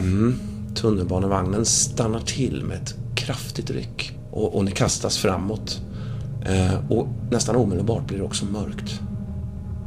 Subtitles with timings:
[0.00, 0.34] Mm.
[0.74, 5.80] Tunnelbanevagnen stannar till med ett kraftigt ryck och, och ni kastas framåt.
[6.46, 9.00] Eh, och nästan omedelbart blir det också mörkt.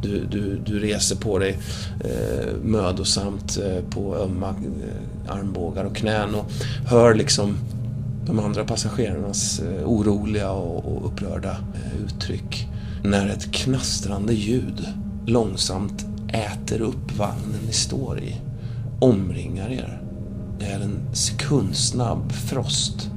[0.02, 1.58] Du, du, du reser på dig
[2.04, 6.52] eh, mödosamt eh, på ömma eh, armbågar och knän och
[6.86, 7.58] hör liksom
[8.26, 12.68] de andra passagerarnas eh, oroliga och, och upprörda eh, uttryck.
[13.04, 14.86] När ett knastrande ljud
[15.26, 18.42] långsamt äter upp vagnen ni står i,
[19.00, 20.03] omringar er.
[20.64, 23.10] Det är en sekundsnabb frost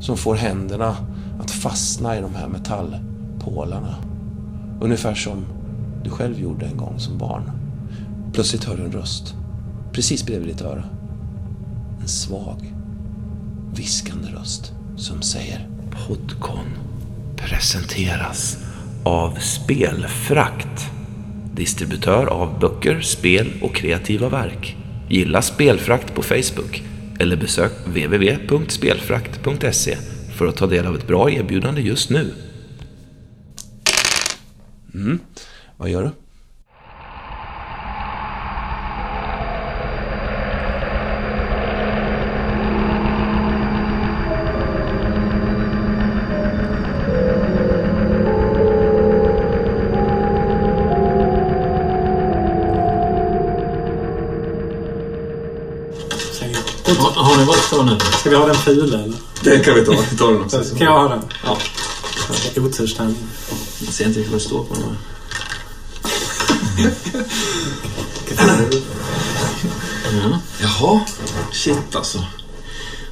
[0.00, 0.96] som får händerna
[1.40, 3.94] att fastna i de här metallpålarna.
[4.80, 5.44] Ungefär som
[6.04, 7.50] du själv gjorde en gång som barn.
[8.32, 9.34] Plötsligt hör du en röst,
[9.92, 10.84] precis bredvid ditt öra.
[12.00, 12.74] En svag,
[13.74, 15.68] viskande röst som säger
[16.06, 16.66] Podcon
[17.36, 18.58] presenteras
[19.04, 20.90] av Spelfrakt.
[21.54, 24.76] Distributör av böcker, spel och kreativa verk.
[25.08, 26.82] Gilla Spelfrakt på Facebook
[27.18, 29.96] eller besök www.spelfrakt.se
[30.36, 32.34] för att ta del av ett bra erbjudande just nu.
[34.94, 35.18] Mm.
[35.76, 36.10] Vad gör du?
[58.20, 59.16] Ska vi ha den fula eller?
[59.42, 59.92] Den kan vi ta.
[60.10, 60.64] Vi tar den också.
[60.78, 61.22] Kan jag ha den?
[61.44, 61.58] Ja.
[62.56, 63.16] Oturstärning.
[63.78, 64.96] Jag ser inte riktigt vad det står på den.
[70.22, 70.38] Ja.
[70.60, 71.00] Jaha.
[71.52, 72.24] Shit alltså.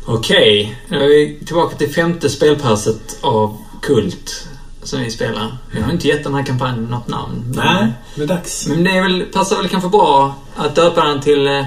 [0.05, 4.47] Okej, nu är vi tillbaka till femte spelpasset av Kult
[4.83, 5.57] som vi spelar.
[5.73, 7.43] Vi har inte gett den här kampanjen något namn.
[7.55, 8.67] men- Nej, det är dags.
[8.67, 11.65] Men det är väl, passar väl kanske bra att döpa den till eh,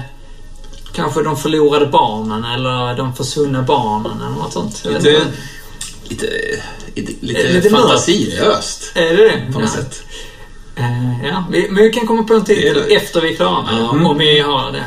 [0.92, 4.84] kanske de förlorade barnen eller de försvunna barnen eller något sånt.
[4.84, 5.26] Lite, inte.
[6.08, 6.26] lite,
[6.94, 7.82] lite, lite, Eh, Lite mörkt.
[7.84, 8.92] fantasilöst.
[8.94, 9.52] Är det det?
[9.52, 9.82] På något ja.
[9.82, 10.02] sätt.
[10.76, 12.94] Eh, ja, vi, men vi kan komma på en det.
[12.96, 14.84] efter vi är klara med det, om vi har det.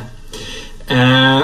[0.96, 1.40] Eh,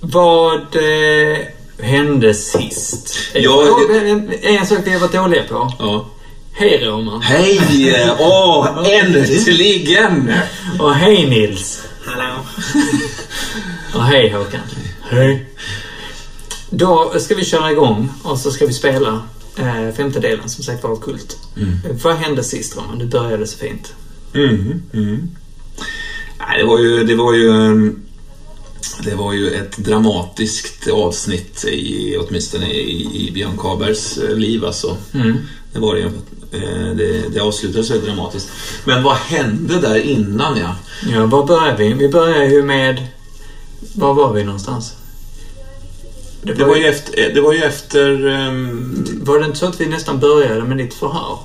[0.00, 1.38] vad eh,
[1.86, 3.16] hände sist?
[3.34, 5.72] Ja, en, en sak vi har varit dåliga på.
[5.78, 6.06] Ja.
[6.54, 7.22] Hej Roman.
[7.22, 7.60] Hej!
[8.18, 10.32] Åh, äntligen!
[10.78, 11.82] Och hej Nils.
[12.06, 12.34] Hallå.
[13.94, 14.60] Och hej Håkan.
[15.00, 15.46] Hej.
[16.70, 19.22] Då ska vi köra igång och så ska vi spela
[19.56, 21.36] eh, femte delen, som sagt var Kult.
[21.56, 22.98] Eh, Vad hände sist Roman?
[22.98, 23.94] Du började så fint.
[24.34, 25.30] Mm, mm.
[26.38, 27.04] Nej, det var ju...
[27.04, 28.02] Det var ju, ehm,
[29.04, 34.64] det var ju ett dramatiskt avsnitt, i, åtminstone i, i Björn Karbergs eh, liv.
[34.64, 34.96] Alltså.
[35.14, 35.36] Mm.
[35.72, 36.06] Det var det ju.
[36.06, 38.48] Eh, Det, det avslutades väldigt dramatiskt.
[38.84, 40.76] Men vad hände där innan, ja?
[41.12, 41.92] Ja, var börjar vi?
[41.92, 43.06] Vi börjar ju med...
[43.94, 44.96] Var var vi någonstans?
[46.42, 47.20] Det var ju efter...
[47.20, 49.04] Eh, det var ju efter um...
[49.24, 51.38] Var det inte så att vi nästan började med ditt förhör?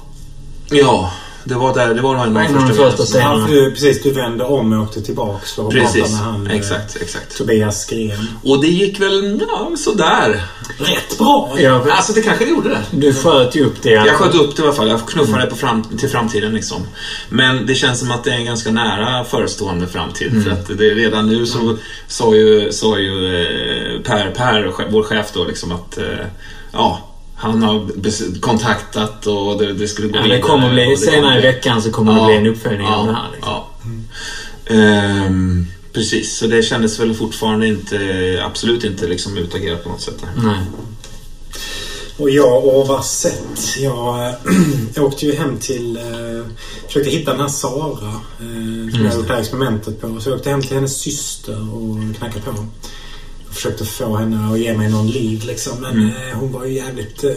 [0.71, 1.11] ja,
[1.47, 1.93] det var där.
[1.93, 3.47] Det var nog en av de första första scenerna.
[3.49, 6.47] Ja, du, precis, du vände om och åkte tillbaks för att Precis, prata med han.
[6.47, 7.37] eh, exakt, exakt.
[7.37, 8.27] Tobias Gren.
[8.43, 10.43] Och det gick väl, ja, sådär.
[10.79, 11.55] Rätt bra!
[11.59, 12.83] Ja, för Alltså det kanske det gjorde det.
[12.91, 13.89] du sköt ju upp det.
[13.89, 14.87] Jag sköt upp det i alla fall.
[14.87, 16.81] Jag knuffade det på fram, till framtiden liksom.
[17.29, 20.43] Men det känns som att det är en ganska nära förestående framtid.
[20.43, 21.77] För att det, redan nu så
[22.07, 26.03] sa ju, sa ju eh, Per, Per, vår chef då liksom att eh,
[26.71, 27.06] ja,
[27.37, 30.37] han har kontaktat och det, det skulle gå Ja, vidare.
[30.37, 33.07] det kommer bli, det senare kommer i veckan så kommer det bli en uppföljning av
[33.07, 33.31] det här.
[33.31, 33.53] Liksom.
[33.53, 33.71] Ja.
[34.65, 40.21] Ehm, precis, så det kändes väl fortfarande inte, absolut inte liksom utagerat på något sätt.
[40.21, 40.43] Där.
[40.43, 40.59] Nej.
[42.17, 43.77] Och jag och vad sett.
[43.77, 44.33] Jag äh,
[45.03, 45.97] åkte ju hem till...
[45.97, 46.45] Äh,
[46.87, 48.13] försökte hitta den här Sara.
[48.39, 50.21] Äh, som jag gjort det här experimentet på.
[50.21, 52.65] Så jag åkte hem till hennes syster och knackade på.
[53.57, 55.73] Försökte få henne att ge mig någon liv liksom.
[55.81, 56.07] Men Mm.
[56.07, 57.31] äh, hon var ju jävligt äh,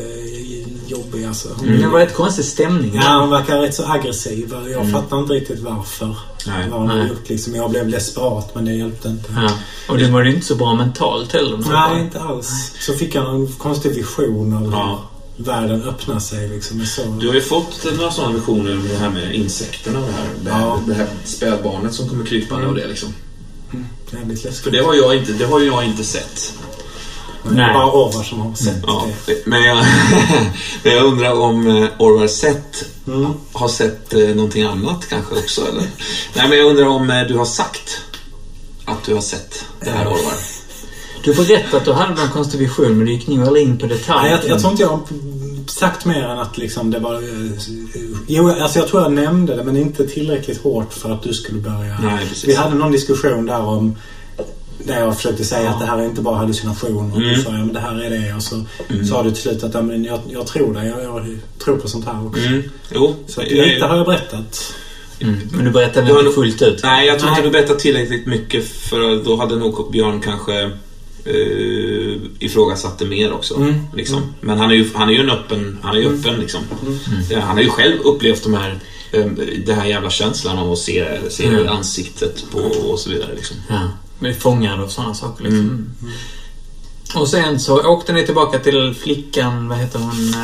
[0.86, 1.48] jobbig alltså.
[1.56, 1.80] Hon, Mm.
[1.80, 2.92] Det var rätt konstig stämning.
[2.94, 4.54] Ja, hon verkar rätt så aggressiv.
[4.72, 6.16] Jag fattar inte riktigt varför.
[6.46, 6.68] Nej.
[6.70, 7.08] Vad hon Nej.
[7.08, 7.54] gjort liksom.
[7.54, 9.32] Jag blev desperat men det hjälpte inte.
[9.36, 9.50] Ja.
[9.88, 11.58] Och du mådde ju inte så bra mentalt heller.
[11.70, 12.72] Nej, inte alls.
[12.80, 15.02] Så fick jag en konstig vision av Ja.
[15.36, 16.86] världen öppnar sig liksom.
[16.86, 17.02] Så...
[17.20, 20.24] Du har ju fått några sådana visioner med det här med insekterna och det här,
[20.44, 20.80] det här, Ja.
[20.86, 23.08] det här spädbarnet som kommer krypande och det liksom.
[24.10, 24.64] Jävligt läskigt.
[24.64, 26.52] För det har jag inte, det har ju jag inte sett.
[27.42, 27.74] Men det är Nej.
[27.74, 29.46] bara Orvar som har sett Ja, det.
[29.46, 29.76] men, jag,
[30.82, 33.32] men jag undrar om eh, Orvar sett Mm.
[33.52, 35.84] har sett eh, någonting annat kanske också eller?
[36.34, 38.00] Nej men jag undrar om eh, du har sagt
[38.84, 40.32] att du har sett det här Orvar.
[41.24, 43.86] Du berättade att du hade någon konstig vision men du gick nog aldrig in på
[43.86, 44.30] detaljer.
[44.36, 45.00] Nej, jag, jag tror inte jag har
[45.66, 47.14] sagt mer än att liksom det var...
[47.14, 47.50] eh,
[48.26, 51.60] Jo, alltså jag tror jag nämnde det men inte tillräckligt hårt för att du skulle
[51.60, 51.98] börja...
[52.02, 52.26] Nej.
[52.46, 53.96] Vi hade någon diskussion där om
[54.84, 55.70] där jag försökte säga Ja.
[55.70, 57.12] att det här är inte bara hallucinationer.
[57.14, 57.34] Och Mm.
[57.34, 58.34] du sa ja, men det här är det.
[58.36, 58.64] Och så
[59.08, 60.86] sa du till slut att ja, men jag, jag tror det.
[60.86, 62.40] Jag, jag tror på sånt här också.
[62.46, 62.62] Mm.
[62.94, 63.14] Jo.
[63.26, 64.74] Så att jag- lite har jag berättat.
[65.20, 65.36] Mm.
[65.52, 66.80] Men du berättade inte fullt ut.
[66.82, 70.70] Nej, jag tror inte du berättat tillräckligt mycket för då hade nog Björn kanske
[71.24, 73.56] eh, ifrågasatt det mer också.
[73.56, 73.74] Mm.
[73.94, 74.22] Liksom.
[74.40, 76.60] Men han är ju, han är ju en öppen, han är ju öppen liksom.
[77.30, 78.78] Ja, Han har ju själv upplevt de här,
[79.12, 79.26] eh,
[79.66, 81.68] den här jävla känslan av att se, se Mm.
[81.68, 83.34] ansiktet på och så vidare.
[83.34, 83.56] Liksom.
[83.68, 83.88] Ja.
[84.18, 85.60] Blir fångad av sådana saker liksom.
[85.60, 85.90] Mm.
[87.14, 90.34] Och sen så åkte ni tillbaka till flickan, vad heter hon?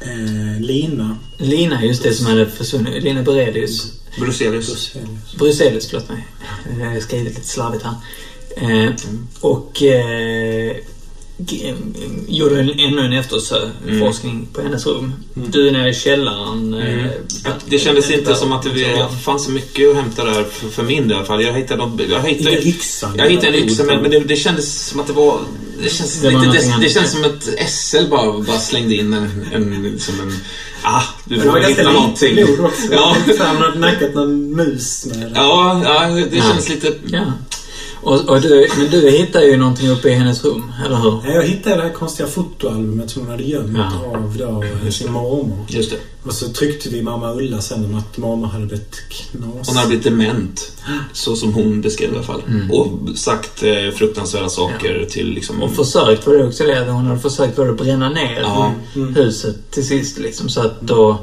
[0.00, 3.02] Eh, Lina Lina, just det som hade försvunnit.
[3.02, 3.92] Lina Berelius.
[4.18, 4.66] Bruzelius.
[4.66, 5.34] Bruzelius.
[5.38, 6.26] Bruzelius, förlåt mig.
[6.80, 7.94] Jag har skrivit lite slarvigt här.
[8.56, 8.90] Eh,
[9.40, 10.76] och eh,
[11.38, 11.74] g-
[12.28, 15.12] gjorde en, ännu en efterforskning på hennes rum.
[15.34, 16.74] Du är nere i källaren.
[16.74, 16.88] eh,
[17.44, 17.58] Mm.
[17.66, 21.02] Det kändes inte som att det fanns så mycket att hämta där för, för min
[21.02, 21.42] del i alla fall.
[21.42, 22.50] Jag hittade, de- jag hittade,
[23.16, 25.40] jag hittade en yxa men, men det, det kändes som att det var...
[25.82, 29.46] Det känns, Det lite, det, det känns som ett SL bara, bara slängde in en,
[29.52, 30.36] en, som en...
[30.82, 32.34] Ah, du får väl hitta ganska någonting.
[32.34, 32.82] blod också.
[32.92, 33.16] Ja.
[33.38, 35.32] Han hade nackat någon mus med det.
[35.34, 36.42] Ja, ja, det Ja.
[36.42, 36.94] känns lite...
[37.06, 37.24] Ja.
[38.02, 41.20] Och, och du, men du hittade ju någonting uppe i hennes rum, eller hur?
[41.24, 43.92] Ja, Jag hittade det här konstiga fotoalbumet som hon hade gömt Ja.
[44.14, 45.58] av då, sin mormor.
[45.68, 45.96] Just det.
[46.24, 49.68] Och så tryckte vi mamma Ulla sen om att mormor hade blivit knas.
[49.68, 50.72] Hon har blivit dement.
[51.12, 52.42] Så som hon beskrev i alla fall.
[52.72, 55.62] Och sagt eh, fruktansvärda saker till liksom...
[55.62, 58.72] Och försökt var det också det hon hade försökt både bränna ner Ja.
[59.14, 60.48] huset till sist liksom.
[60.48, 61.18] Så att då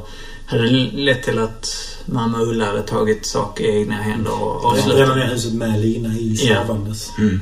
[0.46, 5.16] hade det lett till att mamma Ulla hade tagit saker i egna händer och avslutat.
[5.16, 6.66] ner huset med Lina i Ja.
[6.66, 7.10] sovandes.
[7.18, 7.40] Mm.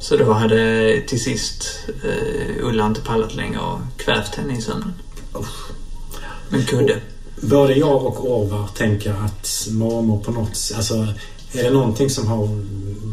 [0.00, 4.92] Så då hade till sist eh, Ulla inte pallat längre och kvävt henne i sömnen.
[5.40, 5.70] Usch.
[6.48, 7.00] Men kudde.
[7.40, 11.06] Både jag och Orvar tänker att mormor på något Alltså,
[11.54, 12.48] är det någonting som har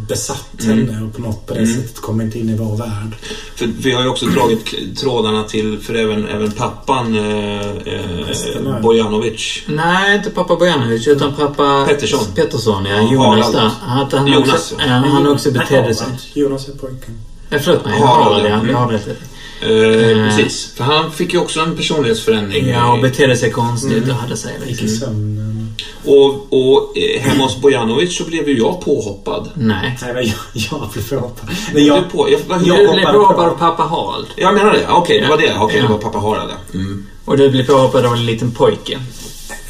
[0.07, 0.88] besatt Mm.
[0.88, 1.75] henne och på något på det Mm.
[1.75, 3.15] sättet kommit in i vår värld?
[3.56, 8.81] För vi har ju också dragit trådarna till, för även, även pappan eh, eh.
[8.81, 9.63] Bojanovic.
[9.68, 12.25] Nej, inte pappa Bojanovic utan pappa Pettersson.
[12.36, 12.95] Pettersson, ja.
[12.95, 13.71] Ja, Jonas där.
[13.88, 14.94] Att han Jonas, också, ja.
[14.94, 16.07] han också betedde sig.
[16.33, 17.18] Jonas är pojken.
[17.50, 18.00] Ja, förlåt mig.
[18.00, 19.00] Harald, Harald, ja.
[19.07, 19.13] ja.
[19.61, 20.27] Eh, Eh.
[20.27, 20.73] precis.
[20.75, 22.67] För han fick ju också en personlighetsförändring.
[22.67, 24.09] Ja, och betedde sig konstigt Mm.
[24.09, 25.00] och hade sig Gick liksom.
[25.00, 25.73] sömnen.
[26.06, 29.50] och, och eh, hemma hos Bojanovic så blev ju jag påhoppad.
[29.56, 29.97] Nej.
[30.01, 31.50] Nej, men jag, jag blev påhoppad.
[31.73, 33.41] Men Jag, jag, blev på, jag, jag, Du Jag blev påhoppad på.
[33.41, 34.27] av pappa Harald.
[34.35, 34.88] jag menar det?
[34.89, 35.56] Okej, det var det.
[35.59, 35.83] Okej, Ja.
[35.83, 37.05] det var pappa Harald mm.
[37.25, 39.00] Och du blev påhoppad av en liten pojke.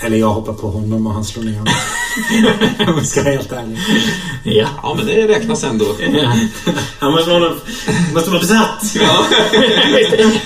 [0.01, 1.73] Eller jag hoppade på honom och han slog ner mig.
[2.87, 3.77] Om jag ska vara helt ärlig.
[4.43, 4.67] Ja.
[4.83, 5.85] Ja, men det räknas ändå.
[6.99, 7.53] Han måste vara,
[8.13, 8.95] måste vara besatt.
[8.95, 9.25] Ja.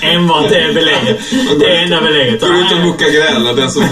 [0.00, 1.20] Enbart det belägget.
[1.60, 2.40] Det enda belägget.
[2.40, 3.84] Går ut och muckar gräl och den som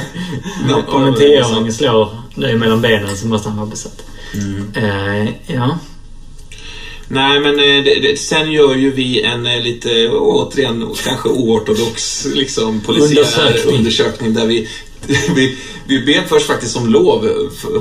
[0.86, 4.02] Om en tioåring det, slår dig mellan benen så måste han vara besatt.
[4.34, 4.72] Mm.
[4.74, 5.78] Eh, ja.
[7.08, 12.26] Nej, men eh, det, det, sen gör ju vi en eh, lite, återigen, kanske oortodox
[12.34, 13.76] liksom, polisiär Undersökning.
[13.76, 14.34] undersökning.
[14.34, 14.68] där vi,
[15.34, 17.28] vi, vi ber först faktiskt om lov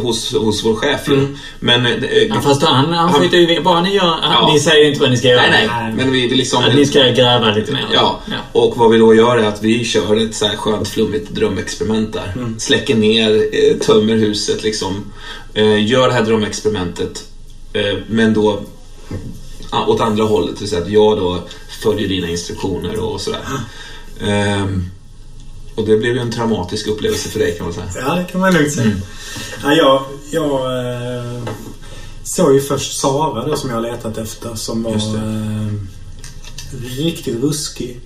[0.02, 1.08] hos, hos vår chef.
[1.08, 1.28] ju.
[1.60, 1.86] Men...
[1.86, 4.20] eh, ja fast han, han skiter ju Bara ni gör...
[4.24, 4.50] Ja.
[4.54, 5.42] Ni säger inte vad ni ska göra.
[5.42, 5.94] nej, nej.
[5.94, 6.64] Men vi, vi liksom...
[6.76, 7.86] Ni ska gräva lite mer.
[7.94, 8.38] Ja, ja.
[8.52, 12.14] och vad vi då gör är att vi kör ett så här skönt flummigt drömexperiment
[12.14, 12.34] där.
[12.58, 15.12] Släcker ner, eh, tömmer huset liksom.
[15.54, 17.24] Eh, gör det här drömexperimentet.
[17.74, 18.62] Eh, men då
[19.88, 20.56] åt andra hållet.
[20.56, 21.40] Det vill säga att jag då
[21.84, 23.42] följer dina instruktioner och sådär.
[24.28, 24.86] Ehm,
[25.76, 27.88] och det blev ju en traumatisk upplevelse för dig kan man säga.
[27.96, 28.96] Ja, det kan man lugnt säga.
[29.64, 31.44] Ja, jag jag eh,
[32.24, 35.74] såg ju först Sara då som jag har letat efter som var eh,
[36.98, 38.00] riktigt ruskig.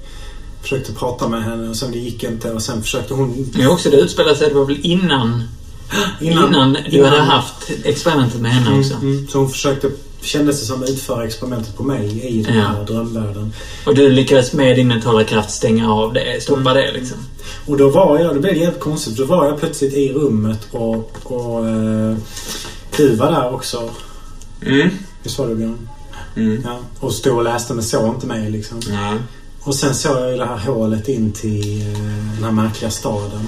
[0.61, 3.51] Försökte prata med henne och sen det gick inte och sen försökte hon...
[3.53, 5.43] Men också det utspelade sig, det var väl innan,
[6.21, 8.93] innan, du hade haft experimentet med henne också.
[8.93, 9.27] Mm, mm.
[9.27, 9.91] Så hon försökte,
[10.25, 12.61] kändes det som, utföra experimentet på mig i den Ja.
[12.63, 13.53] här drömvärlden.
[13.85, 17.17] Och du lyckades med din mentala kraft stänga av det, stoppa det liksom.
[17.65, 21.11] Och då var jag, det blev jävligt konstigt, då var jag plötsligt i rummet och,
[21.23, 22.17] och eh,
[22.97, 23.89] du var där också.
[24.65, 24.89] Mm.
[25.23, 25.89] Visst var det Björn?
[26.35, 26.61] Mm.
[26.65, 26.79] Ja.
[26.99, 28.79] Och stod och läste men såg inte mig liksom.
[28.89, 29.13] Ja.
[29.61, 31.97] Och sen såg jag ju det här hålet in till eh,
[32.35, 33.47] den här märkliga staden.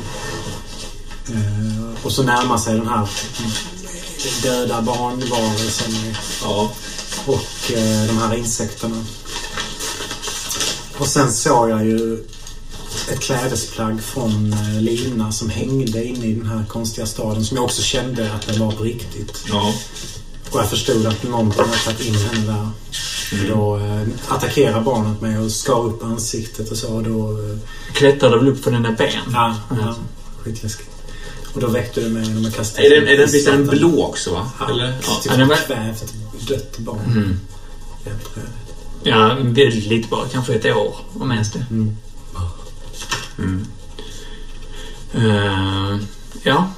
[1.29, 3.09] Eh, och så närmar sig den här
[4.43, 5.93] döda barnvarelsen
[6.41, 6.71] ja.
[7.25, 9.03] och eh, de här insekterna.
[10.97, 12.25] Och sen såg jag ju
[13.11, 17.63] ett klädesplagg från eh, Lina som hängde inne i den här konstiga staden som jag
[17.63, 19.43] också kände att den var på riktigt.
[19.49, 19.73] ja.
[20.51, 22.69] Och jag förstod att någonting hade tagit in henne där.
[23.49, 26.95] Då eh, attackerade barnet mig och skar upp ansiktet och så.
[26.95, 27.57] Och då, eh,
[27.93, 29.11] Klättrade väl upp för dina ben?
[29.33, 29.95] ja, ja,
[30.43, 30.96] skitläskigt.
[31.53, 33.67] Och då väckte du mig genom att kasta Är den, är den, visst är den
[33.67, 34.51] blå också va?
[34.59, 34.85] Ja, Eller?
[35.07, 35.19] Ja.
[35.21, 36.13] typ Ja, den var- kvävt
[36.47, 36.99] dött barn.
[37.07, 37.39] Mm.
[39.03, 40.27] Ja, väldigt bara.
[40.27, 41.65] Kanske ett år, om ens det.
[41.69, 41.95] Mm.
[45.13, 45.97] Eh,
[46.43, 46.69] ja.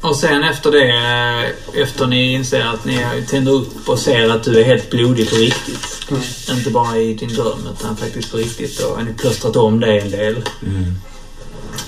[0.00, 4.44] Och sen efter det, eh, efter ni inser att ni tänder upp och ser att
[4.44, 6.10] du är helt blodig på riktigt.
[6.50, 8.78] Inte bara i din dröm utan faktiskt på riktigt.
[8.80, 10.36] Då har ni plåstrat om det en del.
[10.36, 10.92] Eh,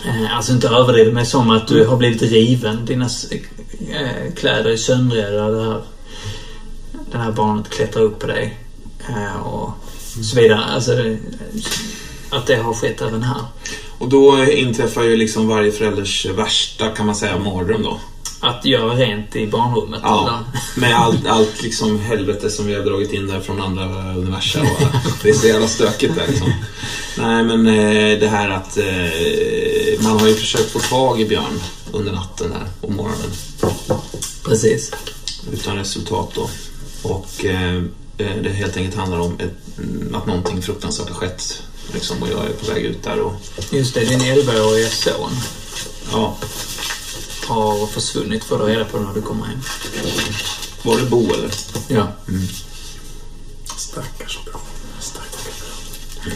[0.06, 2.84] Eh, alltså inte överdrivet men som att du har blivit riven.
[2.84, 3.08] Dina
[3.90, 5.30] eh, kläder är söndriga.
[5.30, 5.82] Det här,
[7.12, 8.58] det här barnet klättrar upp på dig.
[9.08, 9.70] Eh, och
[10.22, 10.64] så vidare.
[10.64, 10.92] Alltså,
[12.30, 13.42] att det har skett även här.
[13.98, 18.00] Och då inträffar ju liksom varje förälders värsta, kan man säga, mardröm då.
[18.40, 20.00] Att göra rent i barnrummet.
[20.02, 20.80] Ja, eller?
[20.80, 24.66] med allt, allt liksom helvete som vi har dragit in där från andra universum.
[25.22, 26.52] Det är så jävla stökigt där liksom.
[27.18, 31.60] Nej, men eh, det här att eh, man har ju försökt få tag i Björn
[31.92, 33.30] under natten där och morgonen.
[34.44, 34.92] Precis.
[35.52, 36.50] Utan resultat då.
[37.02, 37.82] Och eh,
[38.16, 39.78] det helt enkelt handlar om ett,
[40.14, 41.62] att någonting fruktansvärt har skett.
[41.94, 43.32] Liksom, och jag är på väg ut där och
[43.70, 45.30] Just det, din 11-åriga son
[46.12, 46.36] ja,
[47.48, 49.58] har försvunnit får du reda på när du kommer hem.
[50.82, 51.50] var det Bo eller?
[51.88, 52.12] Ja.
[53.76, 54.60] Stackars barn.
[55.00, 55.44] Stackars
[56.24, 56.32] barn.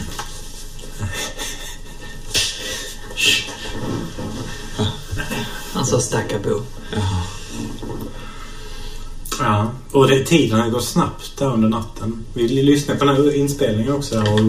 [5.73, 6.61] Han sa stacka Bo.
[9.39, 12.25] Ja, och det, tiden har gått snabbt där under natten.
[12.33, 14.19] Vi lyssnade på den här inspelningen också.
[14.19, 14.39] Och.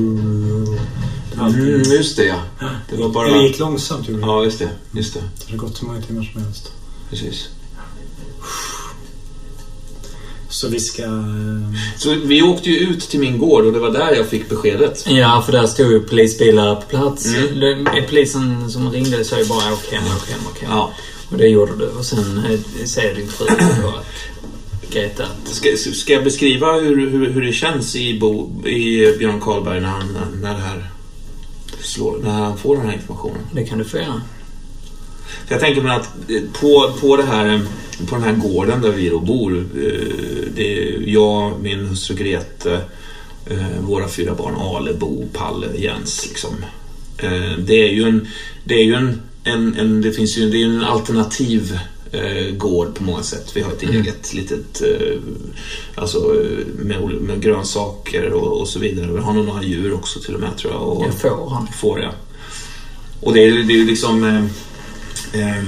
[1.39, 2.41] Mm, just det ja.
[2.91, 3.29] Det var bara...
[3.31, 4.27] Det gick långsamt gjorde det.
[4.27, 4.69] Ja, just det.
[4.93, 5.21] Just det.
[5.47, 6.73] Det har gått så många timmar som helst.
[7.11, 7.49] Precis.
[10.49, 11.03] Så vi ska...
[11.03, 11.11] eh,
[11.99, 15.05] Så vi åkte ju ut till min gård och det var där jag fick beskedet.
[15.09, 17.27] Ja, för där stod ju polisbilar på plats.
[17.27, 17.87] Mm.
[18.09, 20.71] Polisen som ringde sa ju bara åk hem, åk hem, åk hem.
[20.71, 20.93] Ja.
[21.31, 21.87] Och det gjorde du.
[21.87, 23.47] Och sen eh, säger din fru
[23.83, 24.07] då att
[24.91, 29.41] Greta att Ska, ska jag beskriva hur, hur, hur det känns i, Bo, i Björn
[29.41, 30.91] Karlberg när, han, när, det här
[31.87, 33.39] slår, när han får den här informationen?
[33.53, 34.21] det kan du få göra.
[35.47, 37.61] För jag tänker mig att eh, på, på, det här, eh,
[38.09, 42.81] på den här gården där vi då bor, eh, det är jag, min hustru Grete,
[43.81, 46.27] våra fyra barn Ale, Bo, Palle, Jens.
[46.29, 46.51] Liksom.
[47.59, 48.29] Det är ju en,
[48.65, 51.79] det är ju en, en, en det finns ju det är en alternativ
[52.15, 53.53] eh, gård på många sätt.
[53.55, 55.19] Vi har ett eget litet, eh,
[55.95, 59.13] alltså eh, med, med grönsaker och, och så vidare.
[59.13, 60.83] Vi har nog några djur också till och med tror jag.
[60.83, 61.67] Och, Jag får han.
[61.67, 62.13] får jag.
[63.21, 64.25] Och det är, ju liksom...
[64.25, 64.45] Eh,
[65.41, 65.65] eh,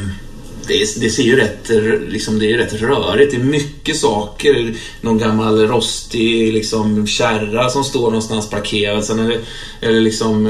[0.69, 1.71] det, det ser ju rätt,
[2.09, 3.31] liksom, det är rätt rörigt.
[3.31, 4.75] Det är mycket saker.
[5.01, 9.05] Någon gammal rostig liksom, kärra som står någonstans parkerad.
[9.05, 9.41] Sen är det,
[9.81, 10.47] det liksom...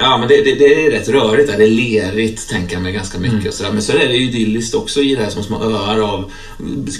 [0.00, 1.50] Ja, men det, det, det är rätt rörigt.
[1.50, 1.58] Där.
[1.58, 3.48] Det är lerigt, tänker jag mig, ganska mycket.
[3.48, 3.72] Och sådär.
[3.72, 6.30] Men så är det ju idylliskt också i det här som små öar av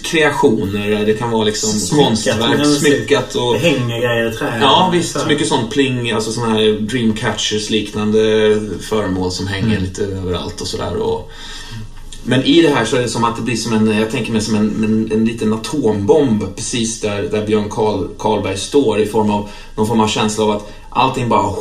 [0.03, 1.07] kreationer.
[1.07, 3.53] Det kan vara liksom konstverk, smyckat och...
[3.53, 4.59] Det hänger grejer i träd.
[4.61, 5.13] Ja, visst.
[5.13, 5.27] Så här.
[5.27, 10.97] Mycket sånt pling, alltså sådana här Dreamcatchers-liknande föremål som hänger lite överallt och sådär.
[10.97, 11.33] Och...
[12.25, 14.33] Men i det här så är det som att det blir som en, jag tänker
[14.33, 19.07] mig som en, en, en liten atombomb precis där, där Björn Karl, Karlberg står i
[19.07, 21.55] form av någon form av känsla av att allting bara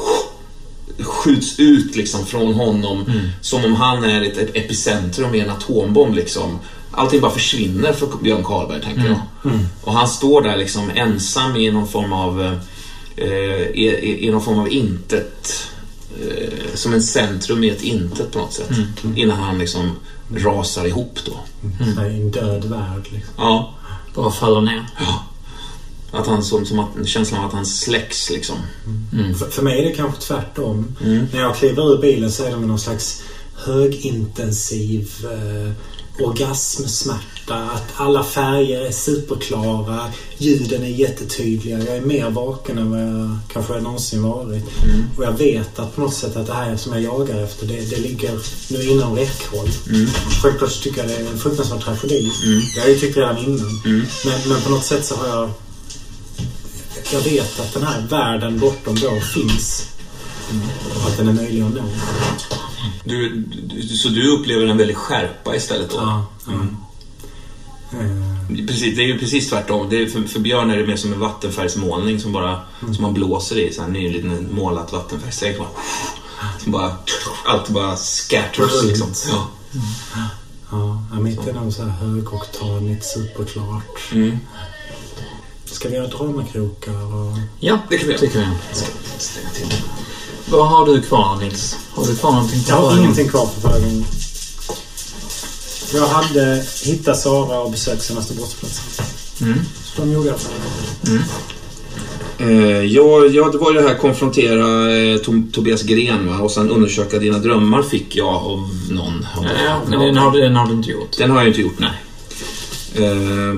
[0.99, 3.05] skjuts ut liksom från honom
[3.41, 6.59] som om han är ett, epicentrum i en atombomb liksom.
[6.91, 9.19] Allting bara försvinner för Björn Karlberg, tänker jag.
[9.83, 12.59] Och han står där liksom ensam i någon form av
[13.15, 15.67] eh, i, i, i någon form av intet
[16.21, 18.69] eh, som en centrum i ett intet på något sätt.
[19.15, 19.91] Innan han liksom
[20.35, 21.39] rasar ihop då.
[21.97, 23.07] Här, I en död värld.
[23.11, 23.33] Liksom.
[23.37, 23.73] Ja.
[24.15, 24.85] Bara faller ner.
[26.11, 28.57] Att han som, som att, känslan av att han släcks liksom.
[29.39, 30.95] För, för mig är det kanske tvärtom.
[31.03, 31.27] Mm.
[31.33, 33.23] När jag kliver ur bilen så är det med någon slags
[33.55, 35.71] högintensiv eh,
[36.25, 37.55] orgasmsmärta.
[37.55, 40.11] Att alla färger är superklara.
[40.37, 41.79] Ljuden är jättetydliga.
[41.79, 44.83] Jag är mer vaken än vad jag kanske har någonsin varit.
[44.83, 45.03] Mm.
[45.17, 47.89] Och jag vet att på något sätt att det här som jag jagar efter, det,
[47.89, 49.69] det ligger nu inom räckhåll.
[49.89, 50.07] Mm.
[50.41, 52.31] Självklart tycker jag det är en fruktansvärd tragedi.
[52.75, 53.81] Det har jag ju tyckt redan innan.
[53.85, 54.05] Mm.
[54.25, 55.49] Men, men på något sätt så har jag...
[57.11, 59.87] Jag vet att den här världen bortom då finns.
[60.95, 61.83] Och att den är möjlig att nå.
[63.03, 65.95] Du, du, så du upplever en väldig skärpa istället då?
[65.97, 66.53] Ja, ja.
[67.99, 69.89] Eh, Precis, det är ju precis tvärtom.
[69.89, 73.13] Det är, för, för Björn är det mer som en vattenfärgsmålning som bara som man
[73.13, 73.73] blåser i.
[73.73, 75.57] Så här, ny liten målat vattenfärgsträck.
[75.57, 75.69] Bara,
[76.63, 76.95] som bara,
[77.45, 79.07] allt bara scatters liksom.
[79.29, 79.47] Ja.
[80.71, 84.11] Ja, mitt är nog så här högoktanigt, superklart.
[84.11, 84.37] Mm.
[85.77, 87.37] Ska vi göra dramakrokar och...
[87.59, 88.51] Ja, Det kan vi göra.
[89.17, 89.73] stänga till.
[90.49, 91.77] Vad har du kvar Nils?
[91.91, 92.97] Har du kvar någonting Jag har kvar?
[92.97, 94.05] ingenting kvar för förra gången.
[95.93, 99.05] Jag hade hittat Sara och besökt senaste brottsplatsen.
[99.41, 99.59] Mm.
[99.83, 100.37] Så de gjorde jag.
[102.49, 106.37] Eh, ja, ja, det var ju det här konfrontera eh, Tom, Tobias Gren va?
[106.39, 109.27] och sen undersöka dina drömmar fick jag av någon.
[109.37, 111.17] Av Ja, men den har, den har du inte gjort.
[111.17, 111.91] Den har jag inte gjort, nej.
[112.95, 113.55] Eh,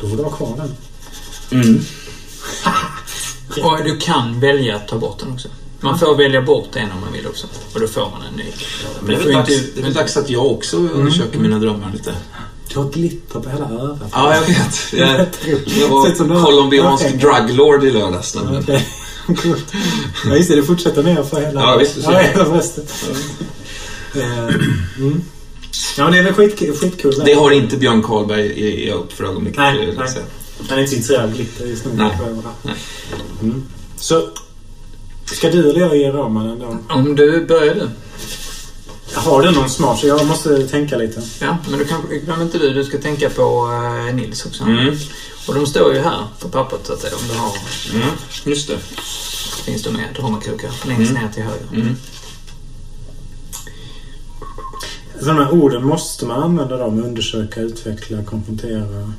[0.00, 0.76] Då får du ha kvar den.
[1.62, 1.80] mm.
[3.64, 5.48] Och du kan välja att ta bort den också.
[5.80, 7.46] Man får välja bort en om man vill också.
[7.74, 8.44] Och då får man en ny.
[9.00, 11.58] Men det är väl dags, inte- det är väl dags att jag också undersöker mina
[11.58, 12.14] drömmar lite.
[12.72, 13.98] Du har glitter på hela örat.
[14.12, 14.92] Ja, jag vet.
[14.92, 15.26] Jag,
[15.80, 18.34] jag var colombiansk druglord i lördags.
[18.34, 18.62] nämligen.
[18.62, 18.88] Okej.
[19.26, 19.72] Coolt.
[20.26, 20.56] Ja, just det.
[20.56, 21.60] Du fortsätter ner för hela...
[21.60, 22.84] Ja, visst, Ja, hela förresten.
[24.14, 24.38] Eh,
[24.98, 25.22] mm.
[25.96, 27.22] Ja, det är väl skit, skitkul.
[27.24, 29.58] Det har inte Björn Karlberg i, i upp för ögonblicket.
[29.58, 30.08] Nej, nej.
[30.68, 31.76] Han är inte intresserad av glitter.
[31.94, 32.18] Nej.
[32.62, 32.74] Nej.
[33.42, 33.62] Mm.
[33.96, 34.28] Så...
[35.24, 36.78] Ska du eller jag ge ramen ändå?
[36.88, 37.88] Om du börjar du.
[39.14, 40.00] Har du någon smart?
[40.00, 41.22] Så jag måste tänka lite.
[41.40, 42.70] Ja, men du kanske, glöm inte du.
[42.70, 43.70] Du ska tänka på
[44.08, 44.64] eh, Nils också.
[44.64, 44.96] Mm.
[45.48, 47.14] Och de står ju här på pappret så att säga.
[47.16, 47.52] Om du har...
[47.94, 48.16] Mm.
[48.44, 48.78] Just det.
[49.64, 51.66] Finns det med dramakrokar längst ner till höger.
[51.74, 51.96] Mm.
[55.20, 57.04] Så de här orden, måste man använda dem?
[57.04, 59.12] Undersöka, utveckla, konfrontera?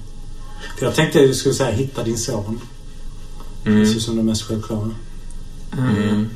[0.79, 2.61] För jag tänkte att du skulle säga hitta din son.
[3.63, 3.85] Det Mm.
[3.85, 4.89] ser ut som det mest självklara.
[5.77, 6.29] Mm.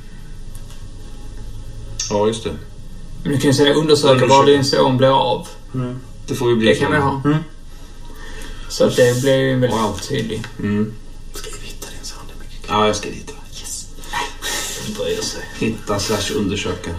[2.10, 2.55] Ja, just det.
[3.24, 4.45] Men du kan ju säga undersöka var Undersöka.
[4.51, 5.48] din son blir av.
[5.74, 6.00] Mm.
[6.27, 6.93] Det får ju bli Det kan så.
[6.93, 7.22] vi ha.
[7.25, 7.38] Mm.
[8.69, 10.00] Så att det blir ju väldigt Wow.
[10.10, 10.48] tydligt.
[10.60, 10.93] Mm.
[11.34, 12.19] Ska vi hitta din son?
[12.27, 13.34] Det är mycket Ja, jag ska hitta.
[13.60, 13.88] Yes.
[14.98, 15.41] Bryr sig.
[15.60, 16.91] Hitta slash undersöka.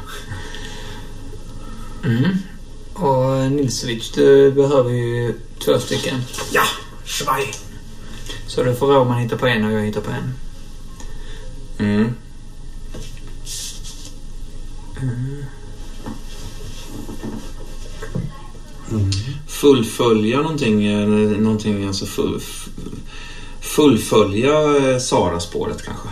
[2.05, 2.39] Mm.
[2.99, 5.35] Och Nilsevich, du behöver ju
[5.65, 6.23] två stycken.
[6.53, 6.63] Ja!
[7.05, 7.53] Schwei!
[8.47, 10.35] Så du får Roman hitta på en och jag hittar på en.
[11.79, 12.15] Mm.
[19.47, 22.41] Fullfölja någonting, eh, någonting alltså full,
[23.61, 26.09] fullfölja eh, Sara-spåret kanske.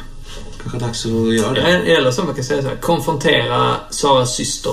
[0.62, 1.96] Kanske dags att göra det.
[1.96, 4.72] Eller som man kan säga så här, konfrontera Saras syster.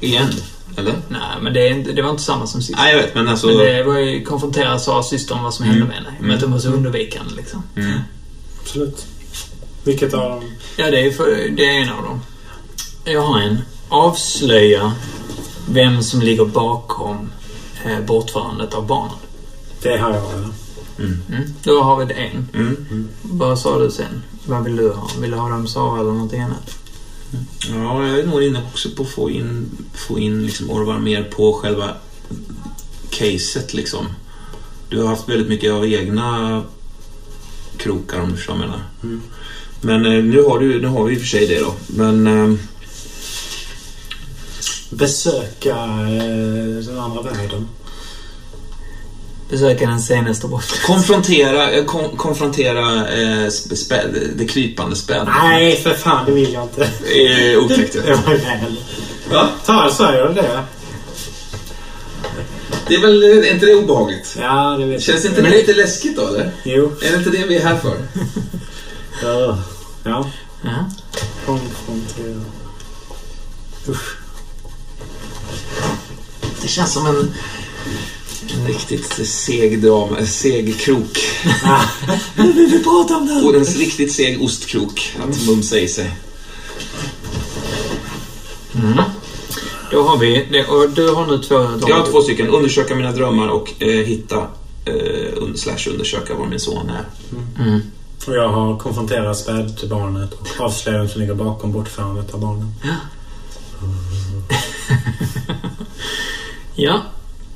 [0.00, 0.28] Igen.
[0.76, 0.94] Eller?
[1.08, 2.78] Nej, men det, är inte, det var inte samma som sist.
[2.78, 3.46] Nej, jag vet, men alltså...
[3.46, 6.08] Men det var ju konfrontera Saras syster om vad som hände med henne.
[6.20, 7.62] Med att hon var så undvikande liksom.
[7.76, 8.00] Mm.
[8.60, 9.06] Absolut.
[9.84, 10.44] Vilket av dem?
[10.76, 12.20] Ja, det är, för, det är en av dem.
[13.04, 13.58] Jag har en.
[13.88, 14.92] Avslöja
[15.68, 17.32] vem som ligger bakom
[17.84, 19.14] eh, bortförandet av barnen.
[19.82, 20.32] Det har jag.
[20.32, 20.48] eller?
[20.98, 21.54] Mm.
[21.62, 22.48] Då har vi det en.
[22.54, 23.08] Mm.
[23.22, 24.22] Vad sa du sen?
[24.46, 25.10] Vad vill du ha?
[25.20, 26.76] Vill du ha dem Sara eller någonting annat?
[27.70, 31.22] Ja, jag är nog inne också på att få in, få in liksom Orvar mer
[31.22, 31.94] på själva
[33.10, 34.06] caset liksom.
[34.88, 36.62] Du har haft väldigt mycket av egna
[37.76, 38.84] krokar om du förstår vad jag menar.
[39.02, 39.22] Mm.
[39.80, 41.74] Men eh, nu har, du, nu har vi i och för sig det då.
[41.86, 42.58] Men eh,
[44.90, 47.68] Besöka eh, den andra världen.
[49.50, 50.82] Besöka den senaste brottet.
[50.82, 54.02] konfrontera, eh, kon, konfrontera eh, sp- spä,
[54.36, 55.28] det krypande spädet.
[55.42, 56.26] Nej, för fan.
[56.26, 56.82] Det vill jag inte.
[56.84, 57.92] Eh, otäckt.
[57.92, 58.76] Det var väl.
[59.32, 59.48] Va?
[59.66, 60.64] Ta, sa jag det?
[62.88, 64.36] Det är väl, är inte det obehagligt?
[64.40, 65.30] Ja, det vet Känns jag.
[65.30, 66.50] inte det lite läskigt då eller?
[66.62, 66.92] Jo.
[67.02, 67.96] Är det inte det vi är här för?
[69.22, 69.58] Ja.
[70.04, 70.30] Ja.
[70.62, 70.90] Ja.
[71.46, 72.40] Konfrontera.
[73.88, 74.16] Usch.
[76.62, 77.34] Det känns som en
[78.66, 81.18] riktigt seg drama, seg krok.
[82.36, 86.10] Nu vill vi prata om det Och en riktigt seg ostkrok att mumsa i sig.
[89.90, 90.64] Då har vi det.
[90.64, 91.90] Och du har nu två drag.
[91.90, 92.48] Jag har två stycken.
[92.48, 94.46] Undersöka mina drömmar och eh, hitta
[94.84, 97.04] eh, slash undersöka var min son är.
[97.62, 97.80] Mm.
[98.26, 102.74] Och jag har konfronterat spädbarnet och avslöjat vem som ligger bakom bortförandet av barnen.
[106.74, 107.02] Ja.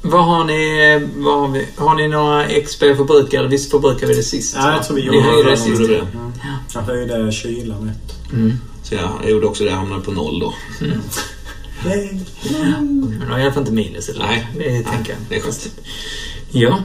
[0.07, 1.09] Vad har ni...
[1.17, 3.49] Vad har, vi, har ni några XP förbrukade?
[3.49, 4.55] Visst förbrukade vi det sist?
[4.59, 5.57] Ja, jag tror vi Ni gjorde höjde det det.
[5.57, 5.81] sist.
[5.81, 6.33] Mm.
[6.75, 8.33] Jag höjde kylan ett.
[8.33, 8.53] Mm.
[8.83, 10.55] Så jag, jag gjorde också det, jag hamnade på noll då.
[11.87, 12.21] Nej.
[12.51, 14.09] Men har i alla fall inte minus.
[14.09, 14.27] Eller?
[14.27, 14.49] Nej.
[14.59, 15.21] Det Nej, tänker jag.
[15.29, 15.69] det är skönt.
[16.51, 16.79] Ja.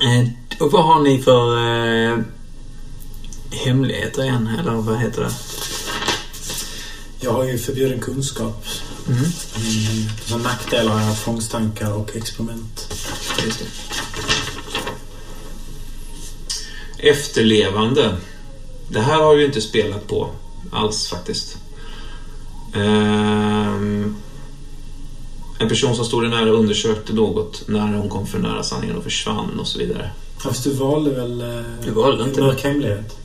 [0.00, 0.28] Eh,
[0.60, 1.56] Och vad har ni för
[2.12, 2.18] eh,
[3.50, 4.50] hemligheter igen?
[4.60, 5.30] Eller vad heter det?
[7.20, 8.64] Jag har ju förbjuden kunskap.
[9.06, 9.18] Mm.
[9.18, 9.32] Mm.
[10.26, 12.94] Så nackdelar har jag tvångstankar och experiment.
[13.44, 13.66] Just det.
[17.10, 18.16] Efterlevande.
[18.88, 20.30] Det här har vi ju inte spelat på
[20.72, 21.56] alls faktiskt.
[22.74, 24.16] Ehm,
[25.58, 29.04] en person som stod dig nära undersökte något när hon kom för nära sanningen och
[29.04, 30.10] försvann och så vidare.
[30.36, 32.40] Ja, Fast du valde väl eh, Du valde inte.
[32.40, 33.16] mörk hemlighet?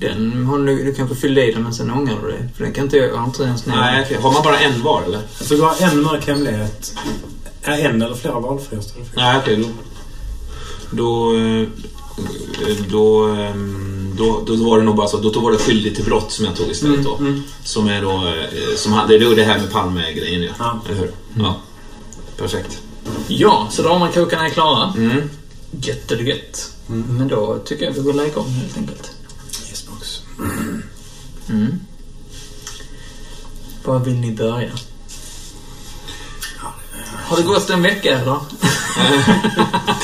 [0.00, 2.48] Den har du, du kan få fylla i den men sen ångrar du dig.
[2.56, 3.80] För den kan inte jag, har inte ens nämnt.
[3.80, 4.18] Nej, okej.
[4.22, 5.18] har man bara en var eller?
[5.38, 6.94] Alltså du har en mörk hemlighet.
[7.64, 9.06] Ja, en eller flera valfria står det.
[9.16, 9.56] Nej, okej.
[9.56, 9.68] då,
[10.90, 11.66] då, eh,
[12.90, 15.16] då, ehm, då, då var det nog bara så.
[15.16, 17.16] Då var det skyldig till brott som jag tog istället då.
[17.16, 20.50] Mm, Som är då, eh, som hade, det är det här med Palme-grejen ju.
[20.58, 20.80] Ja.
[20.88, 21.10] Eller hur?
[21.38, 21.56] Ja.
[22.36, 22.78] Perfekt.
[23.28, 24.94] Ja, så dramakrokarna är klara.
[24.96, 25.30] Mm.
[25.70, 26.72] Gött eller gött.
[26.86, 29.10] Men då tycker jag vi går igång helt enkelt.
[31.48, 31.80] Mm.
[33.84, 34.70] Var vill ni börja?
[37.24, 38.36] Har det gått en vecka eller?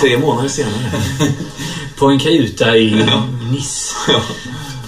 [0.00, 0.92] Tre månader senare.
[1.98, 3.06] På en kajuta i
[3.50, 3.94] Nice.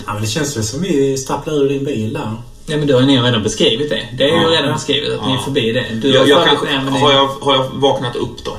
[0.06, 2.42] Ja, men det känns väl som vi stapplar ur din bil där.
[2.66, 4.08] Ja men då har ni redan beskrivit det.
[4.18, 4.48] Det är ju Ja.
[4.50, 5.42] redan beskrivet att ni är Ja.
[5.42, 5.86] förbi det.
[6.02, 8.56] Du Jag, jag kanske, ja, det- har, jag, har jag vaknat upp då?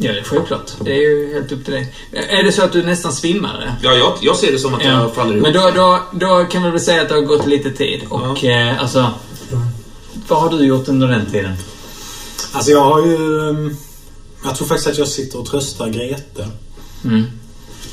[0.00, 0.72] Ja, det är självklart.
[0.80, 1.94] Det är ju helt upp till dig.
[2.12, 3.76] Är det så att du nästan svimmar?
[3.82, 5.42] Ja, jag, jag ser det som att jag faller ihop.
[5.42, 8.00] Men då, då, då kan vi väl säga att det har gått lite tid.
[8.08, 9.10] Och eh, alltså...
[10.28, 11.54] Vad har du gjort under den tiden?
[12.52, 13.16] Alltså jag har ju...
[13.16, 13.76] um,
[14.44, 16.48] Jag tror faktiskt att jag sitter och tröstar Grete.
[17.04, 17.24] Mm.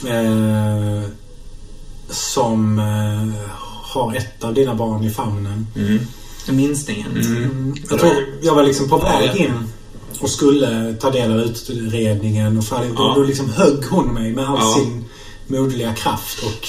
[0.07, 1.09] Eh,
[2.09, 3.49] som eh,
[3.83, 5.67] har ett av dina barn i famnen.
[5.75, 5.99] Mm.
[6.49, 7.11] Minstingen.
[7.11, 7.75] Mm.
[7.89, 9.53] Jag tror jag var liksom på väg in
[10.19, 13.13] och skulle ta del av utredningen och, fall, Ja.
[13.17, 14.75] då liksom högg hon mig med all Ja.
[14.79, 15.05] sin
[15.47, 16.67] moderliga kraft och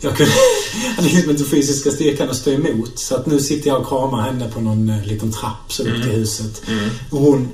[0.00, 0.32] jag kunde,
[0.96, 2.98] hade liksom inte fysiska styrkan att stå emot.
[2.98, 6.02] Så att nu sitter jag och kramar henne på någon eh, liten trapp så upp
[6.02, 6.62] till huset.
[7.10, 7.48] Och hon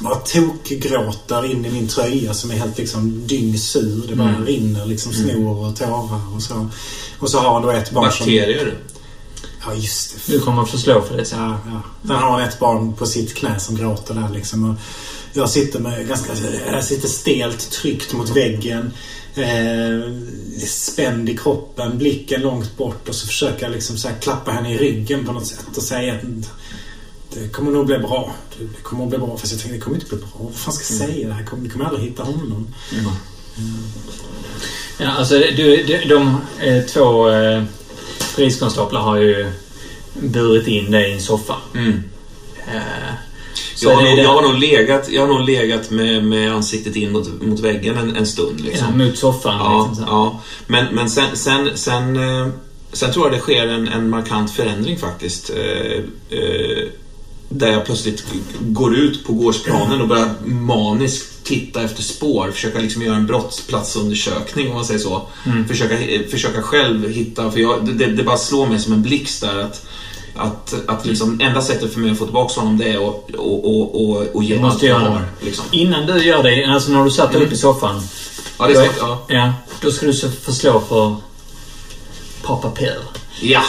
[0.00, 4.04] bara tokgråter in i min tröja som är helt liksom dyngsur.
[4.08, 6.68] Det bara rinner liksom snor och tårar och så.
[7.18, 8.26] Och så har hon då ett barn som...
[9.64, 10.32] Ja, just det.
[10.32, 11.38] Du kommer att få slå för det sen.
[11.38, 11.82] Ja, ja.
[12.06, 14.70] Sen har han ett barn på sitt knä som gråter där liksom.
[14.70, 14.76] Och
[15.32, 16.32] jag sitter med ganska...
[16.72, 18.92] Jag sitter stelt tryckt mot väggen.
[19.34, 20.12] Eh,
[20.66, 24.74] spänd i kroppen, blicken långt bort och så försöker jag liksom så här klappa henne
[24.74, 26.20] i ryggen på något sätt och säga att
[27.34, 28.34] det kommer nog bli bra.
[28.58, 29.36] Det kommer att bli bra.
[29.36, 30.28] Fast jag tänkte det kommer inte bli bra.
[30.38, 31.28] Vad fan ska jag säga?
[31.28, 32.74] Det här kommer, vi kommer aldrig hitta honom.
[34.98, 37.64] Ja, alltså du, de, de eh, två eh,
[38.34, 39.52] poliskonstaplar har ju
[40.14, 41.56] burit in dig i en soffa.
[41.74, 42.02] Mm.
[42.66, 43.14] Eh,
[43.82, 47.12] Jag har, nog, jag, har nog legat, jag har nog legat med, med ansiktet in
[47.12, 48.60] mot, mot väggen en, en stund.
[48.60, 48.86] Liksom.
[49.00, 49.56] ja, mot soffan.
[49.58, 50.40] Ja, liksom, ja.
[50.66, 52.48] Men, men sen, sen, sen, eh,
[52.92, 55.50] sen tror jag det sker en, en markant förändring faktiskt.
[55.50, 56.02] Eh,
[56.38, 56.84] eh,
[57.52, 58.24] där jag plötsligt
[58.60, 62.50] går ut på gårdsplanen och börjar maniskt titta efter spår.
[62.50, 65.28] Försöka liksom göra en brottsplatsundersökning om man säger så.
[65.68, 65.96] Försöka,
[66.30, 69.86] försöka själv hitta, för jag, det, det bara slår mig som en blixt där att
[70.34, 73.64] att, att liksom enda sättet för mig att få tillbaka honom det är att och,
[73.64, 75.24] och, och, och ge måste jag har.
[75.40, 75.64] Liksom.
[75.70, 78.02] Innan du gör det, alltså när du satt upp i soffan.
[78.58, 78.96] Ja, det då är sant.
[79.00, 79.24] Ja.
[79.28, 81.16] ja, då ska du så förslå för
[82.42, 83.00] Papa Pill.
[83.40, 83.62] Ja.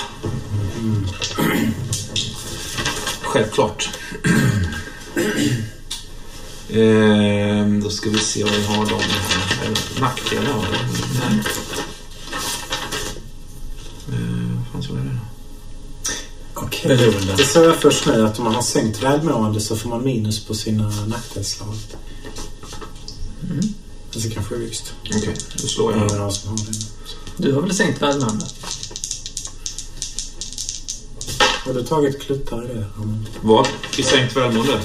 [3.31, 3.89] Självklart.
[6.73, 8.99] Ehm, då ska vi se vad vi har dem
[9.59, 10.01] här.
[10.01, 10.67] Nackdelar har vi.
[11.19, 11.43] Nej.
[14.13, 16.61] Ehm, vad fan så är det då?
[16.61, 16.97] Okej.
[16.97, 17.33] Beroende.
[17.37, 20.45] Det såg jag först nu att om man har sänkt välmående så får man minus
[20.45, 21.75] på sina nackdelsslag.
[23.51, 23.73] Mm.
[24.15, 24.93] Alltså kanske är visst.
[25.05, 26.11] Okej, då slår Det är jag.
[26.21, 26.73] av oss som har det.
[27.37, 28.45] Du har väl sänkt välmående?
[31.65, 32.85] Har du tagit kluttar i det?
[33.41, 33.67] Vad?
[33.97, 34.79] I sänkt välmående?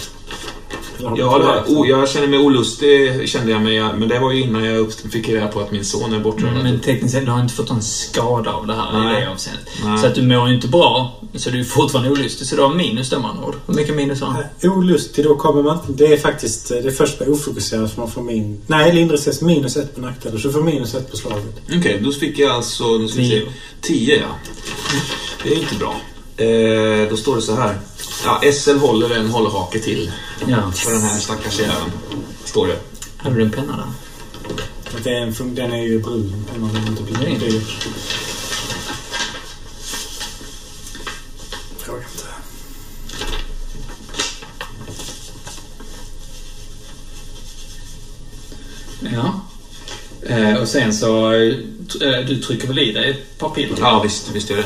[0.98, 3.80] Ja, oh, jag känner mig olustig, kände jag mig.
[3.80, 6.62] Men det var ju innan jag fick reda på att min son är bortrövad.
[6.62, 9.16] Men tekniskt sett, du har inte fått någon skada av det här Nej.
[9.16, 9.68] i det avseendet.
[9.84, 9.98] Nej.
[9.98, 11.20] Så att du mår ju inte bra.
[11.34, 12.46] Så du är fortfarande olustig.
[12.46, 13.54] Så du har minus då andra ord.
[13.66, 14.70] Hur mycket minus har han?
[14.70, 15.78] Olustig, då kommer man.
[15.88, 16.68] Det är faktiskt...
[16.68, 18.60] Det är först med ofokuserad som man får min...
[18.66, 20.38] Nej, lindrig ses minus ett på nackdelar.
[20.38, 21.60] Så du får minus ett på slaget.
[21.78, 22.84] Okej, då fick jag alltså...
[22.84, 23.40] Nu ska vi se.
[23.80, 24.06] Tio.
[24.06, 24.52] 10 ja.
[25.42, 25.96] Det är inte bra.
[26.36, 27.78] Eh, då står det så här.
[28.24, 30.12] Ja, SL håller en hållhake till
[30.46, 30.72] Ja.
[30.72, 31.92] för den här stackars jäveln.
[32.44, 32.78] Står det.
[33.16, 33.86] Hade du en penna där?
[35.04, 36.44] Det är en, den är ju brun.
[36.52, 37.60] Den har inte blivit dyr.
[41.78, 42.26] Fråga inte.
[49.14, 49.40] Ja.
[50.28, 51.32] Eh, och sen så...
[51.32, 53.76] Eh, du trycker väl i dig ett par piller?
[53.80, 54.64] Ja, visst, visst är det.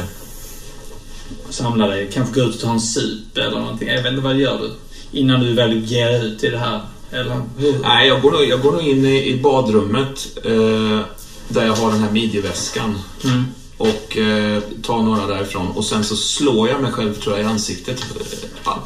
[1.50, 2.10] Samla dig.
[2.12, 3.88] Kanske gå ut och ta en sup eller någonting.
[3.88, 4.70] Jag vet inte, vad gör du?
[5.18, 6.80] Innan du väl ger ut i det här?
[7.10, 7.42] Eller?
[7.82, 11.00] Nej, jag går nog, jag går nog in i, i badrummet eh,
[11.48, 12.98] där jag har den här midjeväskan.
[13.24, 13.44] Mm.
[13.76, 15.68] Och eh, tar några därifrån.
[15.68, 18.04] Och sen så slår jag mig själv tror jag i ansiktet.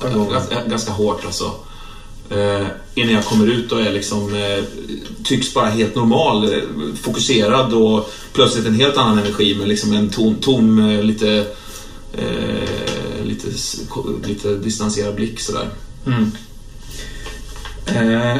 [0.05, 1.51] Eh, ganska, ganska hårt alltså.
[2.31, 4.65] Eh, innan jag kommer ut och är liksom, eh,
[5.25, 6.61] tycks bara helt normal, eh,
[7.03, 11.47] fokuserad och plötsligt en helt annan energi med liksom en tom, tom eh, lite,
[12.19, 13.47] eh, lite,
[14.29, 15.69] lite distanserad blick sådär.
[16.07, 16.31] Mm.
[17.87, 18.37] Eh,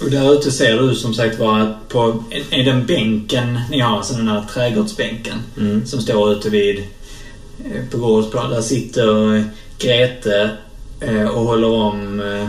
[0.00, 3.96] och där ute ser du som sagt var att på i den bänken ni har,
[3.96, 5.86] alltså den här trädgårdsbänken Mm.
[5.86, 6.78] som står ute vid
[7.64, 8.50] eh, på gårdsplan.
[8.50, 9.42] Där sitter eh,
[9.78, 10.50] Grete
[11.00, 12.48] eh, och håller om eh,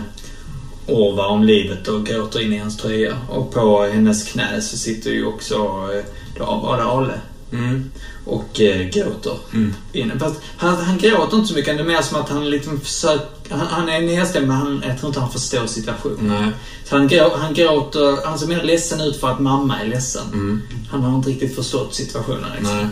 [0.88, 3.18] Orvar om livet och gråter in i hans tröja.
[3.30, 6.04] Och på hennes knä så sitter ju också eh,
[6.38, 7.14] då det Ale
[7.52, 7.92] Mm.
[8.26, 9.38] och eh, gråter.
[9.54, 10.20] Mm.
[10.20, 11.78] Fast han, han gråter inte så mycket.
[11.78, 13.56] Det är mer som att han liksom försöker...
[13.56, 16.42] Han, han är nedstämd men han, jag tror inte han förstår situationen.
[16.42, 16.52] Nej.
[16.84, 18.26] Så han, grå, han gråter...
[18.26, 20.28] Han ser mer ledsen ut för att mamma är ledsen.
[20.34, 20.62] Mm.
[20.92, 22.50] Han har inte riktigt förstått situationen.
[22.58, 22.78] Liksom.
[22.78, 22.88] Nej.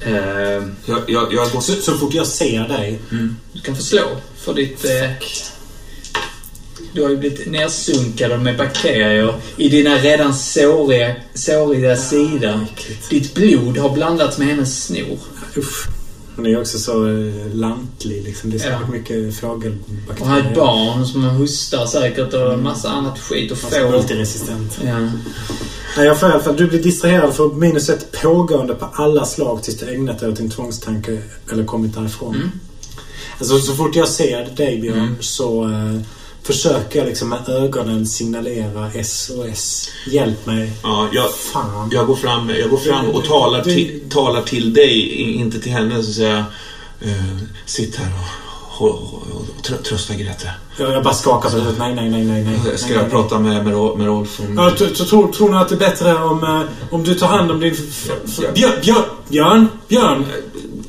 [0.00, 1.62] Eh, Jag, jag, jag.
[1.62, 2.98] Så, så fort jag ser dig.
[3.52, 4.02] du kan få slå
[4.36, 4.84] för ditt...
[4.84, 5.10] Eh,
[6.92, 12.66] du har ju blivit nersunkad med bakterier i dina redan såriga, såriga sida.
[13.10, 15.18] Ditt blod har blandats med hennes snor.
[15.56, 15.86] Usch.
[16.36, 18.50] Hon är ju också så eh, lantlig liksom.
[18.50, 18.80] Det är så Ja.
[18.92, 20.50] mycket Och har fågelbakterier.
[20.50, 23.90] ett barn som hostar säkert och en massa annat skit och får...
[23.90, 24.78] multiresistent.
[24.84, 24.98] Ja.
[25.96, 29.24] Nej, jag får i alla fall, du blir distraherad för minus ett pågående på alla
[29.24, 31.18] slag tills du ägnat dig åt din tvångstanke
[31.52, 32.34] eller kommit därifrån.
[32.34, 32.50] Mm.
[33.38, 35.14] Alltså, så fort jag ser dig Björn Mm.
[35.20, 36.00] så eh,
[36.42, 39.88] försöker jag liksom med ögonen signalera SOS.
[40.06, 40.72] Hjälp mig.
[40.82, 41.88] Ja, jag, Fan.
[41.92, 46.02] jag går fram, jag går fram och talar till, talar till dig, inte till henne.
[46.02, 46.44] Så säger jag,
[47.10, 48.08] eh, sitt här
[48.78, 50.50] och, och, och, och trö- trösta Grete.
[50.78, 51.78] Jag, jag bara skakar på huvudet.
[51.78, 52.44] Nej, nej, nej, nej.
[52.64, 53.10] nej, Ska nej, jag nej.
[53.10, 54.56] prata med, med, med Rolf om...
[54.56, 56.60] Ja, tror, tror ni att det är bättre om, eh,
[56.94, 57.76] om du tar hand om din...
[58.54, 60.26] Björn, Björn, Björn, Björn.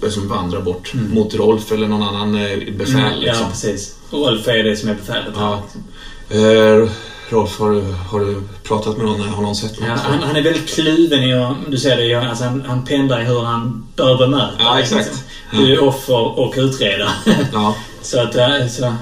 [0.04, 2.96] eh, Som vandrar bort mot Rolf eller någon annan eh, befäl.
[2.96, 3.42] Mm, Liksom.
[3.44, 3.96] Ja, precis.
[4.12, 5.34] Rolf är det som är befälet.
[5.36, 5.64] Ja.
[6.30, 6.90] Eh,
[7.30, 9.22] Rolf, har du, har du pratat med någon?
[9.30, 9.90] Har någon sett något?
[9.90, 13.26] Ja, han, han är väldigt kluven i du ser det, alltså han, han pendlar i
[13.26, 14.54] hur han bör bemöta.
[14.60, 15.06] Ja, dig, exakt.
[15.06, 15.24] liksom.
[15.52, 17.10] Du är offer och utredare.
[17.54, 17.76] Ja.
[18.02, 18.94] så att, eh, så,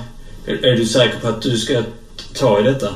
[0.47, 1.83] är du säker på att du ska
[2.33, 2.89] ta i detta?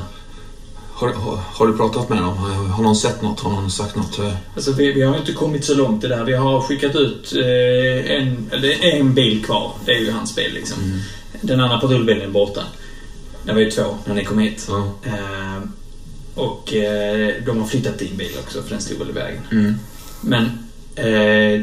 [0.92, 2.36] Har, har, har du pratat med dem?
[2.36, 3.40] Har, har någon sett något?
[3.40, 4.18] Har någon sagt något?
[4.18, 6.24] Eh, Alltså, vi, vi har inte kommit så långt i det här.
[6.24, 9.72] Vi har skickat ut eh, en, eller en bil kvar.
[9.84, 10.78] Det är ju hans bil liksom.
[11.42, 12.62] Den andra patrullbilen är borta.
[13.46, 14.66] Det var ju två när ni kom hit.
[14.68, 14.94] Ja.
[15.04, 15.62] Eh,
[16.34, 19.42] och eh, de har flyttat din bil också för den stod väl i vägen.
[19.52, 19.74] Mm.
[20.20, 20.44] Men
[20.94, 21.60] eh,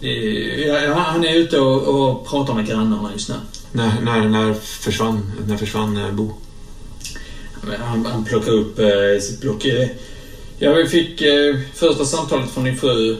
[0.00, 3.34] eh, ja, han är ute och, och pratar med grannarna just nu.
[3.72, 6.32] När, när, när försvann, när försvann eh, Bo?
[7.80, 9.66] Han, han plockar upp eh, sitt block.
[10.58, 11.22] Ja, vi fick
[11.74, 13.16] första samtalet från din fru.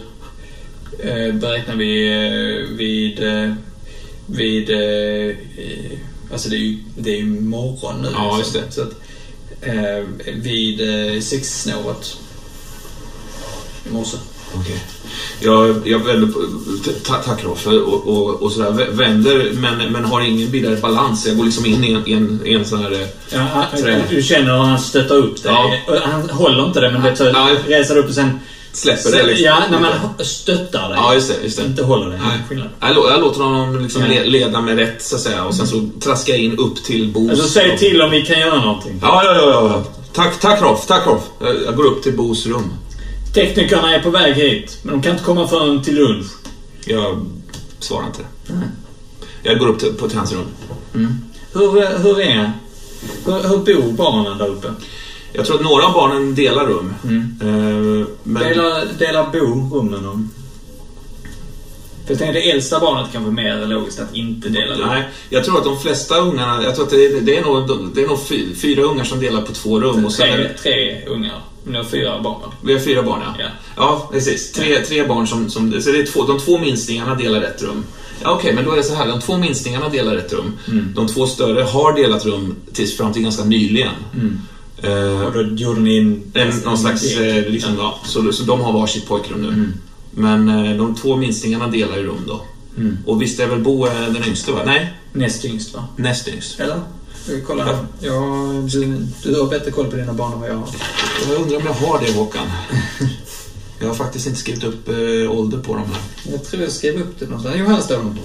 [1.33, 2.09] Beräknar vi
[2.77, 3.21] vid...
[4.29, 4.71] Eh, vid...
[4.71, 5.99] Eh, eh,
[6.33, 8.09] alltså det är ju, det är ju morgon nu.
[8.15, 8.63] Ja, så- just det.
[8.75, 8.93] Så att,
[9.63, 10.81] eh, vid
[11.15, 12.17] eh, sexsnåret.
[13.91, 14.17] I morse.
[14.57, 14.81] Okej.
[15.41, 16.41] Jag, jag vänder på...
[17.05, 17.67] ta- Tack Rolf.
[17.67, 18.71] Och, och, och sådär.
[18.71, 21.27] Vä- Vänder, men, men har ingen vidare balans.
[21.27, 22.93] Jag går liksom in i en, en, en sån här...
[22.93, 24.05] eh, Ja, han, Trä.
[24.11, 25.53] du känner hur han stöttar upp dig.
[25.53, 25.75] Ja.
[25.89, 27.11] Och Han håller inte det, men det
[27.79, 28.41] reser upp och sen...
[28.75, 29.45] Släpper det liksom.
[29.47, 30.99] Ja, när man stöttar dig.
[30.99, 31.43] Ja, just det.
[31.45, 31.65] Just det.
[31.65, 32.21] Inte håller dig.
[32.51, 32.65] Nej.
[32.81, 34.09] Jag, jag låter honom liksom Ja.
[34.09, 35.45] le- leda med rätt, så att säga.
[35.45, 37.31] Och sen så traskar jag in upp till Bos...
[37.31, 38.99] Alltså säg till om vi kan göra någonting.
[39.03, 39.51] Ja, ja, ja.
[39.51, 39.85] ja.
[40.13, 40.87] Tack, tack Rolf.
[40.87, 41.23] Tack Rolf.
[41.41, 42.73] Jag, jag går upp till Bos rum.
[43.35, 46.27] Teknikerna är på väg hit, men de kan inte komma förrän till lunch.
[46.85, 47.27] Jag
[47.79, 48.21] svarar inte.
[49.43, 50.47] Jag går upp till, på, till hans rum.
[51.53, 52.53] Hur, eh, hur är...
[53.27, 54.69] Hur, hur bor barnen där uppe?
[55.37, 56.95] Jag tror att några av barnen delar rum.
[57.41, 58.43] Eh, men...
[58.43, 60.31] Delar, delar Bo rum med någon?
[62.07, 64.89] För jag tänker det äldsta barnet kanske är mer logiskt att inte dela rum.
[64.89, 67.95] Nej, jag tror att de flesta ungarna, jag tror att det är, det är, nog,
[67.95, 70.05] det är nog fy, fyra ungar som delar på två rum.
[70.05, 71.41] Och sen är Tre, det, tre ungar.
[71.67, 73.35] Ni har fyra barn vi har fyra barn, ja.
[73.39, 73.49] Ja.
[73.77, 74.53] Ja, precis.
[74.53, 75.51] Tre, tre barn som...
[75.51, 77.85] som så det är två, de två minstningarna delar ett rum.
[78.23, 79.09] Ja, Okej, men då är det så här.
[79.09, 80.53] De två minstningarna delar ett rum.
[80.95, 83.95] De två större har delat rum tills fram till ganska nyligen.
[84.83, 85.99] Eh, Och då gjorde ni
[86.35, 86.53] en...
[86.65, 87.17] någon slags...
[87.17, 89.73] Eh, liksom, ja, så, så de har varsitt pojkrum nu.
[90.11, 92.41] Men eh, de två minstingarna delar ju rum då.
[93.07, 94.61] Och visst är väl Bo eh, den yngste, va?
[94.67, 95.89] Nej, Näst yngst va?
[95.97, 96.61] näst yngst.
[96.61, 96.81] Eller?
[97.47, 97.77] Kolla här?
[98.01, 98.13] Ja,
[98.73, 100.69] du, du har bättre koll på dina barn än vad jag har.
[101.29, 102.47] Jag undrar om jag har det, Håkan.
[103.81, 106.33] Jag har faktiskt inte skrivit upp eh, ålder på dem här.
[106.33, 107.57] Jag tror jag skrev upp det någonstans.
[107.59, 108.19] Jo, här står de.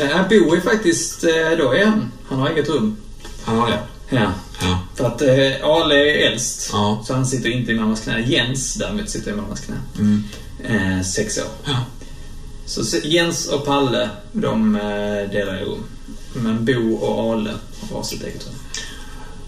[0.00, 1.24] Eh, Bo är faktiskt...
[1.24, 2.12] Eh, då han.
[2.28, 2.96] Han har eget rum.
[3.44, 3.78] Han har det?
[4.10, 4.32] Ja.
[4.60, 4.78] Ja.
[4.94, 6.70] För att eh, Ale är äldst.
[6.72, 7.04] Ja.
[7.06, 8.20] Så han sitter inte i mammas knä.
[8.20, 9.76] Jens däremot sitter i mammas knä.
[9.98, 10.24] Mm.
[10.64, 11.44] Eh, sex år.
[11.64, 11.84] Ja.
[12.66, 15.84] Så Jens och Palle, de eh, delar rum.
[16.34, 18.54] Men Bo och Ale har varsitt eget rum.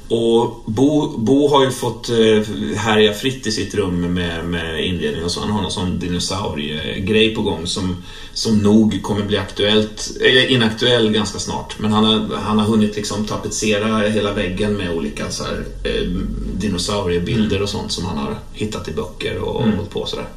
[0.08, 5.24] Och Bo, Bo har ju fått eh, härja fritt i sitt rum med, med inredning
[5.24, 5.40] och så.
[5.40, 7.96] Han har någon sån dinosauriegrej på gång som,
[8.32, 11.78] som nog kommer bli aktuellt, eller inaktuell ganska snart.
[11.78, 16.08] Men han har, han har hunnit liksom tapetsera hela väggen med olika så här, eh,
[16.54, 19.76] dinosauriebilder och sånt som han har hittat i böcker och mm.
[19.76, 20.28] hållit på sådär.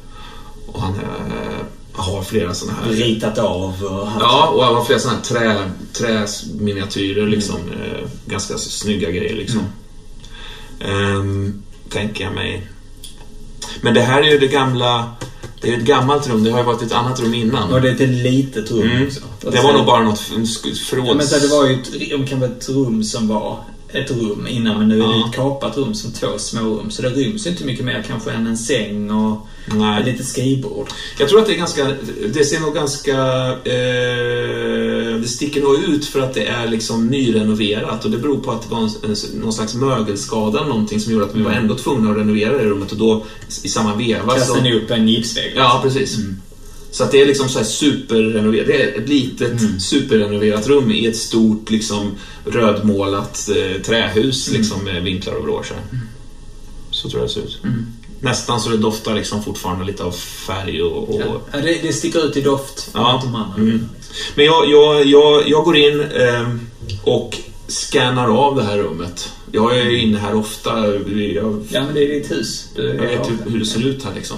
[0.66, 2.92] Och han eh, har flera sådana här...
[2.92, 4.08] Ritat av och.
[4.20, 7.56] Ja, och han har flera sådana här trä, träminiatyrer liksom.
[7.56, 8.08] Mm.
[8.26, 9.60] Ganska snygga grejer liksom.
[10.80, 11.16] Mm.
[11.16, 12.66] Um, tänker jag mig.
[13.80, 15.10] Men det här är ju det gamla...
[15.60, 17.72] Det är ett gammalt rum, det har ju varit ett annat rum innan.
[17.72, 19.06] Och det är ett litet rum mm.
[19.06, 19.20] också.
[19.40, 20.92] Det var nog bara något förråds...
[20.92, 24.46] Ja, men så det var ju ett, kan vara ett rum som var ett rum
[24.50, 26.90] innan men nu är det ett kapat rum som två smårum.
[26.90, 30.04] Så det ryms inte mycket mer kanske än en säng och Nej.
[30.04, 30.88] lite skrivbord.
[31.18, 31.96] Jag tror att det är ganska,
[32.34, 33.16] det ser nog ganska,
[33.64, 38.50] eh, det sticker nog ut för att det är liksom nyrenoverat och det beror på
[38.50, 41.62] att det var en, någon slags mögelskada eller någonting som gjorde att vi var mm.
[41.62, 43.24] ändå tvungna att renovera det rummet och då
[43.62, 45.52] i samma veva Kastade ni upp en gipsvägg?
[45.56, 46.18] Ja, precis.
[46.18, 46.40] Mm.
[46.92, 48.66] Så att det är liksom så här superrenoverat.
[48.66, 49.80] Det är ett litet mm.
[49.80, 54.60] superrenoverat rum i ett stort liksom rödmålat eh, trähus mm.
[54.60, 55.66] liksom med vinklar och.
[55.66, 56.08] Så, mm.
[56.90, 57.60] så tror jag det ser ut.
[57.64, 57.86] Mm.
[58.20, 60.12] Nästan så det doftar liksom fortfarande lite av
[60.46, 61.14] färg och...
[61.14, 61.42] och...
[61.52, 62.90] Ja, det, det sticker ut i doft.
[62.94, 63.22] Ja.
[63.56, 63.88] Mm.
[64.34, 66.48] Men jag, jag, jag, jag går in eh,
[67.04, 69.32] och scannar av det här rummet.
[69.54, 70.70] Jag är inne här ofta.
[71.06, 72.68] Jag, ja, men det är ditt hus.
[72.74, 74.36] Du, jag vet hur, hur, det ser ut här liksom.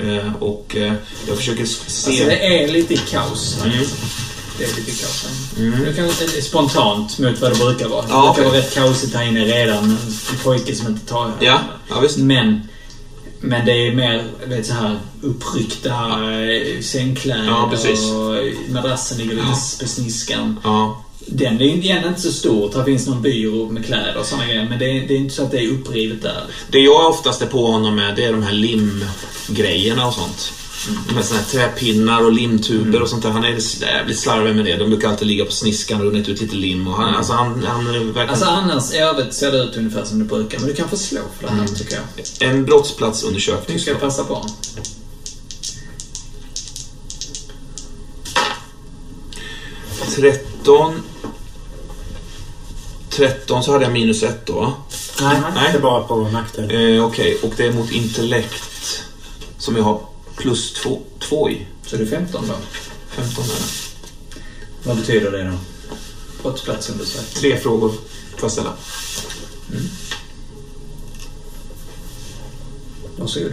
[0.00, 0.18] Mm.
[0.18, 0.92] Eh, och eh,
[1.28, 2.10] jag försöker se...
[2.10, 3.72] Alltså det är lite kaos här.
[3.72, 3.86] Mm.
[4.58, 5.26] Det är lite kaos
[5.58, 5.84] mm.
[5.84, 6.10] Det kan
[6.42, 8.04] spontant mot vad det brukar vara.
[8.08, 8.44] Ja, det brukar okay.
[8.44, 9.84] vara rätt kaosigt här inne redan.
[9.84, 11.34] En pojke som inte tar här.
[11.40, 12.18] Ja, ja visst.
[12.18, 12.60] Men
[13.40, 16.82] men det är mer vet, så här uppryckta ja.
[16.82, 19.56] sängkläder ja, och madrassen ligger lite ja.
[19.80, 20.60] på sniskan.
[20.64, 21.02] Ja.
[21.26, 22.70] Den är egentligen inte så stor.
[22.74, 24.68] Det finns någon byrå med kläder och sådana grejer.
[24.68, 26.42] Men det är, det är, inte så att det är upprivet där.
[26.70, 30.52] Det jag oftast är på honom med, det är de här limgrejerna och sånt.
[30.88, 31.14] Mm.
[31.14, 33.02] Med såna här träpinnar och limtuber mm.
[33.02, 33.30] och sånt där.
[33.30, 34.76] Han är jävligt slarvig med det.
[34.76, 36.88] De brukar alltid ligga på sniskan och runnit ut lite lim.
[36.88, 37.16] Och han, mm.
[37.16, 38.28] alltså, han, han är verkligen...
[38.28, 40.58] Alltså annars i övrigt ser det ut ungefär som det brukar.
[40.58, 41.74] Men du kan få slå för det här, mm.
[41.74, 42.50] tycker jag.
[42.50, 43.78] En brottsplatsundersökning.
[43.78, 44.46] Tycker jag passar bra.
[50.16, 51.02] 13
[53.16, 54.74] 13 så hade jag minus 1 då.
[55.20, 55.72] Nej, Nej.
[55.72, 56.64] det är bara på nackdel.
[56.64, 57.48] Eh, Okej, okay.
[57.50, 59.04] och det är mot intellekt
[59.58, 60.00] som jag har
[60.36, 60.82] plus
[61.20, 61.66] 2 i.
[61.86, 62.54] Så det är 15 då?
[63.08, 63.86] 15 är det.
[64.82, 65.58] Vad betyder det då?
[66.42, 67.40] Brottsplatsundersökning?
[67.40, 67.88] Tre frågor
[68.36, 68.72] får jag ställa.
[69.72, 69.84] Mm.
[73.16, 73.52] Varsågod.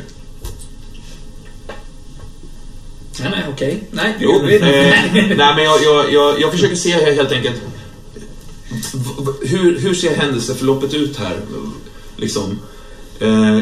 [3.19, 3.83] Nej, nej, okej.
[3.91, 4.61] Nej, jo, eh,
[5.13, 7.61] nej, men jag, jag, jag, jag försöker se helt enkelt
[9.41, 11.39] hur, hur ser händelseförloppet ut här?
[12.15, 12.59] Liksom,
[13.19, 13.59] eh,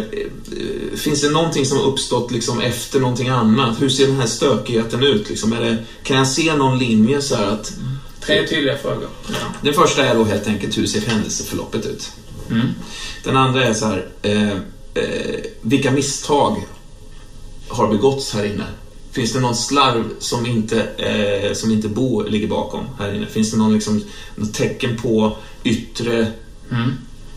[0.96, 3.82] finns det någonting som har uppstått liksom efter någonting annat?
[3.82, 5.30] Hur ser den här stökigheten ut?
[5.30, 5.50] Liksom?
[5.50, 7.74] Det, kan jag se någon linje så att...
[8.22, 9.10] Tre tydliga frågor.
[9.28, 9.36] Ja.
[9.62, 12.12] Den första är då helt enkelt hur ser händelseförloppet ut?
[12.50, 12.68] Mm.
[13.24, 14.52] Den andra är så här, eh,
[14.94, 16.68] eh, vilka misstag
[17.68, 18.66] har begåtts här inne?
[19.12, 23.28] Finns det någon slarv som inte, eh, som inte Bo ligger bakom här inne?
[23.28, 24.04] Finns det någon, liksom,
[24.36, 26.32] något tecken på yttre
[26.72, 26.92] mm.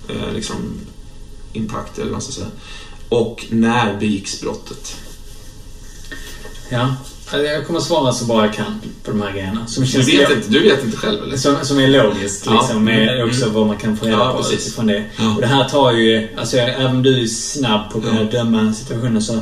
[0.09, 0.57] eh, liksom,
[1.53, 2.47] impact eller vad man ska säga?
[3.09, 4.97] Och när begicks brottet?
[6.69, 9.67] Ja, alltså, jag kommer svara så bra jag kan på de här grejerna.
[9.67, 11.37] Som du, vet inte, du vet inte själv eller?
[11.37, 12.69] Som, som är logiskt liksom.
[12.71, 12.79] Ja.
[12.79, 13.29] Med mm.
[13.29, 14.67] också vad man kan få reda ja, på precis.
[14.67, 15.05] utifrån det.
[15.17, 15.35] Ja.
[15.35, 19.23] Och det här tar ju, alltså även du är snabb på att kunna döma situationen
[19.23, 19.41] så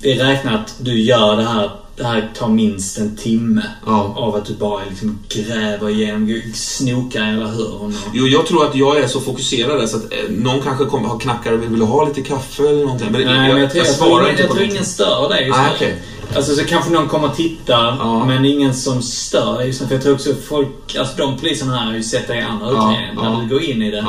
[0.00, 4.14] vi räknar att du gör det här det här tar minst en timme ja.
[4.16, 7.94] av att du bara liksom gräver igenom, snokar i alla hörn.
[8.06, 8.10] Och...
[8.12, 11.08] Jo, jag tror att jag är så fokuserad där så att eh, någon kanske kommer
[11.08, 13.12] ha knackar och vill ha lite kaffe eller någonting.
[13.12, 15.92] Men Nej, jag, jag, jag, jag svarar inte jag, tror ingen stör dig ah, okay.
[16.36, 18.24] Alltså så kanske någon kommer och tittar, ja.
[18.24, 19.72] men ingen som stör dig.
[19.72, 22.66] För jag tror också folk, alltså de poliserna här har ju sett dig i andra
[22.66, 24.04] utredningar, ja, när du går in i det.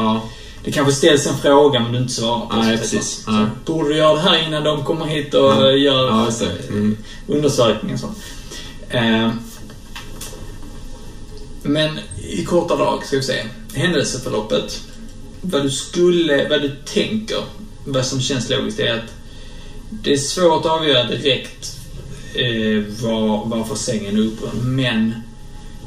[0.64, 2.56] Det kanske ställs en fråga men du inte svarar på.
[2.56, 3.10] Nej, precis.
[3.10, 5.72] Så, så, borde du göra det här innan de kommer hit och ja.
[5.72, 6.32] gör ja,
[6.70, 6.98] mm.
[7.28, 8.18] undersökning och sånt.
[8.90, 9.32] Eh,
[11.64, 12.00] men
[12.30, 13.46] i korta drag ska vi se.
[13.74, 14.82] Händelseförloppet.
[15.42, 17.44] Vad du skulle, vad du tänker,
[17.86, 19.14] vad som känns logiskt är att
[19.90, 21.78] det är svårt att avgöra direkt
[22.34, 24.76] eh, var, varför sängen är uppbrunn.
[24.76, 25.14] Men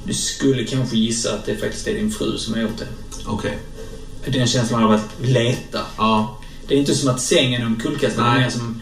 [0.04, 2.88] du skulle kanske gissa att det faktiskt är din fru som har gjort det.
[3.26, 3.50] Okej.
[3.50, 3.71] Okay
[4.26, 5.80] den känslan av att leta.
[5.96, 6.38] Ja.
[6.68, 8.22] Det är inte som att sängen är omkullkastad.
[8.22, 8.80] Det är mer som,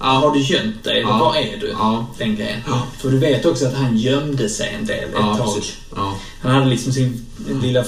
[0.00, 0.06] ja.
[0.06, 1.00] har du gömt dig?
[1.00, 1.18] Ja.
[1.18, 1.68] var är du?
[1.68, 2.06] Ja.
[2.18, 2.60] Den grejen.
[2.66, 2.82] Ja.
[2.98, 5.62] För du vet också att han gömde sig en del ett ja, tag.
[5.96, 6.16] Ja.
[6.40, 7.26] Han hade liksom sin
[7.62, 7.84] lilla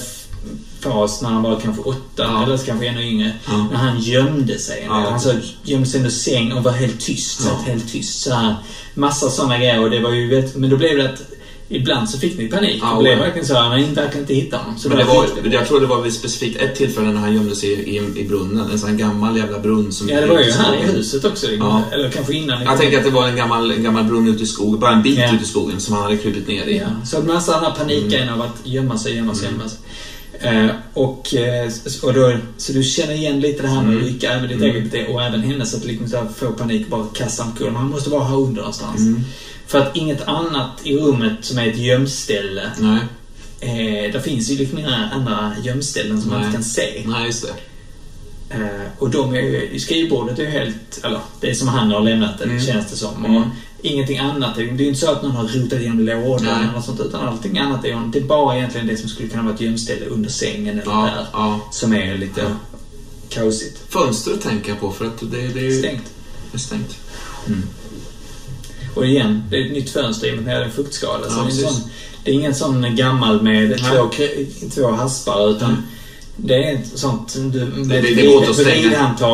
[0.79, 2.43] fas när han var kanske åtta, Ja.
[2.43, 3.33] eller kanske ännu yngre.
[3.47, 3.67] Ja.
[3.71, 4.83] När han gömde sig.
[4.87, 4.93] Ja.
[4.93, 5.33] Han så
[5.63, 7.41] gömde sig under säng och var helt tyst.
[7.41, 8.55] Satt helt tyst så här.
[8.93, 9.79] Massa sådana grejer.
[9.79, 11.21] Och det var ju, vet, men då blev det att
[11.71, 12.79] Ibland så fick ni panik.
[12.81, 14.77] Ja, det blev verkligen så här, man verkar inte hitta honom.
[14.79, 15.49] Så Men det var, det.
[15.49, 18.27] jag tror det var vid specifikt ett tillfälle när han gömde sig i, i, i
[18.27, 18.71] brunnen.
[18.71, 20.09] En sån här gammal jävla brunn som...
[20.09, 21.47] Ja, det var ju här i huset också.
[21.51, 21.83] Ja.
[21.91, 22.63] Eller kanske innan.
[22.63, 25.03] Jag tänker att det var en gammal, en gammal brunn ute i skogen, bara en
[25.03, 25.33] bit Ja.
[25.35, 26.77] ute i skogen som han hade krupit ner i.
[26.77, 28.33] Ja, så en massa här paniken Mm.
[28.33, 29.79] av att gömma sig, gömma sig, gömma sig.
[30.41, 31.71] Eh, och, eh,
[32.03, 34.37] och då, så du känner igen lite det här med att Mm.
[34.37, 34.75] även ditt Mm.
[34.91, 37.73] eget och även hennes, att liksom så här få panik och bara kasta omkull.
[37.75, 38.99] Han måste vara här under någonstans.
[38.99, 39.23] Mm.
[39.69, 42.99] För att inget annat i rummet som är ett gömställe, Nej,
[43.59, 46.45] eh, där finns ju liksom inga andra gömställen som man Nej.
[46.47, 47.03] inte kan se.
[47.05, 47.53] nej just det.
[48.55, 51.91] Eh, och de är ju, i skrivbordet är ju helt, eller det är som han
[51.91, 52.61] har lämnat det, Mm.
[52.61, 53.25] känns det som.
[53.25, 53.37] Mm.
[53.37, 53.43] Och
[53.81, 54.55] ingenting annat.
[54.55, 56.53] Det är ju inte så att någon har rotat igenom lådor Nej.
[56.63, 59.29] eller något sånt, utan allting annat är ju, det är bara egentligen det som skulle
[59.29, 61.25] kunna vara ett gömställe under sängen eller Ja, där.
[61.33, 61.59] ja.
[61.71, 62.47] Som är lite Ja.
[63.29, 63.79] kaosigt.
[63.89, 65.79] Fönstret tänker jag på för att det, det är ju...
[65.79, 66.03] Stängt.
[66.51, 66.95] Det är stängt.
[68.99, 71.23] Och igen, det är ett nytt fönster i och med att det en fuktskada.
[71.23, 71.81] Ja, så det, är sån,
[72.23, 73.79] det är ingen sån gammal med Nej.
[73.79, 74.09] två,
[74.75, 75.81] två haspar, utan Mm.
[76.35, 78.89] det är ett sånt du, det- det vid- går inte att stänga.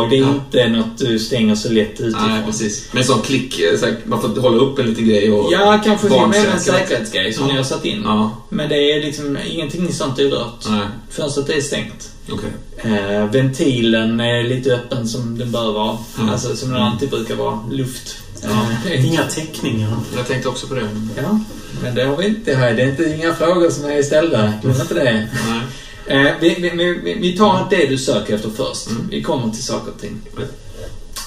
[0.10, 0.34] Det är Ja.
[0.34, 2.28] inte något du stänger så lätt utifrån.
[2.30, 2.88] Nej, precis.
[2.92, 5.52] Men en sån klick, eh, så här, man får hålla upp en liten grej och...
[5.54, 7.52] Ja, kanske till och med en säkerhetsgrej som Ja.
[7.52, 8.02] ni har satt in.
[8.06, 10.66] Ja, Men det är liksom ingenting sånt är rört.
[10.70, 12.10] nej, Fönstret är stängt.
[12.32, 12.50] okej.
[12.78, 15.98] Eh, ventilen är lite öppen som den bör vara.
[16.18, 16.30] Mm.
[16.30, 17.60] Alltså som den alltid brukar vara.
[17.72, 18.16] Luft.
[18.50, 18.90] Ja.
[18.90, 19.98] Är- Inga teckningar.
[20.16, 20.90] Jag tänkte också på det.
[21.16, 21.40] ja,
[21.84, 22.74] men det har vi inte här.
[22.74, 24.54] Det är inte inga frågor som är ställda.
[24.62, 25.28] Glöm inte det.
[25.48, 25.62] Nej.
[26.08, 26.70] Eh, vi, vi,
[27.04, 28.90] vi, vi tar det du söker efter först.
[28.90, 29.08] Mm.
[29.10, 30.22] Vi kommer till saker och ting.
[30.38, 30.48] Mm.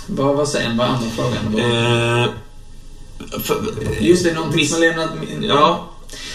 [0.06, 0.76] Vad var sen?
[0.76, 1.58] Vad andra frågan?
[1.58, 2.28] Eh,
[3.42, 3.56] för,
[4.00, 5.10] Just det, någonting som har lämnat...
[5.42, 5.90] Ja,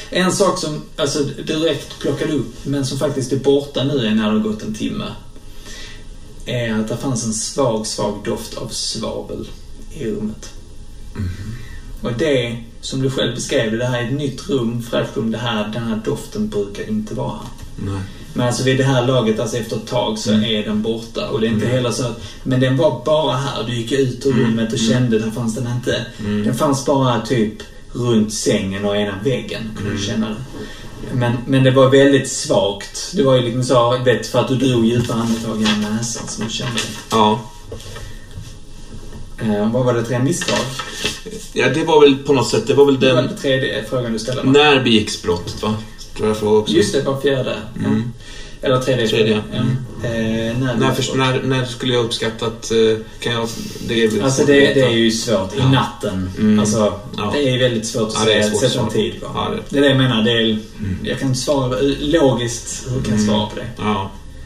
[0.10, 4.32] En sak som alltså, direkt plockade upp, men som faktiskt är borta nu när det
[4.32, 5.06] har gått en timme.
[6.46, 9.48] Är att det fanns en svag, svag doft av svavel
[9.94, 10.50] i rummet.
[12.02, 15.32] Och det, som du själv beskrev det, det här är ett nytt rum, fräscht rum.
[15.32, 17.48] Det här, den här doften brukar inte vara här.
[17.92, 18.02] nej.
[18.36, 21.30] Men alltså vid det här laget, alltså efter ett tag, så är den borta.
[21.30, 21.78] Och det är inte Mm.
[21.78, 23.64] heller så att, Men den var bara här.
[23.64, 24.46] Du gick ut ur Mm.
[24.46, 24.92] rummet och Mm.
[24.94, 26.06] kände, där fanns den inte.
[26.20, 26.44] Mm.
[26.44, 27.54] Den fanns bara typ
[27.92, 29.62] runt sängen och ena väggen.
[29.76, 30.02] Kunde Mm.
[30.02, 30.36] du känna det.
[31.16, 33.12] Men, men det var väldigt svagt.
[33.16, 36.46] Det var ju liksom så, vet, för att du drog djupa andetag genom näsan som
[36.46, 37.16] du kände det.
[37.16, 37.40] Ja.
[39.42, 40.58] Eh, vad var det, tre misstag?
[41.54, 43.28] ja, det var väl på något sätt, det var väl Det var den...
[43.28, 44.52] den tredje frågan du ställde va?
[44.52, 45.76] När begicks brottet, va?
[46.18, 46.74] Tror jag frågade också.
[46.74, 47.56] Just det, var fjärde.
[47.80, 48.04] Mm.
[48.62, 48.68] Ja.
[48.68, 49.08] Eller tredje.
[49.08, 49.58] Tredje, Ja.
[49.58, 49.78] mm.
[50.04, 52.72] Eh, när, När, först, när, när skulle jag uppskatta att...
[52.72, 52.78] eh,
[53.20, 53.48] Kan jag...
[53.88, 55.54] Det är Alltså det, det är ju svårt.
[55.54, 55.70] I Ja.
[55.70, 56.30] natten.
[56.40, 56.60] Mm.
[56.60, 57.32] Alltså, Ja.
[57.36, 59.28] det är väldigt svårt att Ja, säga, sätta en tid på.
[59.34, 60.24] Ja, det- är det jag menar.
[60.24, 60.98] Det är, Mm.
[61.04, 62.86] Jag kan svara logiskt.
[62.88, 63.26] Hur kan jag Mm.
[63.28, 63.68] svara på det?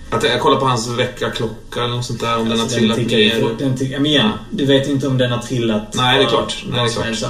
[0.10, 0.18] Ja.
[0.18, 2.98] Att jag kollar på hans väckarklocka eller något sånt där, om den har Alltså, trillat
[2.98, 3.56] ner.
[3.58, 5.94] Den men igen, du vet inte om den har trillat.
[5.96, 6.66] Nej, det är klart.
[6.70, 7.06] Nej, det är klart.
[7.06, 7.26] helst.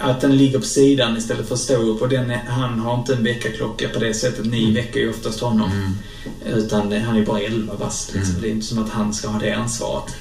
[0.00, 2.02] Att den ligger på sidan istället för att stå upp.
[2.02, 4.46] Och den är, han har inte en väckarklocka på det sättet.
[4.46, 5.70] Ni väcker ju oftast honom.
[5.70, 6.58] Mm.
[6.58, 8.14] Utan han är bara 11 bast.
[8.14, 8.30] Liksom.
[8.30, 8.42] Mm.
[8.42, 10.14] Det är inte som att han ska ha det ansvaret.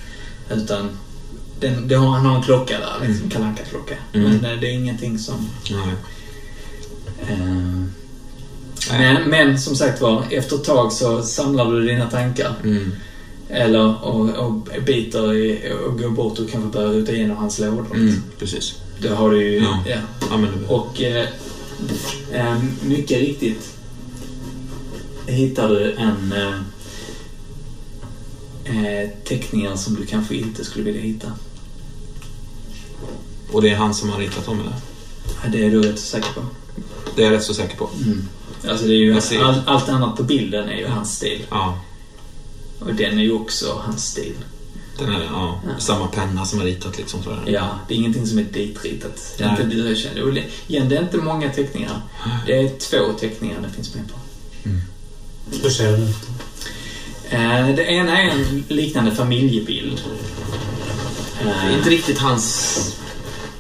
[0.49, 0.89] Utan
[1.59, 3.95] den, det har, han har en klocka där, liksom, Kalle Anka-klocka.
[4.13, 4.31] Mm.
[4.31, 5.49] Men eh, det är ingenting som...
[5.69, 5.95] Nej.
[7.29, 7.83] Eh,
[8.89, 12.53] men, men som sagt var, efter ett tag så samlar du dina tankar.
[12.63, 12.91] Mm.
[13.49, 14.53] Eller och, och
[14.85, 17.85] biter i, och går bort och kanske börjar ruta igenom hans lådor.
[17.93, 18.23] Mm.
[18.39, 18.75] Precis.
[19.01, 19.63] Det har du ju...
[19.63, 19.83] Ja.
[19.85, 19.97] Ja.
[20.29, 20.47] Ja.
[20.67, 21.27] Och eh,
[22.31, 23.77] eh, mycket riktigt
[25.27, 26.55] hittar du en eh,
[28.65, 31.31] eh, teckningar som du kanske inte skulle vilja hitta.
[33.51, 34.73] Och det är han som har ritat dem, eller?
[35.43, 36.41] Ja, Det är du rätt säker på.
[37.15, 37.89] Det är jag rätt så säker på.
[38.69, 41.45] Alltså det är ju, Jag all, allt annat på bilden är ju hans stil.
[41.49, 41.79] Ja.
[42.79, 44.33] Och den är ju också hans stil.
[44.99, 45.79] Den är, ja, Ja.
[45.79, 47.43] samma penna som har ritat liksom sådär.
[47.45, 49.33] Ja, det är ingenting som är ditritat.
[49.37, 49.61] Det är Nej.
[49.61, 49.81] inte det
[50.17, 50.27] jag.
[50.27, 52.01] Och det- Igen, det är inte många teckningar.
[52.45, 54.15] Det är två teckningar det finns med på.
[55.63, 56.15] Hur ser den ut?
[57.29, 60.01] Eh, Det ena är en liknande familjebild.
[61.43, 62.97] Det är Eh, inte riktigt hans...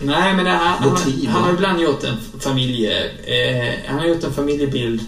[0.03, 1.47] Nej, men det, han, han, Motiv, han va?
[1.47, 3.09] har ibland gjort en familje...
[3.09, 5.01] Eh, han har gjort en familjebild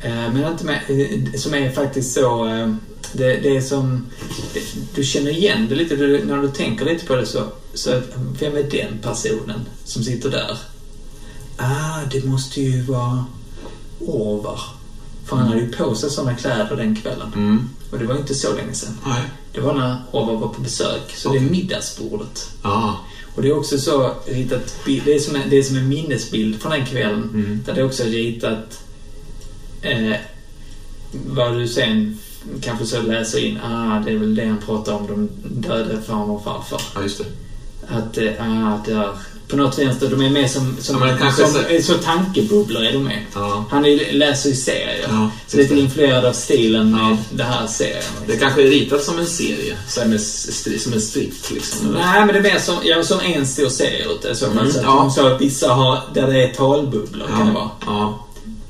[0.00, 2.46] eh, men inte med, eh, som är faktiskt så...
[2.46, 2.74] Eh,
[3.12, 4.06] det, det är som...
[4.54, 4.60] Det,
[4.94, 5.96] du känner igen det lite.
[5.96, 8.00] Du, när du tänker lite på det så, så...
[8.40, 10.58] Vem är den personen som sitter där?
[11.56, 13.24] Ah, det måste ju vara
[14.00, 14.60] Orvar.
[15.24, 17.32] För han hade ju på sig sådana kläder den kvällen.
[17.34, 17.68] Mm.
[17.90, 18.98] Och det var inte så länge sedan.
[19.06, 19.22] Nej.
[19.52, 21.14] Det var när Orvar var på besök.
[21.16, 21.46] Så det Okej.
[21.46, 22.50] är middagsbordet.
[22.62, 23.00] Ja.
[23.34, 26.62] Och det är också så ritat, det är som en, det är som en minnesbild
[26.62, 27.30] från den kvällen.
[27.34, 27.62] Mm.
[27.66, 28.82] Där det också är ritat
[29.82, 30.16] eh,
[31.12, 32.18] vad du sen
[32.60, 35.28] kanske så läser in, ah, det är väl det han pratar om, de
[35.68, 36.82] döda farmor och farfar.
[36.94, 37.24] Ja, just det.
[37.88, 39.16] Att, eh, ah, där.
[39.48, 43.04] På något vänster, de är mer som, som, Ja, som så- så, tankebubblor är de
[43.04, 43.18] med.
[43.34, 43.64] Ja.
[43.70, 45.06] Han är, läser ju serier.
[45.08, 45.80] Ja, så lite det.
[45.80, 47.16] influerad av stilen med Ja.
[47.30, 48.02] det här serien.
[48.26, 50.20] Det kanske är ritat som en serie, så med
[50.78, 51.88] som en strikt liksom.
[51.88, 52.00] eller?
[52.00, 54.46] Nej, men det är mer som, ja, som en stor serie så.
[54.46, 55.10] Mm, så ja.
[55.10, 57.70] sa att vissa har, där det är talbubblor kan det vara.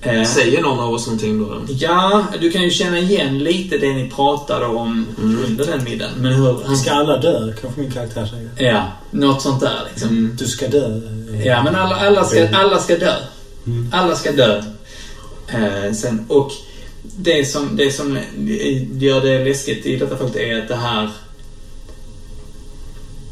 [0.05, 1.63] Eh, Säger någon av oss någonting då?
[1.69, 5.45] Ja, du kan ju känna igen lite det ni pratade om Mm.
[5.45, 6.13] under den middagen.
[6.19, 6.59] Men hur...
[6.67, 8.73] Han, Ska alla dö, kanske min karaktär säger.
[8.73, 10.09] ja, något sånt där liksom.
[10.09, 10.37] Mm.
[10.39, 11.01] Du ska dö.
[11.45, 13.15] Ja, men alla, alla, ska, alla ska dö.
[13.93, 14.63] Alla ska dö.
[15.49, 16.51] Eh, sen, och
[17.17, 18.19] det som, det som
[18.93, 21.11] gör det läskigt i detta fallet är att det här...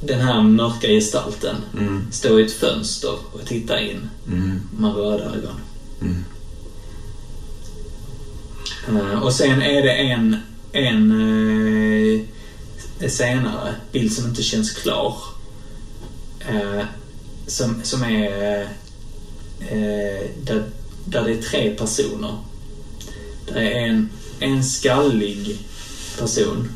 [0.04, 2.06] Den här mörka gestalten Mm.
[2.12, 4.60] står i ett fönster och tittar in Mm.
[4.78, 5.60] med röda ögon.
[6.02, 6.24] Mm.
[8.89, 10.37] Eh, och sen är det en,
[10.72, 11.12] en
[13.01, 15.16] eh, senare bild som inte känns klar.
[16.49, 16.85] Eh,
[17.47, 18.61] som, som är
[19.61, 20.64] eh, där,
[21.05, 22.37] där det är tre personer.
[23.47, 24.11] Det är en,
[24.41, 25.59] en skallig
[26.18, 26.68] person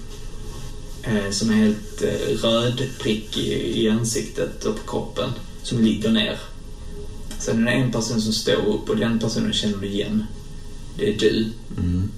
[1.03, 5.31] eh, som är helt eh, röd prick i, i ansiktet och på kroppen
[5.63, 6.39] som ligger ner.
[7.39, 10.25] Sen är det en person som står upp och den personen känner du igen.
[10.97, 11.53] Det är du.
[11.79, 12.09] Mm.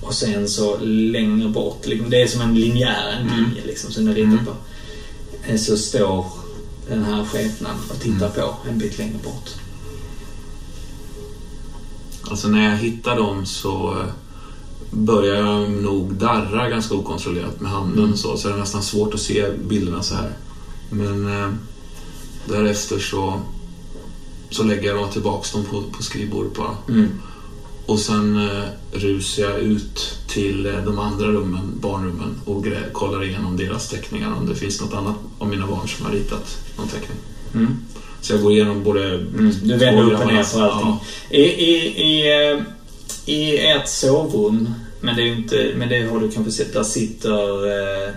[0.00, 4.04] Och sen så längre bort, liksom, det är som en linjär en linje liksom, som
[4.04, 4.52] den ritar på.
[5.46, 6.26] Eh, Så står
[6.88, 9.50] den här skepnaden och tittar på en bit längre bort.
[12.30, 14.06] Alltså när jag hittar dem så eh,
[14.90, 18.16] börjar jag nog darra ganska okontrollerat med handen Mm.
[18.16, 20.32] så, så det är nästan svårt att se bilderna så här.
[20.90, 21.50] Men eh,
[22.48, 23.40] därefter så,
[24.50, 26.76] så lägger jag tillbaks dem på, på skrivbordet bara.
[26.88, 27.08] Mm.
[27.86, 33.56] Och sen eh, rusar jag ut till eh, de andra rummen, barnrummen och kollar igenom
[33.56, 37.18] deras teckningar om det finns något annat av mina barn som har ritat någon teckning.
[37.54, 37.76] Mm.
[38.20, 39.14] Så jag går igenom både...
[39.14, 39.52] Mm.
[39.62, 40.88] Du vänder upp och ner på allting.
[40.88, 41.00] Ja.
[41.30, 42.62] I, i, i, eh,
[43.34, 44.68] I ert sovrum,
[45.00, 47.66] men det, är inte, men det har du kanske sett, där sitter
[48.06, 48.12] eh,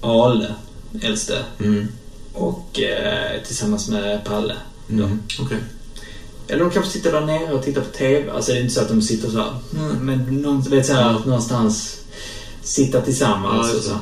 [0.00, 0.54] Ale,
[1.02, 1.88] äldste, Mm.
[2.32, 4.54] och eh, tillsammans med Palle.
[4.90, 5.18] Mm.
[5.40, 5.58] Okej.
[6.48, 8.30] Eller de kanske sitter där nere och tittar på TV.
[8.30, 10.92] Alltså det är inte så att de sitter så här, mm, men någon, vet så
[10.92, 12.00] här, någonstans
[12.62, 13.98] sitta tillsammans Ja, och så.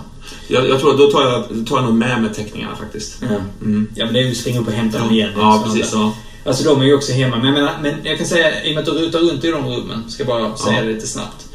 [0.48, 3.16] Jag, jag tror då tar jag, då tar jag nog med mig teckningarna faktiskt.
[3.20, 3.26] Ja.
[3.62, 3.88] Mm.
[3.94, 5.30] ja, men det är ju springa upp och hämta dem igen.
[5.36, 5.90] ja precis.
[5.92, 6.14] Ja.
[6.44, 7.36] Alltså de är ju också hemma.
[7.36, 9.50] Men jag, menar, men jag kan säga, i och med att du rutar runt i
[9.50, 10.82] de rummen, ska jag bara säga Ja.
[10.82, 11.46] det lite snabbt.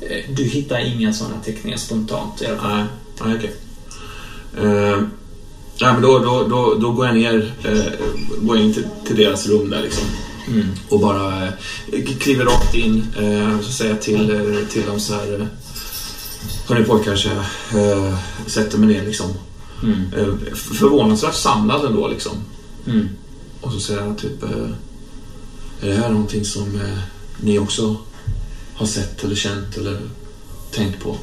[0.00, 2.76] Eh, Du hittar inga sådana teckningar spontant i alla fall.
[2.76, 2.86] Nej,
[3.24, 3.54] nej okej.
[4.62, 4.98] Eh,
[5.80, 7.92] nej, men då, då, då, då går jag ner, eh,
[8.40, 10.04] går in till, till deras rum där liksom.
[10.48, 10.66] Mm.
[10.88, 13.06] Och bara eh, kliver rakt in.
[13.18, 15.40] Eh, så säger jag till, eh, till dem så här.
[15.40, 15.46] Eh,
[16.68, 17.28] Hörni pojkar, så
[17.72, 19.26] jag eh, sätter mig ner liksom.
[19.82, 20.12] Mm.
[20.16, 22.32] Eh, förvånansvärt samlad ändå liksom.
[22.86, 23.08] Mm.
[23.60, 24.50] Och så säger jag typ, eh,
[25.80, 26.80] är det här någonting som
[27.40, 27.96] ni också
[28.74, 30.00] har sett eller känt eller
[30.70, 31.16] tänkt på?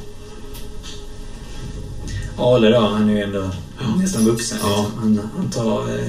[2.36, 3.50] Ale då, han är ju ändå
[3.98, 4.58] nästan vuxen.
[4.62, 4.68] Ja.
[4.82, 4.98] Liksom.
[4.98, 5.98] Han, han tar...
[5.98, 6.04] Eh,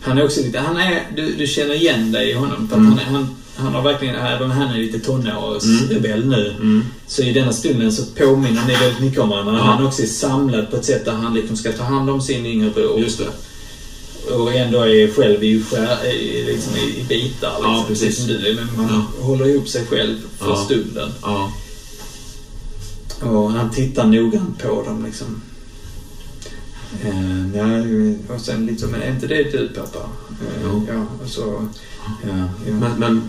[0.00, 0.58] han är också lite...
[0.58, 2.68] Han är, du, du känner igen dig i honom.
[2.68, 2.88] För Mm.
[2.92, 4.14] han, är, han, han har verkligen...
[4.16, 6.50] Även om han är lite tonårsrebell nu.
[6.60, 6.84] Mm.
[7.06, 9.54] Så i denna stunden så påminner ni väldigt mycket om varandra.
[9.58, 9.62] Ja.
[9.62, 12.46] Han också är samlad på ett sätt där han liksom ska ta hand om sin
[12.46, 13.00] yngre bror.
[13.00, 13.28] Just det.
[14.34, 17.50] Och ändå är själv i, skär, i, liksom i, bitar.
[17.50, 18.16] Liksom, Ja, precis.
[18.18, 18.58] som du.
[18.76, 20.64] Men man håller ihop sig själv för Ja.
[20.64, 21.10] stunden.
[21.22, 21.52] Ja.
[23.20, 25.42] Och han tittar noggrant på dem liksom.
[27.04, 27.66] Eh, ja,
[28.34, 29.98] och sen liksom, men är inte det du pappa?
[30.40, 30.82] Eh.
[30.88, 31.68] Ja, och så...
[32.22, 32.72] Ja, ja.
[32.80, 33.22] Men, men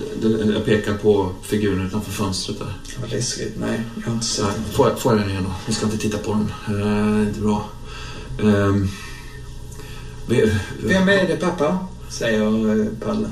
[0.54, 2.74] jag pekar på figuren utanför fönstret där.
[3.02, 3.54] Vad läskigt.
[3.60, 4.74] Nej, jag har inte sett Nej, den.
[4.74, 5.54] får, får jag den igen då?
[5.68, 6.32] Vi ska inte titta på
[6.68, 6.82] den.
[6.82, 7.70] Eh, inte bra.
[8.44, 8.88] Ehm,
[10.28, 10.52] vi-
[10.84, 11.78] Vem är det pappa?
[12.10, 13.30] Säger eh, Palle.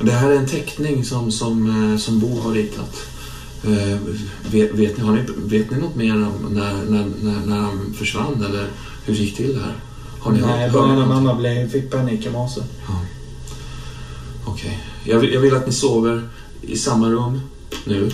[0.00, 2.96] Det här är en teckning som, som, eh, som Bo har ritat.
[3.64, 3.98] Eh,
[4.50, 5.22] vet, vet, ni, har ni,
[5.58, 8.68] vet ni något mer om när, när, när, när han försvann eller
[9.04, 9.74] hur det gick till det här?
[10.20, 12.60] Har ni Nej, bara när mamma blev, fick panik i morse.
[14.44, 14.78] Okej.
[15.04, 16.28] Jag, vill, jag vill att ni sover
[16.62, 17.40] i samma rum
[17.84, 18.10] nu.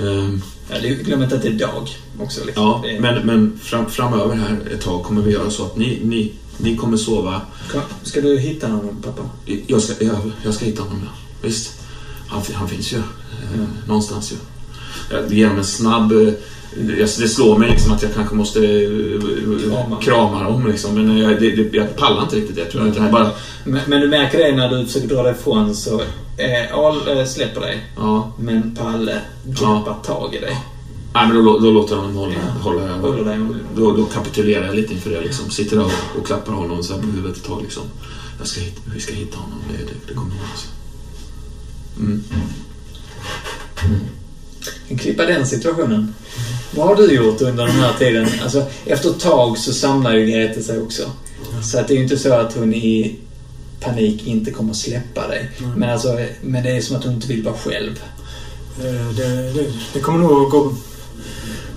[0.00, 1.88] Ehm, Ja, det, glöm inte att det är dag
[2.20, 2.44] också.
[2.44, 2.64] Liksom.
[2.64, 6.00] ja, är, men, men fram, framöver här ett tag kommer vi göra så att ni,
[6.04, 7.40] ni, ni kommer sova.
[8.02, 9.22] Ska du hitta honom, pappa?
[9.66, 11.10] Jag ska, jag, jag ska hitta honom, ja.
[11.42, 11.80] Visst.
[12.28, 12.96] Han, han finns ju.
[12.96, 13.66] Mm.
[13.88, 14.36] Någonstans ju.
[15.10, 16.12] Jag, genom en snabb...
[16.12, 16.32] eh,
[16.98, 20.00] Det slår mig liksom att jag kanske måste eh, Krama.
[20.02, 20.94] krama dem liksom.
[20.94, 22.90] Men jag, det, det, jag pallar inte riktigt det tror jag.
[22.92, 23.30] Utan jag bara,
[23.64, 26.00] Men, men du märker det när du försöker dra dig ifrån så
[26.36, 27.84] eh, Al eh, släpper dig.
[27.96, 28.32] ja.
[28.38, 30.56] Men Palle greppar tag i dig.
[31.14, 33.38] Nej, men då, då låter jag honom hålla, hålla Håller dig.
[33.76, 35.50] då, då kapitulerar jag lite inför det liksom.
[35.50, 37.82] Sitter där och, och klappar honom så här på huvudet ett tag liksom.
[38.38, 40.70] Jag ska hitta, vi ska hitta honom, det, det, det kommer ordna sig.
[42.00, 42.22] Mm.
[44.98, 46.14] Klippa den situationen.
[46.70, 48.28] Vad har du gjort under den här tiden?
[48.42, 51.02] Alltså, efter ett tag så samlar ju Grete sig också.
[51.64, 53.16] Så att det är ju inte så att hon i
[53.80, 55.50] panik inte kommer släppa dig.
[55.76, 58.00] Men, alltså, men det är som att hon inte vill vara själv.
[58.78, 60.74] Eh, Det, det, det kommer nog gå,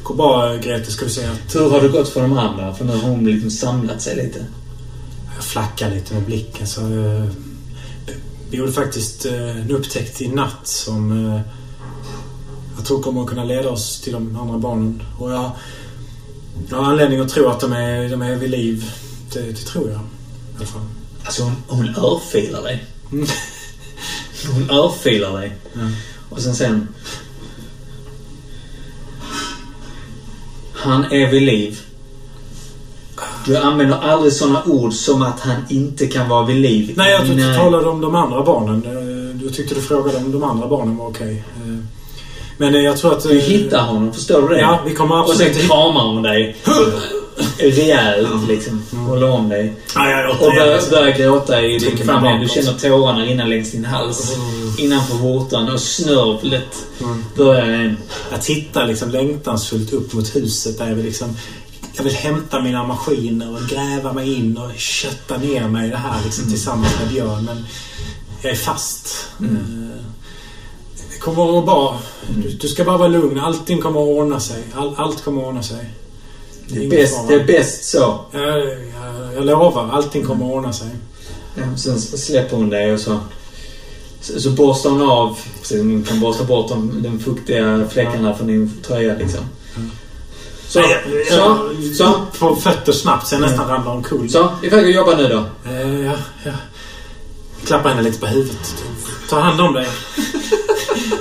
[0.04, 1.30] gå bra, Grete, ska du säga.
[1.54, 2.76] Hur har det gått för de andra?
[2.76, 4.46] För nu har hon liksom samlat sig lite.
[5.36, 6.68] Jag flackar lite med blicken.
[6.68, 7.26] Så, eh,
[8.52, 11.12] vi gjorde faktiskt eh, en upptäckt i natt som
[12.80, 15.04] jag tror kommer att kunna leda oss till de andra barnen.
[15.18, 15.52] Och jag,
[16.70, 18.92] jag har anledning att tro att de är, de är vid liv.
[19.34, 20.00] Det, det tror jag.
[20.00, 20.82] I alla fall.
[21.24, 22.84] Alltså hon, hon örfilar dig.
[23.12, 23.28] Mm.
[24.54, 25.56] Hon örfilar dig.
[25.74, 25.80] Ja.
[26.30, 26.88] Och sen sen...
[30.74, 31.80] Han är vid liv.
[33.46, 36.94] Du använder aldrig såna ord som att han inte kan vara vid liv.
[36.98, 38.84] Nej, jag tyckte du talade om de andra barnen.
[38.86, 41.44] Eh, Du tyckte du frågade om de andra barnen var okej.
[42.60, 43.26] Eh, Men eh, jag tror att...
[43.26, 44.62] eh, Du hittar honom, förstår du det?
[44.62, 45.68] Ja, vi kommer Och sen absolut...
[45.68, 46.56] kramar hon dig.
[47.60, 48.84] Rejält liksom.
[49.08, 49.74] Håller om dig.
[49.96, 50.90] Ja, jag Och börjar, återigen.
[50.90, 52.40] börjar gråta i din familj.
[52.44, 54.36] Du känner tårarna rinna längs din hals.
[54.78, 56.76] Innanför skjortan och snörvlet
[57.36, 57.98] börjar in.
[58.32, 61.38] Jag tittar liksom längtansfullt upp mot huset där jag vill liksom...
[61.94, 65.98] Jag vill hämta mina maskiner och gräva mig in och kötta ner mig i det
[65.98, 67.46] här liksom tillsammans med Björn.
[67.46, 67.66] Men
[68.42, 69.28] jag är fast.
[69.40, 70.19] Eh, Det
[71.20, 72.00] kommer att bra.
[72.30, 73.40] Du, du ska bara vara lugn.
[73.40, 74.64] Allting kommer att ordna sig.
[74.76, 75.90] All, allt kommer att ordna sig.
[76.68, 78.20] Det är, bäst, det är bäst så.
[78.32, 78.76] Jag, jag,
[79.36, 79.90] jag lovar.
[79.92, 80.88] Allting kommer att ordna sig.
[81.56, 83.20] Ja, sen släpper hon dig och så,
[84.22, 85.38] så, så borstar hon av.
[85.72, 89.42] Hon kan borsta bort de, de fuktiga fläckarna från din tröja liksom.
[90.68, 91.34] Så, Nej, jag- så,
[91.82, 94.30] jag- så, på fötter snabbt så jag nästan ramlar omkull.
[94.30, 94.50] så.
[94.64, 95.70] Iväg och jobba nu då.
[95.72, 96.14] Eh, ja,
[96.44, 96.52] ja.
[97.66, 98.76] Klappar henne lite på huvudet.
[99.30, 99.88] Ta hand om dig.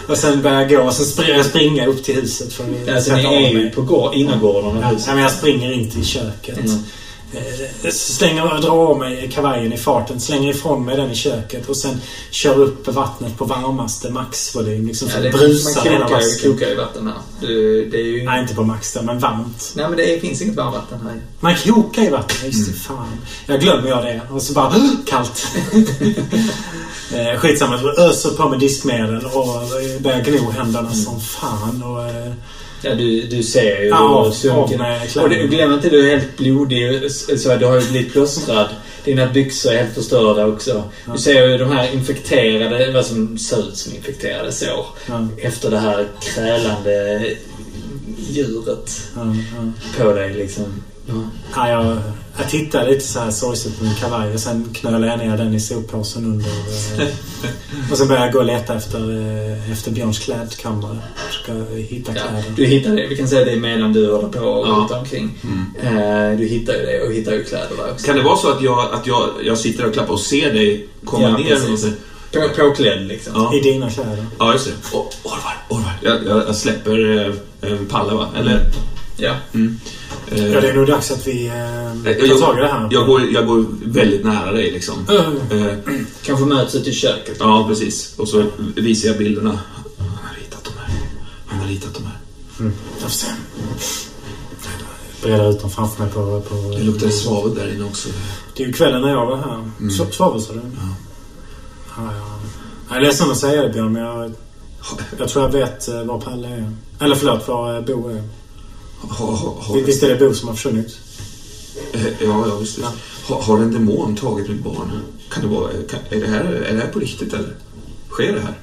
[0.09, 2.89] Och sen börjar jag gå och sen springer jag springa upp till huset för att
[2.97, 5.07] Alltså, ni är ju på gård, innergården av Ja, huset.
[5.15, 6.59] men jag springer in till köket.
[6.59, 6.79] Mm.
[7.33, 11.69] Eh, Slänger och drar av mig kavajen i farten, slänger ifrån mig den i köket
[11.69, 12.01] och sen
[12.31, 14.87] kör upp vattnet på varmaste maxvolym.
[14.87, 16.53] Liksom, Ja, det, det man brusar hela vasken.
[16.53, 17.15] kokar ju vatten här.
[17.41, 18.25] Du, det är ju...
[18.25, 19.73] Nej, inte på max där, men varmt.
[19.77, 21.21] Nej, men det finns inget varmvatten här.
[21.41, 22.37] Man kokar ju vatten.
[22.47, 22.73] Just Mm.
[22.73, 23.07] det, fan.
[23.47, 24.21] Jag glömmer jag det.
[24.31, 24.75] Och så bara
[25.07, 25.47] kallt.
[27.15, 27.79] eh, skitsamma.
[27.79, 31.83] Så öser på med diskmedel och eh, börjar gno händerna som fan.
[31.83, 32.33] Och, eh,
[32.83, 34.79] Ja, du, du ser ju Ja, hur sunken.
[34.79, 37.11] med Och glöm inte, du är helt blodig.
[37.13, 38.69] Så du har ju blivit plåstrad.
[39.05, 40.85] Dina byxor är helt förstörda också.
[41.13, 44.87] Du ser ju de här infekterade, vad som ser ut som infekterade sår.
[45.07, 47.25] ja, Efter det här krälande
[48.31, 49.01] djuret
[49.99, 50.65] på dig liksom.
[51.57, 51.97] Ja, jag,
[52.39, 55.55] jag tittar lite så här sorgset på min kavaj och sen knölar jag ner den
[55.55, 56.51] i soppåsen under.
[57.03, 57.09] eh,
[57.93, 60.99] Och sen börjar jag gå och leta efter, eh, efter Björns klädkammare.
[61.43, 62.45] Ska hitta Ja, kläder.
[62.57, 63.07] du hittar det.
[63.07, 64.73] Vi kan säga det medan du håller på och Ja.
[64.73, 65.39] runt omkring.
[65.83, 68.07] Eh, du hittar ju det och hittar ju kläder där också.
[68.07, 70.89] Kan det vara så att jag, att jag, jag sitter och klappar och ser dig
[71.05, 71.45] komma Ja, ner?
[71.45, 71.69] precis.
[71.69, 71.89] Och så,
[72.33, 73.33] På, påklädd liksom.
[73.37, 73.55] ja.
[73.55, 74.27] I dina kläder.
[74.39, 74.73] ja, just det.
[74.97, 75.93] Orvar, Orvar.
[76.03, 78.29] Jag, jag, jag släpper eh, eh, Palle, va?
[78.39, 78.61] Eller?
[79.17, 79.35] Ja.
[79.55, 79.81] Mm.
[80.31, 81.53] Eh, Ja, det är nog dags att vi eh,
[82.29, 82.89] tar tag i det här.
[82.91, 84.95] jag, går, jag går väldigt nära dig liksom.
[85.09, 85.79] Eh, Eh,
[86.23, 87.37] Kanske möts ute i köket.
[87.41, 88.15] ja, precis.
[88.19, 88.45] Och så
[88.77, 89.59] visar jag bilderna.
[89.99, 91.01] Han har ritat de här.
[91.47, 92.19] Han har ritat de här.
[93.01, 93.27] Jag får se.
[95.23, 96.41] Breda ut dem framför mig på...
[96.41, 98.09] på Det luktar svavel där inne också.
[98.57, 99.71] Det är ju kvällen när jag var här.
[99.81, 99.91] Mm.
[100.13, 100.61] Svavel sa du?
[100.77, 100.89] Ja.
[101.97, 102.11] ja.
[102.89, 104.33] Jag är ledsen att säga det Björn, men jag,
[105.19, 106.73] jag tror jag vet eh, var Palle är.
[107.01, 108.23] Eller förlåt, var eh, Bo är.
[109.01, 110.99] Har, har, har, Visst är det Bo som har försvunnit?
[111.93, 112.79] Eh, Ja, ja visst.
[113.27, 114.91] Har, har en demon tagit mitt barn?
[115.31, 117.55] Kan det vara, kan, är, det här, är det här på riktigt eller?
[118.11, 118.59] Sker det här?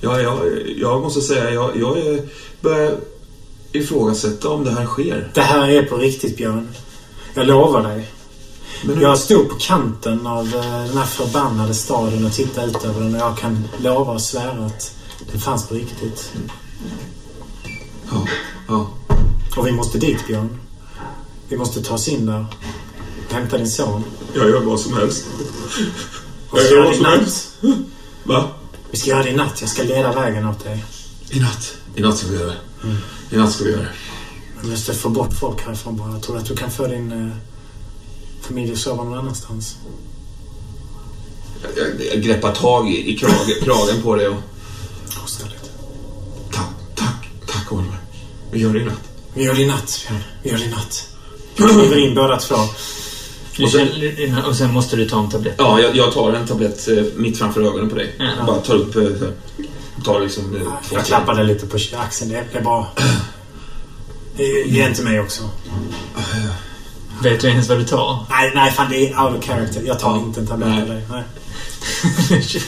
[0.00, 0.38] Ja, jag,
[0.76, 2.28] jag måste säga, jag, jag är-
[2.60, 2.96] börjar
[3.72, 5.30] ifrågasätta om det här sker.
[5.34, 6.68] Det här är på riktigt Björn.
[7.34, 8.08] Jag lovar dig.
[8.84, 13.00] Men Jag stod på kanten av eh, den här förbannade staden och tittade ut över
[13.00, 14.94] den och jag kan lova och svära att
[15.32, 16.32] den fanns på riktigt.
[18.10, 18.26] Ja,
[18.68, 18.90] ja.
[19.56, 20.48] Och vi måste dit Björn.
[21.48, 22.46] Vi måste ta oss in där.
[23.30, 24.04] Hämta din son.
[24.34, 25.24] Jag gör vad som helst.
[26.50, 27.54] Så göra det i natt.
[28.24, 28.48] Va?
[28.90, 29.60] Vi ska göra det i natt.
[29.60, 30.84] Jag ska leda vägen åt dig.
[31.30, 31.74] I natt?
[31.94, 32.58] I natt ska vi göra det.
[33.30, 33.92] I natt ska vi göra det.
[34.60, 36.12] Jag måste få bort folk härifrån bara.
[36.12, 37.36] Jag tror att du kan få din eh,
[38.40, 39.76] familj att sova någon annanstans.
[41.62, 44.36] Jag, jag, jag greppar tag i, i kragen, kragen på dig och...
[45.08, 45.57] Åh, snällhet.
[48.50, 49.00] Vi gör det i natt.
[49.34, 50.22] Vi gör det i natt, Björn.
[50.42, 51.08] Vi gör det i natt.
[51.56, 52.54] Vi kliver in båda två.
[53.62, 55.54] Och sen- och sen måste du ta en tablett.
[55.58, 58.14] Ja, jag, jag tar en tablett eh, mitt framför ögonen på dig.
[58.18, 58.44] Ja.
[58.46, 58.96] Bara tar upp...
[58.96, 59.28] eh.
[60.04, 60.56] Tar liksom...
[60.56, 62.30] eh, Jag klappar dig lite på axeln.
[62.30, 62.92] Det är bra.
[64.36, 65.42] Ge ge inte mig också.
[67.22, 68.26] Vet du ens vad du tar?
[68.30, 69.82] Nej, nej, fan det är out of character.
[69.86, 70.18] Jag tar Ja.
[70.18, 70.82] inte en tablett Nej.
[70.82, 71.02] av dig.
[71.10, 71.22] Nej.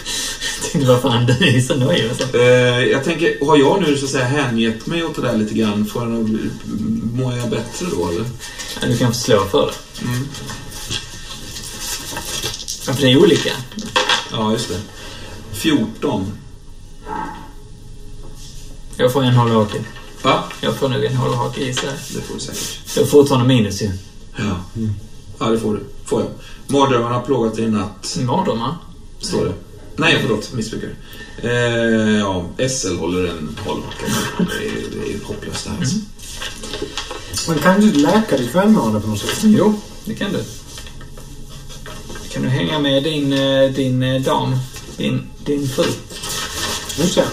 [0.72, 2.10] tänkte, vad fan, du är så nöjd.
[2.10, 2.38] Alltså.
[2.38, 5.54] Eh, jag tänker, har jag nu så att säga hängett mig åt det där lite
[5.54, 5.86] grann?
[5.86, 6.38] Får jag nog,
[7.14, 8.24] mår jag bättre då eller?
[8.80, 10.04] Ja, du kan få slå för det.
[10.06, 10.28] Mm.
[12.86, 13.50] Ja, för det är olika.
[14.30, 14.80] Ja, just det.
[15.52, 16.32] 14.
[18.96, 19.78] Jag får en hållhake.
[20.22, 20.44] Va?
[20.60, 21.90] Jag får nog en hållhake i sig.
[22.14, 22.96] Det får du säkert.
[22.96, 23.90] Jag får fortfarande minus ju.
[24.36, 24.60] Ja.
[25.38, 25.80] Ja, det får du.
[26.04, 26.30] Får jag.
[26.66, 28.76] Mardrömmarna har plågat dig i natt, Mardrömmar?
[29.20, 29.54] står det.
[30.00, 30.52] Nej, förlåt.
[30.52, 30.90] Missbrukare.
[31.42, 34.06] Eh, ja, SL håller en hållhacka.
[34.38, 34.72] Det är,
[35.04, 35.96] det är hopplöst det här alltså.
[37.48, 39.38] Men kan du läka ditt välmående på något sätt?
[39.42, 40.44] Jo, det kan du.
[42.32, 44.56] Kan du hänga med din, eh, din eh, dam?
[44.96, 45.84] Din, din fru?
[46.98, 47.24] Just det.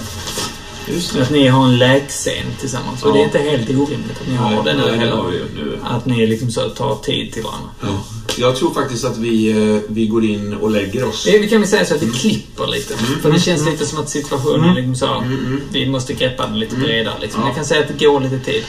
[0.94, 3.04] Just Att ni har en läkscen tillsammans.
[3.04, 3.14] Och Ja.
[3.14, 5.12] det är inte helt orimligt att ni har det nu Nej, det heller.
[5.16, 5.80] har vi ju nu.
[5.84, 7.70] Att ni liksom så tar tid till varandra.
[7.82, 8.04] Ja.
[8.40, 11.28] Jag tror faktiskt att vi, eh, vi går in och lägger oss.
[11.28, 12.98] Eh, Vi kan väl säga så att vi klipper lite.
[12.98, 15.24] För det känns lite som att situationen liksom så...
[15.72, 17.42] Vi måste greppa den lite bredare liksom.
[17.42, 17.48] Ja.
[17.48, 18.64] Jag kan säga att det går lite tid.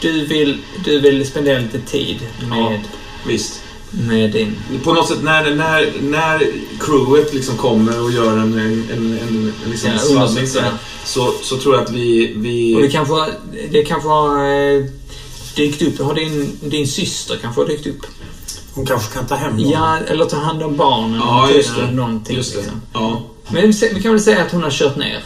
[0.00, 2.16] Du vill, du vill spendera lite tid
[2.48, 2.80] med,
[3.26, 3.60] Visst.
[3.90, 4.56] med din...
[4.84, 6.46] På något sätt när, när, när
[6.80, 10.64] crewet liksom kommer och gör en, en, en, en, liksom Ja, undersökning, så, ja.
[11.04, 12.32] så, så tror jag att vi...
[12.36, 13.34] vi Och det kanske, har-
[13.70, 14.44] det kanske har
[14.74, 14.84] eh,
[15.56, 15.98] dykt upp.
[16.00, 18.06] Har din, din syster kanske har dykt upp?
[18.76, 19.70] Hon kanske kan ta hem dem.
[19.70, 21.14] Ja, eller ta hand om barnen.
[21.20, 21.82] ja, just det.
[21.82, 22.58] eller Någonting, just det.
[22.58, 22.80] Liksom.
[22.92, 23.22] Ja.
[23.48, 25.24] Men vi kan väl säga att hon har kört ner.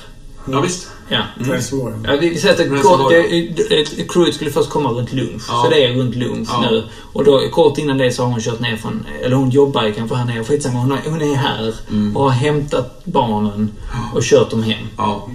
[0.51, 0.87] ja, visst.
[1.13, 1.23] Ja.
[1.47, 1.95] Helsingborg.
[2.05, 5.43] Ja, vi säger att det, crewet skulle först komma runt lunch.
[5.49, 5.63] Ja.
[5.65, 6.71] Så det är runt lunch Ja.
[6.71, 6.85] nu.
[7.13, 9.07] Och då, kort innan det så har hon kört ner från...
[9.23, 10.45] Eller hon jobbar ju kanske här nere.
[10.45, 10.79] Skitsamma.
[10.79, 12.17] Hon, har, hon är här Mm.
[12.17, 13.71] och har hämtat barnen
[14.15, 14.87] och kört dem hem.
[14.97, 15.29] Ja.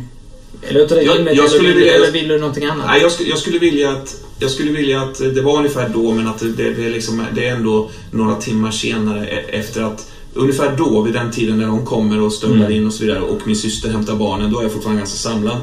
[0.70, 1.36] Låter det Jag- rimligt?
[1.38, 2.86] jag eller, vill, vilja- eller vill du någonting annat?
[2.88, 6.12] Nej, jag, skulle, jag, skulle vilja att, jag skulle vilja att det var ungefär då,
[6.14, 10.76] men att det, det, liksom, det är ändå några timmar senare e- efter att Ungefär
[10.78, 12.72] då, vid den tiden när de kommer och stövlar Mm.
[12.78, 15.58] in och så vidare och min syster hämtar barnen, då är jag fortfarande ganska samlad.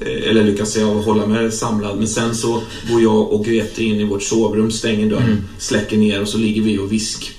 [0.00, 1.98] Eh, Eller lyckas jag hålla mig samlad.
[1.98, 5.44] Men sen så går jag och Grete in i vårt sovrum, stänger dörren, Mm.
[5.58, 7.32] släcker ner och så ligger vi och visk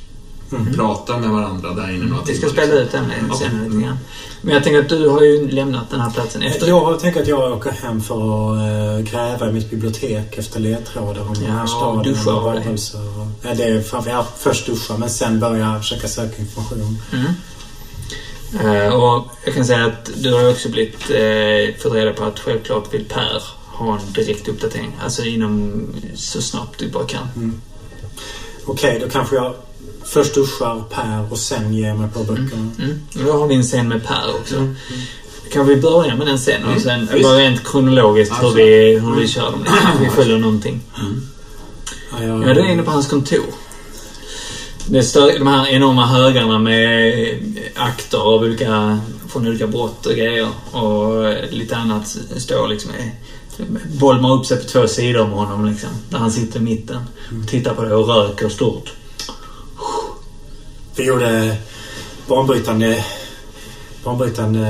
[0.75, 3.35] pratar med varandra där inne några Vi ska spela ut den Ja.
[3.35, 3.97] sen lite grann.
[4.41, 6.67] Men jag tänker att du har ju lämnat den här platsen efter...
[6.67, 8.57] Jag tänker att jag åker hem för att
[9.05, 12.03] eh, gräva i mitt bibliotek efter ledtrådar om den Ja, här och staden.
[12.03, 12.63] duscha och av dig.
[12.65, 12.99] varelser
[13.41, 16.97] Ja, det är framförallt först duscha men sen börja försöka söka information.
[18.63, 22.39] Eh, och jag kan säga att du har också blivit eh, fått reda på att
[22.39, 24.97] självklart vill Per ha en direkt uppdatering.
[25.03, 25.83] Alltså inom
[26.15, 27.61] så snabbt du bara kan.
[28.65, 29.53] Okej, då kanske jag
[30.10, 32.72] först duschar Per och sen ger mig på böckerna.
[32.80, 33.01] Mm.
[33.16, 34.55] Och Då har vi en scen med Per också.
[35.53, 37.24] Kan vi börja med den scenen och sen visst.
[37.24, 39.66] bara rent kronologiskt hur vi, hur vi kör dem.
[40.01, 40.82] Vi följer någonting.
[42.12, 43.45] Ja, jag, Ja, det är inne på hans kontor.
[44.88, 47.14] Det står de här enorma högarna med
[47.76, 50.47] akter av olika, från olika brott och grejer.
[50.72, 52.91] Och lite annat står liksom.
[52.91, 53.66] eh,
[53.99, 55.89] Bolmar upp sig på två sidor om honom liksom.
[56.10, 56.97] Där han sitter i mitten.
[57.43, 58.91] Och tittar på det och röker stort.
[60.99, 61.57] Vi gjorde
[62.27, 63.05] banbrytande,
[64.03, 64.67] banbrytande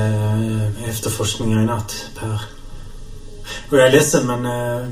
[0.82, 2.40] eh, efterforskningar i natt, Per.
[3.70, 4.46] Och jag är ledsen men...
[4.46, 4.88] eh,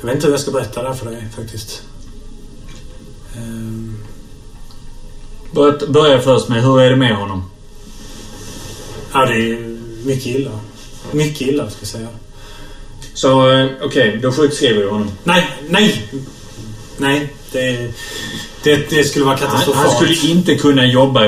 [0.00, 1.82] Jag vet inte hur jag ska berätta det här för dig faktiskt.
[3.36, 3.98] Ehm,
[5.88, 7.50] Börja- först med, hur är det med honom?
[9.12, 10.60] Ja, det är mycket illa.
[11.12, 12.08] Mycket illa, ska jag säga.
[13.14, 15.10] Så eh, okej, då sjukskriver du honom.
[15.24, 16.08] Nej, nej!
[16.96, 17.92] Nej, det,
[18.62, 19.86] det, det skulle vara Han, katastrofalt.
[19.86, 21.20] han skulle inte kunna jobba.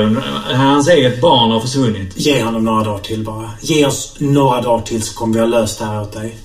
[0.53, 2.13] Hans eget barn har försvunnit.
[2.15, 3.49] Ge honom några dagar till bara.
[3.61, 6.37] Ge oss några dagar till så kommer vi ha löst det här åt dig.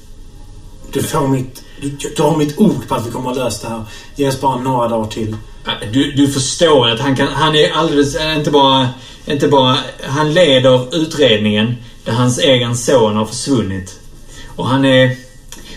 [0.92, 1.62] Du får mitt...
[1.80, 3.82] Du, du har mitt ord på att vi kommer ha löst det här.
[4.16, 5.36] Ge oss bara några dagar till.
[5.92, 7.28] Du, du förstår att han kan...
[7.28, 8.14] Han är alldeles...
[8.14, 8.88] eh, Inte bara...
[9.26, 9.76] Inte bara...
[10.08, 13.98] Han leder utredningen där hans egen son har försvunnit.
[14.56, 15.16] Och han är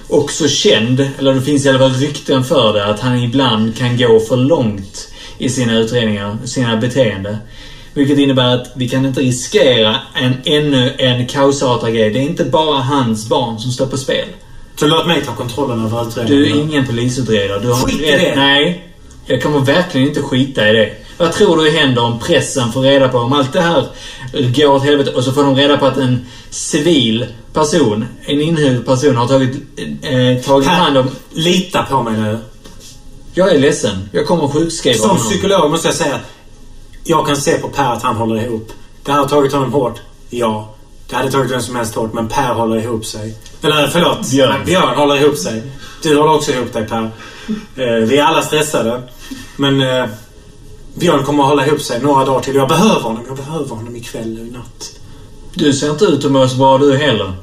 [0.10, 3.98] också känd, eller det finns i alla fall rykten för det, att han ibland kan
[3.98, 7.38] gå för långt i sina utredningar, sina beteenden.
[7.94, 12.12] Vilket innebär att vi kan inte riskera en, ännu en kaosartad grej.
[12.12, 14.28] Det är inte bara hans barn som står på spel.
[14.76, 16.70] Så låt mig ta kontrollen över Du är utredningen.
[16.70, 17.60] ingen polisutredare.
[17.60, 18.34] Du har Skit i det.
[18.36, 18.88] Nej.
[19.26, 20.92] Jag kommer verkligen inte skita i det.
[21.18, 23.86] Vad tror du händer om pressen får reda på om allt det här
[24.42, 28.86] går åt helvete och så får de reda på att en civil person, en inhyrd
[28.86, 29.56] person har tagit,
[30.02, 31.10] eh, tagit hand om...
[31.32, 32.40] Lita på mig nu.
[33.34, 34.10] Jag är ledsen.
[34.12, 35.24] Jag kommer sjukskriva Som honom.
[35.24, 36.22] psykolog måste jag säga att
[37.04, 38.72] jag kan se på Per att han håller ihop.
[39.04, 40.00] Det har tagit honom hårt.
[40.30, 40.76] Ja.
[41.10, 43.36] Det hade tagit vem som helst hårt, men Per håller ihop sig.
[43.62, 44.32] Eller förlåt.
[44.32, 44.66] Björn.
[44.66, 45.64] Björn håller ihop sig.
[46.04, 47.12] Du håller också ihop dig Per.
[47.76, 49.02] Eh, vi är alla stressade.
[49.58, 50.06] Men eh,
[50.96, 52.56] Björn kommer att hålla ihop sig några dagar till.
[52.56, 53.24] Jag behöver honom.
[53.28, 54.92] Jag behöver honom ikväll och i natt.
[55.54, 57.34] Du ser inte ut att må så bra du heller.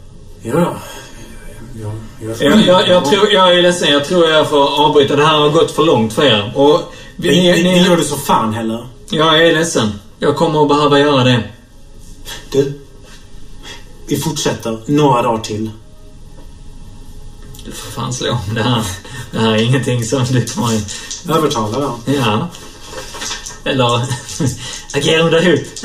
[0.42, 0.76] Jo då.
[2.20, 3.92] Jag, jag, Jag, jag, tror, jag är ledsen.
[3.92, 5.16] Jag tror jag får avbryta.
[5.16, 6.52] Det här har gått för långt för er.
[6.54, 6.80] Och
[7.16, 8.86] vi, Det, det, ni, det ni, gör du så fan heller.
[9.10, 9.92] jag är ledsen.
[10.18, 11.42] Jag kommer att behöva göra det.
[12.50, 12.80] Du.
[14.06, 15.70] Vi fortsätter några dagar till.
[17.64, 18.82] Du får fan slå om det här.
[19.30, 20.80] Det här är ingenting som du kommer...
[21.38, 22.12] Övertala då.
[22.12, 22.48] Ja.
[23.70, 24.06] Eller
[24.94, 25.78] agera under hot.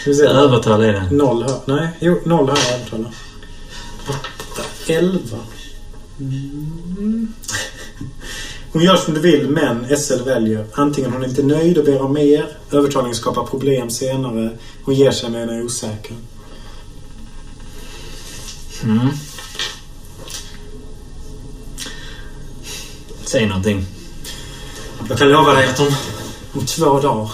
[0.00, 0.22] Ska vi se.
[0.26, 1.10] Övertala är det.
[1.10, 1.60] Noll här.
[1.64, 3.12] Nej, jo, noll här jag övertalar.
[4.08, 5.38] Åtta, elva.
[6.20, 7.32] Mm.
[8.72, 10.66] Hon gör som du vill, men SL väljer.
[10.72, 12.56] Antingen hon är inte nöjd och ber om mer.
[12.70, 14.58] Övertalning skapar problem senare.
[14.84, 16.16] Hon ger sig men är osäker.
[18.84, 19.08] Mm.
[23.24, 23.86] Säg någonting.
[25.08, 25.94] Jag kan lova dig att om,
[26.52, 27.30] om två dagar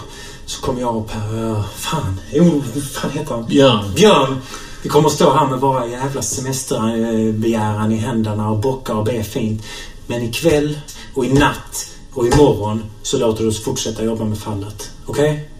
[0.47, 1.63] så kommer jag och Per...
[1.77, 3.47] Fan, jo, vad fan heter han?
[3.47, 3.95] Björn.
[3.95, 4.41] Björn!
[4.83, 9.23] Vi kommer att stå här med våra jävla semesterbegäran i händerna och bocka och be
[9.23, 9.63] fint.
[10.07, 10.79] Men ikväll
[11.15, 14.91] och i natt och imorgon så låter du oss fortsätta jobba med fallet.
[15.07, 15.51] Okej?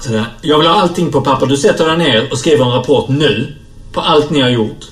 [0.00, 0.26] Sådär.
[0.42, 1.46] Jag vill ha allting på papper.
[1.46, 3.56] Du sätter dig ner och skriver en rapport nu.
[3.92, 4.86] På allt ni har gjort.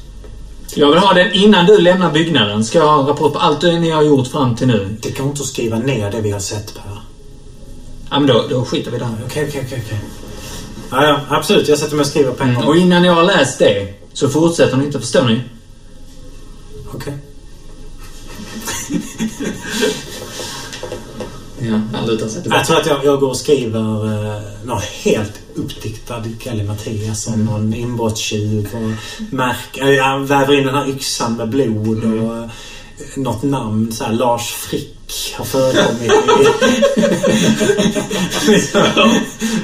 [0.79, 2.65] Jag vill ha den innan du lämnar byggnaden.
[2.65, 4.97] Ska jag ha en rapport på allt ni har gjort fram till nu.
[5.03, 6.99] Det går inte att skriva ner det vi har sett Per.
[8.11, 9.09] Ja, men då, då skiter vi i det.
[9.27, 10.01] Okej, okej, okej.
[10.91, 11.69] Ja, ja, absolut.
[11.69, 12.65] Jag sätter mig och skriver på en gång.
[12.65, 15.01] Och innan jag har läst det så fortsätter ni inte.
[15.01, 15.41] Förstår ni?
[16.95, 17.19] Okej.
[21.59, 25.33] Ja, han lutar sig Jag tror att jag, jag går och skriver eh, någon helt
[25.57, 27.45] uppdiktad gallimatias mm.
[27.45, 28.91] någon inbrottstjuv och
[29.35, 32.51] märk, eh, väver in den här yxan med blod och
[33.15, 33.93] något namn.
[33.93, 36.13] Så här, Lars Frick har förekommit
[38.47, 38.51] i...
[38.51, 38.83] liksom,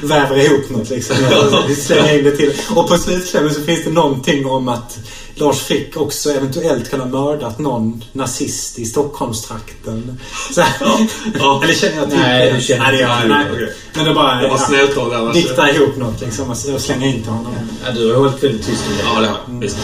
[0.08, 1.16] väver ihop något liksom.
[1.30, 2.52] Jag slänger in det till.
[2.74, 4.98] Och på slutklämmen så finns det någonting om att
[5.34, 10.20] Lars Frick också eventuellt kan ha mördat någon nazist i Stockholmstrakten.
[10.52, 11.08] Så här,
[11.38, 11.60] Ja.
[11.64, 12.56] Eller känner jag till Nej, det?
[12.56, 13.48] du känner jag till inte.
[13.48, 13.60] det.
[13.60, 13.72] Nej.
[13.94, 14.34] Men det bara...
[14.34, 15.34] Det var ja, snällt av dig annars.
[15.34, 17.52] Dikta ihop något liksom och så slänga in till honom.
[17.84, 19.02] Ja, du har hållit väldigt tyst om det.
[19.02, 19.60] Ja, det har jag.
[19.60, 19.76] Visst.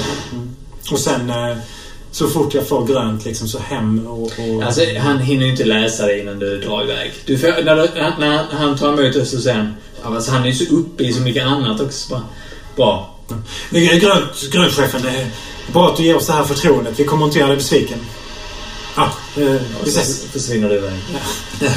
[0.92, 1.57] Och sen eh,
[2.19, 4.23] så fort jag får grönt liksom så hem och...
[4.23, 7.12] och Alltså, han hinner ju inte läsa det innan du drar iväg.
[7.27, 7.89] Du får, när, du,
[8.19, 9.75] när han tar emot det så säger han...
[10.03, 12.11] Ja, alltså, han är ju så uppe i så mycket annat också.
[12.11, 12.23] Bara,
[12.77, 13.19] bra.
[13.71, 15.27] Grönt, gröntchefen, det är
[15.73, 17.01] bra att du ger oss det här förtroendet.
[17.01, 17.99] Vi kommer inte göra dig besviken.
[18.97, 20.25] Ja, eh, vi så ses.
[20.25, 20.93] försvinner du iväg.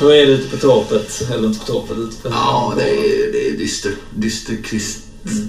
[0.00, 1.28] Hur är det ute på torpet?
[1.32, 2.28] Eller inte på torpet, ute på...
[2.28, 4.98] Ja, det är, det är dyster, dyster krist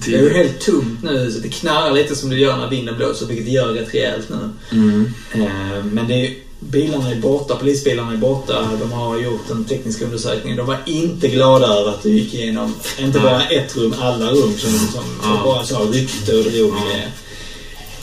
[0.05, 2.97] Det är ju helt tomt nu, så det knarrar lite som det gör när vinden
[2.97, 4.49] blåser, vilket det gör rätt rejält nu.
[4.77, 5.13] Mm.
[5.33, 8.69] Eh, Men det är, bilarna är borta, polisbilarna är borta.
[8.79, 10.55] De har gjort en teknisk undersökning.
[10.55, 14.53] De var inte glada över att du gick igenom, inte bara ett rum, alla rum
[14.57, 15.41] som, som Ja.
[15.43, 17.11] bara sa rykte och drog det.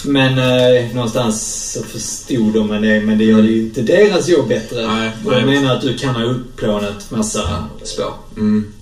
[0.05, 4.87] Men eh, någonstans så förstod de det, men det gör ju inte deras jobb bättre.
[4.87, 5.55] Nej, och jag nej.
[5.61, 8.15] menar att du kan ha utplånat massa spår.
[8.37, 8.73] Mm.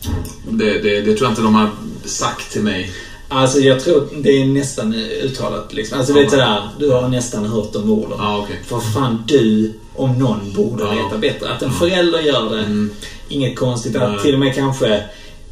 [0.49, 1.71] Det, det, det tror jag inte de har
[2.05, 2.91] sagt till mig.
[3.29, 5.99] Alltså jag tror det är nästan uttalat liksom.
[5.99, 8.17] Alltså det är sådär, du har nästan hört om morden.
[8.19, 8.61] Ja, okej.
[8.67, 10.91] För fan, du om någon borde Ja.
[11.05, 11.49] veta bättre.
[11.55, 12.91] Att en förälder gör det, Mm.
[13.29, 13.97] inget konstigt.
[13.97, 14.23] Att Nej.
[14.23, 15.03] till och med kanske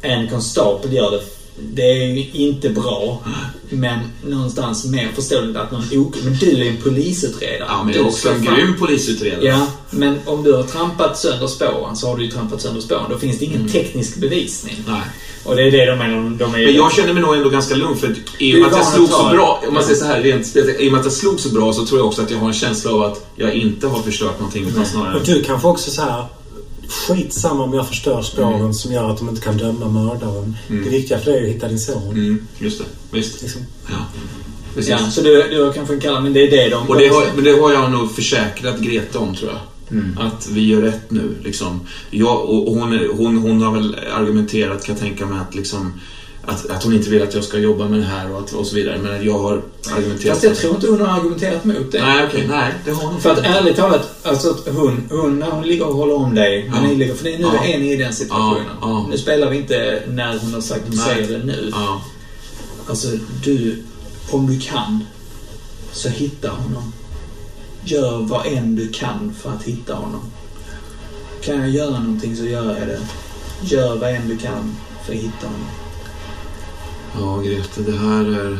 [0.01, 1.21] en konstapel gör det,
[1.61, 3.23] det är ju inte bra.
[3.69, 6.15] Men någonstans mer förståeligt att någon ok...
[6.23, 7.67] Men du är en polisutredare.
[7.67, 9.45] Ja, men jag är också en grym polisutredare.
[9.45, 13.03] Ja, men om du har trampat sönder spåren så har du ju trampat sönder spåren.
[13.09, 14.75] Då finns det ingen teknisk bevisning.
[14.87, 15.01] Nej.
[15.43, 16.37] Och det är det de menar.
[16.37, 18.67] De är Men jag känner mig nog ändå ganska lugn för att i och med
[18.67, 21.05] att jag slog så bra, om man säger så här rent i och med att
[21.05, 23.31] jag slog så bra så tror jag också att jag har en känsla av att
[23.35, 25.19] jag inte har förstört någonting utan snarare...
[25.19, 26.25] Och du kanske också så här
[26.89, 30.57] skitsamma om jag förstör spåren som gör att de inte kan döma mördaren.
[30.67, 32.11] Det viktiga för dig är att hitta din son.
[32.11, 32.85] Mm, just det.
[33.11, 33.41] Visst.
[33.41, 33.61] Liksom.
[33.89, 34.05] Ja.
[34.75, 34.89] Precis.
[34.89, 36.89] Ja, så du, du har kanske en kalla, men det är det de...
[36.89, 39.59] Och det har, men det har jag nog försäkrat Greta om tror jag.
[40.19, 41.35] Att vi gör rätt nu.
[41.43, 41.81] Liksom.
[42.09, 45.93] Jag, och hon, hon, hon har väl argumenterat, kan jag tänka mig, att, liksom,
[46.45, 48.65] att, att hon inte vill att jag ska jobba med det här och, att, och
[48.65, 48.97] så vidare.
[48.97, 49.61] Men jag har
[49.95, 50.33] argumenterat...
[50.33, 52.01] Fast jag tror inte hon har argumenterat mot det.
[52.01, 52.47] Nej, okej.
[52.47, 55.87] nej, det har hon För att ärligt talat, alltså att hon, hon, när hon ligger
[55.87, 56.83] och håller om dig, när Ja.
[56.87, 57.63] ni ligger, för nu Ja.
[57.63, 58.65] är ni i den situationen.
[58.81, 59.07] Ja.
[59.09, 61.05] Nu spelar vi inte när hon har sagt, hon Nej.
[61.15, 61.69] säger det nu.
[61.71, 62.01] Ja,
[62.87, 63.07] Alltså,
[63.43, 63.83] du,
[64.31, 65.03] om du kan,
[65.91, 66.93] så hitta honom.
[67.83, 70.21] Gör vad än du kan för att hitta honom.
[71.41, 72.99] Kan jag göra någonting så gör jag det.
[73.61, 74.75] Gör vad än du kan
[75.05, 75.67] för att hitta honom.
[77.13, 78.57] Ja, Grete, det här är...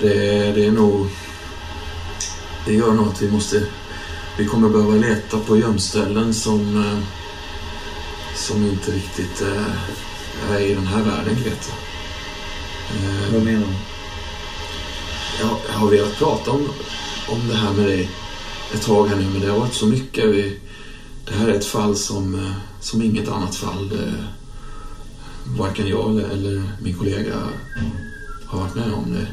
[0.00, 0.14] Det,
[0.52, 1.08] det är nog...
[2.66, 3.66] Det gör nog att vi måste...
[4.38, 6.76] Vi kommer behöva leta på gömställen som...
[6.76, 6.98] eh,
[8.36, 11.72] Som inte riktigt eh, är i den här världen, Grete.
[12.90, 13.74] Eh, Vad menar du?
[15.40, 16.68] Jag, jag har velat prata om,
[17.28, 18.10] om det här med dig
[18.74, 20.24] ett tag här nu, men det har varit så mycket.
[20.24, 20.58] Vi,
[21.26, 24.24] det här är ett fall som, som inget annat fall, eh,
[25.58, 27.34] varken jag eller, min kollega
[28.46, 29.12] har varit med om.
[29.12, 29.26] Det.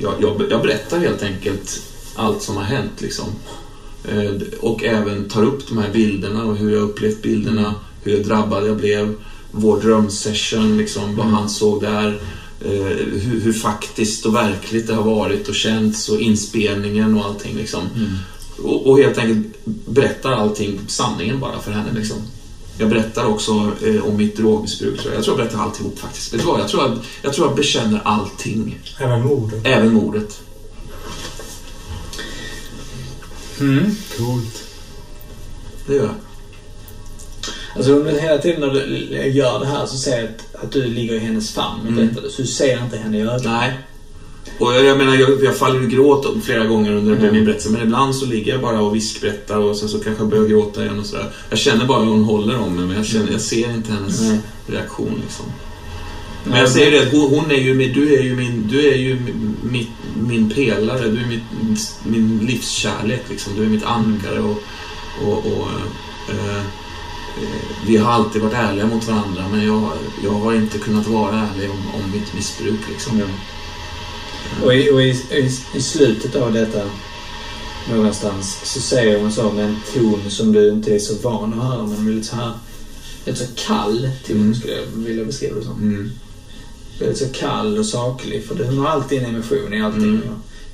[0.00, 1.82] Jag, jag, jag berättar helt enkelt
[2.14, 3.00] allt som har hänt.
[3.00, 3.26] Liksom.
[4.04, 8.66] Eh, Och även tar upp de här bilderna och hur jag upplevt bilderna, hur drabbad
[8.68, 9.14] jag blev,
[9.50, 12.20] vår drömsession, liksom, vad han såg där,
[12.60, 17.56] eh, hur, hur faktiskt och verkligt det har varit och känts och inspelningen och allting.
[17.56, 17.82] Liksom.
[18.62, 19.46] Och, och helt enkelt
[19.86, 21.92] berättar allting, sanningen bara för henne.
[21.94, 22.16] Liksom.
[22.82, 25.00] Jag berättar också eh, om mitt drogmissbruk.
[25.00, 25.18] Tror jag.
[25.18, 26.34] jag tror jag berättar alltihop faktiskt.
[26.34, 26.60] Vet du vad?
[26.60, 28.78] Jag tror, att, jag tror jag bekänner allting.
[29.00, 29.66] Även mordet.
[29.66, 30.40] Även mordet.
[34.16, 34.64] Coolt.
[35.86, 36.14] Det gör jag.
[37.76, 38.96] Alltså under hela tiden när du
[39.28, 42.14] gör det här så ser jag att, att du ligger i hennes famn Mm.
[42.30, 43.40] Så du ser inte henne i ögonen.
[43.44, 43.78] Nej.
[44.62, 47.32] Och jag, jag menar, jag, jag faller ju gråt flera gånger under Mm.
[47.34, 50.30] min berättelse, men ibland så ligger jag bara och viskberättar och sen så kanske jag
[50.30, 51.32] börjar gråta igen och sådär.
[51.50, 54.20] Jag känner bara hur hon håller om mig, men jag, känner, jag ser inte hennes
[54.20, 54.38] Nej.
[54.66, 55.46] reaktion liksom.
[56.44, 58.96] Men jag säger det, hon, hon är ju min, du är ju min, du är
[58.96, 59.18] ju
[59.62, 59.86] min,
[60.28, 63.52] min, pelare, du är mitt, min livskärlek liksom.
[63.56, 64.62] Du är mitt ankare och,
[65.26, 65.68] och, och
[66.28, 66.62] eh, eh,
[67.86, 69.90] vi har alltid varit ärliga mot varandra men jag,
[70.24, 73.18] jag har inte kunnat vara ärlig om, om mitt missbruk liksom.
[73.18, 73.24] Ja.
[74.64, 76.90] Och, i, och i, i, i slutet av detta
[77.90, 81.64] någonstans så säger hon så med en ton som du inte är så van att
[81.64, 82.52] höra men lite så här
[83.24, 84.54] lite så kall ton Mm.
[84.54, 85.82] skulle jag vilja beskriva det som.
[85.82, 86.10] Mm.
[86.98, 90.02] Väldigt så kall och saklig för hon har alltid en emotion i allting.
[90.02, 90.22] Mm.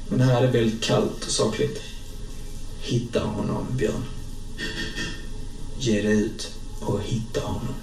[0.08, 1.82] Men här är det väldigt kallt och sakligt.
[2.80, 4.04] Hitta honom, Björn.
[5.78, 6.48] Ge dig ut
[6.80, 7.74] och hitta honom.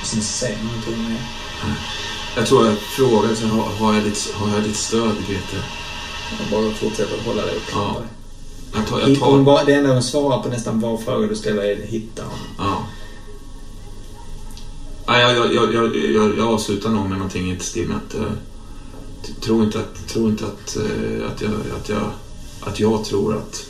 [0.00, 1.20] Och sen säger hon inte mer.
[2.36, 5.56] Jag tror jag frågade, så har, har, jag ditt, har jag ditt stöd Grete?
[6.50, 7.72] Bara fortsätter hålla dig uppe.
[7.72, 8.02] Ja.
[8.74, 11.62] Jag tar, jag tar, bara, det enda hon svarar på nästan var fråga du ställer
[11.62, 12.38] är hitta honom.
[12.58, 12.86] ja.
[15.06, 18.14] Ja, jag, jag, jag, jag, jag, jag avslutar nog med någonting i stil med att
[18.14, 22.10] eh, tro inte att, tro inte att, eh, att, jag, att, jag,
[22.60, 23.66] att jag tror att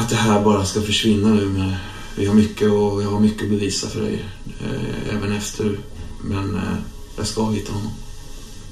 [0.00, 1.46] att det här bara ska försvinna nu.
[1.46, 1.74] Men
[2.18, 4.24] vi har mycket och jag har mycket att bevisa för dig.
[4.60, 5.78] Eh, även efter.
[6.24, 6.76] Men eh,
[7.16, 7.92] jag ska hitta honom.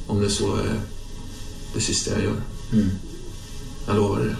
[0.07, 0.81] Om det så är
[1.75, 2.41] det sista jag gör.
[2.73, 2.91] Mm.
[3.87, 4.37] Jag lovar det.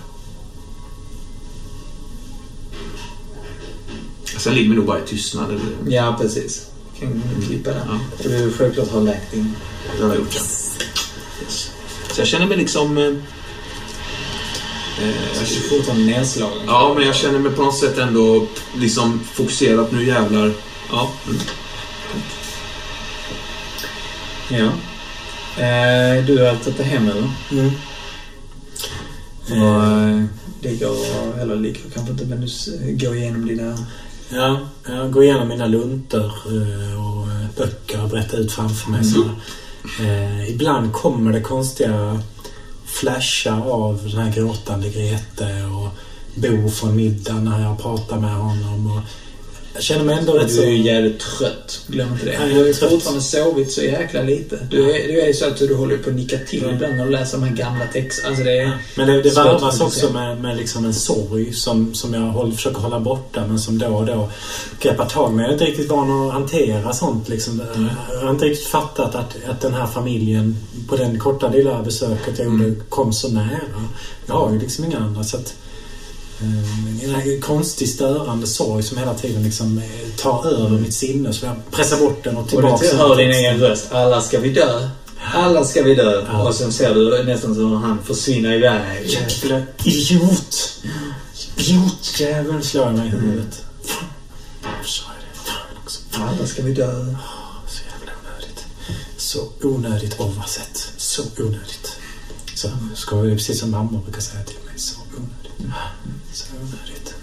[4.39, 5.51] Sen ligger vi nog bara i tystnad.
[5.51, 5.95] Eller?
[5.97, 6.67] Ja, precis.
[7.01, 7.89] Kan du klippa den?
[7.89, 8.01] Ja.
[8.17, 9.55] För du självklart har läkt in.
[9.97, 10.35] Det har jag gjort.
[10.35, 10.79] Yes.
[12.13, 13.19] Så jag känner mig liksom...
[15.01, 16.59] Eh, jag, är fortfarande nedslagen.
[16.67, 19.87] ja, men jag känner mig på något sätt ändå liksom fokuserad.
[19.93, 20.53] Nu jävlar.
[20.91, 21.13] Ja.
[21.27, 21.39] Mm.
[24.49, 24.67] Ja.
[25.63, 27.31] Eh, du har tagit dig hem eller?
[27.51, 27.71] Mm.
[29.51, 30.27] Och
[30.67, 32.49] Eh, eller ligger kanske inte, men du
[33.07, 33.79] går igenom dina...
[34.29, 36.33] ja, jag går igenom mina luntor
[36.99, 39.05] och böcker och berättar ut framför mig.
[39.05, 39.23] Så,
[40.03, 42.21] eh, ibland kommer det konstiga
[43.01, 45.89] flashar av den här gråtande Grete och
[46.35, 48.97] Bo från middagen när jag pratar med honom.
[48.97, 49.03] Och
[49.77, 50.63] jag känner mig ändå rätt Du så...
[50.63, 51.81] är ju jävligt trött.
[51.87, 52.33] Glöm inte det.
[52.33, 52.91] Ja, jag är Du har ju trött.
[52.91, 54.59] fortfarande sovit så jäkla lite.
[54.71, 56.73] Du är, du är så att du håller på att nicka till Ja.
[56.75, 58.29] ibland när du läser de här gamla texterna.
[58.29, 58.79] Alltså det är...
[58.97, 62.79] Men det, det varvas också med, med liksom en sorg som, som jag håller, försöker
[62.81, 64.31] hålla borta men som då och då
[64.81, 65.43] greppar tag mig.
[65.43, 67.29] Jag är inte riktigt van att hantera sånt.
[67.29, 67.63] Liksom.
[68.13, 70.57] Jag har inte riktigt fattat att, att den här familjen
[70.89, 73.49] på den korta lilla besöket jag gjorde kom så nära.
[74.27, 75.25] Jag har ju liksom inga andra.
[75.25, 75.55] Så att,
[76.41, 79.85] en här konstig störande sorg som hela tiden liksom eh,
[80.17, 81.33] tar över mitt sinne.
[81.33, 82.87] Så jag pressar bort den och Och tillbaka.
[82.91, 83.93] du hör din egen röst.
[83.93, 84.89] Alla ska vi dö.
[85.35, 86.25] Alla ska vi dö.
[86.33, 86.49] Ja.
[86.49, 89.07] Och sen ser du nästan som han försvinner iväg.
[89.07, 90.73] Jävla idiot!
[91.57, 93.65] Idiotjävel slår jag mig i huvudet.
[93.85, 94.05] Fan,
[94.63, 95.51] varför sa jag det?
[95.51, 96.01] Fan också.
[96.13, 97.15] Alla ska vi dö.
[97.69, 98.65] Så jävla onödigt.
[99.17, 100.93] Så onödigt oavsett.
[100.97, 101.97] Så onödigt.
[102.55, 104.75] Så ska vi, precis som mamma brukar säga till mig.
[104.77, 105.77] Så onödigt.
[106.37, 107.15] Så onödigt.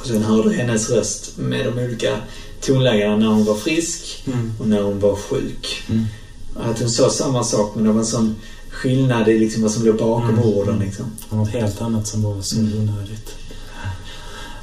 [0.00, 2.16] Och sen hör du hennes röst med de olika
[2.60, 4.52] tonlägena när hon var frisk Mm.
[4.60, 5.82] och när hon var sjuk.
[5.88, 6.04] Mm.
[6.56, 8.36] Att hon sa samma sak men det var en sån
[8.70, 10.44] skillnad i liksom vad som låg bakom Mm.
[10.44, 10.78] orden.
[10.78, 11.04] Liksom.
[11.28, 13.34] Och något helt annat som var så onödigt.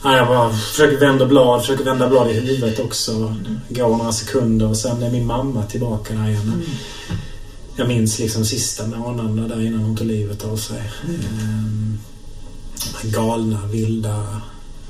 [0.03, 3.35] Ja, jag bara försöker vända blad, försöker vända blad i huvudet också.
[3.69, 6.63] Går några sekunder och sen är min mamma tillbaka där igen.
[7.75, 10.91] Jag minns liksom sista månaderna där innan hon tog livet av sig.
[11.41, 11.99] Ehm,
[12.83, 14.41] de här galna, vilda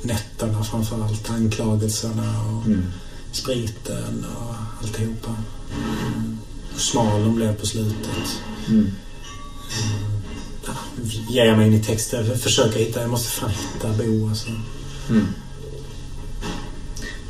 [0.02, 1.30] nätterna framförallt.
[1.30, 2.84] Anklagelserna och Mm.
[3.32, 5.36] spriten och alltihopa.
[6.08, 6.38] Mm.
[6.74, 8.40] Hur smal de blev på slutet.
[8.70, 8.92] Mm.
[10.66, 10.74] Ja,
[11.30, 12.38] ger jag mig in i texten.
[12.40, 14.48] Försöker hitta, jag måste fan hitta Bo alltså.
[15.10, 15.28] Mm.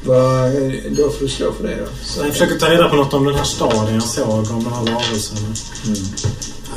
[0.05, 0.51] Vad,
[0.97, 1.85] då får du slå för det då.
[2.05, 4.73] Så Jag försöker ta reda på något om den här staden jag såg, om de
[4.73, 5.47] här varelserna.
[5.85, 5.97] Mm.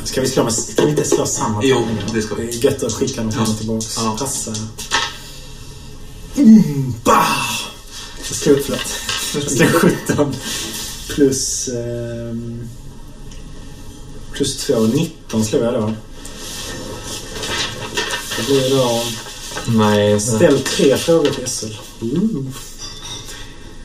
[0.03, 2.03] Ska vi slå med, ska vi inte slå samma Jo, tärningar?
[2.13, 2.45] det ska vi.
[2.45, 3.95] Det är gött att skicka något fram och tillbaks.
[3.97, 4.15] Ja.
[4.19, 4.53] Passa.
[6.37, 7.59] Mm, bah!
[8.27, 8.79] Jag slog, förlåt.
[9.33, 10.35] Jag slog 17
[11.09, 11.67] plus...
[11.67, 12.67] ehm,
[14.33, 15.93] plus 2, 19 slog jag då.
[18.37, 19.03] Det blir då...
[19.65, 21.73] Nej, så, Ställ tre frågor till SL.
[22.01, 22.45] Ooh.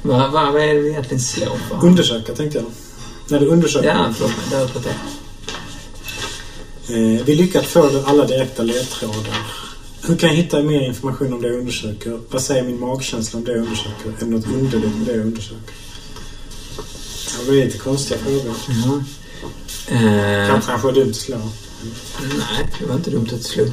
[0.02, 1.86] Vad, vad, vad är det vi egentligen slår för?
[1.86, 2.66] Undersöka tänkte jag.
[3.28, 3.88] När du undersöker.
[3.88, 4.46] Ja, förlåt mig.
[4.50, 4.62] Det har
[6.88, 7.16] jag.
[7.16, 9.36] Eh, vi lyckats få alla direkta ledtrådar.
[10.02, 12.20] Hur kan jag hitta mer information om det jag undersöker?
[12.30, 14.08] Vad säger min magkänsla om det jag undersöker?
[14.08, 15.74] Är det något underligt med det jag undersöker?
[17.38, 18.54] Ja, det är lite konstiga frågor.
[18.68, 19.02] Ja.
[19.94, 21.36] Eh, Kanske kanske är dumt att slå.
[22.20, 23.64] nej, det var inte dumt att slå.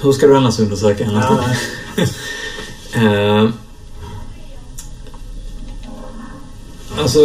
[0.00, 1.04] Hur ska du annars undersöka?
[1.04, 1.40] Ja,
[1.96, 2.08] nej.
[2.96, 3.48] Eh,
[6.98, 7.18] alltså,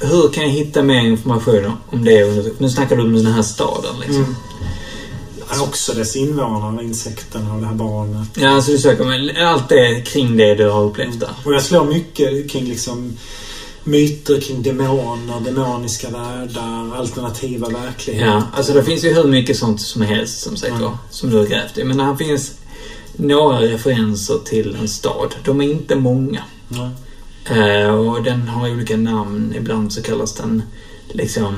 [0.00, 2.44] hur kan jag hitta mer information om det?
[2.58, 4.16] Nu snackar du om den här staden liksom.
[4.24, 4.34] Mm.
[5.52, 8.28] Ja, också dess invånare, insekterna och det här barnet.
[8.34, 11.30] Ja, alltså du söker med allt det kring det du har upplevt där.
[11.44, 13.16] Och jag slår mycket kring liksom
[13.84, 18.26] myter kring demoner, demoniska världar, alternativa verkligheter.
[18.26, 20.90] Ja, alltså det finns ju hur mycket sånt som helst som sagt Mm.
[21.10, 21.84] som du har grävt i.
[21.84, 22.52] Men här finns
[23.16, 25.34] några referenser till en stad.
[25.44, 26.42] De är inte många.
[26.68, 26.90] Ja.
[27.50, 29.54] Eh, och den har olika namn.
[29.56, 30.62] Ibland så kallas den
[31.08, 31.54] liksom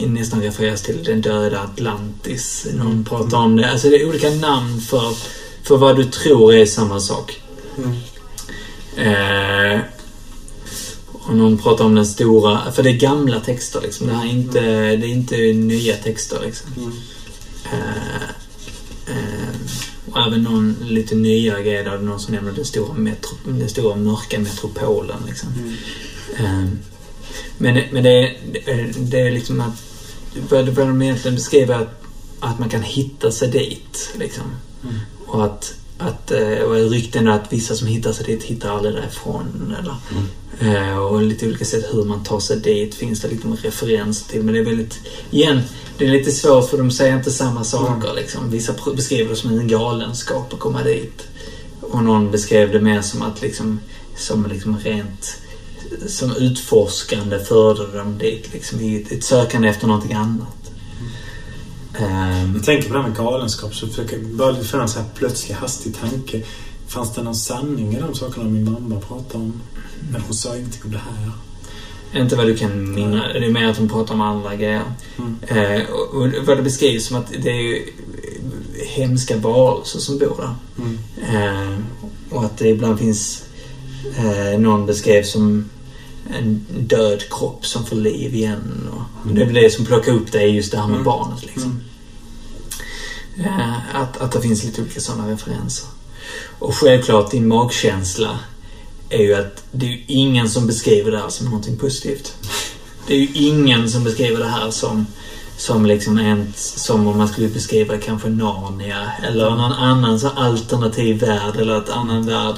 [0.00, 2.66] eh, nästan refereras till den döda Atlantis.
[2.74, 3.70] Någon pratar om det.
[3.70, 5.14] Alltså det är olika namn för,
[5.62, 7.42] för vad du tror är samma sak.
[7.78, 7.92] Mm.
[8.96, 9.80] Eh,
[11.12, 14.06] och någon pratar om den stora, för det är gamla texter liksom.
[14.06, 14.60] Det här är inte,
[14.96, 16.70] det är inte nya texter liksom.
[16.76, 16.92] Mm.
[17.64, 18.22] Eh,
[19.06, 19.54] eh,
[20.16, 24.38] även någon lite nya grejer där någon som nämner den stora, metro, den stora mörka
[24.38, 25.48] metropolen liksom.
[26.38, 26.78] Mm.
[27.58, 29.82] Men men det, är- det, det är liksom att
[30.50, 32.02] vad vad de egentligen beskriver att,
[32.40, 34.44] att man kan hitta sig dit liksom.
[34.82, 34.94] Mm.
[35.26, 39.74] Och att, att eh, och rykten att vissa som hittar sig dit hittar aldrig därifrån.
[39.78, 39.96] Eller,
[40.58, 44.42] eh, och lite olika sätt hur man tar sig dit finns det liksom referens till.
[44.42, 44.98] Men det är väldigt,
[45.30, 45.60] igen,
[45.98, 48.14] det är lite svårt för de säger inte samma saker.
[48.14, 48.50] Liksom.
[48.50, 51.22] Vissa beskriver det som en galenskap att komma dit.
[51.80, 53.80] Och någon beskrev det mer som att liksom,
[54.16, 55.36] som liksom rent
[56.06, 58.52] som utforskande förde dem dit.
[58.52, 60.65] Liksom, i ett, ett sökande efter någonting annat.
[61.98, 65.54] Ehm, Jag tänker på det här med galenskap så försöker jag bara få en plötslig
[65.54, 66.42] hastig tanke.
[66.88, 69.60] Fanns det någon sanning i de sakerna min mamma pratade om?
[70.12, 71.32] Men hon sa ingenting om det här.
[72.22, 73.32] Inte vad du kan minna.
[73.32, 74.82] Det är mer att hon pratar om andra grejer.
[75.18, 75.36] Mm.
[75.46, 77.82] Eh, och, och vad det beskrivs som att det är ju
[78.86, 80.54] hemska varelser som bor där.
[80.84, 80.98] Mm.
[81.34, 81.78] Eh,
[82.30, 83.42] och att det ibland finns
[84.16, 85.70] eh, någon beskrevs som
[86.34, 88.88] en död kropp som får liv igen.
[88.92, 91.04] Och Det är det som plockar upp det, är just det här med Mm.
[91.04, 91.42] barnet.
[91.46, 91.80] Liksom.
[93.38, 95.88] Eh, att, att det finns lite olika sådana referenser.
[96.58, 98.38] Och självklart din magkänsla
[99.10, 102.34] är ju att det är ingen som beskriver det här som någonting positivt.
[103.06, 105.06] Det är ju ingen som beskriver det här som,
[105.56, 111.20] som liksom en, som om man skulle beskriva kanske Narnia eller någon annan så alternativ
[111.20, 112.54] värld eller ett annan värld.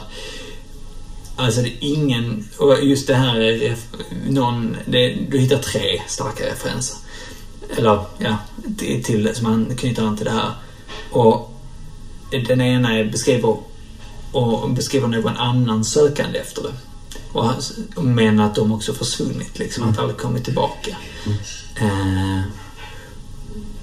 [1.39, 3.87] Alltså det är ingen, och just det här är ref,
[4.29, 6.97] någon, det, du hittar tre starka referenser.
[7.77, 8.37] Eller ja,
[8.79, 10.51] till, till som man knyter an till det här.
[11.11, 11.55] Och
[12.49, 13.57] den ena är beskriver
[14.33, 16.73] och beskriver någon annan sökande efter det.
[17.33, 17.63] Och, han-
[17.97, 19.85] men att de också försvunnit, liksom.
[19.89, 20.97] Att aldrig kommit tillbaka.
[21.81, 22.41] Eh,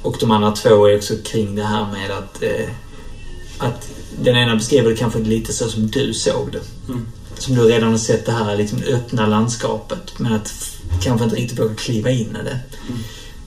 [0.02, 2.70] och de andra två är också kring det här med att, eh,
[3.58, 3.90] att
[4.24, 6.62] den ena beskriver det kanske lite så som du såg det.
[6.94, 7.06] Mm.
[7.38, 10.54] Som du redan har sett det här liksom, öppna landskapet men att
[11.02, 12.60] kanske inte riktigt våga kliva in i det.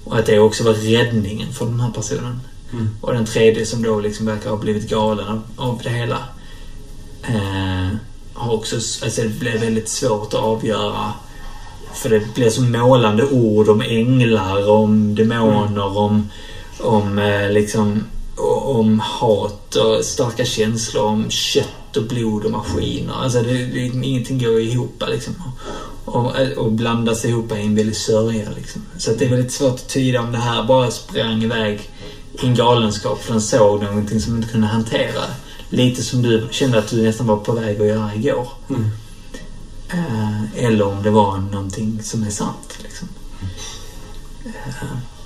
[0.04, 2.40] Och att det också var räddningen för den här personen.
[2.72, 2.88] Mm.
[3.00, 6.18] Och den tredje som då liksom verkar ha blivit galen av, av det hela.
[7.22, 7.96] Eh,
[8.34, 11.12] har också, alltså det blev väldigt svårt att avgöra.
[11.94, 16.30] För det blir så målande ord om änglar, om demoner, om,
[16.80, 18.04] om eh, liksom
[18.46, 23.14] om hat och starka känslor, om kött och blod och maskiner.
[23.14, 25.34] Alltså det, det, ingenting går ihop liksom.
[26.04, 28.82] Och, och blandas ihop i en väldig sörja liksom.
[28.98, 31.90] Så att det är väldigt svårt att tyda om det här bara sprang iväg
[32.42, 35.22] i en galenskap för den såg någonting som inte kunde hantera.
[35.70, 38.48] Lite som du kände att du nästan var på väg att göra igår.
[38.68, 38.90] Mm.
[39.90, 42.78] Eh, eller om det var någonting som är sant.
[42.82, 43.08] Liksom.
[44.44, 45.17] Eh,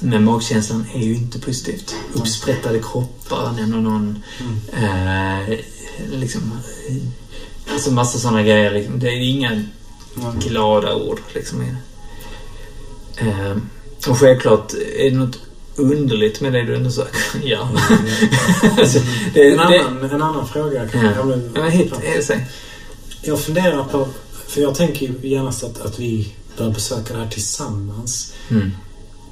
[0.00, 1.94] men magkänslan är ju inte positivt.
[2.12, 4.22] Uppsprättade kroppar nämner någon.
[4.72, 5.58] Eh,
[6.12, 6.52] liksom,
[6.88, 8.70] eh, alltså massa sådana grejer.
[8.70, 8.98] Liksom.
[8.98, 9.62] Det är inga
[10.38, 11.20] glada ord.
[11.34, 11.58] Liksom.
[13.18, 13.30] det.
[13.30, 13.56] Eh,
[14.08, 15.38] och självklart är det något
[15.76, 17.20] underligt med det du undersöker.
[17.44, 17.70] ja.
[18.78, 18.98] alltså,
[19.34, 20.88] det, En, det, annan, en annan fråga.
[20.88, 21.12] Kan ja.
[21.16, 21.92] jag Ja, hit.
[23.22, 24.08] Jag funderar på,
[24.46, 28.34] för jag tänker ju genast att, att vi bör besöka det här tillsammans.
[28.48, 28.70] Mm.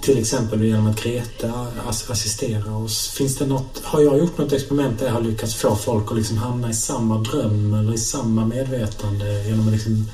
[0.01, 1.67] Till exempel genom att Greta
[2.09, 3.09] assisterar oss.
[3.09, 6.17] Finns det något, har jag gjort något experiment där jag har lyckats få folk att
[6.17, 10.09] liksom hamna i samma dröm eller i samma medvetande genom att liksom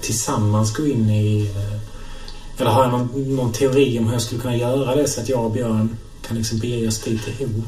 [0.00, 1.50] tillsammans gå in i...
[1.56, 1.80] Eh,
[2.60, 5.28] eller har jag någon, någon teori om hur jag skulle kunna göra det så att
[5.28, 7.64] jag och Björn kan liksom bege oss dit ihop?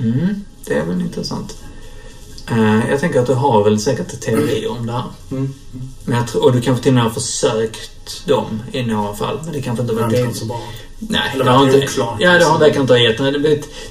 [0.00, 1.56] Mm, det är väl intressant.
[2.50, 5.04] Eh, jag tänker att du har väl säkert teorier om det här.
[5.30, 5.54] Mm.
[6.04, 9.38] Men jag tror, och du kanske till och med har försökt dem i några fall.
[9.44, 10.26] Men det kanske inte Det var har inte det.
[10.26, 10.60] gått så bra.
[10.98, 12.60] Nej, Eller det har var inte, oklart, ja, det har liksom?
[12.60, 13.18] verkar inte ha gett.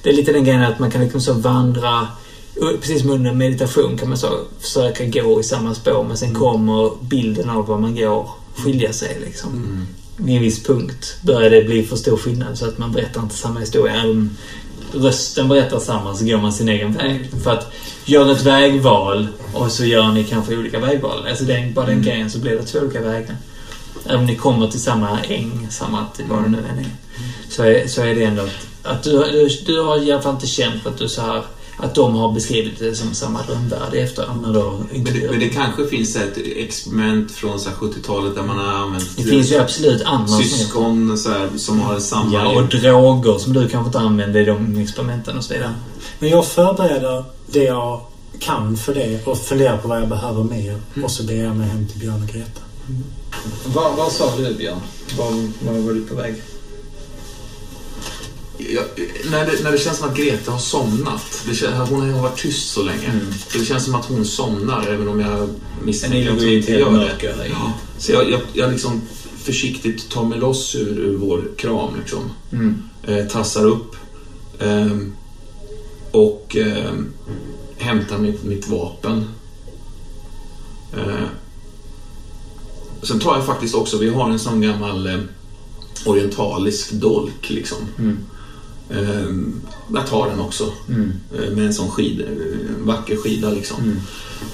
[0.04, 2.08] Det, är- lite den grejen att man kan liksom så vandra
[2.82, 6.92] Precis som under meditation kan man så försöka gå i samma spår men sen kommer
[7.02, 9.50] bilden av vad man går skilja sig liksom.
[9.52, 9.88] Mm.
[10.18, 13.36] Vid en viss punkt börjar det bli för stor skillnad så att man berättar inte
[13.36, 13.94] samma historia.
[13.96, 14.38] Även
[14.94, 17.30] rösten berättar samma så går man sin egen väg.
[17.44, 17.74] För att
[18.06, 21.28] gör ett vägval och så gör ni kanske olika vägval.
[21.30, 23.36] Alltså den, bara den grejen så blir det två olika vägar.
[24.06, 26.92] Även om ni kommer till samma äng, samma till vad det nu än är.
[27.50, 30.34] Så är, så är det ändå att, att du, du, du har i alla fall
[30.34, 31.44] inte känt att du så här
[31.78, 34.54] att de har beskrivit det som samma drömvärld i efterhand när
[34.92, 38.74] Men det, men det kanske finns ett experiment från så här 70-talet där man har
[38.74, 42.34] använt Det finns ju absolut andra syskon så här, som har samma...
[42.34, 45.74] Ja, och droger som du kanske inte använder i de experimenten och så vidare.
[46.20, 48.02] Men jag förbereder det jag
[48.40, 50.82] kan för det och funderar på vad jag behöver mer.
[51.04, 52.62] Och så ber jag mig hem till Björn och Greta.
[53.66, 54.80] Vad, vad sa du Björn?
[55.18, 55.32] Var,
[55.72, 56.36] var var du på väg?
[58.58, 58.82] Ja,
[59.32, 61.46] när, det, när det känns som att Greta har somnat.
[61.54, 63.08] Känns, hon har varit tyst så länge.
[63.08, 63.26] Mm.
[63.54, 65.50] Det känns som att hon somnar, även om jag
[65.84, 67.48] misstänker att hon inte gör det.
[67.50, 67.74] Ja.
[67.98, 69.02] Så jag, jag, jag liksom
[69.44, 71.90] försiktigt tar mig loss ur, ur vår kram.
[72.00, 72.20] Liksom.
[72.52, 72.84] Mm.
[73.04, 73.96] Eh, tassar upp.
[74.60, 75.16] ehm,
[76.12, 77.14] och ehm,
[77.78, 79.26] hämtar mitt, mitt vapen.
[80.94, 81.28] Eh,
[83.04, 85.20] sen tar jag faktiskt också, vi har en sån gammal eh,
[86.06, 87.78] orientalisk dolk liksom.
[88.00, 88.18] Mm.
[88.92, 89.62] Ehm,
[89.94, 90.74] jag tar den också.
[90.90, 91.14] Mm.
[91.36, 93.84] eh, Med en sån skida, en vacker skida liksom.
[93.84, 93.98] Mm.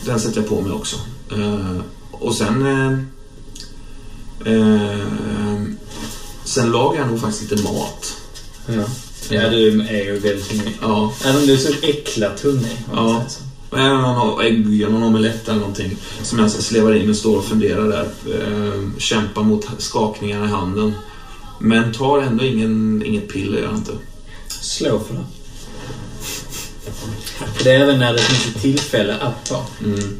[0.05, 0.95] Den sätter jag på mig också.
[1.31, 1.77] Eh,
[2.11, 2.65] och sen...
[2.65, 2.91] Eh,
[4.53, 5.61] eh,
[6.43, 8.17] sen lagar jag nog faktiskt lite mat.
[8.67, 8.83] Ja.
[9.29, 10.77] ja, du är ju väldigt hungrig.
[10.81, 12.77] Ja, Även om du är så äcklat hungrig.
[12.91, 13.25] om Ja.
[13.27, 13.41] så.
[13.71, 17.45] Men man har ägg, någon omelett eller någonting som jag slevar in och står och
[17.45, 18.07] funderar där.
[18.41, 20.93] Eh, kämpar mot skakningar i handen.
[21.59, 23.91] Men tar ändå ingen, inget piller, gör jag inte.
[24.63, 25.23] Slå för det.
[27.63, 29.65] Det är även när det finns ett tillfälle att ta.
[29.83, 30.19] Mm.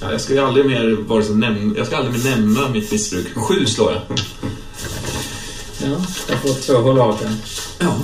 [0.00, 2.90] Ja, jag ska ju aldrig mer vare sig nämna, jag ska aldrig mer nämna mitt
[2.90, 3.26] missbruk.
[3.34, 4.02] Sju slår jag.
[5.82, 7.32] Ja, jag får två hållhakar.
[7.78, 7.96] Ja.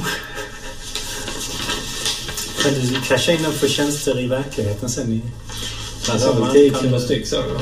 [2.62, 5.12] Kan du casha in dem för tjänster i verkligheten sen?
[5.12, 5.22] I...
[6.10, 7.60] Alltså, man 10 kan- kronor styck du va?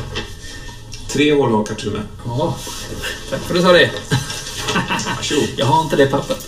[1.09, 2.03] Tre hållhakar till och med.
[2.27, 2.57] Ja.
[3.31, 3.91] Tack för att du sa det.
[5.17, 5.49] Varsågod.
[5.57, 6.48] Jag har inte det pappret.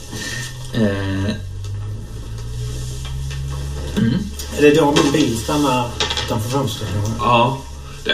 [0.74, 1.30] Eh,
[4.58, 5.86] Är det då min bil stannar
[6.26, 6.88] utanför fönstret?
[7.18, 7.58] Ja.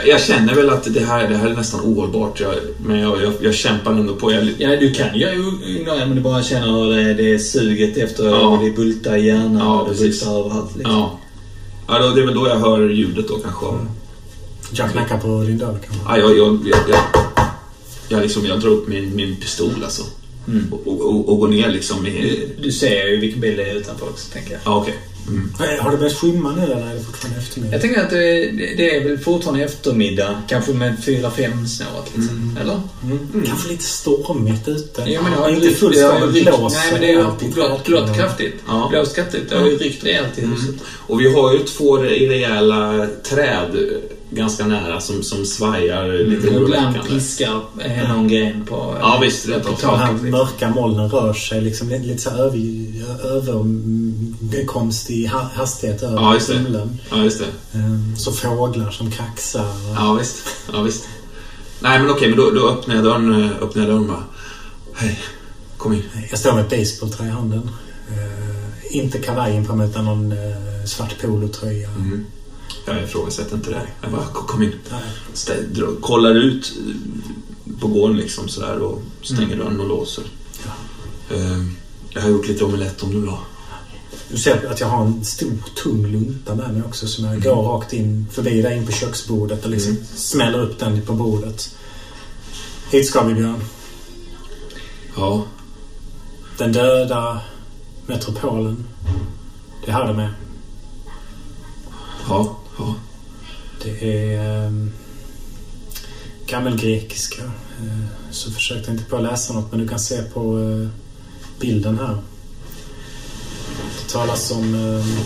[0.06, 2.40] Jag känner väl att det här, det här är nästan ohållbart.
[2.40, 4.32] Jag, men jag, jag, jag kämpar ändå på.
[4.32, 7.96] Jag, ja, du kan ju ignorera men du bara känner hur det, det är suget
[7.96, 8.46] efter Ja.
[8.46, 10.76] och det bultar i hjärnan Ja, och det bultar överallt.
[10.76, 10.94] Liksom.
[10.94, 11.18] ja.
[11.88, 13.66] ja då, det är väl då jag hör ljudet då kanske.
[13.66, 13.86] av
[14.72, 16.02] Jag knackar på din dörr kanske?
[16.08, 16.98] Ja, jag, jag, jag, jag,
[18.08, 20.02] jag, liksom, jag drar upp min, min pistol alltså.
[20.72, 22.48] Och, och, och går ner liksom i...
[22.62, 24.60] Du ser ju vilken bil det är utanför också, tänker jag.
[24.64, 24.94] Ja, okej.
[25.28, 25.52] Mm.
[25.60, 27.72] Nej, Har det börjat skymma nu eller är det fortfarande eftermiddag?
[27.74, 32.58] Jag tänker att det, det är väl fortfarande eftermiddag, kanske med 4-5 snåret liksom.
[32.60, 32.80] Eller?
[33.04, 33.46] Mm.
[33.46, 35.02] Kanske lite stormigt ute.
[35.06, 36.74] Ja, men det har ju inte fullt det har ju skala ryckt- blås.
[36.74, 37.14] Nej, men det
[37.62, 38.54] har blått kraftigt.
[38.66, 38.88] Ja.
[38.90, 39.50] Blåst kraftigt.
[39.50, 40.74] Det har ju ryckt rejält i huset.
[40.88, 43.76] Och vi har ju två rejäla träd
[44.30, 47.00] ganska nära som, som svajar lite ibland oroväckande.
[47.08, 49.70] piskar eh, någon gren på, Ja, visst, rent på.
[49.70, 50.12] De taket.
[50.12, 50.30] liksom.
[50.30, 52.58] mörka molnen rör sig liksom lite, lite så över,
[53.24, 56.54] överkonstig ha- hastighet över Ja, just det.
[56.58, 56.98] himlen.
[57.10, 57.78] Ja, just det.
[57.78, 59.64] Ehm, Så fåglar som kaxar.
[59.64, 60.46] och- Ja, visst.
[60.72, 61.04] Ja, visst.
[61.80, 64.24] Nej, men okej, men då, då öppnar jag dörren, eh, öppnar jag dörren bara.
[64.94, 65.18] Hej,
[65.76, 66.02] kom in.
[66.30, 67.70] Jag står med ett basebollträ i handen.
[68.08, 71.88] Eh, inte kavajen på mig utan någon eh, svart polotröja.
[71.88, 72.24] Mm.
[72.86, 73.86] Jag ifrågasätter inte det.
[74.02, 74.72] Jag bara, kom in.
[76.00, 76.94] Kollar ut eh,
[77.80, 80.24] på gården liksom sådär och stänger dörren och låser.
[81.30, 81.62] Eh,
[82.10, 83.40] Jag har gjort lite omelett om du vill ha.
[84.28, 85.52] Du ser att jag har en stor
[85.82, 87.42] tung lunta med mig också som Mm.
[87.42, 91.12] jag går rakt in förbi där in på köksbordet och liksom smäller upp den på
[91.12, 91.76] bordet.
[92.90, 93.62] Hit ska vi Björn.
[95.16, 95.44] Ja,
[96.58, 97.40] Den döda
[98.06, 98.84] metropolen.
[99.84, 100.34] Det är här är.
[102.28, 102.94] ja, ja.
[103.82, 104.92] Det är um,
[106.46, 107.42] gammelgrekiska.
[107.44, 110.88] Eh, så försökte inte på att läsa något men du kan se på eh,
[111.60, 112.18] bilden här.
[113.76, 115.16] Det talas om ehm,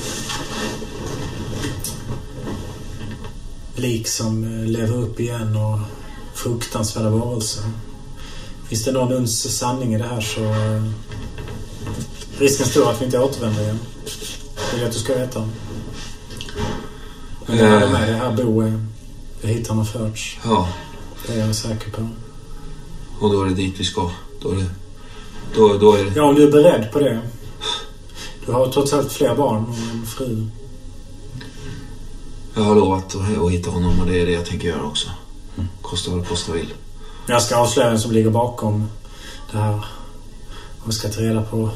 [3.75, 5.79] lik som eh, lever upp igen och
[6.35, 7.63] fruktansvärda varelser.
[8.69, 10.85] Finns det någon uns sanning i det här så eh,
[12.39, 13.79] risken stor att vi inte återvänder igen.
[14.05, 15.49] Det vill jag att du ska veta.
[17.51, 18.87] Men det här är med, det här bo är
[19.41, 20.39] det är hit han har förts.
[20.45, 20.69] ja.
[21.27, 22.09] Det är jag säker på.
[23.21, 24.11] Och då är det dit vi ska.
[24.43, 24.67] Då är det...
[25.55, 26.13] Då, då är det...
[26.17, 27.21] Ja, om du är beredd på det.
[28.47, 30.47] Du har trots allt fler barn och en fru.
[32.55, 35.09] Jag har lovat att, att hitta honom och det är det jag tänker göra också.
[35.83, 36.75] Kosta vad det kosta vill.
[37.29, 38.87] Jag ska avslöja vem som ligger bakom
[39.53, 39.85] det här.
[40.83, 41.71] Och vi ska ta reda på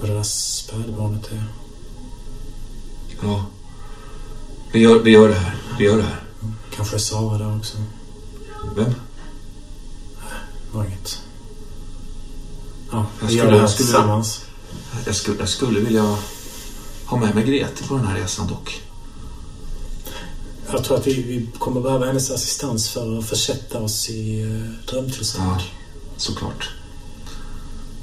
[0.00, 1.44] vad det där spädbarnet är.
[3.22, 3.44] Ja.
[4.72, 5.56] Vi gör, vi gör det här.
[5.78, 6.20] Vi gör det här.
[6.76, 7.76] Kanske Sara där också.
[8.76, 8.94] Vem?
[10.72, 11.22] Var inget.
[12.92, 14.40] Ja, Jag vi gör skulle- det här jag skulle- tillsammans.
[15.06, 16.16] Jag skulle, jag skulle vilja
[17.06, 18.82] ha med mig Grete på den här resan dock.
[20.72, 24.70] Jag tror att vi, vi kommer behöva hennes assistans för att försätta oss i uh,
[24.90, 25.48] drömtillstånd.
[25.50, 25.62] Ja,
[26.16, 26.70] såklart.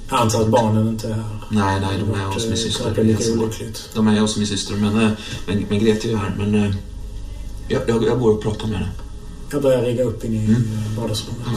[0.10, 1.23] Jag antar att barnen inte är här.
[1.49, 2.94] Nej, nej, de är hos min eh, syster.
[2.95, 3.90] Det är olyckligt.
[3.94, 5.10] De är hos min syster, men, eh,
[5.48, 6.36] men, men Grete är ju här.
[6.38, 6.72] Men eh,
[7.68, 8.91] jag, jag, jag går och pratar med henne.
[9.52, 10.61] Jag börjar rigga upp in i Mm.
[10.99, 11.48] vardagsrummet.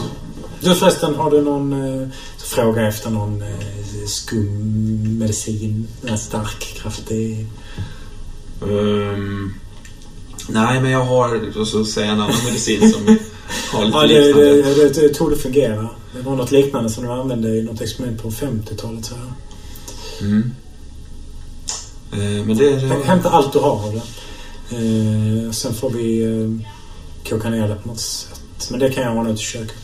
[0.61, 2.07] Du förresten, har du någon eh,
[2.37, 3.47] fråga efter någon eh,
[4.07, 5.87] skummedicin?
[6.05, 7.45] En stark, kraftig?
[8.63, 9.53] Ehm,
[10.49, 13.01] nej, men jag har, så säger jag en annan medicin som
[13.71, 14.53] har lite Ja, det, liknande.
[14.83, 15.31] det, det, det tog
[16.15, 19.05] det var något liknande som de använde i något experiment på 50-talet.
[19.05, 19.31] Så här.
[20.21, 20.51] Mm.
[22.11, 22.79] Eh, men det...
[23.05, 24.01] Hämta allt du har av det.
[24.75, 28.67] Eh, sen får vi eh, koka ner det på något sätt.
[28.71, 29.75] Men det kan jag ordna ut i köket.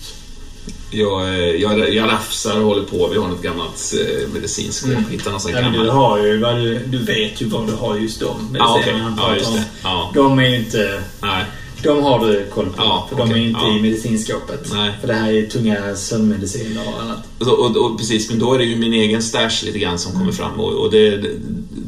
[0.91, 3.07] jag, eh, jag, jag rafsar och håller på.
[3.07, 4.91] Vi har något gammalt eh, medicinskåp.
[4.91, 5.09] Mm.
[5.09, 7.95] Hittar någon sån Ja, du, har ju vad du, du vet ju vad du har
[7.95, 9.55] just de Ja, medicinerna Ja, just om.
[9.55, 9.63] det.
[9.83, 10.11] Ja.
[10.13, 11.03] De är ju inte...
[11.21, 11.45] Nej.
[11.85, 12.73] De har du koll på.
[12.77, 13.43] Ja, för de okej.
[13.43, 13.77] är inte Ja.
[13.77, 14.69] i medicinskåpet.
[14.73, 14.91] Nej.
[15.01, 17.19] För det här är tunga sömnmediciner och annat.
[17.39, 20.11] Och, och, och, precis, men då är det ju min egen stash lite grann som
[20.11, 20.59] kommer fram.
[20.59, 21.23] Och, och det,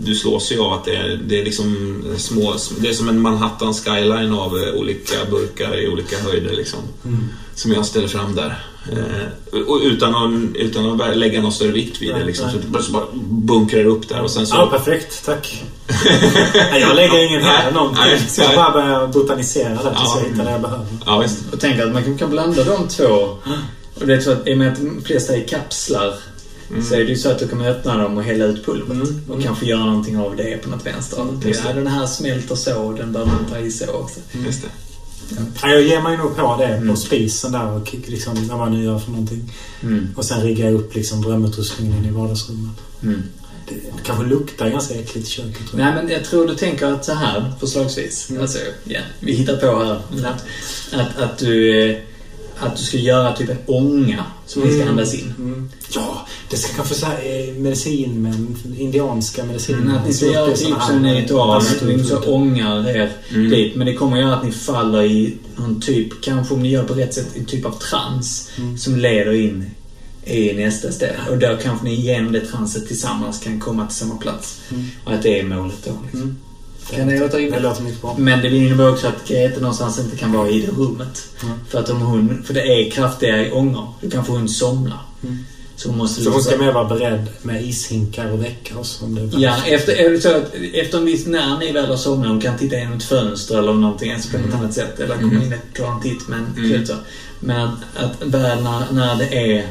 [0.07, 2.55] du slås ju av att det är, det är liksom små...
[2.79, 6.79] Det är som en Manhattan skyline av eh, olika burkar i olika höjder liksom.
[7.55, 8.63] Som jag ställer fram där.
[8.91, 12.45] Eh, och utan att, utan att lägga någon större vikt vid det liksom.
[12.47, 12.55] nej.
[12.63, 14.55] Så bara, så bara bunkrar upp där och sen så...
[14.55, 15.25] Ja, perfekt.
[15.25, 15.63] Tack.
[16.71, 18.03] Nej, jag lägger ingen här någonting.
[18.05, 20.19] nej, så jag bara börjar botanisera där tills Ja.
[20.23, 20.85] jag hittar det jag behöver.
[21.05, 21.53] Ja, visst.
[21.53, 23.37] Och tänk att man kan, kan blanda de två.
[23.99, 26.13] Och det är så att i och med att de flesta är kapslar
[26.89, 28.91] så är det ju så att du kan öppna dem och hälla ut pulvret.
[29.09, 29.21] Mm.
[29.27, 31.25] Och kanske göra någonting av det på något vänster.
[31.45, 31.69] just det.
[31.69, 34.19] ja, den här smälter så, den bör man ta i så också.
[34.45, 34.67] Just det.
[35.61, 36.89] Ja, jag ger mig nog på det Mm.
[36.89, 39.53] på spisen där och liksom, vad man nu gör för någonting.
[39.83, 40.07] Mm.
[40.15, 42.75] Och sen riggar jag upp liksom drömutrustningen i vardagsrummet.
[43.03, 43.23] Mm.
[43.69, 45.67] Det, det kanske luktar ganska äckligt i köket.
[45.69, 45.93] Tror jag.
[45.93, 48.29] Nej, men jag tror du tänker att så här, förslagsvis.
[48.29, 48.41] Mm.
[48.41, 50.01] Alltså, ja, vi hittar på här.
[50.11, 50.43] Men att,
[50.93, 51.97] att, att, du, eh,
[52.59, 54.89] att du ska göra typ en ånga som vi ska Mm.
[54.89, 55.33] andas in.
[55.39, 55.69] Mm.
[55.93, 59.79] Ja, Det ska kanske säga eh, medicin, men indianska mediciner.
[59.81, 63.49] Mm, att ni ska göra typ som ni tar, att ni så ångar er Mm.
[63.49, 63.75] dit.
[63.75, 66.93] Men det kommer göra att ni faller i en typ, kanske om ni gör på
[66.93, 68.77] rätt sätt, en typ av trans Mm.
[68.77, 69.65] som leder in
[70.25, 71.11] i nästa steg.
[71.29, 74.59] Och då kanske ni genom det transet tillsammans kan komma till samma plats.
[74.71, 74.85] Mm.
[75.03, 75.91] Och att det är målet då.
[76.11, 76.37] Liksom.
[76.93, 76.99] Mm.
[76.99, 77.07] Kan
[77.51, 78.15] det låter mycket bra.
[78.17, 81.27] Men det innebär också att Grete någonstans inte kan vara i det rummet.
[81.43, 81.59] Mm.
[81.69, 83.87] För att om hon, för det är kraftiga ångor.
[84.01, 84.99] Då kanske hon somnar.
[85.23, 85.37] Mm.
[85.75, 89.15] Så hon måste Så hon ska mer vara beredd med ishinkar och väcka oss om
[89.15, 92.57] det Ja, efter, så att efter en viss, när ni väl har somnat, hon kan
[92.57, 94.99] titta genom ett fönster eller någonting, alltså på något annat sätt.
[94.99, 96.71] Eller komma in och ta en titt, men Mm.
[96.71, 96.85] mm.
[96.85, 96.93] så.
[97.39, 99.67] Men att, att väl när, när det är...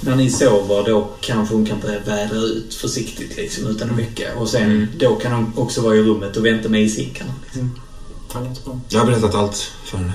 [0.00, 4.34] När ni sover, då kanske hon kan börja vädra ut försiktigt liksom, utan att väcka.
[4.38, 4.88] Och sen, Mm.
[4.98, 7.34] då kan hon också vara i rummet och vänta med ishinkarna.
[7.44, 7.80] Liksom.
[8.32, 8.80] Bra.
[8.88, 10.12] Jag har berättat allt för henne.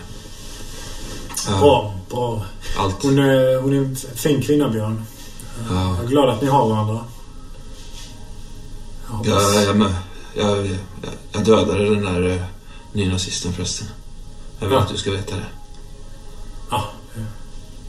[1.47, 2.45] Ja, Bra, bra.
[2.77, 3.03] Allt.
[3.03, 5.03] Hon är, hon är en fin kvinna, Björn.
[5.69, 5.95] Ja.
[5.95, 6.99] Jag är glad att ni har varandra.
[9.07, 9.55] Jag hoppas...
[9.55, 9.91] Jag, jag,
[10.35, 10.77] jag, jag,
[11.31, 12.41] jag dödade den där uh,
[12.93, 13.87] nynazisten förresten.
[14.59, 14.81] Jag vill Ja.
[14.83, 15.45] att du ska veta det.
[16.69, 16.83] Ja,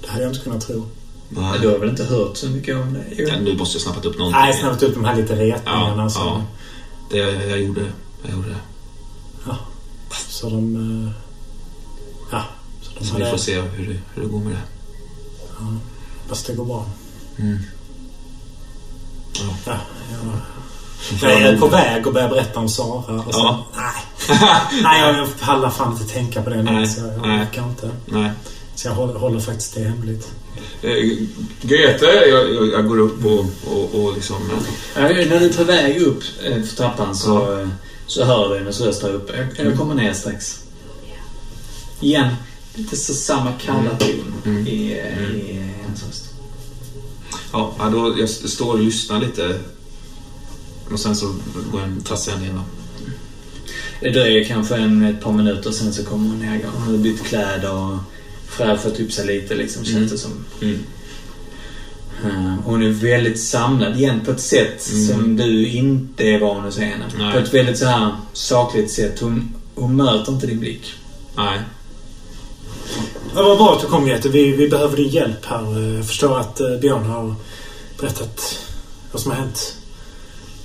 [0.03, 0.87] det hade jag inte kunnat tro.
[1.29, 1.59] Nej.
[1.61, 3.05] Du har väl inte hört så mycket om det?
[3.11, 3.29] Jo.
[3.29, 4.41] Ja, nu måste jag snappat upp någonting.
[4.41, 6.03] Nej, jag snabbt upp de här lite retningarna.
[6.03, 6.43] Ja, så, ja.
[7.11, 7.17] Det,
[7.49, 7.93] jag gjorde det.
[8.23, 8.57] Jag gjorde det.
[10.29, 10.77] så de...
[11.07, 11.13] eh,
[12.31, 12.43] Ja,
[12.83, 14.59] så de Så vi får se hur det, hur det går med det.
[16.29, 16.87] Fast det går bra.
[17.39, 17.59] Mm.
[19.35, 19.55] Ja.
[19.67, 19.77] Ja,
[21.23, 23.21] jag, jag är på väg att börja berätta om Sara.
[23.27, 23.67] Och så, Ja.
[23.77, 24.39] Nej,
[24.83, 26.71] nej jag pallar fan inte tänka på det nu.
[26.71, 27.43] Nej, Så jag, jag nej.
[27.43, 27.91] orkar inte.
[28.07, 28.31] Nej.
[28.75, 30.31] Så jag håller, håller faktiskt det hemligt.
[30.83, 31.19] Eh,
[31.63, 34.37] Grete, jag, jag, jag går upp och, och, och liksom...
[34.95, 37.69] Ja, när du är på väg upp eh, för trappan så, eh,
[38.07, 39.49] så hör du hennes röst där uppe.
[39.57, 40.61] Jag, jag kommer ner strax.
[42.01, 42.35] Igen,
[42.75, 44.67] lite så samma kalla ton Mm.
[44.67, 45.37] i, eh, Mm.
[45.37, 46.25] i eh, hennes röst.
[47.53, 49.61] Ja, ja, då, jag står och lyssnar lite.
[50.93, 51.27] Och sen så
[51.73, 52.53] går jag, tassar jag ner.
[52.53, 52.61] då.
[54.01, 56.67] Det dröjer kanske en, ett par minuter sen så kommer hon ner.
[56.75, 57.97] Hon har bytt kläder och
[58.57, 60.09] fräschat upp sig lite liksom, känns Mm.
[60.09, 60.45] det som.
[60.63, 60.79] Mm.
[62.25, 65.07] Eh, Hon är väldigt samlad igen på ett sätt Mm.
[65.09, 67.05] som du inte är van att se henne.
[67.19, 67.33] Nej.
[67.33, 69.21] På ett väldigt så här sakligt sätt.
[69.21, 70.93] Hon, hon möter inte din blick.
[71.37, 71.61] Nej.
[73.35, 74.29] Det var bra att du kom Göte.
[74.29, 75.81] Vi, vi behöver din hjälp här.
[75.97, 77.35] Jag förstår att eh, Björn har
[78.01, 78.59] berättat
[79.13, 79.77] vad som har hänt.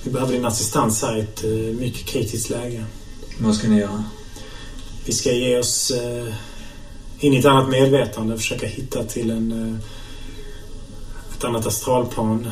[0.02, 1.50] Vi behöver din assistans här i ett eh,
[1.80, 2.84] mycket kritiskt läge.
[3.38, 4.04] Vad ska ni göra?
[5.04, 6.34] Vi ska ge oss eh,
[7.20, 8.36] in i ett annat medvetande.
[8.36, 12.50] Försöka hitta till en, eh, ett annat astralplan.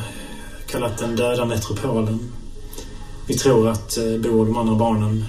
[0.67, 2.31] Kallat den döda metropolen.
[3.27, 5.25] Vi tror att eh, Bo och de andra barnen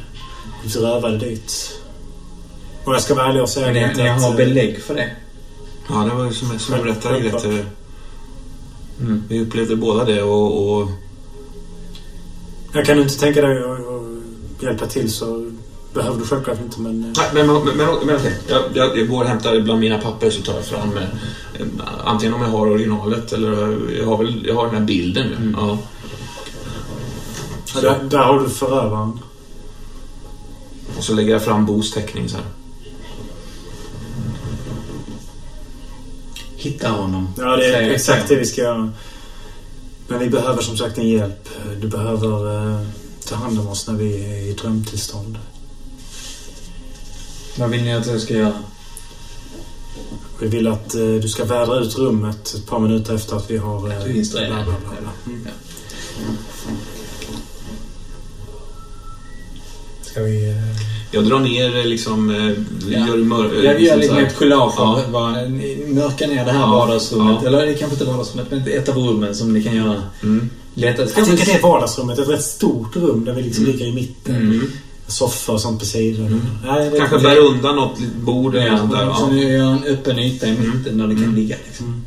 [0.60, 1.80] blivit rövade dit.
[2.84, 4.94] Och jag ska vara ärlig och säga Men ni, att, ni har eh, belägg för
[4.94, 5.10] det?
[5.88, 7.20] Ja, det var ju som, som jag berättade.
[7.20, 7.66] Grete.
[9.00, 9.24] Mm.
[9.28, 10.80] Vi upplevde båda det och...
[10.80, 10.88] och
[12.72, 14.00] Jag kan du inte tänka dig att
[14.60, 15.49] att hjälpa till så
[15.94, 17.04] behöver du självklart inte men...
[17.04, 18.38] eh, Nej, men, men, men, men okej.
[18.48, 21.04] Jag, jag, jag går och hämtar bland mina papper så tar jag fram eh,
[22.04, 25.36] antingen om jag har originalet eller jag har väl jag har den här bilden nu.
[25.36, 25.54] Mm.
[25.58, 25.78] Ja.
[27.74, 29.20] Ja, Där, där har du förövaren.
[30.98, 32.46] Och så lägger jag fram Bos teckning så här.
[36.56, 37.28] Hitta honom.
[37.38, 38.92] Ja, det är Säger- exakt det vi ska göra.
[40.08, 41.48] Men vi behöver som sagt en hjälp.
[41.80, 42.86] Du behöver eh,
[43.28, 45.38] ta hand om oss när vi är i drömtillstånd.
[47.58, 48.52] Vad vill ni att jag ska göra?
[50.40, 53.56] Vi vill att eh, du ska vädra ut rummet ett par minuter efter att vi
[53.56, 53.88] har...
[53.92, 54.48] eh, Du instruerar.
[54.54, 55.32] bla, bla, bla, bla.
[55.32, 55.40] Mm.
[55.46, 55.50] Ja.
[60.02, 60.50] Ska vi...
[60.50, 60.56] Eh,
[61.10, 62.30] Jag drar ner eh, liksom...
[62.30, 62.52] eh,
[62.92, 63.06] Ja.
[63.06, 65.02] Gör mör, eh, Jag gör liksom ett collage Ja.
[65.88, 66.66] mörkar ner det här Ja.
[66.70, 67.38] vardagsrummet.
[67.42, 67.48] Ja.
[67.48, 70.50] Eller det är kanske inte vardagsrummet, men ett av rummen som ni kan göra Mm.
[70.74, 72.18] jag tänker det är vardagsrummet.
[72.18, 73.76] Ett rätt stort rum där vi liksom Mm.
[73.76, 74.36] ligger i mitten.
[74.36, 74.70] Mm.
[75.10, 76.42] Soffa och sånt på sidan.
[76.66, 79.12] Nej, det- Kanske det- bär undan något bord eller Ja, något där.
[79.14, 81.34] så ni gör en öppen yta i mitten där det kan Mm.
[81.36, 81.56] ligga.
[81.66, 82.02] Liksom.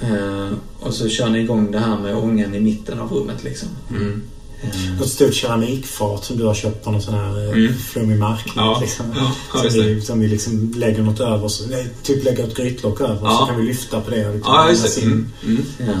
[0.00, 0.14] Mm.
[0.46, 3.44] Eh, och så kör ni igång det här med ångan i mitten av rummet.
[3.44, 3.68] Liksom.
[3.90, 4.22] Mm.
[4.62, 7.74] Eh, Något stort keramikfat som du har köpt på någon sån här eh, Mm.
[7.78, 8.66] flummig marknad.
[8.66, 8.78] Ja.
[8.80, 9.06] Liksom.
[9.54, 11.48] Ja, som, vi, som vi liksom lägger något över.
[11.48, 13.18] Så, nej, typ lägger ett grytlock över.
[13.22, 13.38] Ja.
[13.40, 14.26] Så kan vi lyfta på det.
[14.28, 15.00] Och liksom Ja, just det.
[15.02, 15.10] in.
[15.10, 15.26] Mm.
[15.44, 15.62] Mm.
[15.78, 15.92] ja.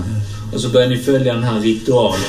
[0.54, 2.20] Och så börjar ni följa den här ritualen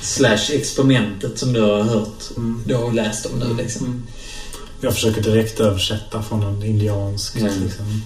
[0.00, 2.36] slash experimentet som du har hört.
[2.36, 2.62] Mm.
[2.66, 3.86] Du har läst om nu liksom.
[3.86, 4.02] Mm.
[4.80, 7.36] Jag försöker direkt översätta från en indiansk.
[7.36, 7.48] Ja.
[7.62, 8.02] Liksom.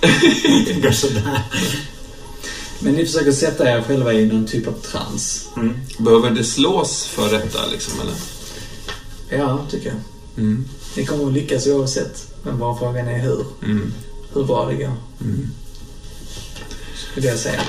[0.66, 1.42] det går sådär.
[2.80, 5.48] Men ni försöker sätta er själva i någon typ av trans.
[5.56, 5.78] Mm.
[5.98, 8.14] Behöver det slås för detta liksom eller?
[9.38, 9.98] Ja, tycker jag.
[10.44, 10.64] Mm.
[10.96, 12.34] Ni kommer att lyckas oavsett.
[12.42, 13.44] Men bara frågan är hur.
[13.64, 13.92] Mm.
[14.32, 14.92] Hur bra det går.
[15.20, 15.50] Mm.
[17.20, 17.60] Det är det jag säger.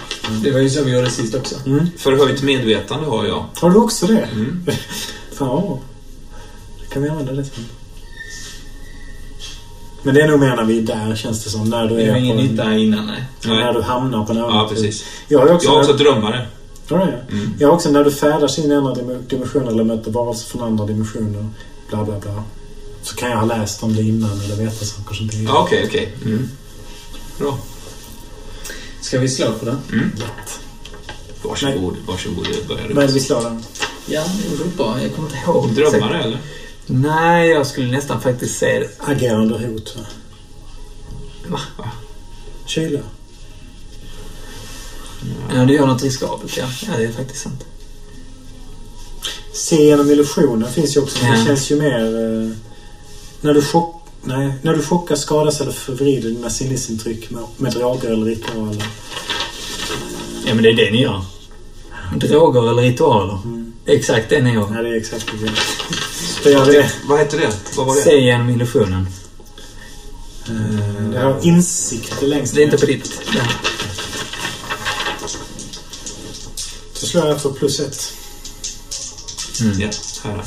[0.43, 1.55] Det var ju så vi gjorde sist också.
[1.97, 3.45] Förhöjt medvetande har jag.
[3.55, 4.17] Har du också det?
[4.19, 4.65] Mm.
[5.37, 5.79] Bra.
[6.81, 7.63] Det kan vi använda det till.
[10.03, 11.69] Men det är nog mer när vi är där känns det som.
[11.69, 13.23] När du är var ingen på en, nytta innan, nej.
[13.45, 13.73] När Nej.
[13.73, 14.75] du hamnar på en Ja, övernatur.
[14.75, 15.05] precis.
[15.27, 16.47] Jag har också, Jag är också drömmare.
[16.87, 17.25] Ja, det är.
[17.31, 17.53] Mm.
[17.59, 20.63] Jag har också när du färdas in i andra dim- dimensioner eller möter varelser från
[20.63, 21.47] andra dimensioner.
[21.89, 22.43] Bla, bla, bla.
[23.01, 25.43] Så kan jag ha läst om det innan eller veta saker som det är.
[25.43, 26.13] Ja, okej, okej.
[26.25, 26.49] Mm.
[27.39, 27.57] Bra.
[29.01, 29.81] Ska vi slå på den?
[30.17, 30.59] Lätt.
[31.43, 32.47] Varsågod, varsågod.
[32.67, 33.63] Vad är det vi slår den?
[34.05, 35.01] Ja, det går bra.
[35.01, 35.69] Jag kommer inte ihåg.
[35.73, 36.37] Drömmare, eller?
[36.85, 38.89] Nej, jag skulle nästan faktiskt säga det.
[38.99, 39.95] Agerande hot,
[41.47, 41.59] va?
[41.77, 41.89] Va?
[42.65, 42.99] Kyla.
[45.55, 46.65] Ja, du gör något riskabelt, ja.
[46.87, 47.65] Ja, det är faktiskt sant.
[49.53, 51.17] Se genom illusionen finns ju också.
[51.25, 51.45] Det Ja.
[51.45, 51.99] känns ju mer...
[52.05, 52.51] Eh,
[53.41, 53.98] när du chock...
[54.23, 58.85] Nej, när du chockar, skadas eller förvrider dina sinnesintryck med, med droger eller ritualer.
[60.45, 61.21] Ja, men det är det ni gör.
[62.15, 63.39] Droger eller ritualer.
[63.85, 64.69] Det är exakt det ni gör.
[64.69, 65.51] Nej, det är exakt det.
[66.43, 66.91] Då gör vi det.
[67.07, 67.53] Vad hette det?
[67.77, 68.01] Vad var det?
[68.01, 69.07] Se genom illusionen.
[71.11, 73.21] Det har insikter längst Det är inte på ditt.
[73.35, 73.43] Ja.
[76.93, 78.13] Så slår jag för plus ett.
[79.61, 79.81] Mm.
[79.81, 79.89] Ja,
[80.23, 80.45] här.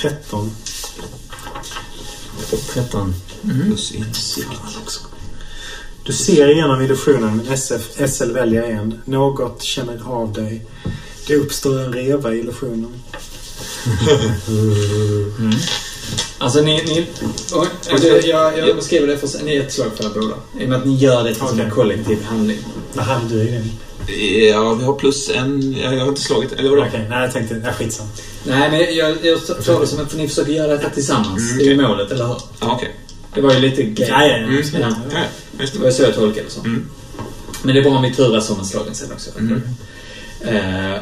[0.00, 0.50] 13.
[2.74, 3.14] 13.
[3.66, 4.46] Plus insikt.
[6.02, 9.02] Du ser igenom illusionen, men SF, SL väljer en.
[9.04, 10.66] Något känner av dig.
[11.26, 12.94] Det uppstår en reva i illusionen.
[16.38, 16.84] Alltså ni...
[16.84, 17.06] ni
[17.52, 20.34] oj, jag, jag, jag beskriver det för ni är ett slag för era båda.
[20.58, 22.58] I och med att ni gör det till som en kollektiv handling.
[22.92, 23.70] Vad hade du i den?
[24.50, 25.72] Ja, vi har plus en.
[25.80, 26.52] Jag har inte slagit.
[26.52, 26.82] Eller vadå?
[26.88, 27.60] Okej, nej jag tänkte...
[27.64, 28.08] Ja, skitsamma.
[28.44, 31.42] Nej, men jag, jag tar det som att ni försöker göra detta tillsammans.
[31.52, 32.36] Mm, Det är ju målet, eller hur?
[32.60, 32.94] Ja, okej.
[33.34, 34.06] Det var ju lite gay.
[34.08, 34.36] Ja, ja, ja.
[34.36, 34.62] Mm.
[34.80, 34.88] Ja.
[35.12, 35.18] Ja,
[35.58, 35.78] Det det.
[35.78, 36.64] var så jag tolkade det som.
[36.64, 36.86] Mm.
[37.62, 39.30] Men det är bra om vi turas om slagen sen också.
[39.38, 39.62] Mm.
[40.40, 41.00] Eh,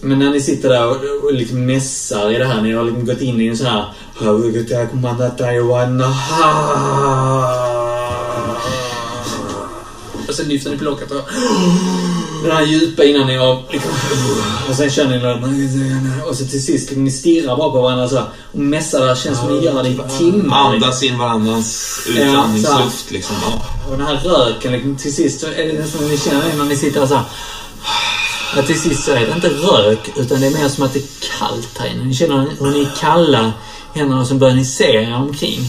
[0.00, 2.62] men när ni sitter där och, och liksom mässar i det här.
[2.62, 3.84] Ni har liksom gått in i en sån här...
[10.36, 11.28] Sen lyfter ni på locket och...
[12.42, 13.62] Den här djupa innan ni har...
[13.72, 13.90] Liksom,
[14.68, 16.22] och sen känner ni.
[16.28, 18.22] Och så till sist ni stirrar bara på varandra så
[18.52, 19.14] och mässar där.
[19.14, 20.56] Känns som ni gör det i timmar.
[20.56, 23.36] Andas in varandras utandningsluft liksom.
[23.90, 26.64] Och den här röken, liksom, till sist så är det nästan som ni känner när
[26.64, 27.24] ni sitter så här.
[28.66, 31.38] Till sist så är det inte rök, utan det är mer som att det är
[31.38, 32.04] kallt här inne.
[32.04, 33.52] Ni känner hur ni är kalla
[33.94, 35.60] händerna och så börjar ni se er omkring.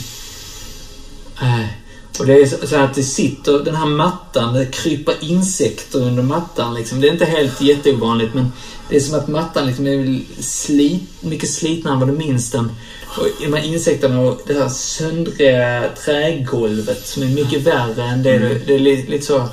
[2.20, 6.74] Och det är så- att det sitter, den här mattan, det kryper insekter under mattan
[6.74, 7.02] liksom.
[7.02, 8.52] Det är inte helt jätteovanligt men
[8.90, 12.72] det är som att mattan liksom är slit, mycket slitnare än vad du minns den.
[13.18, 18.38] Och de här insekterna och det här söndriga trägolvet som är mycket värre än det
[18.40, 19.50] du, Det är lite, så...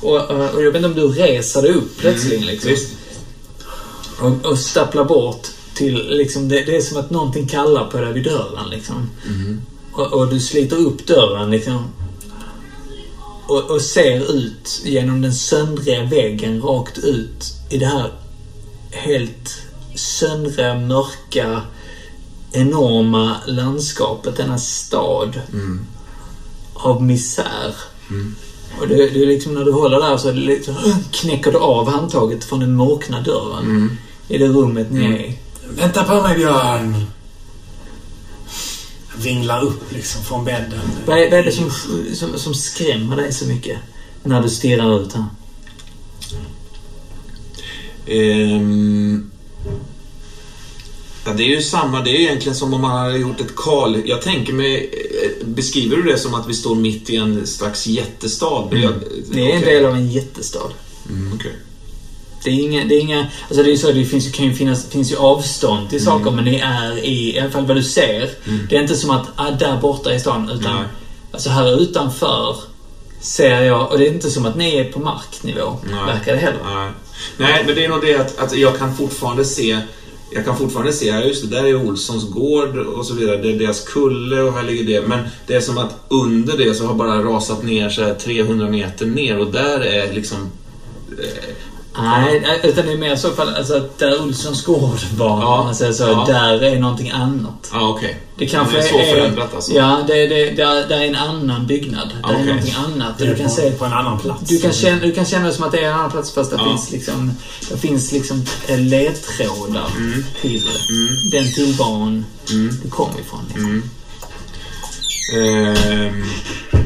[0.00, 2.70] Och, och jag vet inte om du reser dig upp plötsligt liksom.
[2.70, 2.92] Visst.
[4.20, 8.12] Och, och stapplar bort till liksom, det, det är som att någonting kallar på dig
[8.12, 9.10] vid dörren liksom.
[9.98, 11.84] Och, och du sliter upp dörren liksom.
[13.46, 18.12] Och, och ser ut genom den söndriga väggen rakt ut i det här
[18.90, 19.62] helt
[19.94, 21.62] söndriga, mörka,
[22.52, 24.36] enorma landskapet.
[24.36, 25.40] Denna stad
[26.74, 27.74] av misär.
[28.80, 30.74] Och det, det är liksom när du håller där så liksom,
[31.10, 33.98] knäcker du av handtaget från den mörkna dörren
[34.28, 35.38] i det rummet ni är i.
[35.76, 37.06] Vänta på mig Björn!
[39.22, 40.80] Vinglar upp liksom från bädden.
[41.06, 41.70] Vad är, vad är det som,
[42.14, 43.78] som, som skrämmer dig så mycket
[44.22, 45.24] när du stirrar ut här?
[48.06, 49.30] Ehm,
[51.24, 52.00] ja, det är ju samma.
[52.00, 54.02] Det är egentligen som om man hade gjort ett kal...
[54.04, 54.90] Jag tänker mig...
[55.24, 58.68] eh, Beskriver du det som att vi står mitt i en slags jättestad?
[58.72, 58.94] Jag,
[59.30, 59.74] Det är en okej.
[59.74, 60.70] del av en jättestad.
[61.10, 61.52] Mm, okej.
[62.44, 62.84] Det är inga...
[62.84, 65.16] Det är inga alltså det är så, det finns ju, kan ju finnas, finns ju
[65.16, 68.30] avstånd till saker men det är i, i alla fall vad du ser.
[68.68, 70.50] Det är inte som att, ah, där borta är stan.
[70.50, 70.84] Utan, Nej.
[71.32, 72.56] alltså här utanför
[73.20, 75.76] ser jag, och det är inte som att ni är på marknivå.
[75.90, 76.06] Nej.
[76.06, 76.60] Verkar det heller.
[76.64, 76.90] Nej.
[77.36, 79.80] Nej, men det är nog det att, att jag kan fortfarande se
[80.30, 83.36] jag kan fortfarande se, ja just det, där är Olssons gård och så vidare.
[83.36, 85.08] Det är deras kulle och här ligger det.
[85.08, 88.68] Men det är som att under det så har bara rasat ner så här 300
[88.68, 90.50] meter ner och där är liksom...
[92.02, 95.72] Nej, utan det är mer så fall, alltså att där Olssons gård var, Ja.
[95.74, 96.24] säger så, Ja.
[96.28, 97.70] där är någonting annat.
[97.72, 98.18] ja, okej.
[98.36, 99.72] Det kanske det är så förändrat alltså?
[99.72, 102.08] Ja, det, det, där, där är en annan byggnad.
[102.22, 102.46] Ja, Där är okej.
[102.46, 103.18] någonting annat.
[103.18, 104.40] Det Du är kan, på, se, på en annan plats.
[104.48, 106.50] du, kan känna, du kan känna det som att det är en annan plats fast
[106.50, 106.64] det Ja.
[106.64, 107.32] finns liksom,
[107.70, 109.86] det finns liksom eh, ledtrådar
[110.40, 110.62] till
[111.32, 112.24] den tillvaron
[112.82, 113.40] du kom ifrån.
[113.48, 113.82] Liksom.
[115.36, 116.24] Ehm,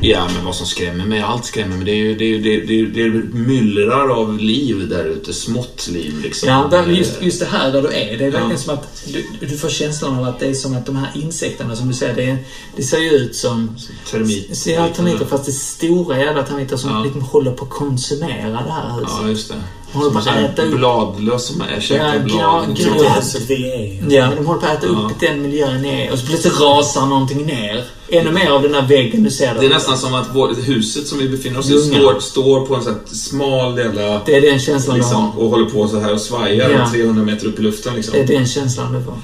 [0.03, 1.85] ja, men vad som skrämmer mig, allt skrämmer mig.
[1.85, 5.05] Det är ju det, är, ju- det, är- det, är- det myllrar av liv där
[5.05, 5.33] ute.
[5.33, 6.49] Smått liv liksom.
[6.49, 8.19] Ja, där, just, just det här där du är.
[8.19, 8.57] Det är verkligen Ja.
[8.57, 11.77] som att du, du får känslan av att det är som att de här insekterna
[11.77, 12.37] som du säger, det,
[12.77, 13.77] det ser ju ut som
[14.11, 14.67] Termit.
[14.67, 17.03] Ja, termiter, fast det är stora jävla termiter som Ja.
[17.03, 19.17] liksom håller på att konsumera det här huset.
[19.23, 19.55] Ja, just det.
[19.93, 20.75] Håller på att en äta upp...
[20.75, 22.79] bladlöss som är, käkar Ja, blad.
[22.81, 24.15] är huset vi är.
[24.17, 25.29] Ja, de håller på att äta upp Ja.
[25.29, 27.85] den miljön ner och så plötsligt rasar någonting ner.
[28.09, 29.55] Ännu mer av den här väggen du ser.
[29.61, 32.75] Det är nästan som att vår, huset som vi befinner oss i står, står på
[32.75, 34.23] en sån här smal jävla...
[34.27, 35.43] Det är den känslan du Liksom, har.
[35.43, 36.91] och håller på så här och svajar Ja.
[36.91, 38.13] 300 meter upp i luften liksom.
[38.15, 39.15] Det är den känslan du får.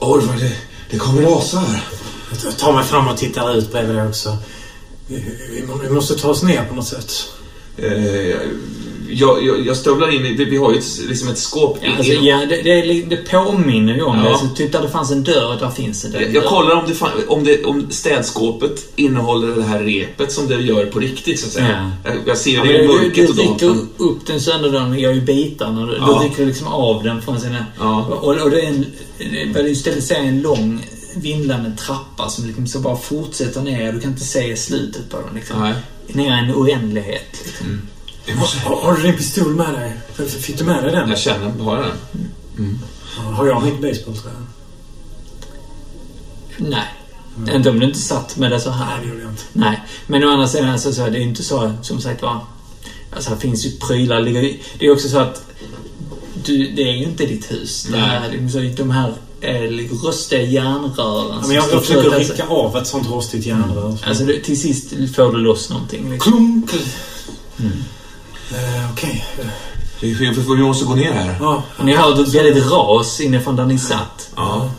[0.00, 0.52] Oj, det,
[0.90, 1.82] det kommer rasa här.
[2.44, 4.36] Jag tar mig fram och tittar ut bredvid det också.
[5.06, 5.16] Vi,
[5.50, 7.12] vi, vi måste ta oss ner på något sätt.
[7.76, 8.36] Eh,
[9.10, 10.32] jag, jag, jag stövlar in i...
[10.34, 11.78] Vi, vi har ju ett, liksom ett skåp.
[11.82, 14.30] Ja, alltså, ja, det, det, det påminner ju om Ja.
[14.32, 14.38] det.
[14.68, 17.10] Så där det fanns en dörr, där finns det jag, jag kollar om, det, fan-
[17.28, 21.52] om, det, om städskåpet innehåller det här repet som det gör på riktigt, så att
[21.52, 21.92] säga.
[22.04, 24.98] Jag, jag ser Ja, det i du, du mörkret och rycker upp den sönderdörren och
[24.98, 25.72] gör ju bitar.
[25.72, 26.18] När du, Ja.
[26.22, 27.66] du rycker liksom av den från sina...
[27.78, 28.04] Ja.
[28.04, 28.86] Och, och det är en...
[29.54, 30.84] Vad du istället ser en lång
[31.16, 33.92] vindlande trappa som liksom så bara fortsätter ner.
[33.92, 35.60] Du kan inte se slutet på den liksom.
[35.60, 35.74] Nej.
[36.06, 37.36] Ner en oändlighet.
[37.44, 37.82] Liksom.
[38.26, 40.26] Jag, måste, Har, har du din pistol med dig?
[40.28, 41.08] Fick du med dig den?
[41.10, 41.86] jag känner, har jag
[42.56, 42.78] den?
[43.16, 44.30] Har jag mitt basebollträ?
[46.58, 46.84] Nej.
[47.54, 48.86] Inte om du inte satt med det så här.
[48.86, 49.42] Nej, det gjorde jag inte.
[49.52, 52.40] Nej, men å andra sidan alltså, så är det är inte så, som sagt var.
[53.16, 54.20] Alltså, här finns ju prylar.
[54.26, 55.42] ju- Det är också så att
[56.44, 57.82] du, det är ju inte ditt hus.
[57.90, 59.60] Det här, liksom så, de här eh,
[60.04, 60.92] röstiga järnrören
[61.40, 63.96] Ja, men jag, jag försöker alltså, rycka av ett sånt rostigt järnrör.
[64.06, 66.10] alltså, du, till sist får du loss någonting.
[66.10, 66.32] Liksom.
[66.32, 66.74] Klunk!
[67.58, 67.66] Eh,
[69.02, 69.24] Okej.
[69.38, 69.46] Eh,
[70.56, 71.36] Vi, måste gå ner här.
[71.40, 71.62] Ja.
[71.78, 74.30] Och Ni hörde ett väldigt ras inifrån där ni satt.
[74.36, 74.70] Ja.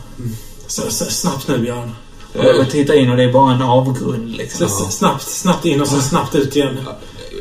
[0.68, 1.92] S- s- Snabbt nu, Björn.
[2.34, 4.30] Och, och tittar in och det är bara en avgrund.
[4.32, 4.66] Liksom.
[4.66, 6.78] S- s- Snabbt, snabbt in och sen snabbt ut igen.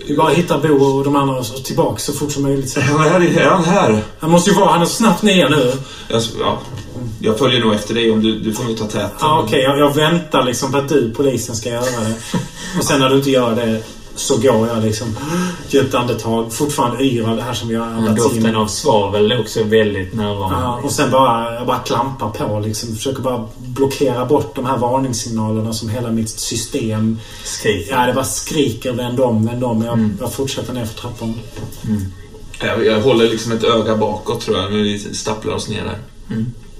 [0.06, 2.76] Vi bara hittar Bo och de andra och så tillbaka så fort som möjligt.
[2.76, 3.20] Är han här?
[3.20, 4.02] Är han här?
[4.20, 4.70] Han måste ju vara...
[4.70, 5.72] Han är så snabbt ner nu.
[6.08, 6.58] Jag, ja,
[7.20, 9.10] jag följer nog efter dig om du, du får nog ta täten.
[9.20, 12.14] Ja, Okej, jag, jag väntar liksom på att du, polisen, ska göra det.
[12.78, 13.82] Och sen när du inte gör det
[14.16, 15.16] så går jag liksom
[15.68, 16.52] djupt andetag.
[16.52, 18.54] Fortfarande yr av det här som Men andats doften in.
[18.56, 20.58] av svavel är också väldigt närvarande.
[20.60, 22.94] Ja, och sen bara, jag bara klampar på liksom.
[22.96, 27.18] Försöker bara blockera bort de här varningssignalerna som hela mitt system...
[27.44, 27.92] Skriker.
[27.94, 29.82] Ja, det bara skriker vänd om, vänd om.
[29.82, 30.16] Jag, Mm.
[30.20, 31.34] jag fortsätter ner för trappan.
[32.60, 35.98] Jag, jag håller liksom ett öga bakåt tror jag, när vi stapplar oss ner där.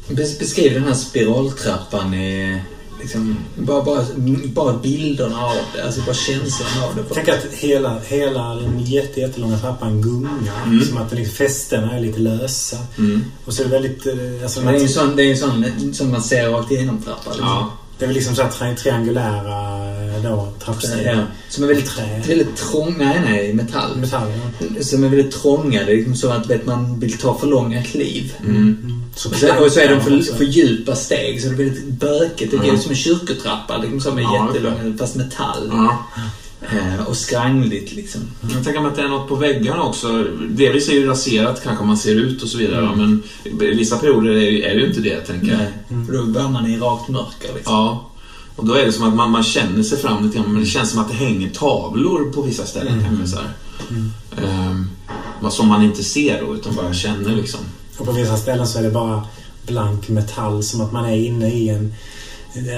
[0.09, 2.61] Bes- Beskriv den här spiraltrappan i...
[3.03, 4.05] Liksom, bara, bara,
[4.55, 7.03] bara bilderna av det, alltså bara känslan av det.
[7.15, 10.85] Tänk att hela, hela den jätte, jättelånga trappan gungar.
[10.89, 12.77] Som att den liksom, fästena är lite lösa.
[13.45, 14.07] Och så är det väldigt...
[14.07, 15.65] eh, Alltså, Det är ju sån, det är ju sån
[15.95, 17.33] som man ser rakt igenom trappan.
[17.33, 17.47] Liksom.
[17.49, 17.73] Ja.
[17.99, 19.82] det är väl liksom så här tri- triangulära
[20.23, 21.07] då, trappsteg.
[21.07, 21.17] Ja,
[21.49, 22.23] som är väldigt, Trä.
[22.29, 22.95] väldigt trång...
[22.99, 23.97] Nej, nej, metall.
[23.97, 24.29] Metall,
[24.59, 24.83] ja.
[24.83, 25.85] Som är väldigt trånga.
[25.85, 28.33] Det är liksom så att vet, man vill ta för långa kliv.
[29.17, 31.87] Så Och så, och så är de för, för djupa steg, så det är väldigt
[31.87, 32.51] bökigt.
[32.51, 32.79] Det är Ja.
[32.79, 35.73] som en kyrkotrappa, liksom, som är Ja, jättelång, fast metall.
[36.73, 38.21] Eh, och skrangligt liksom.
[38.55, 40.25] Jag tänker mig att det är något på väggarna också.
[40.49, 42.97] Delvis är det ju raserat kanske man ser ut och så vidare.
[42.97, 45.59] Men i vissa perioder är det, är det ju inte det, tänker jag.
[45.59, 47.75] Nej, för då börjar man i rakt mörker liksom.
[47.75, 48.09] Ja.
[48.57, 50.67] Och då är det som att man, man känner sig fram lite grann, men det
[50.67, 53.39] känns som att det hänger tavlor på vissa ställen kanske så.
[54.47, 54.87] Ehm,
[55.41, 57.61] vad som man inte ser då, utan bara känner liksom.
[57.99, 59.23] Och på vissa ställen så är det bara
[59.67, 60.63] blank metall.
[60.63, 61.95] Som att man är inne i en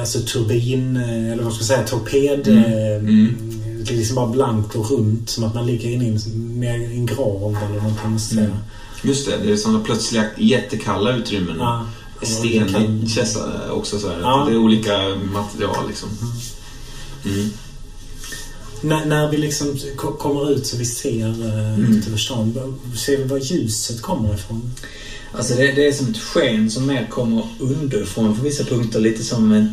[0.01, 2.49] alltså turbin, eller vad ska jag säga, torped.
[2.49, 3.37] Mm.
[3.87, 5.31] Det är liksom bara blankt och runt.
[5.31, 8.19] Som att man ligger inne i en, med en grav eller någonting.
[8.19, 8.59] säga.
[9.03, 11.57] Just det, det är sådana plötsliga jättekalla utrymmen.
[11.59, 11.87] Ja.
[12.23, 14.13] Sten känsla också så.
[14.23, 14.45] Ja.
[14.49, 14.99] Det är olika
[15.33, 16.09] material liksom.
[17.25, 17.51] Mm.
[18.81, 21.99] När, när vi liksom ko- kommer ut så vi ser uh, Mm.
[21.99, 22.79] ut över stan.
[22.97, 24.73] Ser vi var ljuset kommer ifrån?
[25.33, 29.01] Alltså det, det är som ett sken som mer kommer underifrån på vissa punkter.
[29.01, 29.69] Lite som ett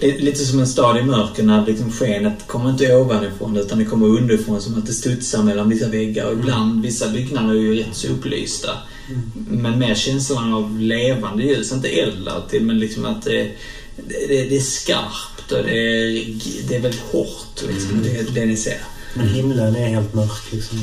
[0.00, 4.06] Lite som en stad i mörker när liksom skenet kommer inte ovanifrån utan det kommer
[4.06, 6.26] underifrån som att det studsar mellan vissa väggar.
[6.26, 8.70] Och ibland, vissa byggnader är ju rätt så upplysta.
[9.34, 11.72] Men mer känslan av levande ljus.
[11.72, 13.50] Inte eldar till men liksom att det,
[13.96, 16.24] det, det är skarpt och det är,
[16.68, 17.62] det är väldigt hårt.
[17.68, 18.80] Liksom, det, det ni ser.
[19.14, 20.78] Men himlen är helt mörk liksom.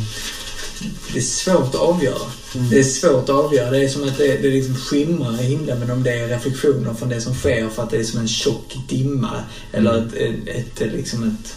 [1.13, 2.31] Det är svårt att avgöra.
[2.69, 3.71] Det är svårt att avgöra.
[3.71, 6.93] Det är som att det, det liksom skimrar i himlen men om det är reflektioner
[6.93, 9.43] från det som sker för att det är som en tjock dimma.
[9.71, 10.13] Eller ett,
[10.47, 11.55] ett, ett, liksom ett...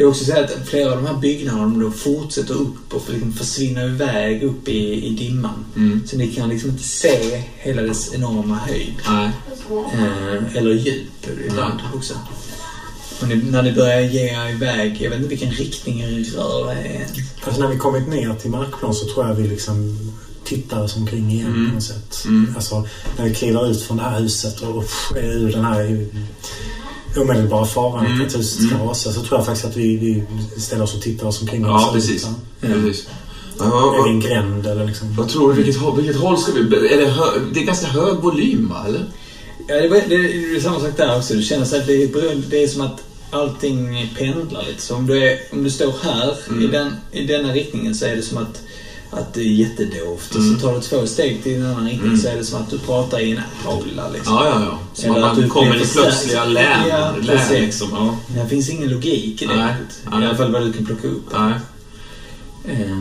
[0.00, 3.32] Det är också så att flera av de här byggnaderna de fortsätter upp och liksom
[3.32, 5.64] försvinner iväg upp i, i dimman.
[5.76, 6.02] Mm.
[6.06, 8.94] Så ni kan liksom inte se hela dess enorma höjd.
[9.08, 9.30] Nej.
[9.94, 12.14] Eh, eller djup ibland också.
[13.20, 16.72] Och ni, när ni börjar ge er iväg, jag vet inte vilken riktning ni rör
[16.72, 17.24] er i.
[17.44, 19.98] Alltså när vi kommit ner till markplan så tror jag vi liksom
[20.44, 21.68] tittar oss omkring igen Mm.
[21.68, 22.24] på något sätt.
[22.24, 22.52] Mm.
[22.56, 22.86] Alltså
[23.16, 24.84] när vi kliver ut från det här huset och
[25.16, 26.06] är ur den här
[27.16, 28.26] omedelbara faran Mm.
[28.26, 28.86] att huset ska Mm.
[28.88, 30.24] rasa så tror jag faktiskt att vi, vi
[30.60, 31.62] ställer oss och tittar oss omkring.
[31.62, 32.22] Ja, precis.
[32.24, 32.28] ut,
[32.60, 32.68] ja.
[32.68, 33.06] Precis.
[33.58, 35.16] Ja, Är i en gränd eller liksom?
[35.16, 35.62] vad tror du?
[35.62, 36.60] Vilket, håll- vilket håll ska vi...
[36.60, 37.24] Är det, hö,
[37.54, 38.84] det är ganska hög volym, va?
[38.88, 39.04] Eller?
[39.68, 41.34] Ja, det, det, det är samma sak där också.
[41.34, 42.06] Det känns att det
[42.50, 44.82] det är som att allting pendlar lite.
[44.82, 46.62] Så om du, är, om du står här Mm.
[46.62, 48.62] i, den, i denna riktningen så är det som att,
[49.10, 50.30] att det är jättedovt.
[50.34, 50.54] Och Mm.
[50.54, 52.20] så tar du två steg till en annan riktning Mm.
[52.20, 54.08] så är det som att du pratar i en aula.
[54.08, 54.34] Liksom.
[54.34, 54.78] Ja, ja, ja.
[54.94, 55.92] Som Eller att man kommer förstärkt.
[56.06, 56.88] plötsliga län.
[56.88, 57.88] Ja, län liksom.
[57.92, 58.16] ja.
[58.42, 59.56] Det finns ingen logik i det.
[59.56, 59.74] Nej.
[60.04, 61.24] I alla fall vad du kan plocka upp.
[61.32, 61.54] Nej.
[62.68, 62.98] Eh,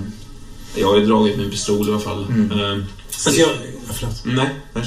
[0.76, 2.26] Jag har ju dragit min pistol i alla fall.
[2.26, 2.52] Mm.
[2.60, 2.86] Eh,
[3.26, 4.22] Alltså jag, ja, förlåt.
[4.26, 4.50] nej.
[4.74, 4.84] nej.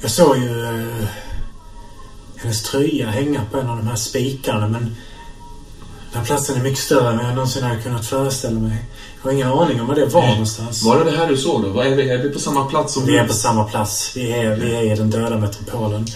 [0.00, 1.06] Jag såg ju eh,
[2.36, 4.82] hennes tröja hänga på en av de här spikarna men
[6.12, 8.84] den här platsen är mycket större än jag någonsin hade kunnat föreställa mig.
[9.22, 10.30] Jag har ingen aning om var det var Nej.
[10.30, 10.82] någonstans.
[10.82, 11.80] Var det det här du såg då?
[11.80, 14.12] Är, vi, är vi på samma plats som Vi är på samma plats.
[14.16, 16.06] Vi är, vi är i den döda metropolen.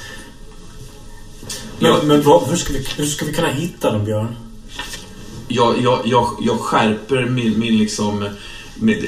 [1.78, 1.98] Men, Ja.
[2.04, 4.36] men vad, hur, ska vi, hur ska vi kunna hitta dem, Björn?
[5.48, 8.28] jag, jag, jag, jag skärper min, min liksom...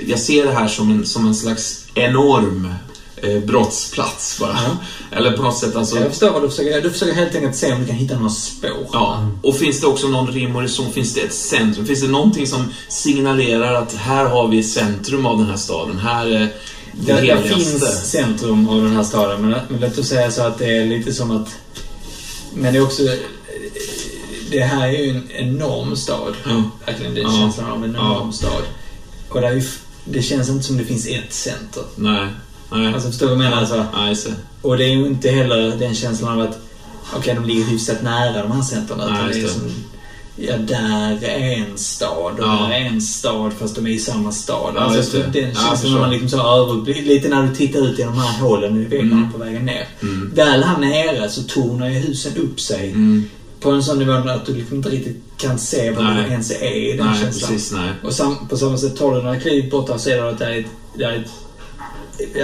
[0.07, 2.75] Jag ser det här som en, som en slags enorm
[3.47, 4.59] brottsplats bara.
[5.11, 5.99] Eller på något sätt alltså...
[5.99, 8.31] jag förstår vad du försöker Du försöker helt enkelt se om du kan hitta några
[8.31, 8.87] spår.
[8.93, 10.93] Ja, och finns det också någon rim och reson?
[10.93, 11.87] Finns det ett centrum?
[11.87, 15.99] Finns det någonting som signalerar att här har vi centrum av den här staden?
[15.99, 16.39] Här är
[16.93, 20.43] det Det, det finns centrum av den här staden, men, men låt oss säga så
[20.43, 21.49] att det är lite som att...
[22.55, 23.03] Men det är också...
[24.51, 26.35] Det här är ju en enorm stad.
[26.45, 26.63] Ja.
[26.87, 28.63] Verkligen, det är känslan av en enorm stad.
[29.29, 29.63] Och det, ju,
[30.05, 31.83] det känns inte som det finns ett center.
[31.97, 32.29] Nej.
[32.75, 32.95] Nej.
[32.95, 33.87] Alltså, förstår du vad jag menar?
[33.93, 34.35] Alltså, det.
[34.63, 36.59] och det är ju inte heller den känslan av att
[37.17, 39.07] okej, de ligger hyfsat nära de här centrarna.
[39.07, 39.61] Nej, Utan det är just det.
[39.61, 39.71] som,
[40.37, 42.67] ja, där är en stad och Ja.
[42.71, 44.73] där är en stad fast de är i samma stad.
[44.77, 45.41] Ja, alltså, just det.
[45.41, 46.01] Den Ja, känslan förstår.
[46.01, 49.13] man liksom så överblick, lite när du tittar ut genom de här hålen i väggarna
[49.13, 49.33] Mm.
[49.33, 49.89] på vägen ner.
[50.03, 50.31] Mm.
[50.35, 53.25] Väl här nere så tornar ju husen upp sig Mm.
[53.61, 56.25] på en sån nivå att du liksom inte riktigt kan se vad Nej.
[56.25, 57.51] det ens är i den Nej, känslan.
[57.51, 57.73] precis.
[57.73, 57.91] Nej.
[58.05, 60.59] Och sam, på samma sätt tar du några kliv borta och ser att det är,
[60.61, 60.67] ett,
[60.99, 61.31] det är ett,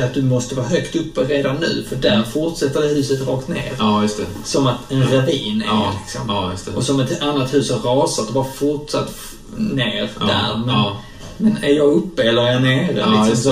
[0.05, 3.72] att du måste vara högt uppe redan nu för där fortsätter det huset rakt ner.
[3.78, 4.24] Ja, just det.
[4.44, 6.20] Som att en ravin är Ja, liksom.
[6.28, 6.70] ja just det.
[6.72, 9.10] Och som ett annat hus har rasat och bara fortsatt
[9.56, 10.56] ner Ja, där.
[10.59, 10.96] Men, ja.
[11.36, 12.98] men är jag uppe eller är jag nere?
[12.98, 13.44] Ja, liksom, just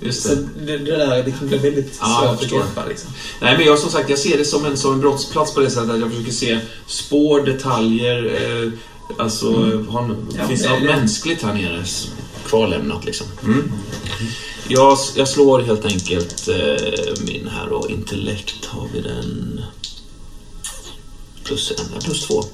[0.00, 0.06] det.
[0.06, 0.28] Just det.
[0.36, 2.88] så det, det där liksom blir väldigt Ja, svårt att greppa.
[2.88, 3.10] Liksom.
[3.40, 5.70] Nej, men jag som sagt, jag ser det som en, som en brottsplats på det
[5.70, 8.72] sättet att jag försöker se spår, detaljer, eh,
[9.18, 9.86] alltså, Mm.
[10.38, 11.84] Ja, finns det något mänskligt här nere
[12.46, 13.26] kvarlämnat liksom?
[13.44, 13.72] Mm.
[14.68, 19.60] Jag, jag slår helt enkelt eh, min här och intellekt har vi den
[21.44, 22.44] plus en, plus två.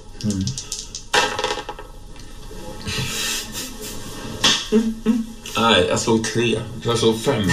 [5.57, 6.61] Nej, jag slog tre.
[6.83, 7.51] Jag slog fem.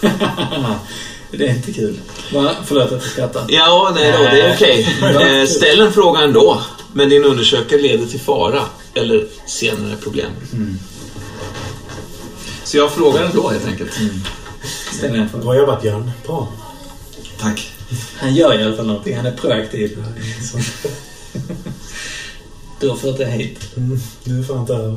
[1.30, 1.98] Det är inte kul.
[2.32, 2.54] Va?
[2.64, 3.44] Förlåt att jag skrattar.
[3.48, 4.88] Ja, nej då, det är okej.
[5.40, 6.62] Eh, Ställ en fråga ändå.
[6.92, 8.62] Men din undersökare leder till fara
[8.94, 10.30] eller senare problem.
[12.68, 13.90] Så jag frågar ändå helt enkelt.
[14.92, 15.44] Ställ en fråga.
[15.44, 16.10] Bra jobbat, Björn.
[16.26, 16.48] Bra.
[17.40, 17.72] Tack.
[18.16, 19.16] Han gör i alla fall någonting.
[19.16, 20.04] Han är proaktiv.
[22.80, 23.76] Du har fört det hit.
[23.76, 24.96] Mm, nu är fan inte över.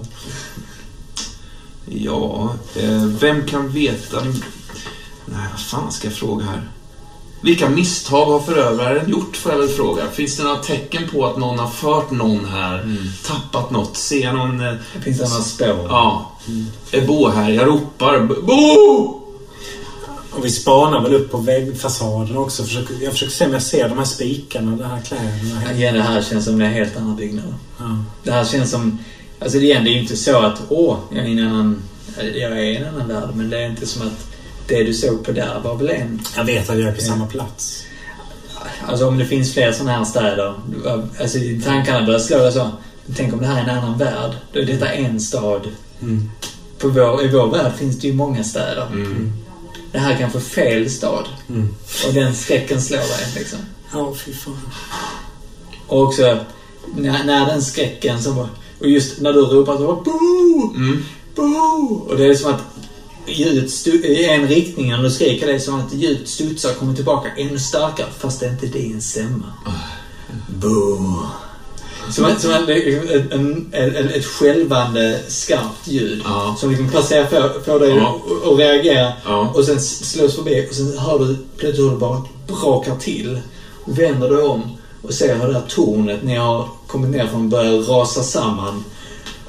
[1.86, 4.24] Ja, eh, vem kan veta...
[5.26, 6.70] Nej, vad fan ska jag fråga här?
[7.42, 10.08] Vilka misstag har förövaren gjort, får jag väl fråga.
[10.12, 12.98] Finns det några tecken på att någon har fört någon här?
[13.26, 13.98] Tappat något?
[13.98, 14.62] Ser någon...
[14.68, 15.86] eh, Det finns andra spår.
[15.90, 16.31] Ja.
[16.92, 17.50] Är Bo här?
[17.50, 18.20] Jag ropar.
[18.20, 19.22] Bo!
[20.32, 22.64] Och vi spanar väl upp på väggfasaden också.
[22.64, 25.74] Försöker, jag försöker se om jag ser de här spikarna, de här kläderna.
[25.74, 27.54] Igen, det här känns som är helt andra byggnader.
[27.80, 28.04] Ja.
[28.24, 29.00] Det här känns som...
[29.40, 31.82] Alltså igen, det är ju inte så att åh, jag är i en annan...
[32.18, 34.28] Jag är i en annan värld, men det är inte som att
[34.68, 36.22] det du såg på där var väl en...
[36.36, 37.84] Jag vet att jag är på samma plats.
[38.86, 40.54] Alltså om det finns fler sådana här städer.
[41.22, 42.70] Alltså tankarna börjar slå så.
[43.16, 44.32] Tänk om det här är en annan värld.
[44.54, 45.68] Då är detta en stad.
[46.02, 46.30] Mm.
[46.78, 48.88] På vår, I vår värld finns det ju många städer.
[48.92, 49.32] Mm.
[49.92, 51.28] Det här är kanske fel stad.
[51.50, 51.76] Mm.
[52.08, 53.60] Och den skräcken slår dig liksom.
[53.94, 54.58] Ja, fy fan.
[55.88, 56.38] Och också
[56.96, 58.48] när, när den skräcken som var...
[58.80, 60.74] Och just när du ropar så bara Boo!
[60.76, 61.04] Mm.
[61.36, 62.08] Boo!
[62.10, 62.62] Och det är som att
[63.26, 66.96] ljudet i en riktning när du skriker det är som att ljudet studsar och kommer
[66.96, 69.54] tillbaka ännu starkare fast det är inte din stämma.
[70.48, 71.26] Boo!
[72.10, 72.70] Som, en- som en,
[73.32, 76.22] en, en, ett skälvande skarpt ljud.
[76.26, 76.56] Ja.
[76.60, 78.20] Som liksom passerar, får, får dig Ja.
[78.46, 79.12] att att reagera.
[79.26, 79.52] Ja.
[79.56, 83.40] Och sen slås förbi och sen hör du plötsligt hur det bara brakar till.
[83.86, 84.62] Och vänder dig om
[85.02, 88.84] och ser hur det här tornet ni har kommit ner från börjar rasa samman.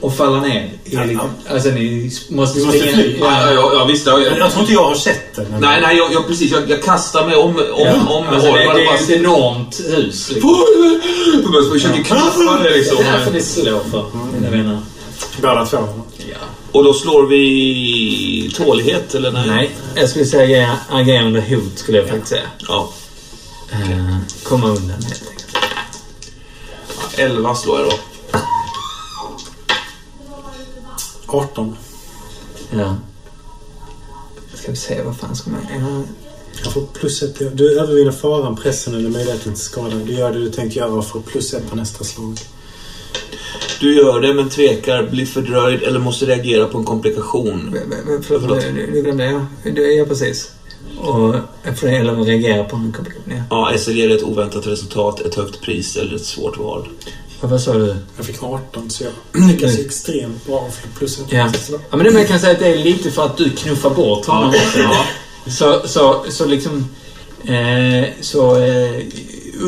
[0.02, 0.62] Och falla ner.
[0.84, 1.04] I, Ja.
[1.04, 3.16] liksom, alltså ni måste Vi måste springa.
[3.20, 4.06] Ja, ja, ja, visst.
[4.06, 5.46] Ja, Jag, jag jag, tror inte jag har sett den.
[5.60, 6.52] nej, nej, jag, jag, precis.
[6.52, 10.30] Jag, jag kastar mig om, om, om alltså, det, det är ett enormt hus.
[10.30, 10.56] Liksom.
[11.52, 12.96] Jag försöker knuffa det liksom.
[12.96, 14.78] Det här får ni slå för, mina vänner.
[15.42, 15.78] Båda två.
[16.18, 16.36] Ja.
[16.72, 19.44] Och då slår vi tålighet, eller nej?
[19.46, 22.46] Nej, jag skulle säga agera under hot, skulle jag faktiskt säga.
[22.68, 22.92] Ja.
[23.72, 25.56] Eh, komma undan, helt enkelt.
[27.16, 27.96] 11 slår jag då.
[31.34, 31.76] 18.
[32.70, 32.96] Ja.
[34.54, 35.60] Ska vi se, vad fan ska man...
[35.80, 36.02] Ja.
[36.64, 37.56] Jag får plus ett.
[37.56, 39.96] Du övervinner faran, pressen eller möjligheten till skada.
[40.06, 42.38] Du gör det du tänkt göra och får plus ett på nästa slag.
[43.80, 47.58] Du gör det, men tvekar, blir fördröjd eller måste reagera på en komplikation.
[47.72, 48.60] Men- men- Förlåt, Förlåt.
[48.60, 49.74] du du glömde jag.
[49.74, 50.50] Det är precis.
[50.98, 51.34] Och
[51.76, 53.32] för det eller reagera på en komplikation.
[53.50, 53.70] Ja.
[53.72, 56.88] Ja, SL ger ett oväntat resultat, ett högt pris eller ett svårt val.
[57.42, 57.96] Och vad sa du?
[58.16, 59.86] Jag fick 18 så jag lyckas Mm.
[59.86, 61.50] extremt bra för plus ett på Ja.
[61.90, 64.26] ja men det man kan säga att det är lite för att du knuffar bort
[64.26, 64.54] honom.
[64.76, 65.04] Ja.
[65.46, 66.88] Så, så, så liksom...
[67.44, 68.56] Eh, så...
[68.56, 69.02] Eh,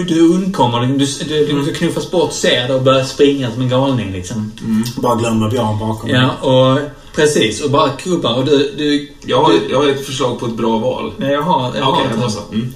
[0.09, 0.81] du undkommer.
[0.99, 1.29] liksom.
[1.29, 4.53] Du, du, du knuffas bort, ser det och börjar springa som en galning liksom.
[4.97, 6.11] Bara glömma Björn bakom.
[6.11, 6.79] Ja, och
[7.15, 7.63] precis.
[7.63, 8.35] Och bara kubbar.
[8.35, 8.75] Och du...
[8.79, 11.13] du Jag har, du, jag har ett förslag på ett bra val.
[11.17, 11.77] Nej, jag har...
[11.77, 12.41] Jag Okej, har då ett så.
[12.53, 12.75] Mm.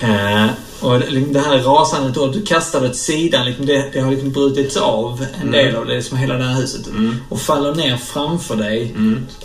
[0.00, 0.50] Eh,
[0.80, 4.10] och liksom det här rasandet då, du kastar det åt sidan, liksom det, det har
[4.10, 6.88] liksom brutits av en del av det, som hela det här huset.
[7.28, 8.94] Och faller ner framför dig.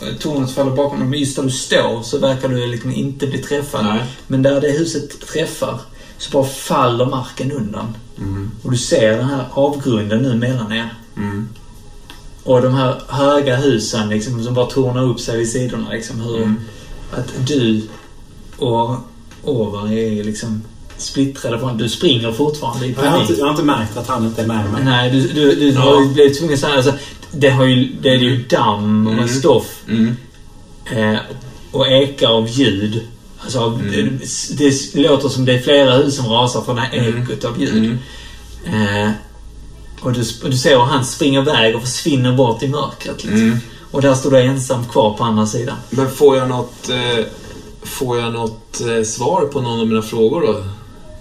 [0.02, 3.26] Eh, Tornet faller bakom dig, men just där du står så verkar du liksom inte
[3.26, 3.84] bli träffad.
[3.84, 4.04] Nej.
[4.26, 5.80] Men där det huset träffar
[6.18, 7.96] så bara faller marken undan.
[8.62, 10.94] Och du ser den här avgrunden nu mellan er.
[12.44, 15.90] Och de här höga husen liksom, som bara tornar upp sig vid sidorna.
[15.90, 16.54] Liksom, hur
[17.12, 17.88] att du
[18.56, 18.96] och
[19.42, 20.62] Orvar är liksom
[21.04, 21.76] splittrade från...
[21.78, 23.30] Du springer fortfarande i Jag har, panik.
[23.30, 24.84] inte, jag har inte märkt att han inte är med mig.
[24.84, 25.80] Nej, du, du, du Ja.
[25.80, 26.92] har ju blivit tvungen så här, alltså,
[27.32, 29.82] det, har ju, det är ju damm och stoff.
[29.88, 30.16] Mm.
[30.92, 31.18] Eh,
[31.72, 33.02] och ekar av ljud.
[33.42, 34.18] Alltså, Mm.
[34.58, 37.60] det, det låter som det är flera hus som rasar från det här ekot av
[37.60, 37.98] ljud.
[38.66, 39.06] Mm.
[39.06, 39.10] Eh,
[40.00, 43.24] och du, du ser hur han springer iväg och försvinner bort i mörkret.
[43.24, 43.40] Liksom.
[43.42, 43.58] Mm.
[43.90, 45.76] Och där står du ensam kvar på andra sidan.
[45.90, 47.24] Men får jag något, eh,
[47.82, 50.64] får jag något eh, svar på någon av mina frågor då?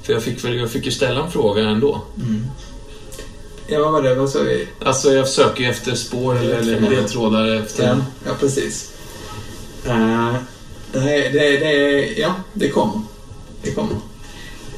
[0.03, 2.01] För jag fick, väl, jag fick ju ställa en fråga ändå.
[3.67, 4.15] Ja, vad var det?
[4.15, 4.67] Vad sa vi?
[4.85, 7.88] Alltså jag söker ju efter spår eller, eller ledtrådar efter...
[7.88, 8.91] Ja, ja precis.
[9.88, 10.34] Uh,
[10.91, 13.01] det, det, det, ja, det kommer.
[13.63, 13.95] Det kommer.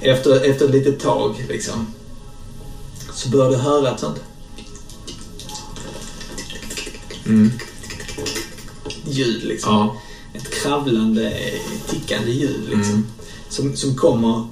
[0.01, 1.87] Efter, efter ett litet tag, liksom,
[3.13, 4.21] så börjar du höra ett sånt
[7.25, 7.51] Mm.
[9.05, 9.73] ljud, liksom.
[9.73, 9.95] Ja.
[10.33, 11.33] Ett kravlande,
[11.89, 12.93] tickande ljud, liksom.
[12.93, 13.07] Mm.
[13.49, 14.47] Som, som kommer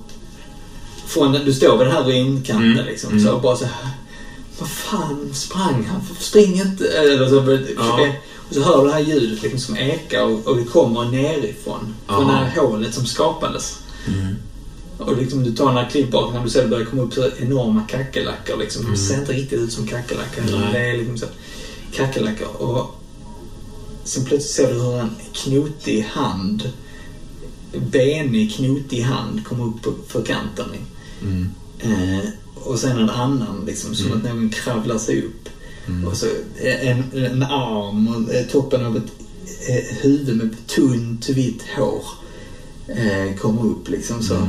[1.13, 1.31] från...
[1.31, 2.85] Du står vid den här ruinkanten, Mm.
[2.85, 3.19] liksom.
[3.19, 3.89] Så bara så här,
[4.59, 6.01] Vad fan sprang han?
[6.19, 6.87] Spring inte!
[6.87, 8.07] Eller så, Ja.
[8.49, 11.93] Och så hör du det här ljudet liksom, som ekar och, och det kommer nerifrån.
[12.07, 13.79] Från det här hålet som skapades.
[14.07, 14.35] Mm.
[14.97, 17.29] Och liksom, du tar några kliv bak när du ser det börjar komma upp så
[17.39, 18.57] enorma kackerlackor.
[18.59, 18.91] Liksom.
[18.91, 20.43] De ser inte riktigt ut som kackerlackor.
[20.73, 21.25] Det är liksom så
[21.93, 22.47] kackerlackor.
[22.47, 22.99] Och
[24.03, 26.69] sen plötsligt ser du hur en knotig hand,
[27.91, 30.65] benig knotig hand kommer upp för kanten.
[31.23, 31.49] Mm.
[31.79, 32.25] Eh,
[32.55, 35.49] och sen en annan, liksom, som att någon kravlar sig upp.
[36.05, 36.25] Och så
[36.81, 39.11] en, en arm och eh, toppen av ett
[39.69, 42.03] eh, huvud med tunt vitt hår
[42.87, 44.47] eh, kommer upp liksom så.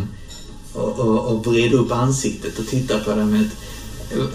[0.72, 3.56] Och, och, och vrider upp ansiktet och tittar på det med ett,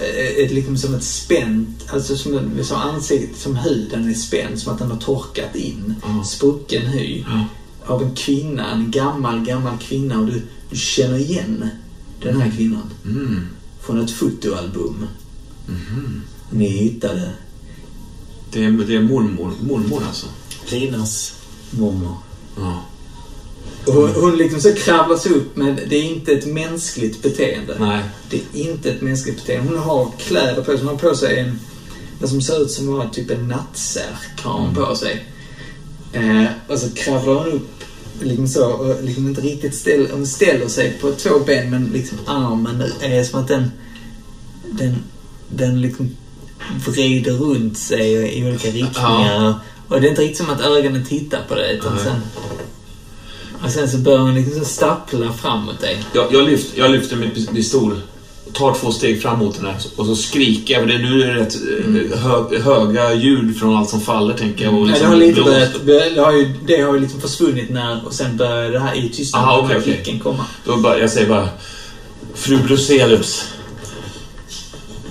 [0.01, 4.73] ett, ett liksom som ett spänt, alltså som, som ansiktet, som huden är spänd, som
[4.73, 5.95] att den har torkat in.
[6.03, 6.23] Ja.
[6.23, 7.23] Sprucken hy.
[7.27, 7.45] Ja.
[7.85, 11.69] Av en kvinna, en gammal, gammal kvinna och du, du känner igen
[12.21, 12.89] den här kvinnan.
[13.05, 13.47] Mm.
[13.81, 15.07] Från ett fotoalbum.
[16.51, 17.31] Ni hittade
[18.51, 20.25] Det, är, det är mormor, mormor alltså?
[20.71, 21.33] Linas.
[21.71, 22.15] mormor.
[22.57, 22.83] Ja.
[23.85, 27.75] Och hon, hon liksom så kravlar sig upp men det är inte ett mänskligt beteende.
[27.79, 28.03] Nej.
[28.29, 29.69] Det är inte ett mänskligt beteende.
[29.69, 30.77] Hon har kläder på sig.
[30.77, 31.59] Hon har på sig en,
[32.19, 35.25] vad som ser ut som var typ en nattsärk har hon på sig.
[36.13, 37.78] Eh, och så kravlar hon upp
[38.21, 42.83] liksom så liksom inte riktigt ställer, hon ställer sig på två ben men liksom armen
[43.01, 43.71] är som att den,
[44.71, 44.95] den,
[45.47, 46.09] den liksom
[46.87, 49.53] vrider runt sig i olika riktningar.
[49.87, 52.21] Och det är inte riktigt som att ögonen tittar på dig utan sen
[53.63, 56.03] och sen så börjar hon liksom så stappla framåt dig.
[56.13, 58.01] Jag, jag, lyft, jag lyfter min pis- pistol
[58.53, 60.83] tar två steg fram mot henne och så skriker jag.
[60.83, 61.55] för Det, nu är det rätt
[62.13, 64.73] eh, hö, höga ljud från allt som faller, tänker jag.
[64.73, 67.21] Och det liksom har lite blås- börjat, bör- det har ju, det har ju liksom
[67.21, 69.95] försvunnit när, och sen börjar det här i tystnad, Aha, den okej, här okej.
[69.97, 70.45] kicken komma.
[70.65, 71.49] Då bara, jag säger bara
[72.33, 73.45] Fru Bruzelius.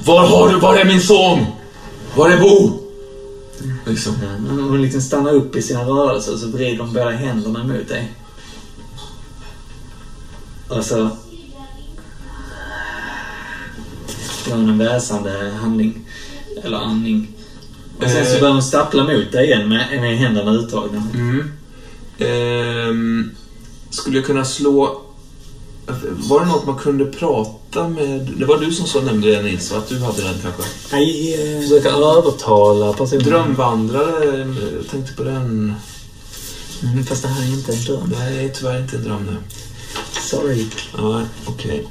[0.05, 1.39] Var har du, var är min son?
[2.16, 2.78] Var är Bo?
[3.86, 4.15] Liksom.
[4.48, 8.12] Hon liksom stannar upp i sina rörelser och så vrider hon båda händerna mot dig.
[10.69, 11.09] Och så...
[14.48, 15.94] Gör hon en väsande handling.
[16.64, 17.28] Eller andning.
[17.98, 18.40] Och sen så Eh.
[18.40, 21.02] börjar hon stappla mot dig igen med, med händerna uttagna.
[21.14, 21.50] Mm.
[22.18, 23.30] Ehm,
[23.90, 25.02] skulle jag kunna slå...
[26.16, 28.32] Var det något man kunde prata med...
[28.36, 30.62] Det var du som så nämnde det Nils, att du hade den kanske?
[30.92, 33.24] Nej, eh, Försöka övertala personen.
[33.24, 35.74] Drömvandrare, jag tänkte på den.
[36.82, 38.14] Mm, fast det här är inte en dröm.
[38.18, 39.36] Nej, tyvärr inte en dröm nu.
[40.20, 40.66] Sorry.
[40.96, 41.86] Ja, okej.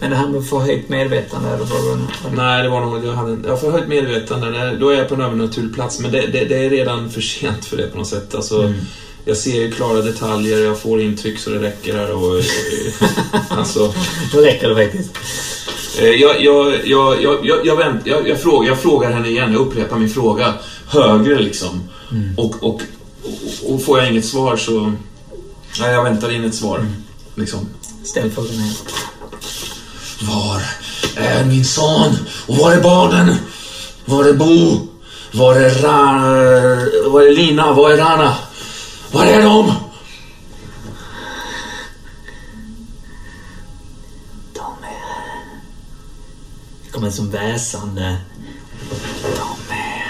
[0.00, 2.36] Men det här med förhöjt medvetande, eller vad var det?
[2.36, 3.04] Nej, det var nog...
[3.06, 4.76] Jag hade har förhöjt medvetande.
[4.80, 5.98] Då är jag på en övernaturlig plats.
[6.00, 8.34] Men det, det, det är redan för sent för det på något sätt.
[8.34, 8.74] Alltså, Mm.
[9.24, 12.36] Jag ser ju klara detaljer, jag får intryck så det räcker här och...
[12.38, 13.08] eh,
[13.58, 13.94] alltså...
[14.32, 15.10] Då räcker det faktiskt.
[15.98, 19.60] Eh, Jag, jag, jag, jag, jag, vänt, jag, jag, frågar, jag frågar henne igen, jag
[19.66, 20.54] upprepar min fråga
[20.86, 21.88] högre liksom.
[22.36, 22.82] Och, och,
[23.22, 24.92] och, och får jag inget svar så...
[25.80, 26.86] Nej, jag väntar in ett svar.
[27.34, 27.68] Liksom.
[28.04, 28.74] Ställ frågan igen.
[30.20, 30.62] Var
[31.16, 32.16] är min son?
[32.46, 33.36] Och var är barnen?
[34.04, 34.88] Var är Bo?
[35.32, 37.10] Var är, Ra...
[37.10, 37.72] var är Lina?
[37.72, 38.36] Var är Rana?
[39.12, 39.74] Var är de?
[44.54, 45.44] De är...
[46.84, 48.16] Det kommer som väsande...
[49.22, 50.00] De är...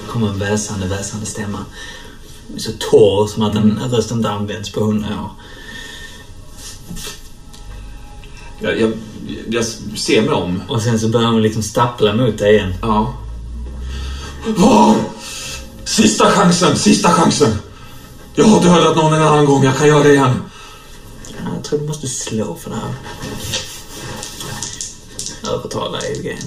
[0.00, 1.64] Det kommer en väsande, väsande stämma.
[2.56, 5.30] Så torr som att den rösten inte använts på hundra år.
[8.62, 8.92] Jag, jag,
[9.50, 9.64] jag
[9.96, 10.62] ser mig om.
[10.68, 12.74] Och sen så börjar hon liksom stappla mot dig igen.
[12.82, 13.14] Ja.
[14.46, 14.96] Var?
[15.84, 17.54] Sista chansen, sista chansen.
[18.34, 20.36] Jag har dödat någon en annan gång, jag kan göra det igen.
[21.28, 22.94] Ja, Jag tror du måste slå för det här.
[25.52, 26.38] Övertala Evgen.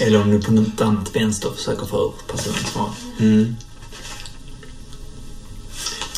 [0.00, 2.90] Eller om du på något annat vänster försöker få ur personens svar.
[3.18, 3.56] Mm.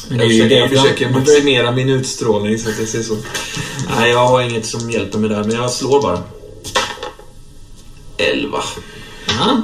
[0.08, 2.88] Men Jag det är ju försöker, det jag försöker maximera min utstrålning så att jag
[2.88, 3.16] ser så.
[3.96, 6.22] Nej, jag har inget som hjälper mig där, men jag slår bara.
[8.16, 8.58] 11.
[9.26, 9.62] Ja.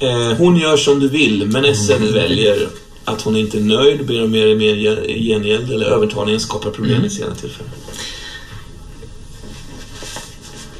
[0.00, 2.68] Eh, hon gör som du vill, men SN väljer
[3.04, 6.70] att hon inte är nöjd, ber om mer och mer ge- gengäld eller övertalningen skapar
[6.70, 7.72] problem i senare tillfällen.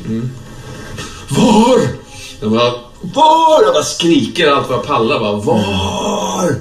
[0.07, 0.31] Mm.
[1.29, 1.81] Var?
[2.41, 3.63] Jag bara, var?
[3.63, 5.21] Jag bara skriker allt vad jag pallar.
[5.21, 6.55] Bara, var?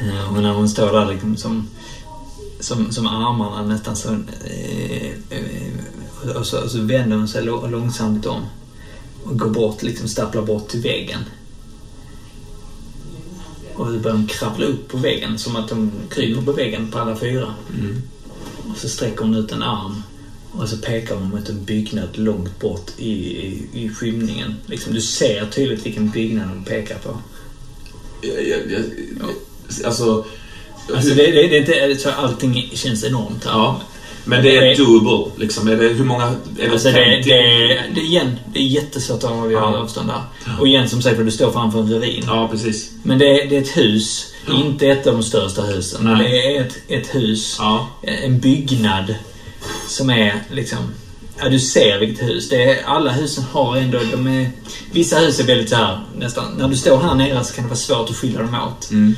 [0.00, 1.68] Ja, och när hon står där liksom som,
[2.60, 4.08] som, som armarna nästan så...
[4.44, 8.40] Eh, eh, och, så och så vänder hon sig långsamt om.
[9.24, 11.20] Och går bort, liksom stapplar bort till väggen.
[13.74, 16.98] Och så börjar de kravla upp på väggen som att de kryper på väggen på
[16.98, 17.54] alla fyra.
[18.70, 20.02] Och så sträcker hon ut en arm.
[20.58, 24.54] Och så pekar hon mot en byggnad långt bort i, i, i skymningen.
[24.66, 27.18] Liksom, du ser tydligt vilken byggnad hon pekar på.
[28.22, 30.24] Jag, jag, jag, alltså...
[30.94, 33.52] Alltså det, det, det är inte så allting känns enormt här.
[33.52, 33.80] Ja.
[34.24, 35.68] Men det är doable, liksom.
[35.68, 36.24] Är det, hur många...
[36.26, 36.34] Är
[36.66, 37.28] det Alltså det, 50?
[37.30, 39.76] det, det, igen, det är jättesvårt att avgöra Ja.
[39.78, 40.22] avstånd där.
[40.60, 42.24] Och igen, som sagt, du står framför en ravin.
[42.26, 42.90] Ja, precis.
[43.02, 46.00] Men det, det är ett hus, inte ett av de största husen.
[46.04, 46.30] Nej.
[46.30, 47.88] Det är ett, ett hus, Ja.
[48.02, 49.14] en byggnad
[49.88, 50.78] som är liksom...
[51.38, 52.48] Ja, du ser vilket hus.
[52.48, 53.98] Det är, alla husen har ändå...
[54.12, 54.50] De är,
[54.92, 56.44] vissa hus är väldigt så här, nästan...
[56.58, 58.90] När du står här nere så kan det vara svårt att skilja dem åt.
[58.90, 59.14] Mm.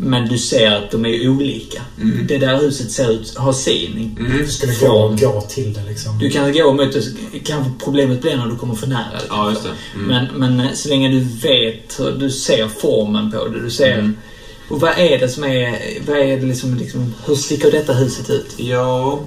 [0.00, 1.82] Men du ser att de är olika.
[2.28, 4.38] Det där huset ser ut, har sin Mm.
[4.38, 6.18] Du skulle gå, gå till det liksom.
[6.18, 7.02] Du kan gå mot det,
[7.44, 9.12] kanske problemet blir när du kommer för nära.
[9.12, 9.36] liksom.
[9.36, 9.70] Ja, just det.
[9.94, 10.06] Mm.
[10.06, 13.98] Men, men eh, så länge du vet, du ser formen på det, du ser...
[13.98, 14.16] Mm.
[14.68, 18.30] Och vad är det som är, vad är det liksom, liksom, hur sticker detta huset
[18.30, 18.54] ut?
[18.56, 19.20] Ja,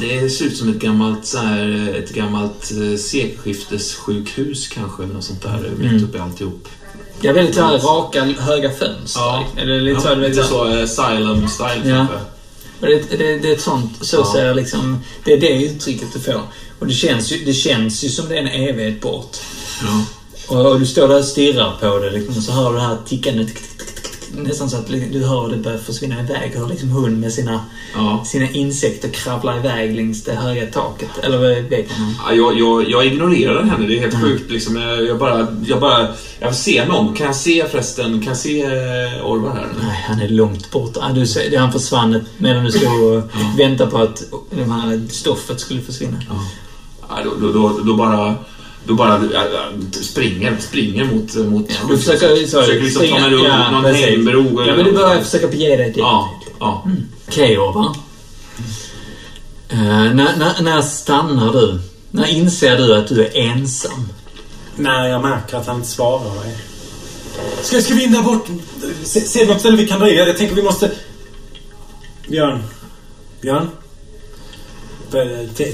[0.00, 5.24] det ser ut som ett gammalt, så här, ett gammalt eh, sekelskiftessjukhus kanske, eller något
[5.24, 6.04] sånt där, mitt Mm.
[6.04, 6.68] uppe i alltihop.
[7.20, 9.20] Ja, väldigt så här raka, höga fönster.
[9.20, 9.44] Ja.
[9.56, 10.48] Eller lite ja, så, lite så.
[10.48, 11.96] så eh, Asylum-style Ja.
[11.96, 12.16] kanske.
[12.80, 14.32] Det, det, det är ett sånt, så Ja.
[14.34, 16.42] ser jag liksom, det är det uttrycket du får.
[16.78, 19.36] Och det känns ju, det känns ju som det är en evighet bort.
[19.82, 20.04] Ja.
[20.56, 22.82] Och, och du står där och stirrar på det liksom, och så hör du det
[22.82, 23.46] här tickandet.
[23.46, 23.79] tick, tick, tick, tick, tick.
[24.32, 26.52] Nästan så att du hör det börjar försvinna iväg.
[26.54, 27.60] Hur liksom hon med sina,
[27.94, 28.24] Ja.
[28.26, 31.08] sina insekter kravlar iväg längs det höga taket.
[31.22, 31.86] Eller väggen.
[32.28, 33.86] Ja, jag, jag, jag ignorerar henne.
[33.86, 34.50] Det är helt sjukt.
[34.50, 34.76] Liksom.
[35.08, 36.08] Jag, bara, jag bara...
[36.42, 37.14] Jag ser någon.
[37.14, 38.12] Kan jag se förresten?
[38.20, 39.66] Kan jag se eh, Orvar här?
[39.82, 41.12] Nej, han är långt borta.
[41.14, 43.22] Du, ser- han försvann medan du stod och
[43.58, 46.16] väntade på att det här stoffet skulle försvinna.
[47.08, 48.34] Ja, då, då, då, då bara...
[48.84, 51.34] Då bara ja, ja, springer, springer mot...
[51.34, 54.06] mot Du försöker, så, försöker liksom ta mig runt ja, någon precis.
[54.06, 54.64] hängbro.
[54.66, 55.96] Ja, men du börjar försöka bege dig dit.
[55.96, 56.86] Ja, ja.
[57.28, 57.96] Okej, Orvar.
[59.68, 61.80] Eh, när, när, när stannar du?
[62.10, 64.08] När inser du att du är ensam?
[64.76, 66.56] När jag märker att han inte svarar mig.
[67.62, 68.46] Ska, ska vi in där bort?
[69.04, 70.16] Se, ser du något ställe vi kan dra i?
[70.16, 70.90] Jag tänker vi måste...
[72.28, 72.62] Björn.
[73.40, 73.68] Björn?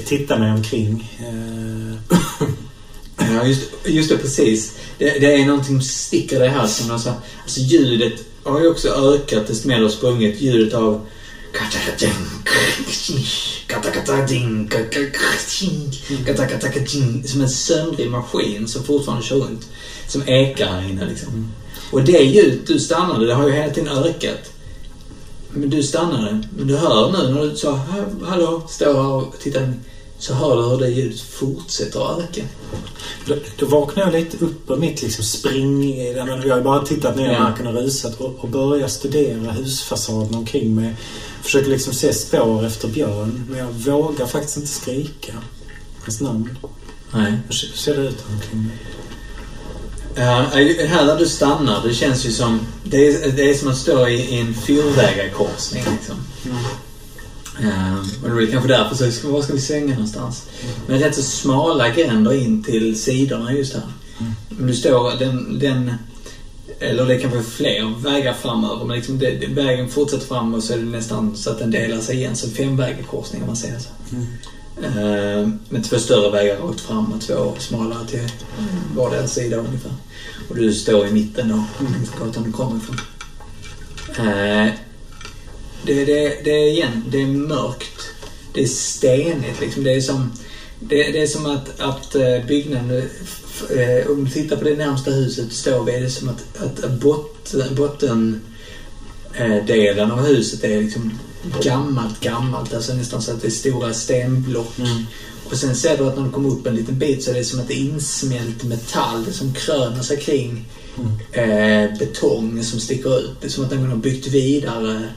[0.05, 1.17] Titta mig omkring.
[1.19, 2.17] Eh,
[3.33, 4.73] Ja, just, just det, precis.
[4.97, 6.91] Det, det är någonting som sticker dig i halsen.
[6.91, 7.13] Alltså,
[7.43, 8.13] alltså ljudet
[8.43, 10.41] har ju också ökat desto mer du har sprungit.
[10.41, 11.05] Ljudet av...
[17.25, 19.67] Som en söndrig maskin som fortfarande kör runt.
[20.07, 21.53] Som ekar här inne liksom.
[21.91, 24.51] Och det ljudet du stannade, det har ju hela tiden ökat.
[25.49, 26.47] Men du stannade.
[26.57, 27.79] Men du hör nu när du sa
[28.25, 29.73] hallå, står här och tittar.
[30.19, 32.41] Så hör du hur det ljudet fortsätter att öka.
[33.25, 35.97] Då, då vaknar jag lite upp ur mitt liksom spring...
[36.15, 37.39] Jag har bara tittat ner i Ja.
[37.39, 40.95] marken och rusat och, och börjar studera husfasaden omkring mig.
[41.41, 43.45] Försöker liksom se spår efter Björn.
[43.49, 45.33] Men jag vågar faktiskt inte skrika
[46.03, 46.57] hans namn.
[47.13, 47.33] Nej.
[47.47, 48.77] Hur ser- det ut omkring mig?
[50.15, 50.23] Ja,
[50.87, 52.59] här där du stannar, det känns ju som...
[52.83, 56.15] Det är, det är som att stå i, i en fyrvägarkorsning liksom.
[57.61, 60.47] Ja, och det är kanske därför så ska, var ska vi svänga någonstans?
[60.87, 63.83] Men rätt så smala gränder in till sidorna just här.
[64.49, 65.93] Men du står, den, den...
[66.79, 70.63] Eller det är kanske fler vägar framöver, men liksom det, det, vägen fortsätter fram och
[70.63, 72.35] så är det nästan så att den delar sig igen.
[72.35, 73.89] Så femvägarkorsning om man säger så.
[74.83, 78.29] Eh, med två större vägar rakt fram och två smalare till
[78.95, 79.91] vardera sida ungefär.
[80.49, 82.97] Och du står i mitten då, längs gatan du kommer ifrån.
[84.27, 84.73] Eh,
[85.85, 88.01] det, det, det är igen, det är mörkt.
[88.53, 89.83] Det är stenigt liksom.
[89.83, 90.31] Det är som,
[90.79, 94.75] det, det är som att, att eh, byggnaden, f- eh, om du tittar på det
[94.75, 96.43] närmsta huset du står vid, är det som att,
[96.83, 98.41] att botten, botten
[99.33, 101.19] eh, delen av huset är liksom
[101.61, 102.73] gammalt, gammalt.
[102.73, 104.73] Alltså nästan så att det är stora stenblock.
[105.49, 107.43] Och sen ser du att när du kommer upp en liten bit så är det
[107.43, 110.65] som att det är insmält metall som kröner sig kring
[111.31, 113.31] eh, betong som sticker ut.
[113.41, 115.07] Det är som att den har byggt vidare.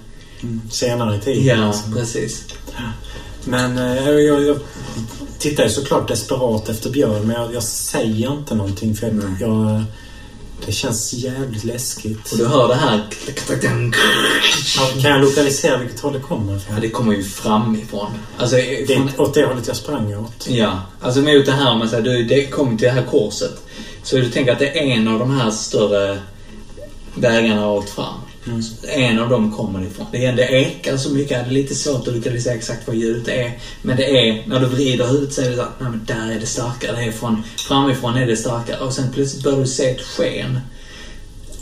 [0.70, 1.44] Senare i tiden.
[1.60, 1.92] Ja, liksom.
[1.94, 2.44] precis.
[3.44, 4.58] Men eh, jag, jag, jag
[5.38, 9.82] tittar ju såklart desperat efter Björn men jag, jag säger inte någonting för jag, jag,
[10.66, 12.32] det känns jävligt läskigt.
[12.32, 13.00] Och du hör det här.
[14.76, 16.80] Ja, Kan jag lokalisera vilket håll det kommer Ja, ifrån?
[16.80, 18.10] det kommer ju framifrån.
[18.38, 20.46] Alltså, Det är åt det hållet jag sprang åt.
[20.48, 23.62] Ja, alltså mot det här, om man säger, du, det kommer till det här korset.
[24.02, 26.18] Så du tänker att det är en av de här större
[27.14, 28.14] vägarna rakt fram.
[28.88, 30.06] En av dem kommer ifrån.
[30.12, 33.28] Det, är, det ekar så mycket, det är lite svårt att lokalisera exakt vad ljudet
[33.28, 33.58] är.
[33.82, 36.36] Men det är, när du vrider huvudet så är det så att, nej men där
[36.36, 36.96] är det starkare.
[36.96, 38.80] Det är från, framifrån är det starkare.
[38.80, 40.60] Och sen plötsligt börjar du se ett sken.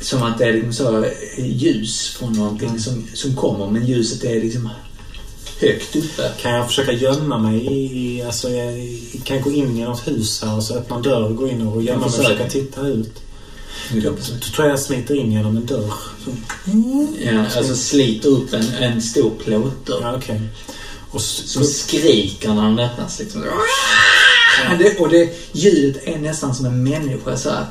[0.01, 1.11] Som att det är liksom så eh,
[1.47, 4.69] ljus från någonting som, som kommer, men ljuset är liksom
[5.61, 6.31] högt uppe.
[6.41, 8.23] Kan jag försöka gömma mig i...
[8.23, 8.75] alltså jag,
[9.25, 11.49] kan jag gå in i något hus här och så öppna en dörr och gå
[11.49, 12.39] in och gömma mig och försök.
[12.39, 13.23] försöka titta ut?
[13.95, 14.17] Ja, Då
[14.55, 15.93] tror jag jag smiter in genom en dörr.
[16.25, 16.31] Så,
[17.25, 20.01] Ja, alltså sliter upp en, en stor plåtdörr.
[20.03, 20.41] ja, okej.
[21.11, 23.19] Och Som skriker när den öppnas.
[23.19, 23.45] Liksom.
[24.71, 27.37] Och det, och det, ljudet är nästan som en människa.
[27.37, 27.67] Så här.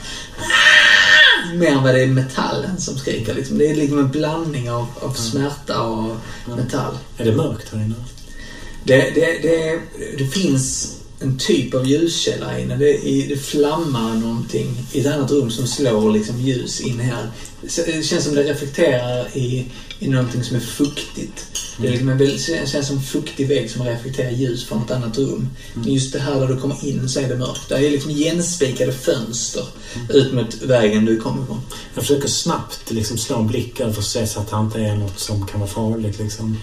[1.53, 3.33] Mer än vad det är metallen som skriker.
[3.33, 3.57] Liksom.
[3.57, 6.15] Det är liksom en blandning av, av smärta och
[6.57, 6.97] metall.
[7.17, 7.95] är det mörkt här inne?
[8.83, 9.79] Det, det, det,
[10.17, 12.75] det finns en typ av ljuskälla inne.
[12.75, 17.31] Det, det flammar någonting i ett annat rum som slår liksom ljus in här.
[17.61, 19.65] Det känns som det reflekterar i,
[19.99, 21.45] i någonting som är fuktigt.
[21.81, 22.39] Det är liksom en, det
[22.69, 25.49] känns som en fuktig vägg som reflekterar ljus från ett annat rum.
[25.73, 27.69] Men just det här där du kommer in så är det mörkt.
[27.69, 29.65] Det är liksom igenspikade fönster
[30.09, 31.61] ut mot vägen du kommer ifrån.
[31.93, 34.95] Jag försöker snabbt liksom slå en blick över och se så att det inte är
[34.95, 36.19] något som kan vara farligt.
[36.19, 36.57] Liksom.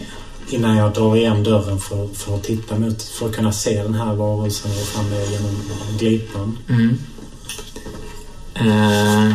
[0.50, 3.94] Innan jag drar igen dörren för, för att titta mot, för att kunna se den
[3.94, 5.56] här varelsen och fram med genom
[5.98, 6.58] glipan.
[6.68, 6.98] Mm.
[8.60, 9.34] Uh,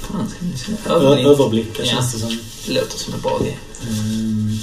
[0.00, 0.72] fan ska vi se.
[0.86, 1.26] Ö- Övning.
[1.26, 1.90] Överblicka Ja.
[1.90, 2.38] känns det som.
[2.66, 3.54] Det låter som en bra idé.
[3.88, 4.58] Mm.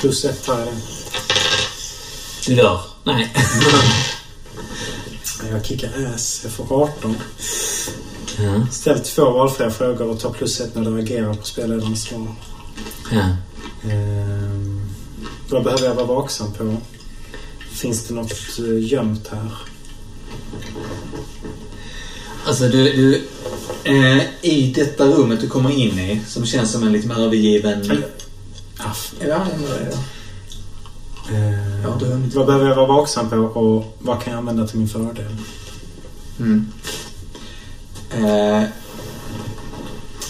[0.00, 0.66] Plus ett det.
[2.46, 2.80] Du dör.
[3.04, 3.32] Nej.
[5.50, 6.40] Jag kickar ass.
[6.42, 7.16] Jag får 18.
[8.38, 8.66] Ja.
[8.70, 12.34] Ställ två valfria frågor och ta plus ett när du agerar på spelledarens svar.
[13.12, 13.36] Ja.
[13.90, 14.80] Ehm,
[15.50, 16.76] vad behöver jag vara vaksam på?
[17.70, 19.50] Finns det något eh, gömt här?
[22.46, 23.22] Alltså du, du
[23.84, 28.02] eh, i detta rummet du kommer in i, som känns som en liksom övergiven...
[28.78, 29.14] Aff.
[29.20, 29.46] Ja,
[31.82, 34.66] Ja, du har hunnit- vad behöver jag vara vaksam på och vad kan jag använda
[34.66, 35.36] till min fördel?
[36.40, 36.66] Mm.
[38.10, 38.62] Eh,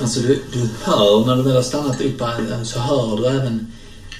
[0.00, 3.72] alltså du, du hör, när du väl har stannat upp här, så hör du även...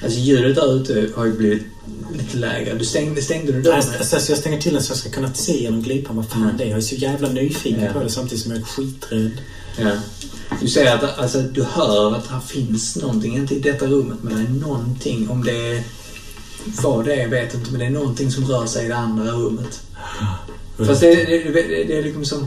[0.05, 1.63] Alltså ljudet där ute har ju blivit
[2.19, 2.75] lite lägre.
[2.75, 3.83] Du stängde, stängde du dörren?
[3.99, 6.57] Alltså, jag stänger till den så jag ska kunna se genom glipan vad fan Mm.
[6.57, 6.69] det är.
[6.69, 7.93] Jag är så jävla nyfiken Ja.
[7.93, 9.31] på det samtidigt som jag är skiträdd.
[9.79, 9.91] Ja.
[10.61, 14.35] Du säger att alltså, du hör att här finns någonting, inte i detta rummet, men
[14.35, 15.83] det är någonting, om det är
[16.83, 18.97] vad det är vet jag inte, men det är någonting som rör sig i det
[18.97, 19.81] andra rummet.
[20.87, 22.47] Fast det, det, det, det är liksom som...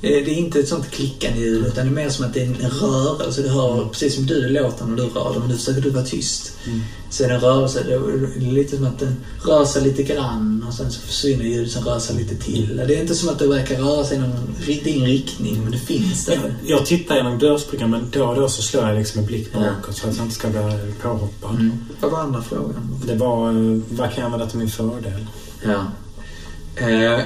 [0.00, 2.40] Det det är inte ett sånt klickande ljud, utan det är mer som att det
[2.40, 3.42] är en rörelse.
[3.42, 6.04] Du hör, precis som du låter när du rör dig, men nu försöker du vara
[6.04, 6.52] tyst.
[6.66, 6.80] Mm.
[7.10, 9.16] Så är det en rörelse, det är lite som att den
[9.46, 12.82] rör sig lite grann och sen så försvinner ljudet som rör sig lite till.
[12.86, 15.78] Det är inte som att det verkar röra sig i någon din riktning, men det
[15.78, 16.54] finns Jag, där.
[16.64, 19.58] jag tittar genom dörrsprickan men då och då så slår jag liksom en blick Ja.
[19.58, 20.60] bakåt så att jag inte ska bli
[21.02, 21.50] påhoppad.
[21.54, 21.72] Mm.
[22.00, 23.00] Vad var andra frågan?
[23.06, 25.26] Det var eh, vad kan jag använda till min fördel?
[25.64, 25.84] Ja.
[26.76, 27.20] Eh,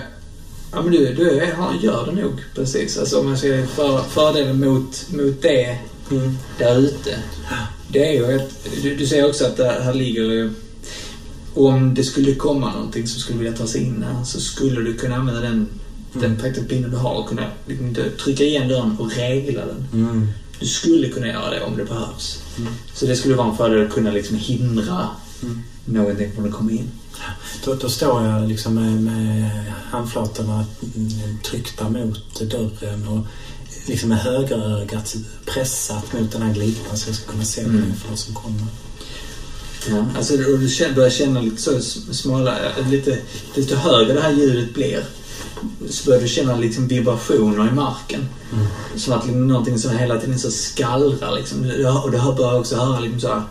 [0.74, 2.98] ja men du, du är, har- gör det nog precis.
[2.98, 5.78] Alltså om jag ska för, fördelen mot, mot det
[6.10, 6.38] Mm.
[6.58, 7.18] där ute.
[7.88, 8.50] Det är ju att,
[8.82, 10.50] du, du säger också att det här ligger ju...
[11.54, 14.94] Om det skulle komma någonting som skulle vilja ta sig in här så skulle du
[14.94, 15.68] kunna använda den,
[16.12, 17.94] den taktpinnen du har och kunna liksom,
[18.24, 19.86] trycka igen dörren och regla den.
[20.02, 20.28] Mm.
[20.60, 22.42] Du skulle kunna göra det om det behövs.
[22.58, 22.72] Mm.
[22.94, 25.08] Så det skulle vara en fördel att kunna liksom hindra
[25.42, 25.62] Mm.
[25.84, 26.90] någonting från att komma in.
[27.64, 29.50] Då, då står jag liksom med, med
[29.90, 30.64] handflatorna
[30.96, 33.26] mm, tryckta mot dörren och
[33.86, 35.14] liksom med högerögat
[35.44, 38.34] pressat mot den här glipan så jag ska kunna se vad det för något som
[38.34, 38.66] kommer.
[39.88, 41.80] Ja, alltså och du känner, börjar känna lite så
[42.12, 42.58] smala,
[42.90, 43.18] lite,
[43.54, 45.04] lite högre det här ljudet blir.
[45.90, 48.28] Så börjar du känna liksom vibrationer i marken.
[48.52, 48.66] Mm.
[48.96, 51.58] Som att liksom någonting som hela tiden så skallrar liksom.
[52.04, 53.42] Och du börjar också höra liksom så här,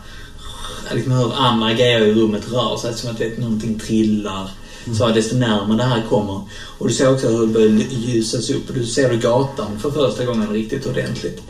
[0.91, 2.93] liksom hur andra grejer i rummet rör sig.
[2.93, 4.49] Som att det, någonting trillar.
[4.97, 6.41] Så att desto närmare det här kommer.
[6.77, 8.69] Och du ser också hur det börjar ljusas upp.
[8.69, 11.41] Och du ser du gatan för första gången riktigt ordentligt.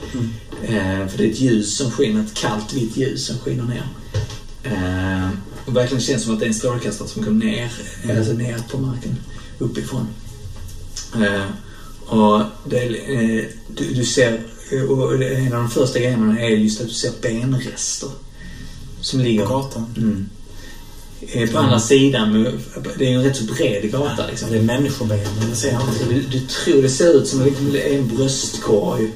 [0.63, 3.87] Eh, för det är ett ljus som skiner, ett kallt vitt ljus som skiner ner.
[4.63, 5.29] Eh,
[5.65, 7.71] och verkligen känns som att det är en strålkastare som kommer ner,
[8.17, 9.15] alltså ner på marken
[9.59, 10.07] uppifrån.
[11.15, 11.45] Eh,
[12.05, 14.43] och det, eh, du, du ser,
[14.89, 18.09] och en av de första grejerna är just att du ser benrester.
[19.03, 19.45] Som ligger...
[19.45, 19.85] På gatan.
[19.97, 20.29] Mm.
[21.21, 22.47] Eh, På andra sidan,
[22.97, 24.51] det är en rätt så bred gata liksom.
[24.51, 26.27] Det är människoben, men det ser jag inte.
[26.31, 29.11] du, tror det ser ut som en bröstkorg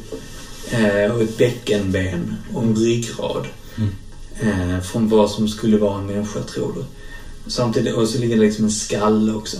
[0.71, 3.47] eh, och ett bäckenben och en ryggrad.
[4.39, 6.83] Eh, från vad som skulle vara en människa, tror du.
[7.51, 9.57] Samtidigt, och så ligger det liksom en skalle också.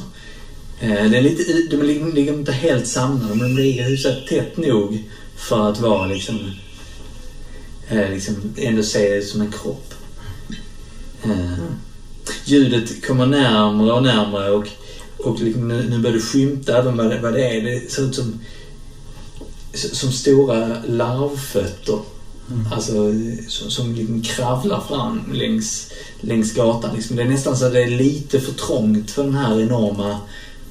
[0.79, 4.57] Eh, det är lite, de ligger, ligger inte helt samlade, men de ligger hyfsat tätt
[4.57, 5.03] nog
[5.35, 6.51] för att vara liksom,
[7.89, 9.93] eh, liksom ändå se det som en kropp.
[11.31, 11.63] Eh,
[12.45, 14.67] ljudet kommer närmare och närmare och,
[15.17, 17.61] och liksom nu, nu börjar du skymta även vad det, vad det är.
[17.61, 18.39] Det ser ut som,
[19.73, 21.99] som stora larvfötter.
[22.71, 22.93] Alltså
[23.47, 25.91] som, som liksom kravlar fram längs,
[26.21, 26.95] längs gatan.
[26.95, 27.15] Liksom.
[27.15, 30.19] Det är nästan så att det är lite för trångt för den här enorma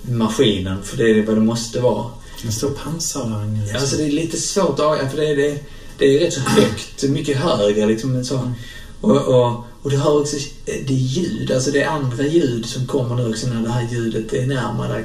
[0.03, 0.83] maskinen.
[0.83, 2.11] För det är vad det måste vara.
[2.45, 3.61] En stor pansarvagn.
[3.61, 3.81] Liksom.
[3.81, 5.61] Alltså det är lite svårt att ja, för det är, det,
[5.99, 8.25] det är rätt så högt, mycket högre liksom.
[8.25, 8.53] Så.
[9.01, 13.15] Och, och, och du hör också det ljud, alltså det är andra ljud som kommer
[13.15, 15.05] nu också när det här ljudet är närmare.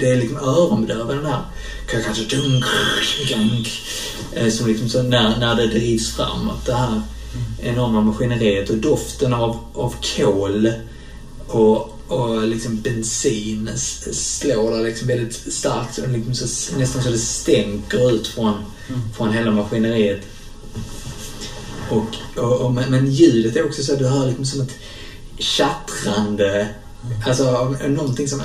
[0.00, 1.38] Det är liksom öronbedövande
[3.30, 3.82] gank,
[4.32, 6.66] eh, som liksom så när, när det drivs framåt.
[6.66, 7.02] Det här
[7.62, 10.72] enorma maskineriet och doften av, av kol
[11.46, 13.70] och, och liksom bensin
[14.12, 15.98] slår där liksom väldigt starkt.
[16.08, 18.54] Liksom så, nästan så det stänker ut från,
[19.16, 20.20] från hela maskineriet.
[21.90, 24.74] Och, och, och, men, ljudet är också så att du hör liksom som ett
[25.38, 26.68] tjattrande.
[27.26, 28.42] Alltså någonting som...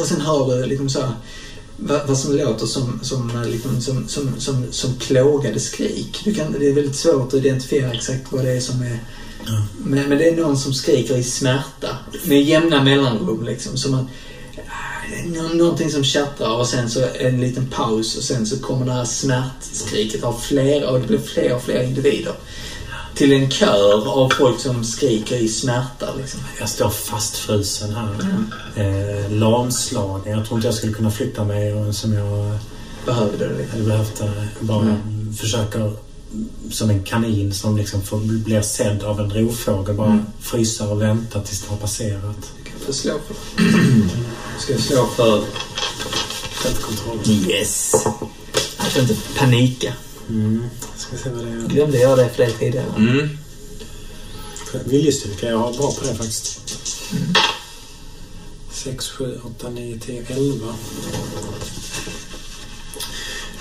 [0.00, 1.02] Och sen hör du liksom så
[1.76, 6.20] vad, som låter som, som, liksom, som, som, som, som plågade skrik.
[6.24, 8.98] Du kan, det är väldigt svårt att identifiera exakt vad det är som är...
[9.84, 13.44] Men, men det är någon som skriker i smärta med jämna mellanrum.
[13.44, 14.08] Liksom, som att, Nå-
[15.54, 19.04] Någonting som tjattrar och sen så en liten paus och sen så kommer det här
[19.04, 22.32] smärtskriket av flera och det blir fler och fler individer.
[23.14, 26.06] Till en kör av folk som skriker i smärta.
[26.18, 26.40] Liksom.
[26.60, 28.08] Jag står fastfrusen här.
[28.76, 30.32] Eh, lamslagen.
[30.38, 32.58] Jag tror inte jag skulle kunna flytta mig som jag
[33.06, 33.44] behövde det.
[33.44, 33.70] Jag Liksom.
[33.80, 34.30] hade behövt eh,
[34.60, 34.96] bara
[35.38, 35.90] försöka
[36.70, 39.94] som en kanin som liksom får, blir sedd av en rovfågel.
[39.96, 40.24] Bara Mm.
[40.40, 42.36] frysa och vänta tills det har passerat.
[42.64, 43.62] Du kan få slå för
[44.58, 45.44] Ska jag slå för...
[46.54, 47.18] Självkontroll.
[47.26, 47.94] Yes!
[48.76, 49.92] Att inte panika.
[50.28, 50.68] Mm.
[50.96, 51.68] Ska se vad det är.
[51.68, 52.94] Glömde göra det för dig tidigare.
[52.96, 53.38] Mm.
[54.84, 56.60] Viljestyrka, jag har bra på det faktiskt.
[58.72, 60.74] 6, 7, 8, 9, 10, 11.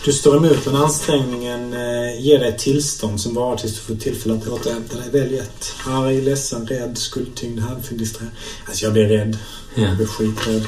[0.06, 3.96] Du står emot men ansträngningen eh, ger dig ett tillstånd som varar tills du får
[3.96, 5.10] tillfälle att återhämta dig.
[5.12, 5.74] Välj ett.
[5.86, 8.34] Arg, ledsen, rädd, skuldtyngd, härdfull, distraherad.
[8.68, 9.38] Alltså jag blir rädd.
[9.76, 9.82] Ja.
[9.82, 10.66] Jag blir skiträdd.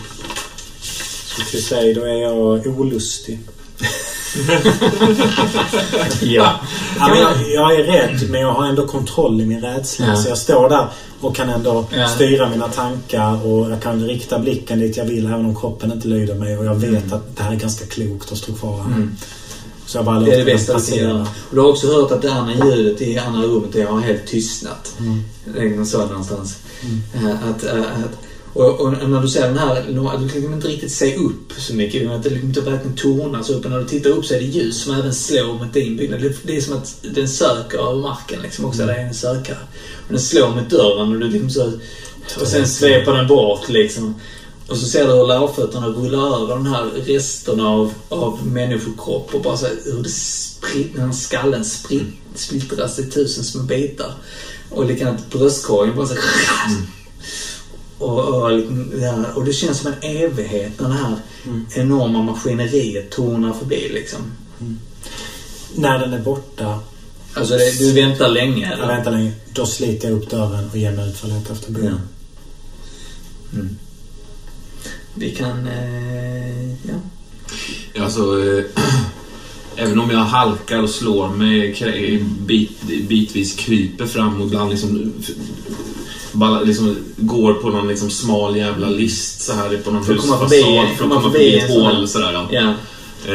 [1.26, 3.40] Så till säga, då är jag olustig.
[6.22, 6.60] Ja.
[7.00, 10.08] Ja, men jag, jag är rädd, men jag har ändå kontroll i min rädsla.
[10.08, 10.16] Ja.
[10.16, 10.88] Så jag står där
[11.22, 12.08] och kan ändå Ja.
[12.08, 16.08] styra mina tankar och jag kan rikta blicken dit jag vill även om kroppen inte
[16.08, 16.58] lyder mig.
[16.58, 18.86] Och jag vet att det här är ganska klokt att stå kvar här.
[18.96, 19.16] Mm.
[19.86, 21.22] Så jag bara Det är det bästa du kan göra.
[21.22, 24.28] Och du har också hört att det andra ljudet i andra rummet det har helt
[24.28, 24.94] tystnat.
[25.00, 25.24] Mm.
[25.76, 26.58] Någon så någonstans.
[27.16, 28.18] Eh, Att, eh, att,
[28.54, 29.84] och, och när du ser den här,
[30.20, 32.12] du kan inte riktigt se upp så mycket.
[32.12, 33.66] Att det liksom inte verkligen tornas upp.
[33.66, 36.22] Och när du tittar upp så är det ljus som även slår mot din byggnad.
[36.22, 38.86] Det, det är som att den söker över marken liksom också.
[38.86, 39.58] Det är en sökare.
[40.08, 41.72] Och den slår mot dörren och du liksom så...
[42.42, 44.16] Och sen sveper den bort liksom.
[44.68, 49.42] Och så ser du hur lärfötterna rullar över den här resterna av, av människokropp och
[49.42, 52.04] bara så hur det spritt, när skallen spritt,
[52.36, 54.14] splittras i tusen små bitar.
[54.70, 56.22] Och likadant bröstkorgen bara så här,
[58.04, 61.18] och, och, liksom och det känns som en evighet när det här
[61.76, 64.22] enorma maskineriet tornar förbi liksom.
[65.76, 66.80] När den är borta,
[67.34, 68.88] Alltså det, du väntar länge jag eller?
[68.88, 71.74] väntar länge, då sliter jag upp dörren och ger mig ut för att leta efter
[71.74, 71.80] Ja.
[71.80, 72.00] Boom.
[73.54, 73.78] Mm.
[75.16, 75.68] Vi kan...
[75.68, 76.94] Eh, ja.
[78.04, 78.64] Alltså, eh,
[79.76, 85.14] även om jag halkar och slår mig bit, bitvis kryper fram och ibland liksom,
[86.66, 90.86] liksom går på någon liksom smal jävla list så här på någon För husfasad förbi-
[90.98, 92.34] för att komma förbi ett hål sådär.
[92.34, 92.48] Ja.
[92.52, 92.74] ja.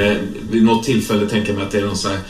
[0.01, 0.17] Eh,
[0.51, 2.21] vid något tillfälle tänker jag mig att det är någon sån här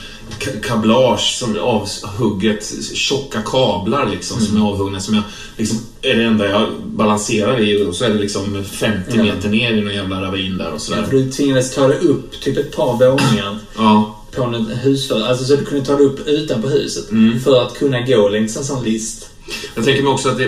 [0.41, 5.23] ka- kablage som är avhugget, tjocka kablar liksom som är avhuggna som jag
[5.57, 9.23] liksom är det enda jag balanserar i och så är det liksom 50 Ja.
[9.23, 10.79] meter ner i någon jävla ravin där och ja.
[10.79, 11.03] sådär.
[11.03, 15.21] För du tvingades ta dig upp typ ett par våningar Ja, på en husför.
[15.29, 17.11] Alltså så du kunde ta dig upp utanpå huset.
[17.11, 17.41] Mm.
[17.41, 19.28] För att kunna gå längs en sån list.
[19.75, 20.45] Jag tänker mig också att det,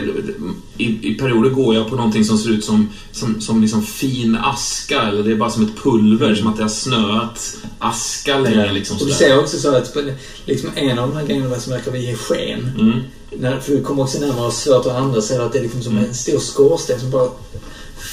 [0.76, 4.36] i, i perioder går jag på någonting som ser ut som, som, som liksom fin
[4.36, 8.72] aska eller det är bara som ett pulver, som att det har snöat aska länge.
[8.72, 9.96] Liksom och du ser också så att
[10.44, 12.70] liksom en av de här grejerna som verkar ge sken.
[12.78, 13.00] Mm.
[13.30, 15.82] När, för du kommer också närmare och svårt att andas ser att det är liksom
[15.82, 17.30] som en stor skorsten som bara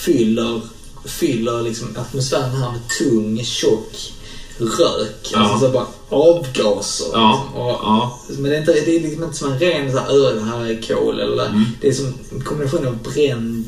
[0.06, 0.62] fyller,
[1.06, 4.14] fyller liksom atmosfären här med tung, tjock
[4.60, 5.30] rök.
[5.34, 5.40] Ja.
[5.40, 7.08] Alltså så bara avgaser.
[7.14, 7.62] Ja, Liksom.
[7.62, 8.20] Och, ja.
[8.30, 10.42] Men det är, inte, det är liksom inte som en ren så här, "Ö, det
[10.42, 11.64] här är kol eller Mm.
[11.82, 13.68] Det är som en kombination av bränt,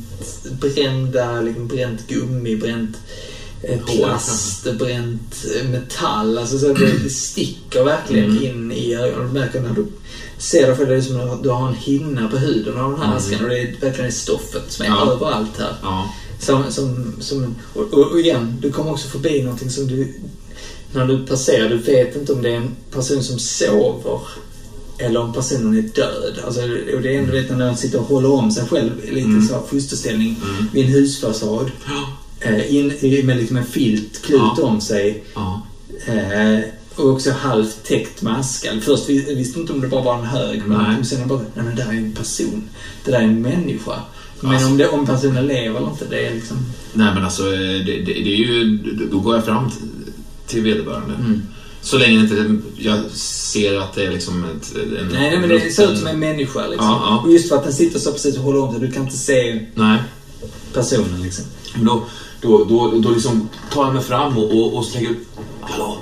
[0.61, 2.97] brända, liksom bränt gummi, bränt
[3.63, 6.37] eh, plast, bränt eh, metall.
[6.37, 8.43] Alltså så det, sticker verkligen Mm.
[8.43, 9.33] in i ögonen.
[9.33, 9.85] Du märker när du
[10.37, 12.99] ser det för det är som att du har en hinna på huden av den
[12.99, 13.17] här Mm.
[13.17, 15.11] askan och det är verkligen stoffet som är Ja.
[15.11, 15.75] överallt här.
[15.81, 16.09] Ja.
[16.41, 20.13] Som, som, som, och och igen, du kommer också förbi någonting som du...
[20.93, 24.19] När du passerar, du vet inte om det är en person som sover
[24.97, 26.39] eller om personen är död.
[26.45, 26.61] Alltså,
[26.95, 29.27] och det är ändå lite när man sitter och håller om sig själv i lite
[29.27, 29.47] Mm.
[29.47, 30.65] så fosterställning Mm.
[30.73, 31.71] vid en husfasad.
[32.39, 32.87] Eh, in,
[33.25, 34.63] med liksom en filt klut Ja.
[34.63, 35.23] om sig.
[35.35, 35.61] Ja.
[36.07, 36.59] Eh,
[36.95, 38.69] och också halvt täckt med aska.
[38.81, 40.61] Först vi- visste inte om det bara var en hög.
[40.67, 42.63] Men sen bara, nej men det där är en person.
[43.05, 43.99] Det där är en människa.
[44.41, 44.67] Men Alltså.
[44.67, 46.57] om, det, om personen lever eller inte, det är liksom...
[46.93, 48.77] Nej men alltså, eh, det, det, det är ju...
[49.11, 49.71] Då går jag fram
[50.49, 51.13] till, vederbörande.
[51.13, 51.41] Mm.
[51.81, 55.07] Så länge inte jag ser att det är liksom ett, en...
[55.07, 56.87] Nej, nej men det ser ut som en människa liksom.
[56.87, 57.21] Ja, ja.
[57.25, 58.81] Och just för att den sitter så precis och håller om sig.
[58.81, 59.99] Du kan inte se Nej.
[60.73, 61.45] personen liksom.
[61.75, 62.05] Men då,
[62.41, 65.27] då, då, då liksom tar jag mig fram och, och, och slänger ut...
[65.61, 65.97] Hallå?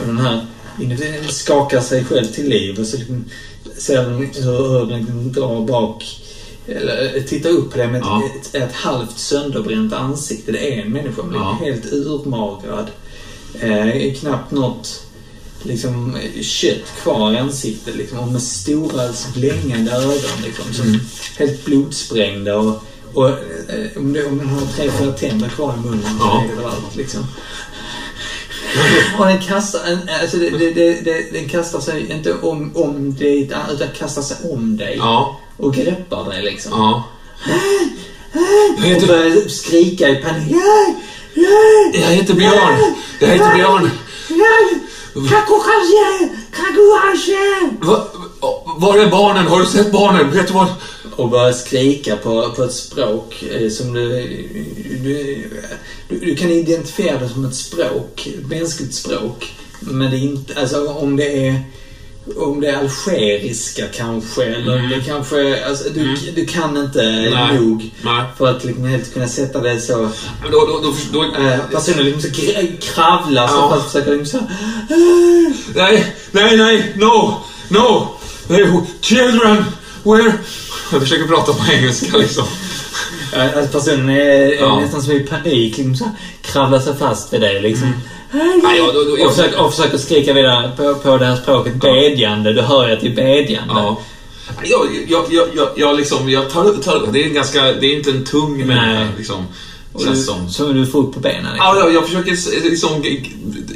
[0.00, 0.46] Och den här
[0.80, 3.24] individen skakar sig själv till liv och så liksom
[3.78, 6.04] ser den hur, hur den liksom drar bak
[6.68, 8.22] eller tittar upp på det med Ja.
[8.40, 10.52] ett, ett halvt sönderbränt ansikte.
[10.52, 11.58] Det är en människa, Ja.
[11.60, 12.86] helt urmagrad.
[13.60, 15.02] Eh, knappt något
[15.62, 21.00] liksom, kött kvar i ansiktet liksom, och med stora blängande ögon liksom, som Mm.
[21.38, 22.56] helt blodsprängda.
[22.56, 22.82] Och,
[23.14, 26.44] och eh, om, det, om den har tre, fyra tänder kvar i munnen så Ja.
[26.52, 27.26] är det allt liksom.
[29.18, 29.80] Och den kastar,
[30.22, 30.70] alltså det, det,
[31.04, 34.94] det, den kastar sig inte om, om dig, utan kastar sig om dig.
[34.98, 35.40] Ja.
[35.56, 36.72] Och greppar dig liksom.
[36.72, 37.04] Ja.
[39.02, 40.50] Och börjar skrika i panik.
[40.50, 40.94] "Ja,
[41.94, 42.94] Jag heter Björn.
[43.20, 43.90] Jag heter Björn.
[47.80, 48.06] Va,
[48.78, 49.46] var är barnen?
[49.46, 50.30] Har du sett barnen?
[50.30, 50.66] Vet du vad?
[51.16, 54.08] Och börjar skrika på, på ett språk eh, som du,
[55.02, 55.50] du,
[56.08, 56.18] du...
[56.20, 59.54] Du kan identifiera det som ett språk, ett mänskligt språk.
[59.80, 60.60] Men det är inte...
[60.60, 61.60] Alltså om det är...
[62.36, 64.90] Om det är algeriska kanske, eller Mm.
[64.90, 65.64] det kanske...
[65.66, 67.02] Alltså, du, du kan inte
[67.34, 67.60] Nej.
[67.60, 68.22] nog Nej.
[68.38, 69.96] för att liksom helt kunna sätta det så...
[70.42, 72.40] Men Då, då, då, då, Eh, personen liksom så
[72.94, 73.70] kravlar så Ja.
[73.70, 74.46] fast försöker liksom så...
[75.74, 77.34] nej, nej, nej, no,
[77.68, 78.16] no.
[79.00, 79.64] Children,
[80.02, 80.32] where...
[80.92, 82.44] Jag försöker prata på engelska liksom.
[83.32, 84.80] Eh, Att personen är, Ja.
[84.80, 86.10] nästan som i panik, liksom så
[86.42, 87.92] kravlar sig fast vid dig liksom.
[88.32, 91.74] Nej, jag, Och jag, försöker, och försöker skrika vidare på, på det här språket.
[91.74, 92.52] Bedjande.
[92.52, 93.74] Du hör ju att det är bedjande.
[93.74, 94.00] Ja.
[94.64, 97.96] Jag, jag, jag, jag, jag, liksom, jag tar, tar, det är en ganska, det är
[97.96, 99.46] inte en tung människa liksom.
[99.98, 100.50] Du, som.
[100.50, 101.36] som du får upp på benen.
[101.52, 101.56] Liksom.
[101.58, 102.30] Ja, jag, jag försöker
[102.70, 103.04] liksom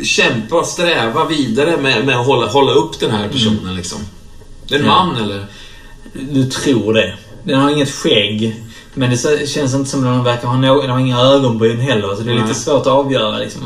[0.05, 3.99] kämpa, sträva vidare med, med att hålla, hålla upp den här personen liksom.
[4.69, 5.05] Det är en Ja.
[5.05, 5.47] man eller?
[6.13, 7.15] Du tror det.
[7.45, 8.57] Den har inget skägg.
[8.95, 11.81] Men det så- känns inte som att den verkar ha, no, den har inga ögonbryn
[11.81, 12.15] heller.
[12.15, 12.43] Så det är Nej.
[12.49, 13.39] lite svårt att avgöra.
[13.39, 13.63] Liksom.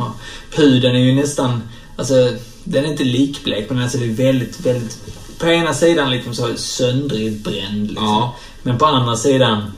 [0.55, 1.63] Huden är ju nästan...
[1.97, 2.33] Alltså,
[2.65, 4.99] den är inte likblek, men alltså det är väldigt, väldigt...
[5.39, 7.89] På ena sidan liksom så söndrigt bränd.
[7.89, 8.07] Liksom.
[8.07, 8.37] Ja.
[8.63, 9.73] Men på andra sidan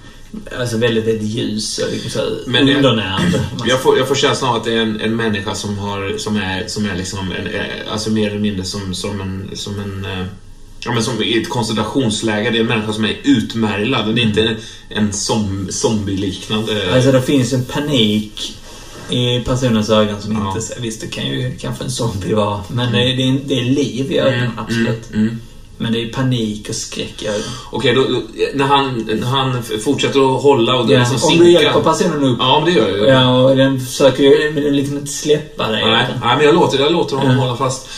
[0.58, 3.40] alltså väldigt, väldigt ljus och liksom så Men undernärd.
[3.66, 6.36] Jag får, jag får känslan av att det är en, en människa som, har, som
[6.36, 10.04] är, som är liksom en, eh, alltså mer eller mindre som, som en, som en
[10.04, 10.26] eh,
[10.80, 12.50] Ja, men som i ett koncentrationsläge.
[12.50, 14.14] Det är en människa som är utmärglad.
[14.14, 14.56] Det är inte en,
[14.88, 16.94] en som, zombie-liknande...
[16.94, 18.56] Alltså det finns en panik
[19.10, 20.54] i personens ögon som Ja.
[20.56, 20.80] inte...
[20.80, 22.62] Visst, det kan ju kanske en zombie vara.
[22.68, 23.16] Men det, är,
[23.46, 25.10] det, är, liv i ögonen, absolut.
[25.10, 25.40] Mm, mm.
[25.78, 27.48] Men det är panik och skräck i ögonen.
[27.70, 28.22] Okej, då, då,
[28.54, 31.44] när, han, när han fortsätter att hålla och det Ja, liksom om sinkar.
[31.44, 32.36] du hjälper personen upp.
[32.40, 33.04] Ja, men det gör jag ju.
[33.04, 34.52] Ja, och den försöker ju...
[34.52, 35.84] Men den liksom inte släppa dig.
[35.84, 37.42] Nej, nej, men jag låter, jag låter honom Ja.
[37.42, 37.88] hålla fast.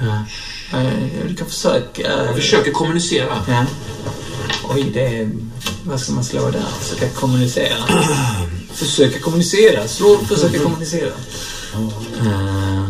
[0.00, 0.24] Ja,
[1.28, 2.02] Du kan försöka...
[2.26, 3.28] Jag försöker kommunicera.
[3.48, 3.64] Ja.
[4.74, 5.30] Oj, det är...
[5.84, 6.62] Vad ska man slå där?
[6.80, 7.76] Försöka kommunicera.
[8.72, 9.88] försöka kommunicera.
[9.88, 11.12] Slå försöka kommunicera.
[12.20, 12.88] Eh,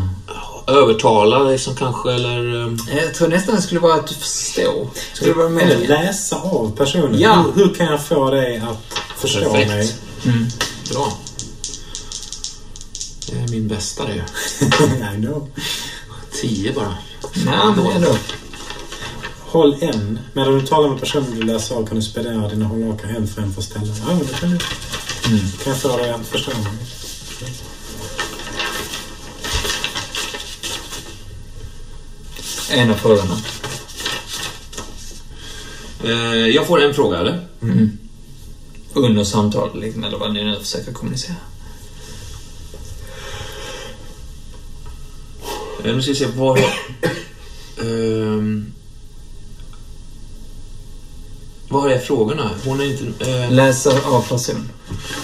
[0.66, 2.62] Övertala liksom kanske, eller...
[2.66, 4.88] eh, Jag tror nästan det skulle vara att du förstår.
[5.12, 5.88] Skulle vara Eller med?
[5.88, 7.20] läsa av personen.
[7.20, 7.44] Ja.
[7.54, 9.68] Hur, hur kan jag få dig att förstå Perfekt.
[9.68, 9.94] mig?
[10.24, 10.46] Mm.
[10.90, 11.18] Bra.
[13.30, 14.24] Det är min bästa det.
[15.14, 15.48] I know.
[16.40, 16.94] Tio bara.
[17.34, 18.16] Nej, men ändå.
[19.52, 20.18] Håll en.
[20.32, 23.42] Medan du talar med personen du läser av kan du spendera dina hållhakar en för
[23.42, 23.94] en för ställen.
[24.06, 24.58] Ja, men det kan du.
[25.64, 26.72] Kan jag få dig att förstå mig?
[32.70, 33.36] En av frågorna.
[36.04, 37.46] Eh, jag får en fråga, eller?
[38.94, 41.36] Under samtalet, liksom, eller vad ni nu försöker kommunicera.
[45.84, 46.58] Eh, nu ska vi se, vad...
[47.80, 48.72] Ehm,
[51.72, 52.50] vad är frågorna?
[52.64, 53.30] Hon är inte...
[53.30, 54.68] Eh, Läsa av person.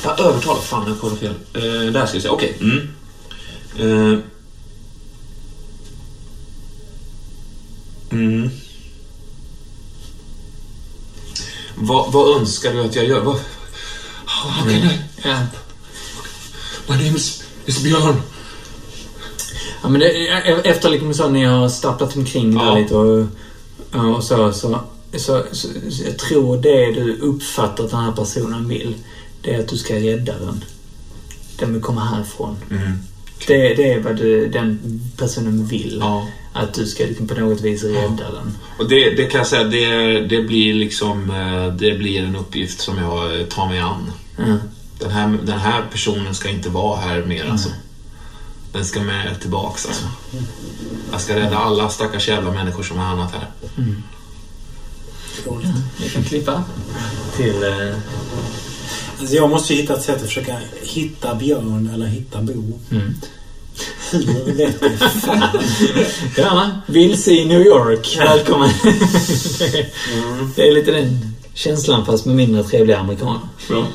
[0.04, 0.60] jag övertalar.
[0.60, 1.34] Fan, jag kollade fel.
[1.54, 2.28] Eh, där ska vi se.
[2.28, 2.56] Okej.
[2.60, 2.88] Mm.
[3.78, 4.18] Eh,
[8.10, 8.50] mm.
[11.74, 13.20] Vad, vad önskar du att jag gör?
[13.20, 13.36] Vad,
[14.24, 14.98] how can I...
[15.24, 15.38] Ja.
[16.88, 18.22] My name is, is Björn.
[19.82, 20.28] Ja, men det,
[20.64, 22.64] efter liksom så ni har stapplat omkring Ja.
[22.64, 23.26] där lite och,
[24.16, 24.80] och så, så,
[25.16, 28.94] så, så, så jag tror det du uppfattar att den här personen vill,
[29.42, 30.64] det är att du ska rädda den.
[31.58, 32.56] Den vill komma härifrån.
[32.70, 32.98] Mm.
[33.46, 35.98] Det, det är vad du, den personen vill.
[36.00, 36.28] Ja.
[36.52, 38.58] Att du ska liksom på något vis rädda den.
[38.78, 42.80] Och det, det kan jag säga, det, det blir liksom eh, det blir en uppgift
[42.80, 44.12] som jag eh, tar mig an.
[44.36, 44.56] Ja.
[44.98, 47.68] Den här, den här personen ska inte vara här mer alltså.
[48.72, 50.04] Den ska med tillbaks alltså.
[51.12, 53.48] Jag ska rädda alla stackars jävla människor som har hamnat här.
[55.98, 56.64] Vi kan klippa
[57.36, 57.62] till...
[57.62, 57.96] Eh,
[59.20, 62.78] Alltså jag måste ju hitta ett sätt att försöka hitta Björn eller hitta Bo.
[62.90, 63.14] mm.
[64.10, 64.76] Hur vet?
[66.36, 68.16] Ja, vilse i New York.
[68.18, 68.70] Välkommen.
[69.58, 69.86] det,
[70.56, 73.40] det är lite den känslan fast med mindre trevliga amerikaner.
[73.70, 73.86] Ja,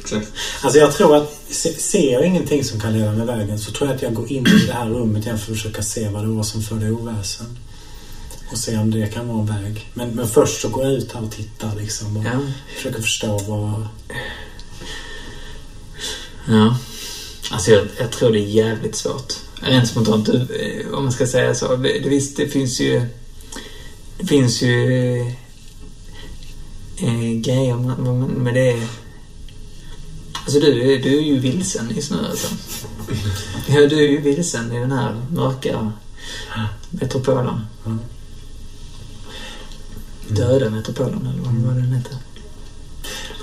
[0.00, 0.32] exakt.
[0.62, 3.88] Alltså jag tror att se, ser jag ingenting som kan leda mig vägen så tror
[3.88, 6.22] jag att jag går in i det här rummet igen för att försöka se vad
[6.24, 7.58] det var som förde oväsen.
[8.50, 9.90] Och se om det kan vara en väg.
[9.94, 12.40] Men, men först så går jag ut här och tittar liksom och Ja.
[12.76, 13.88] försöker förstå vad...
[16.48, 16.78] Ja.
[17.50, 19.32] Alltså jag, jag tror det är jävligt svårt.
[19.60, 21.76] Rent spontant, eh, om man ska säga så.
[21.76, 23.06] Det, visst, det finns ju...
[24.18, 25.20] Det finns ju...
[26.96, 28.88] Eh, grejer med, med, det...
[30.32, 32.48] Alltså du, du är ju vilsen i snö alltså.
[33.66, 35.92] Ja, du är ju vilsen i den här mörka
[36.90, 37.60] metropolen.
[37.86, 37.98] Mm.
[40.34, 42.16] Döda metropolen eller vad vad den heter.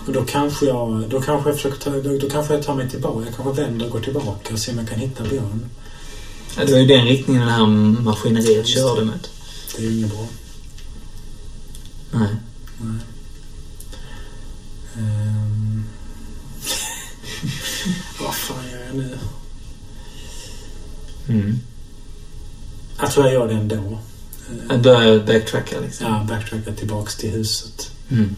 [0.07, 2.89] Och då kanske jag, då kanske jag försöker ta, då, då kanske jag tar mig
[2.89, 3.25] tillbaka.
[3.25, 5.65] Jag kanske vänder och går tillbaka och ser om jag kan hitta Björn.
[6.57, 7.65] Ja, det var ju den riktningen det här
[8.01, 8.81] maskineriet Just det.
[8.81, 9.27] körde med.
[9.77, 10.27] Det är ju inget bra.
[12.11, 12.35] Nej.
[14.97, 15.83] Ehm.
[18.21, 19.17] Vad fan gör jag nu?
[21.27, 21.59] Mm.
[22.99, 23.99] Jag tror jag gör det ändå.
[24.69, 26.05] Jag börjar backtracka liksom.
[26.07, 27.91] Ja, backtracka tillbaks till huset.
[28.09, 28.35] Mm.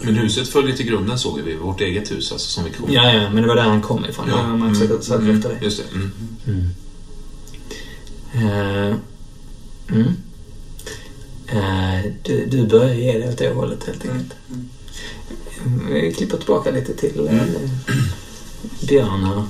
[0.00, 1.54] Men huset följer till grunden såg vi.
[1.54, 2.92] Vårt eget hus alltså som vi kom.
[2.92, 4.28] Ja, ja, men det var där han kom ifrån.
[4.28, 5.64] Ja, man försöker söka Mm, efter det.
[5.64, 5.84] Just det.
[5.94, 6.10] Mm.
[6.46, 6.68] Mm.
[9.90, 10.06] Mm.
[11.46, 14.32] Eh, du, du börjar ge det åt det hållet helt enkelt.
[14.50, 14.68] Mm.
[15.92, 17.42] Vi klipper tillbaka lite till eh,
[18.88, 19.42] Björn här.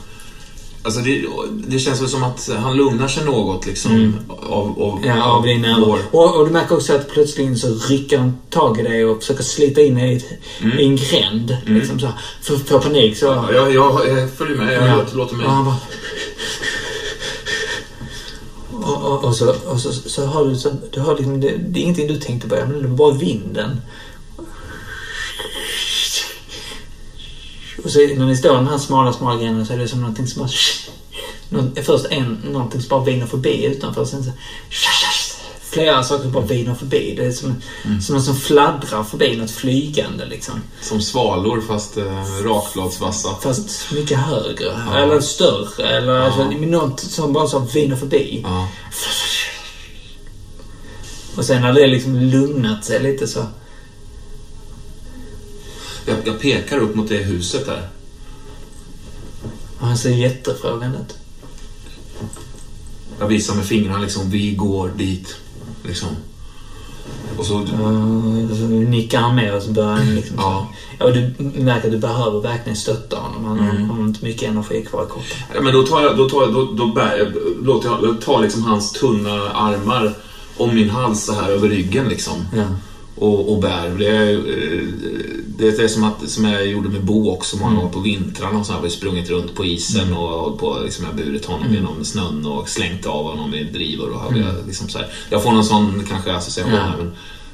[0.88, 1.24] Alltså det,
[1.66, 4.14] det känns väl som att han lugnar sig något liksom Mm.
[4.28, 5.64] av, av, Ja, av din.
[6.12, 9.42] Och, och du märker också att plötsligt så rycker han tag i dig och försöker
[9.42, 10.24] slita in i,
[10.62, 10.78] Mm.
[10.78, 11.56] i en gränd.
[11.66, 11.78] Mm.
[11.78, 12.08] Liksom så.
[12.42, 13.26] För, för panik så...
[13.26, 14.74] Ja, jag, jag, jag följer med.
[14.74, 14.96] Jag Ja.
[14.96, 15.46] låter, låter mig.
[15.46, 15.76] Och bara...
[18.72, 21.80] Och, och, och, så, och så, så har du, så, du har liksom, det, det
[21.80, 23.80] är ingenting du tänkte på, men det var bara vinden.
[27.84, 30.00] Och så när ni står i den här smala, smala grenen så är det som
[30.00, 30.48] någonting som bara...
[31.82, 34.30] Först en, någonting som bara viner förbi utanför sen så...
[35.70, 37.14] Flera saker som bara viner förbi.
[37.16, 37.54] Det är som,
[38.02, 40.54] som något som fladdrar förbi, något flygande liksom.
[40.80, 43.28] Som svalor fast eh, rakbladsvassa.
[43.42, 44.82] Fast mycket högre.
[44.86, 44.96] Ja.
[44.98, 45.88] Eller större.
[45.88, 46.24] Eller Ja.
[46.24, 48.40] alltså, något som bara så viner förbi.
[48.44, 48.68] Ja.
[51.36, 53.46] Och sen när det liksom lugnat sig lite så...
[56.08, 57.88] Jag, jag pekar upp mot det huset där.
[59.80, 61.16] Och han ser jättefrågande ut.
[63.20, 65.36] Jag visar med fingrarna liksom, vi går dit.
[65.84, 66.08] Liksom.
[67.38, 67.54] Och så...
[68.50, 70.36] Och så nickar han med och så börjar han liksom...
[70.38, 70.68] Ja.
[70.98, 73.44] Ja, och du märker att du behöver verkligen stötta honom.
[73.44, 73.90] Han Mm.
[73.90, 75.24] har inte mycket energi kvar i kroppen.
[75.54, 77.32] Ja, men då tar jag, då tar jag, då, då bär
[77.62, 80.14] låter jag, jag tar liksom hans tunna armar
[80.56, 82.34] om min hals så här över ryggen liksom.
[82.56, 82.64] Ja.
[83.20, 83.88] Och, och bär.
[83.98, 84.82] Det är, eh,
[85.58, 88.58] det är som, att, som jag gjorde med Bo också många gånger på vintrarna.
[88.58, 91.44] och Så har vi sprungit runt på isen och hållit på, liksom, jag har burit
[91.44, 94.10] honom genom snön och slängt av honom i drivor.
[94.10, 95.08] Och har jag, liksom, så här.
[95.30, 96.80] Jag får någon sån kanske association Ja.
[96.80, 97.12] här, men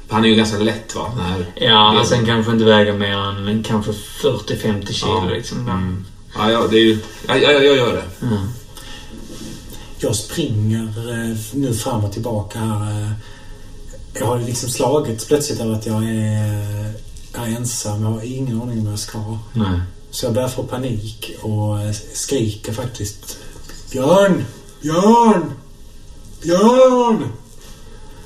[0.09, 1.11] han är ju ganska lätt va?
[1.15, 5.29] Den här, Ja, och sen kanske inte väga mer än kanske 40-50 kilo Ja.
[5.35, 5.59] liksom.
[5.69, 6.05] Mm.
[6.37, 6.97] Ja, ja, det är ju,
[7.27, 8.03] ja, ja, jag gör det.
[8.21, 8.27] Ja.
[9.99, 10.83] Jag springer
[11.29, 13.11] eh, nu fram och tillbaka här.
[14.19, 16.93] Jag har liksom slagits plötsligt av att jag är,
[17.33, 18.03] är ensam.
[18.03, 19.37] Jag har ingen aning om vad jag ska.
[19.53, 19.79] Nej.
[20.11, 23.37] Så jag börjar få panik och eh, skriker faktiskt.
[23.91, 24.45] Björn!
[24.81, 25.51] Björn!
[26.41, 27.29] Björn!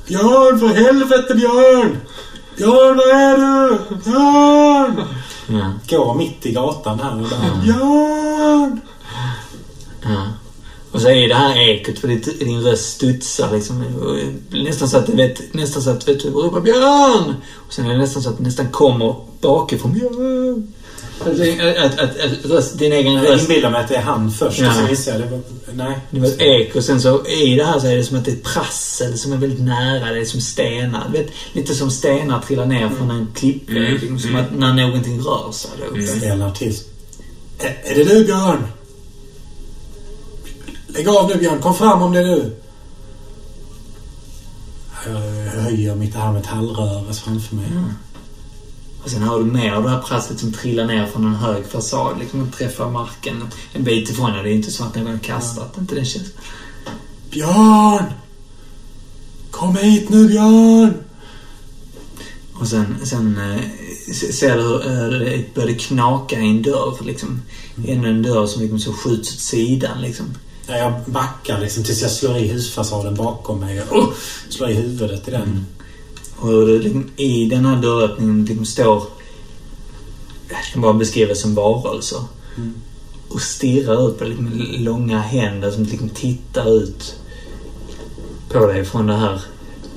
[0.08, 1.98] Björn, för helvete Björn!
[2.58, 3.96] Björn, var är du?
[3.96, 5.04] Björn!
[5.48, 5.98] Ja.
[5.98, 8.82] Går mitt i gatan här och bara Björn!
[11.00, 13.84] Och så är det här ekot för ditt, din röst studsar liksom.
[14.02, 14.18] Och
[14.60, 17.34] Nästan så att du vet, nästan så att vet, du ropar Björn!
[17.56, 20.74] Och sen är det nästan så att det nästan kommer bakifrån Björn!
[21.26, 21.44] Alltså,
[21.86, 23.50] att, att, att röst, din egen Jag röst.
[23.50, 24.68] inbillar mig att det är han först Ja.
[24.68, 25.42] och så inser jag det var,
[25.74, 26.00] Nej.
[26.10, 26.82] Det var ett eko.
[26.82, 29.34] Sen så i det här så är det som att det är ett prassel som
[29.34, 30.12] är väldigt nära.
[30.14, 31.10] Det är som stenar.
[31.12, 33.78] Du vet, lite som stenar trillar ner från en klippvägg.
[33.78, 34.42] Mm, liksom, Som mm.
[34.46, 36.08] att när någonting rör sig där uppe.
[36.08, 36.76] Ställer till.
[37.60, 38.68] Är, är det du Björn?
[40.94, 42.56] Lägg av nu Björn, kom fram om det du.
[45.06, 47.66] Jag höjer mitt här metallrör framför mig.
[49.04, 51.66] Och sen har du mer av det här prasslet som trillar ner från en hög
[51.66, 52.20] fasad.
[52.20, 53.44] Liksom och träffar marken
[53.74, 54.32] en bit ifrån.
[54.32, 55.78] Det är inte så att någon har kastat.
[55.78, 56.44] Inte den känslan.
[57.32, 58.04] Björn!
[59.52, 60.94] Kom hit nu Björn!
[62.54, 63.62] Och sen, sen eh,
[64.14, 66.98] se- ser du hur eh, det börjar knaka i en dörr.
[67.06, 67.42] Liksom.
[67.88, 70.02] Ännu en dörr som liksom så skjuts åt sidan.
[70.02, 70.26] Liksom.
[70.70, 74.10] Ja, Jag backar liksom tills jag slår i husfasaden bakom mig och oh,
[74.50, 75.66] slår i huvudet i den.
[76.40, 79.04] Och hur det liksom, i den här dörröppningen liksom står...
[80.50, 82.24] Jag kan bara beskriva som varelser.
[82.58, 82.74] Mm.
[83.30, 87.16] Och stirrar ut på liksom, långa händer som liksom tittar ut
[88.50, 89.42] på dig från det här,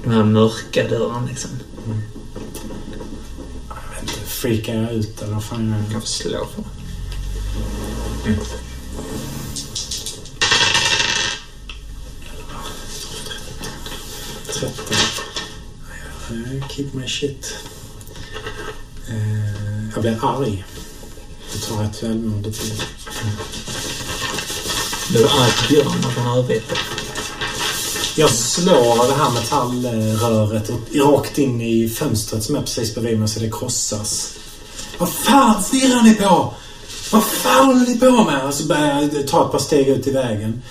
[0.03, 1.27] den här mörka dörren.
[1.27, 1.51] Liksom.
[3.69, 6.65] Jag vet inte, freakar jag ut eller vad fan jag Jag får slå för
[14.63, 14.87] Tretton.
[14.93, 16.22] Eh,
[16.71, 17.55] Keep my shit.
[19.09, 20.65] Eh, Jag blir arg.
[21.69, 22.83] ta ett välmående till.
[25.09, 26.63] Du är arg på Björn att han dig.
[28.17, 33.41] Jag slår det här metallröret rakt in i fönstret som är precis bredvid mig så
[33.41, 34.35] det krossas.
[34.99, 36.55] Vad fan stirrar ni på?
[37.13, 38.47] Vad fan håller ni på med?
[38.47, 40.63] Och så börjar jag ta ett par steg ut i vägen.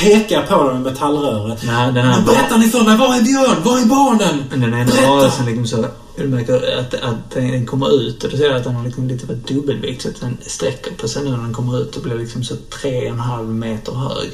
[0.00, 1.62] Pekar på dem med metallröret.
[1.66, 3.62] Nej, den här Berättar ni för mig, var är Björn?
[3.64, 4.44] Var är barnen?
[4.50, 5.86] Den ena rörelsen liksom så...
[6.16, 9.26] Du märker att, att den kommer ut och du ser att den har liksom lite
[9.26, 12.14] för dubbelvikt så att den sträcker på sig nu när den kommer ut och blir
[12.14, 14.30] liksom så tre och en halv meter hög.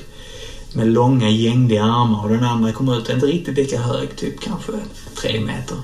[0.72, 4.72] Med långa gängliga armar och den andra kommer ut inte riktigt lika hög, typ kanske
[5.16, 5.76] tre meter.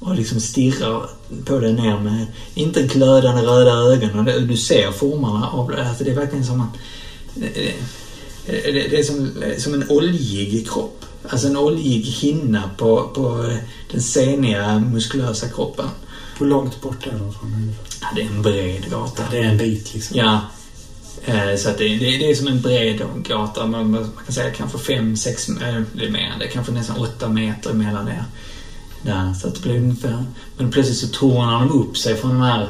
[0.00, 1.02] Och liksom stirrar
[1.44, 4.48] på dig ner med, inte glödande röda ögon.
[4.48, 5.88] Du ser formarna av det.
[5.88, 6.76] Alltså det är verkligen som att...
[8.46, 11.04] Det, det, är som, som en oljig kropp.
[11.28, 13.52] Alltså en oljig hinna på, på
[13.92, 15.86] den seniga, muskulösa kroppen.
[16.38, 17.74] Hur långt bort är de från?
[18.00, 19.22] Ja, det är en bred gata.
[19.30, 20.16] Det är en bit liksom.
[20.18, 20.40] Ja.
[21.24, 23.66] Eh, Så att det, det, det är som en bred gata.
[23.66, 26.46] Man, man kan säga kanske fem, sex, eh, det är mer det.
[26.46, 28.24] Kanske nästan åtta meter emellan er.
[29.02, 30.24] Där, så att det blir ungefär...
[30.56, 32.68] Men plötsligt så tornar de upp sig från de här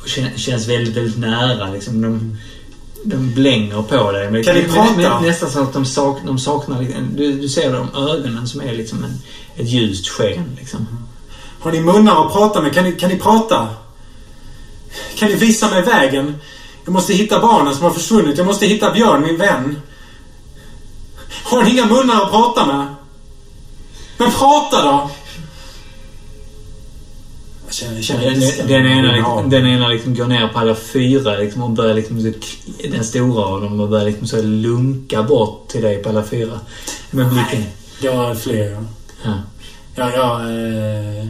[0.00, 1.72] och kän- känns väldigt, väldigt nära.
[1.72, 2.00] Liksom.
[2.02, 2.36] De,
[3.04, 4.30] de blänger på dig.
[4.30, 5.20] Men, Kan men- prata?
[5.20, 6.86] nästan så att de, sak, de saknar...
[7.16, 9.20] Du, du ser de ögonen som är liksom en,
[9.56, 10.56] ett ljust sken.
[10.58, 10.86] Liksom.
[11.60, 12.74] Har ni munnar att prata med?
[12.74, 13.68] Kan ni, kan ni prata?
[15.16, 16.34] Kan ni visa mig vägen?
[16.84, 18.38] Jag måste hitta barnen som har försvunnit.
[18.38, 19.80] Jag måste hitta Björn, min vän.
[21.44, 22.86] Har ni inga munnar att prata med?
[24.16, 25.10] Men prata då!
[27.68, 30.74] Jag känner, jag känner Den, den, ena, liksom, den ena liksom går ner på alla
[30.74, 35.22] fyra liksom, och börjar liksom, så- den stora av dem och börjar liksom så lunka
[35.22, 36.60] bort till dig på alla fyra.
[37.10, 37.60] Med blicken.
[37.60, 37.72] Nej,
[38.02, 38.84] jag har fler.
[39.24, 39.34] ja.
[39.96, 40.10] Ja.
[40.12, 41.26] Jag, eh,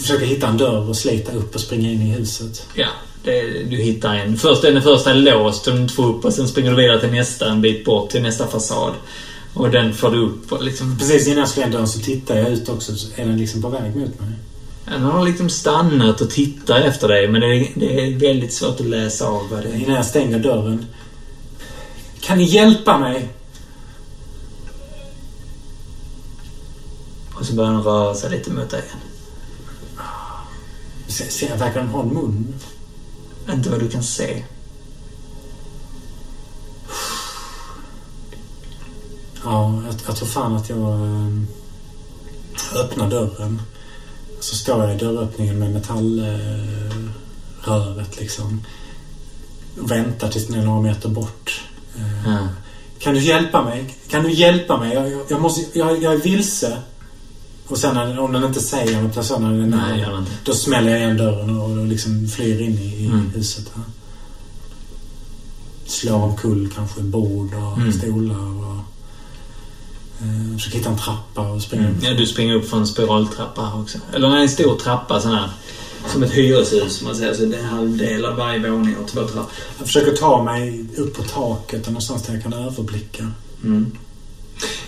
[0.00, 2.66] försöker hitta en dörr och slita upp och springa in i huset.
[2.74, 2.86] ja
[3.24, 3.40] det,
[3.70, 4.36] du hittar en.
[4.36, 7.50] Först den första låst och den får upp och sen springer du vidare till nästa
[7.50, 8.92] en bit bort till nästa fasad.
[9.54, 10.98] Och den får du upp och liksom...
[10.98, 12.96] Precis innan jag slår igen dörren så tittar jag ut också.
[12.96, 14.28] Så är den liksom på väg mot mig?
[14.90, 18.80] Den har liksom stannat och tittar efter dig men det är, det är väldigt svårt
[18.80, 19.74] att läsa av vad det är.
[19.74, 20.86] Innan jag stänger dörren.
[22.20, 23.28] Kan ni hjälpa mig?
[27.34, 28.84] Och så börjar den röra sig lite mot dig.
[31.06, 32.54] Ser, ser jag verkligen ha en mun?
[33.52, 34.44] Inte vad du kan se.
[39.44, 41.42] Ja, jag, jag tror fan att jag eh,
[42.74, 43.62] öppnar dörren.
[44.40, 46.40] Så står jag i dörröppningen med metallröret
[48.20, 48.60] liksom.
[49.80, 51.60] Och väntar tills den är några meter bort.
[52.26, 52.48] Ja.
[52.98, 53.94] Kan du hjälpa mig?
[54.10, 54.94] Kan du hjälpa mig?
[54.94, 56.78] Jag, jag, jag, måste, jag, jag är vilse.
[57.68, 60.30] Och sen när, om den inte säger något, så när den den inte.
[60.44, 63.30] då smäller jag igen dörren och, och liksom flyr in i, i Mm.
[63.34, 63.70] huset.
[63.74, 63.84] Här.
[65.86, 67.92] Slår omkull kanske bord och Mm.
[67.92, 68.66] stolar.
[68.66, 68.76] Och,
[70.22, 71.96] eh, försöker hitta en trappa och springa upp.
[72.02, 73.98] Ja, du springer upp för en spiraltrappa också.
[74.14, 75.50] Eller nej, en stor trappa sån här.
[76.06, 77.34] Som ett hyreshus, man säger.
[77.34, 79.52] Så det är en halvdel av varje våning och två trappor.
[79.78, 83.30] Jag försöker ta mig upp på taket och någonstans där jag kan överblicka.
[83.64, 83.92] Mm.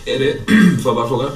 [0.05, 0.37] Är det,
[0.83, 1.29] får jag bara fråga?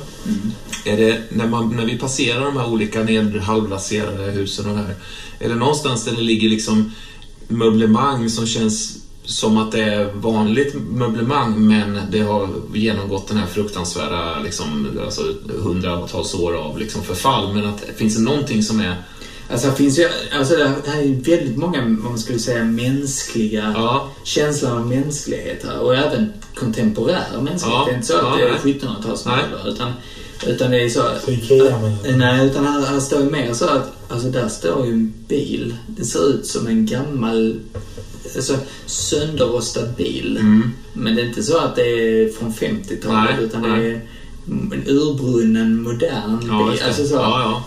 [0.85, 4.95] Är det, när, man, när vi passerar de här olika ned, halvraserade husen och här,
[5.40, 6.92] är det någonstans där det ligger liksom
[7.48, 8.98] möblemang som känns
[9.28, 15.22] som att det är vanligt möblemang men det har genomgått den här fruktansvärda liksom, alltså,
[15.48, 17.54] hundratals år av liksom, förfall.
[17.54, 18.96] Men att, finns det någonting som är...
[19.52, 20.10] Alltså, det finns ju...
[20.38, 23.74] Alltså, det här är väldigt många, vad man skulle säga, mänskliga...
[23.76, 25.80] Ja, Känslan av mänsklighet här.
[25.80, 27.80] Och även kontemporär mänsklighet.
[27.80, 28.74] Ja, Det är inte så att ja, det är nej.
[28.74, 29.68] 1700-talsmöbler.
[29.68, 29.94] Utan,
[30.48, 31.28] utan det är så att...
[31.28, 33.94] Med Nej, utan här, här står ju mer så att...
[34.10, 35.76] Alltså där står ju en bil.
[35.88, 37.60] Det ser ut som en gammal...
[38.36, 40.38] Alltså sönderrostad bil.
[40.38, 40.74] mm.
[40.94, 43.82] Men det är inte så att det är från 50-talet Nej, utan nej.
[43.82, 44.02] det är
[44.46, 46.82] en urbrunnen, modern ja, bil.
[46.88, 47.16] Alltså så.
[47.16, 47.64] ja, ja.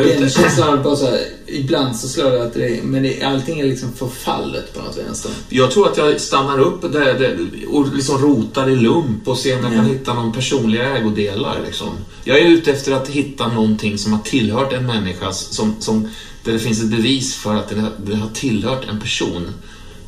[0.00, 3.60] Den känslan bara så här, ibland så slår det att det är, men det, allting
[3.60, 5.30] är liksom förfallet på något vänster.
[5.48, 7.38] Jag tror att jag stannar upp där, där
[7.68, 11.60] och liksom rotar i lump och ser om jag kan hitta någon personliga ägodelar.
[11.66, 11.88] Liksom.
[12.24, 16.08] Jag är ute efter att hitta någonting som har tillhört en människa, som, som,
[16.44, 19.48] där det finns ett bevis för att det det har tillhört en person.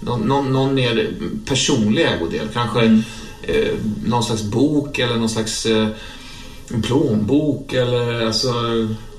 [0.05, 1.09] Någon, någon, någon mer
[1.47, 2.49] personlig ägodel.
[2.53, 3.03] Kanske Mm.
[3.43, 3.73] eh,
[4.07, 5.89] någon slags bok eller någon slags eh,
[6.83, 8.53] plånbok eller alltså,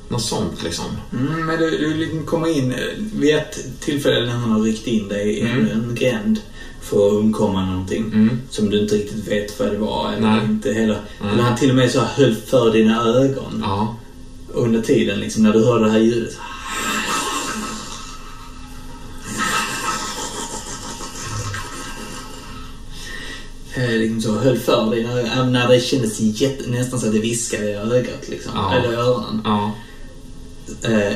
[0.09, 0.85] något sånt liksom.
[1.13, 2.77] Mm, men du, du liksom kommer in eh,
[3.19, 5.67] vid ett tillfälle när han har ryckt in dig i Mm.
[5.71, 6.39] en gränd
[6.81, 8.41] för att undkomma någonting Mm.
[8.49, 10.11] som du inte riktigt vet vad det var.
[10.11, 10.45] Eller, Nej.
[10.45, 11.33] inte heller, Nej.
[11.33, 13.95] eller han till och med så höll för dina ögon Ja.
[14.53, 16.37] under tiden liksom, när du hörde det här ljudet.
[23.87, 27.69] Liksom så höll för dig när, när det kändes jätte, nästan så att det viskade
[27.69, 28.51] i ögat liksom.
[28.55, 28.73] Ja.
[28.75, 29.41] Eller i öronen.
[29.43, 29.71] Ja.
[30.83, 31.13] Eh,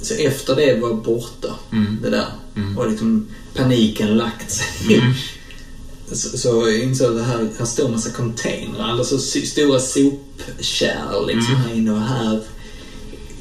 [0.00, 1.98] så efter det var borta, Mm.
[2.02, 2.26] det där.
[2.56, 2.78] Mm.
[2.78, 4.94] Och liksom paniken lagt sig.
[4.96, 5.12] Mm.
[6.12, 11.26] Så, så insåg jag att här, här står en massa containrar, alltså sy- stora sopkärl
[11.26, 11.66] liksom Mm.
[11.66, 12.40] här inne och här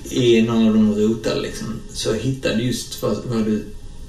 [0.09, 1.67] i någon av de rotade liksom.
[1.93, 3.65] Så hittade du just vad, vad du...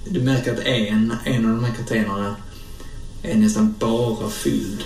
[0.08, 2.36] Du märker att en, en av de här containrarna
[3.24, 4.84] är nästan bara fylld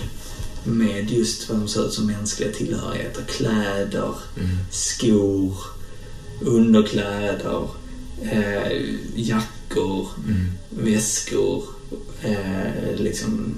[0.63, 3.23] med just vad som ser ut som mänskliga tillhörigheter.
[3.27, 4.49] Kläder, Mm.
[4.71, 5.53] skor,
[6.41, 7.67] underkläder,
[8.31, 8.81] eh,
[9.15, 10.45] jackor, Mm.
[10.69, 11.63] väskor.
[12.23, 13.53] Eh, liksom.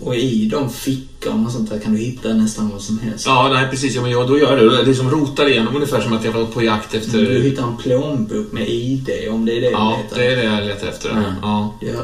[0.00, 3.26] Och i de fickorna och sånt där kan du hitta nästan vad som helst.
[3.26, 3.94] Ja, nej precis.
[3.94, 4.84] Ja, men jag, då gör jag det.
[4.84, 7.40] Det som rotar igenom ungefär som att jag var på jakt Du efter...
[7.42, 10.18] hittar en plånbok med ID om det är det Ja, du letar.
[10.18, 11.08] det är det jag letar efter.
[11.10, 11.34] Ja.
[11.42, 11.74] Ja.
[11.80, 11.96] Det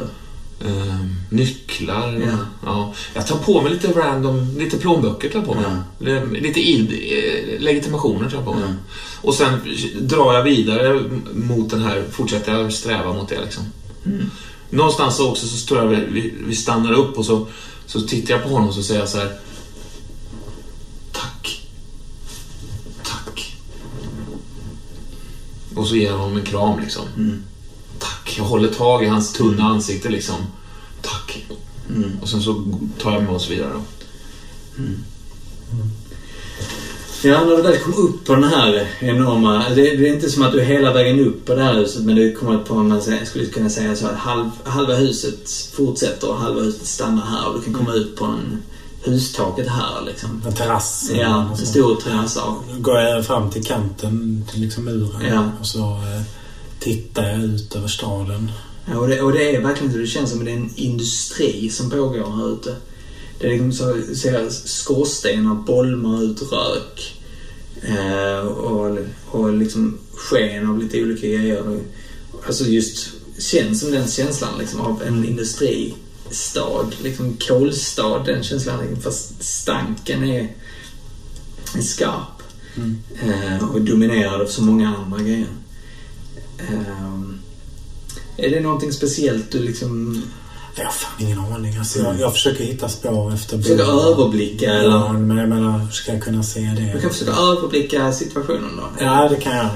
[0.65, 2.20] Ehm, nycklar.
[2.26, 2.39] Ja.
[2.65, 2.94] Ja.
[3.15, 5.65] Jag tar på mig lite random, lite plånböcker tar jag på mig.
[5.99, 6.25] Ja.
[6.25, 8.62] Lite id, eh, legitimationer tar jag på mig.
[8.62, 8.75] Ja.
[9.23, 9.59] Och sen
[10.01, 11.01] drar jag vidare
[11.35, 13.65] mot den här, fortsätter jag sträva mot det liksom.
[14.07, 14.31] Mm.
[14.70, 17.47] Någonstans så också så tror jag vi, vi- vi stannar upp och så,
[17.86, 19.33] så tittar jag på honom och så säger jag så här.
[21.12, 21.62] Tack.
[23.02, 23.57] Tack.
[25.75, 27.05] Och så ger jag honom en kram liksom.
[27.17, 27.43] Mm.
[27.99, 28.34] Tack.
[28.39, 30.36] Jag håller tag i hans tunna ansikte liksom.
[31.02, 31.47] Tack.
[31.91, 32.18] Mm.
[32.23, 32.65] Och sen så
[33.02, 33.81] tar jag med oss vidare då.
[37.23, 39.68] Ja, när du väl kom upp på den här enorma...
[39.68, 42.02] Det, det är inte som att du är hela vägen upp på det här huset,
[42.02, 46.28] men du kommer på, man säger- skulle kunna säga så att halv, halva huset fortsätter
[46.31, 48.62] och halva huset stannar här och du kan komma ut på en
[49.05, 50.42] hustaket här liksom.
[50.47, 51.10] En terrass.
[51.15, 51.66] Ja, och en så.
[51.66, 52.39] stor terrass.
[52.78, 55.25] Går jag fram till kanten, till liksom muren.
[55.31, 55.50] Ja.
[55.60, 56.23] Och så eh,
[56.86, 58.50] tittar jag ut över staden.
[58.89, 59.98] Ja, och, det, och det är verkligen så.
[59.98, 62.76] Det känns som att det är en industri som pågår här ute.
[63.39, 67.23] Det är liksom så, ser skorstenar bolmar ut rök.
[67.82, 71.81] Eh, och, och liksom sken av lite olika grejer.
[72.47, 73.08] Alltså just
[73.39, 76.90] känns som den känslan liksom av en industristad.
[77.02, 78.81] Liksom kolstad, den känslan.
[78.81, 80.48] liksom, Fast stanken är,
[81.76, 82.42] är skarp.
[82.76, 82.98] Mm.
[83.23, 85.48] Eh, och dominerad av så många andra grejer.
[86.59, 87.39] Ehm,
[88.36, 90.23] är det någonting speciellt du liksom
[90.76, 91.76] Jag har fan ingen aning.
[91.78, 93.99] Alltså, jag, jag försöker hitta spår efter försöker bilen.
[93.99, 94.65] överblicka?
[94.65, 95.12] Ja, Eller?
[95.12, 97.01] men jag menar, hur ska jag kunna se Du det?
[97.01, 99.05] kan försöka överblicka situationen då?
[99.05, 99.68] Ja, det kan jag.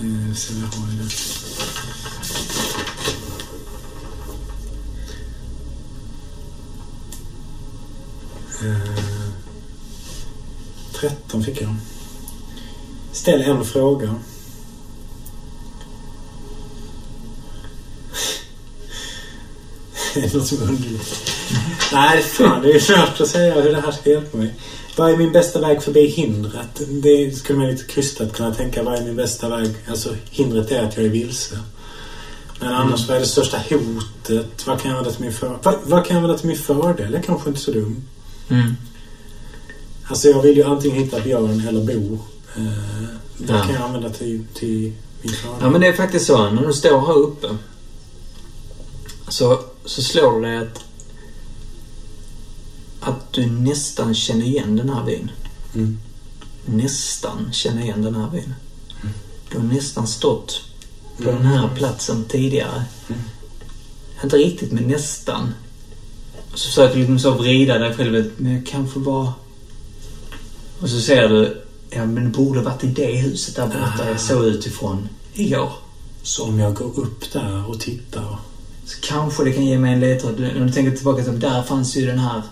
[0.00, 1.14] Eh, Så jag har ju det.
[8.62, 9.05] Eh,
[11.00, 11.74] 13 fick jag.
[13.12, 14.14] Ställ en fråga.
[20.14, 21.32] Det är något som är underligt.
[21.92, 22.62] Nej, fan.
[22.62, 24.54] Det är svårt att säga hur det här ska hjälpa mig.
[24.96, 26.82] Vad är min bästa väg förbi hindret?
[26.88, 28.82] Det skulle man lite krystat kunna tänka.
[28.82, 29.74] Vad är min bästa väg?
[29.88, 31.58] Alltså, hindret är att jag är vilse.
[32.60, 34.66] Men annars, vad är det största hotet?
[34.66, 35.58] Vad kan jag använda till min, för...
[35.62, 37.12] vad, vad kan jag använda till min fördel?
[37.12, 38.02] Jag är kanske inte så dum.
[38.48, 38.76] Mm.
[40.08, 42.18] Alltså, jag vill ju antingen hitta Björn eller Bo.
[42.56, 42.62] Eh,
[43.38, 43.62] vad Ja.
[43.64, 45.58] kan jag använda till, till min fördel?
[45.60, 46.50] Ja men det är faktiskt så.
[46.50, 47.48] När du står här uppe
[49.28, 50.84] så, så slår det dig att,
[53.00, 55.30] att du nästan känner igen den här byn.
[55.74, 55.98] Mm.
[56.66, 58.54] Nästan känner igen den här byn.
[59.50, 60.60] Du har nästan stått
[61.16, 62.84] på den här platsen tidigare.
[64.24, 65.54] Inte riktigt, men nästan.
[66.54, 68.30] Så försöker du liksom så vrida dig själv.
[68.36, 69.32] Men jag kanske var...
[70.80, 74.20] Och så ser du, ja men det borde varit i det huset där borta jag
[74.20, 75.72] såg utifrån igår.
[76.22, 78.38] Så om jag går upp där och tittar.
[78.84, 80.40] Så kanske det kan ge mig en ledtråd.
[80.40, 82.42] När du tänker tillbaka till där fanns ju den här...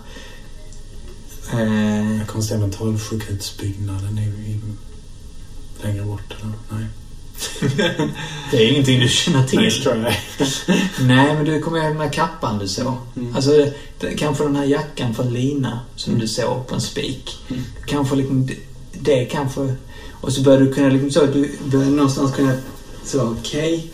[1.53, 4.21] Eh, Jag kommer se mentalsjukhusbyggnaden i,
[4.51, 4.59] i,
[5.83, 6.35] längre bort.
[6.41, 6.53] Eller?
[6.79, 6.85] Nej.
[8.51, 9.59] det är ingenting du känner till.
[9.59, 9.93] Nice try.
[11.05, 12.93] Nej, men du kommer ihåg den här kappan du såg.
[13.15, 13.35] Mm.
[13.35, 17.37] Alltså, det, kanske den här jackan från Lina som du såg på en spik.
[17.49, 17.63] Mm.
[17.85, 18.55] Kanske liksom, det,
[18.91, 19.75] det kanske...
[20.21, 22.53] Och så börjar du kunna liksom så, du börjar någonstans kunna...
[23.03, 23.91] Så, okej,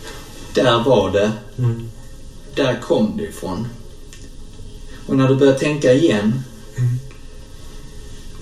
[0.54, 1.32] där var det.
[1.58, 1.88] Mm.
[2.54, 3.68] Där kom det ifrån.
[5.06, 6.42] Och när du börjar tänka igen
[6.76, 6.98] Mm.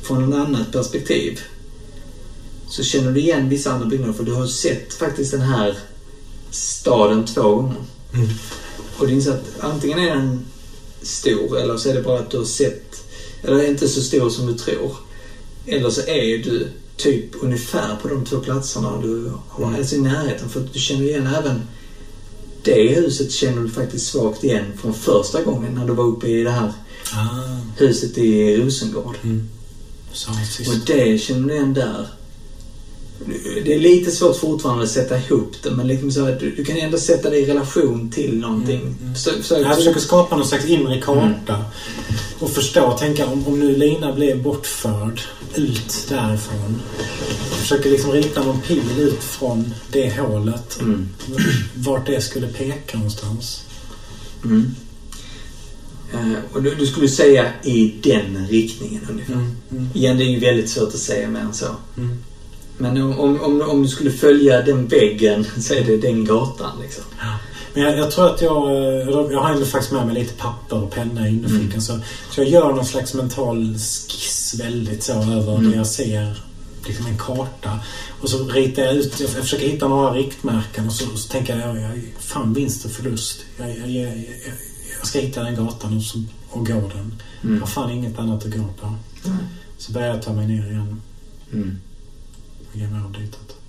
[0.02, 1.40] från ett annat perspektiv
[2.70, 5.78] så känner du igen vissa andra byggnader för du har sett faktiskt den här
[6.50, 7.76] staden två gånger.
[8.14, 8.28] Mm.
[8.98, 10.40] Och du inser att antingen är den
[11.02, 13.02] stor eller så är det bara att du har sett,
[13.42, 14.96] eller inte så stor som du tror.
[15.66, 19.78] Eller så är du typ ungefär på de två platserna du har, Mm.
[19.80, 20.48] alltså i närheten.
[20.48, 21.60] För att du känner igen även
[22.62, 26.42] det huset känner du faktiskt svagt igen från första gången när du var uppe i
[26.42, 26.72] det här
[27.12, 29.16] Ah, huset i Rosengård.
[30.12, 32.06] så Och det känner du igen där.
[33.64, 36.64] Det är lite svårt fortfarande att sätta ihop det, men liksom så att du, du
[36.64, 38.96] kan ändå sätta det i relation till någonting.
[39.14, 41.64] Försök, försök, Jag försöker skapa någon slags inre karta.
[42.38, 45.20] Och förstå tänka om, om nu Lina blev bortförd
[45.54, 46.80] ut därifrån.
[47.50, 50.80] Jag försöker liksom rita någon pil ut från det hålet.
[50.80, 51.08] Mm.
[51.74, 53.64] Vart det skulle peka någonstans.
[54.44, 54.74] Mm.
[56.12, 59.32] Eh, och du, du skulle säga i den riktningen ungefär.
[59.32, 61.66] Mm, mm, Igen, det är ju väldigt svårt att säga mer än så.
[61.96, 62.18] mm.
[62.80, 66.72] Men om, om, om, om du skulle följa den väggen så är det den gatan
[66.82, 67.04] liksom.
[67.74, 68.70] Men jag, jag tror att jag...
[68.70, 71.82] eh, Jag har ändå faktiskt med mig lite papper och penna i innerfickan.
[71.82, 71.98] Så,
[72.30, 73.74] så jag gör någon slags mental
[74.08, 76.42] skiss väldigt så över det jag ser.
[76.86, 77.80] Liksom en karta.
[78.20, 79.20] Och så ritar jag ut...
[79.20, 83.40] Jag försöker hitta några riktmärken och så, så tänker jag, jag, fan vinst och förlust.
[83.58, 84.12] Jag, jag, jag,
[84.98, 87.22] jag, ska hitta den gatan och, så, och gå den.
[87.54, 88.94] Jag har fan inget annat att gå på.
[89.78, 91.00] Så börjar jag ta mig ner igen
[91.52, 91.78] Mm.
[92.70, 93.59] Och ge mig av ditåt.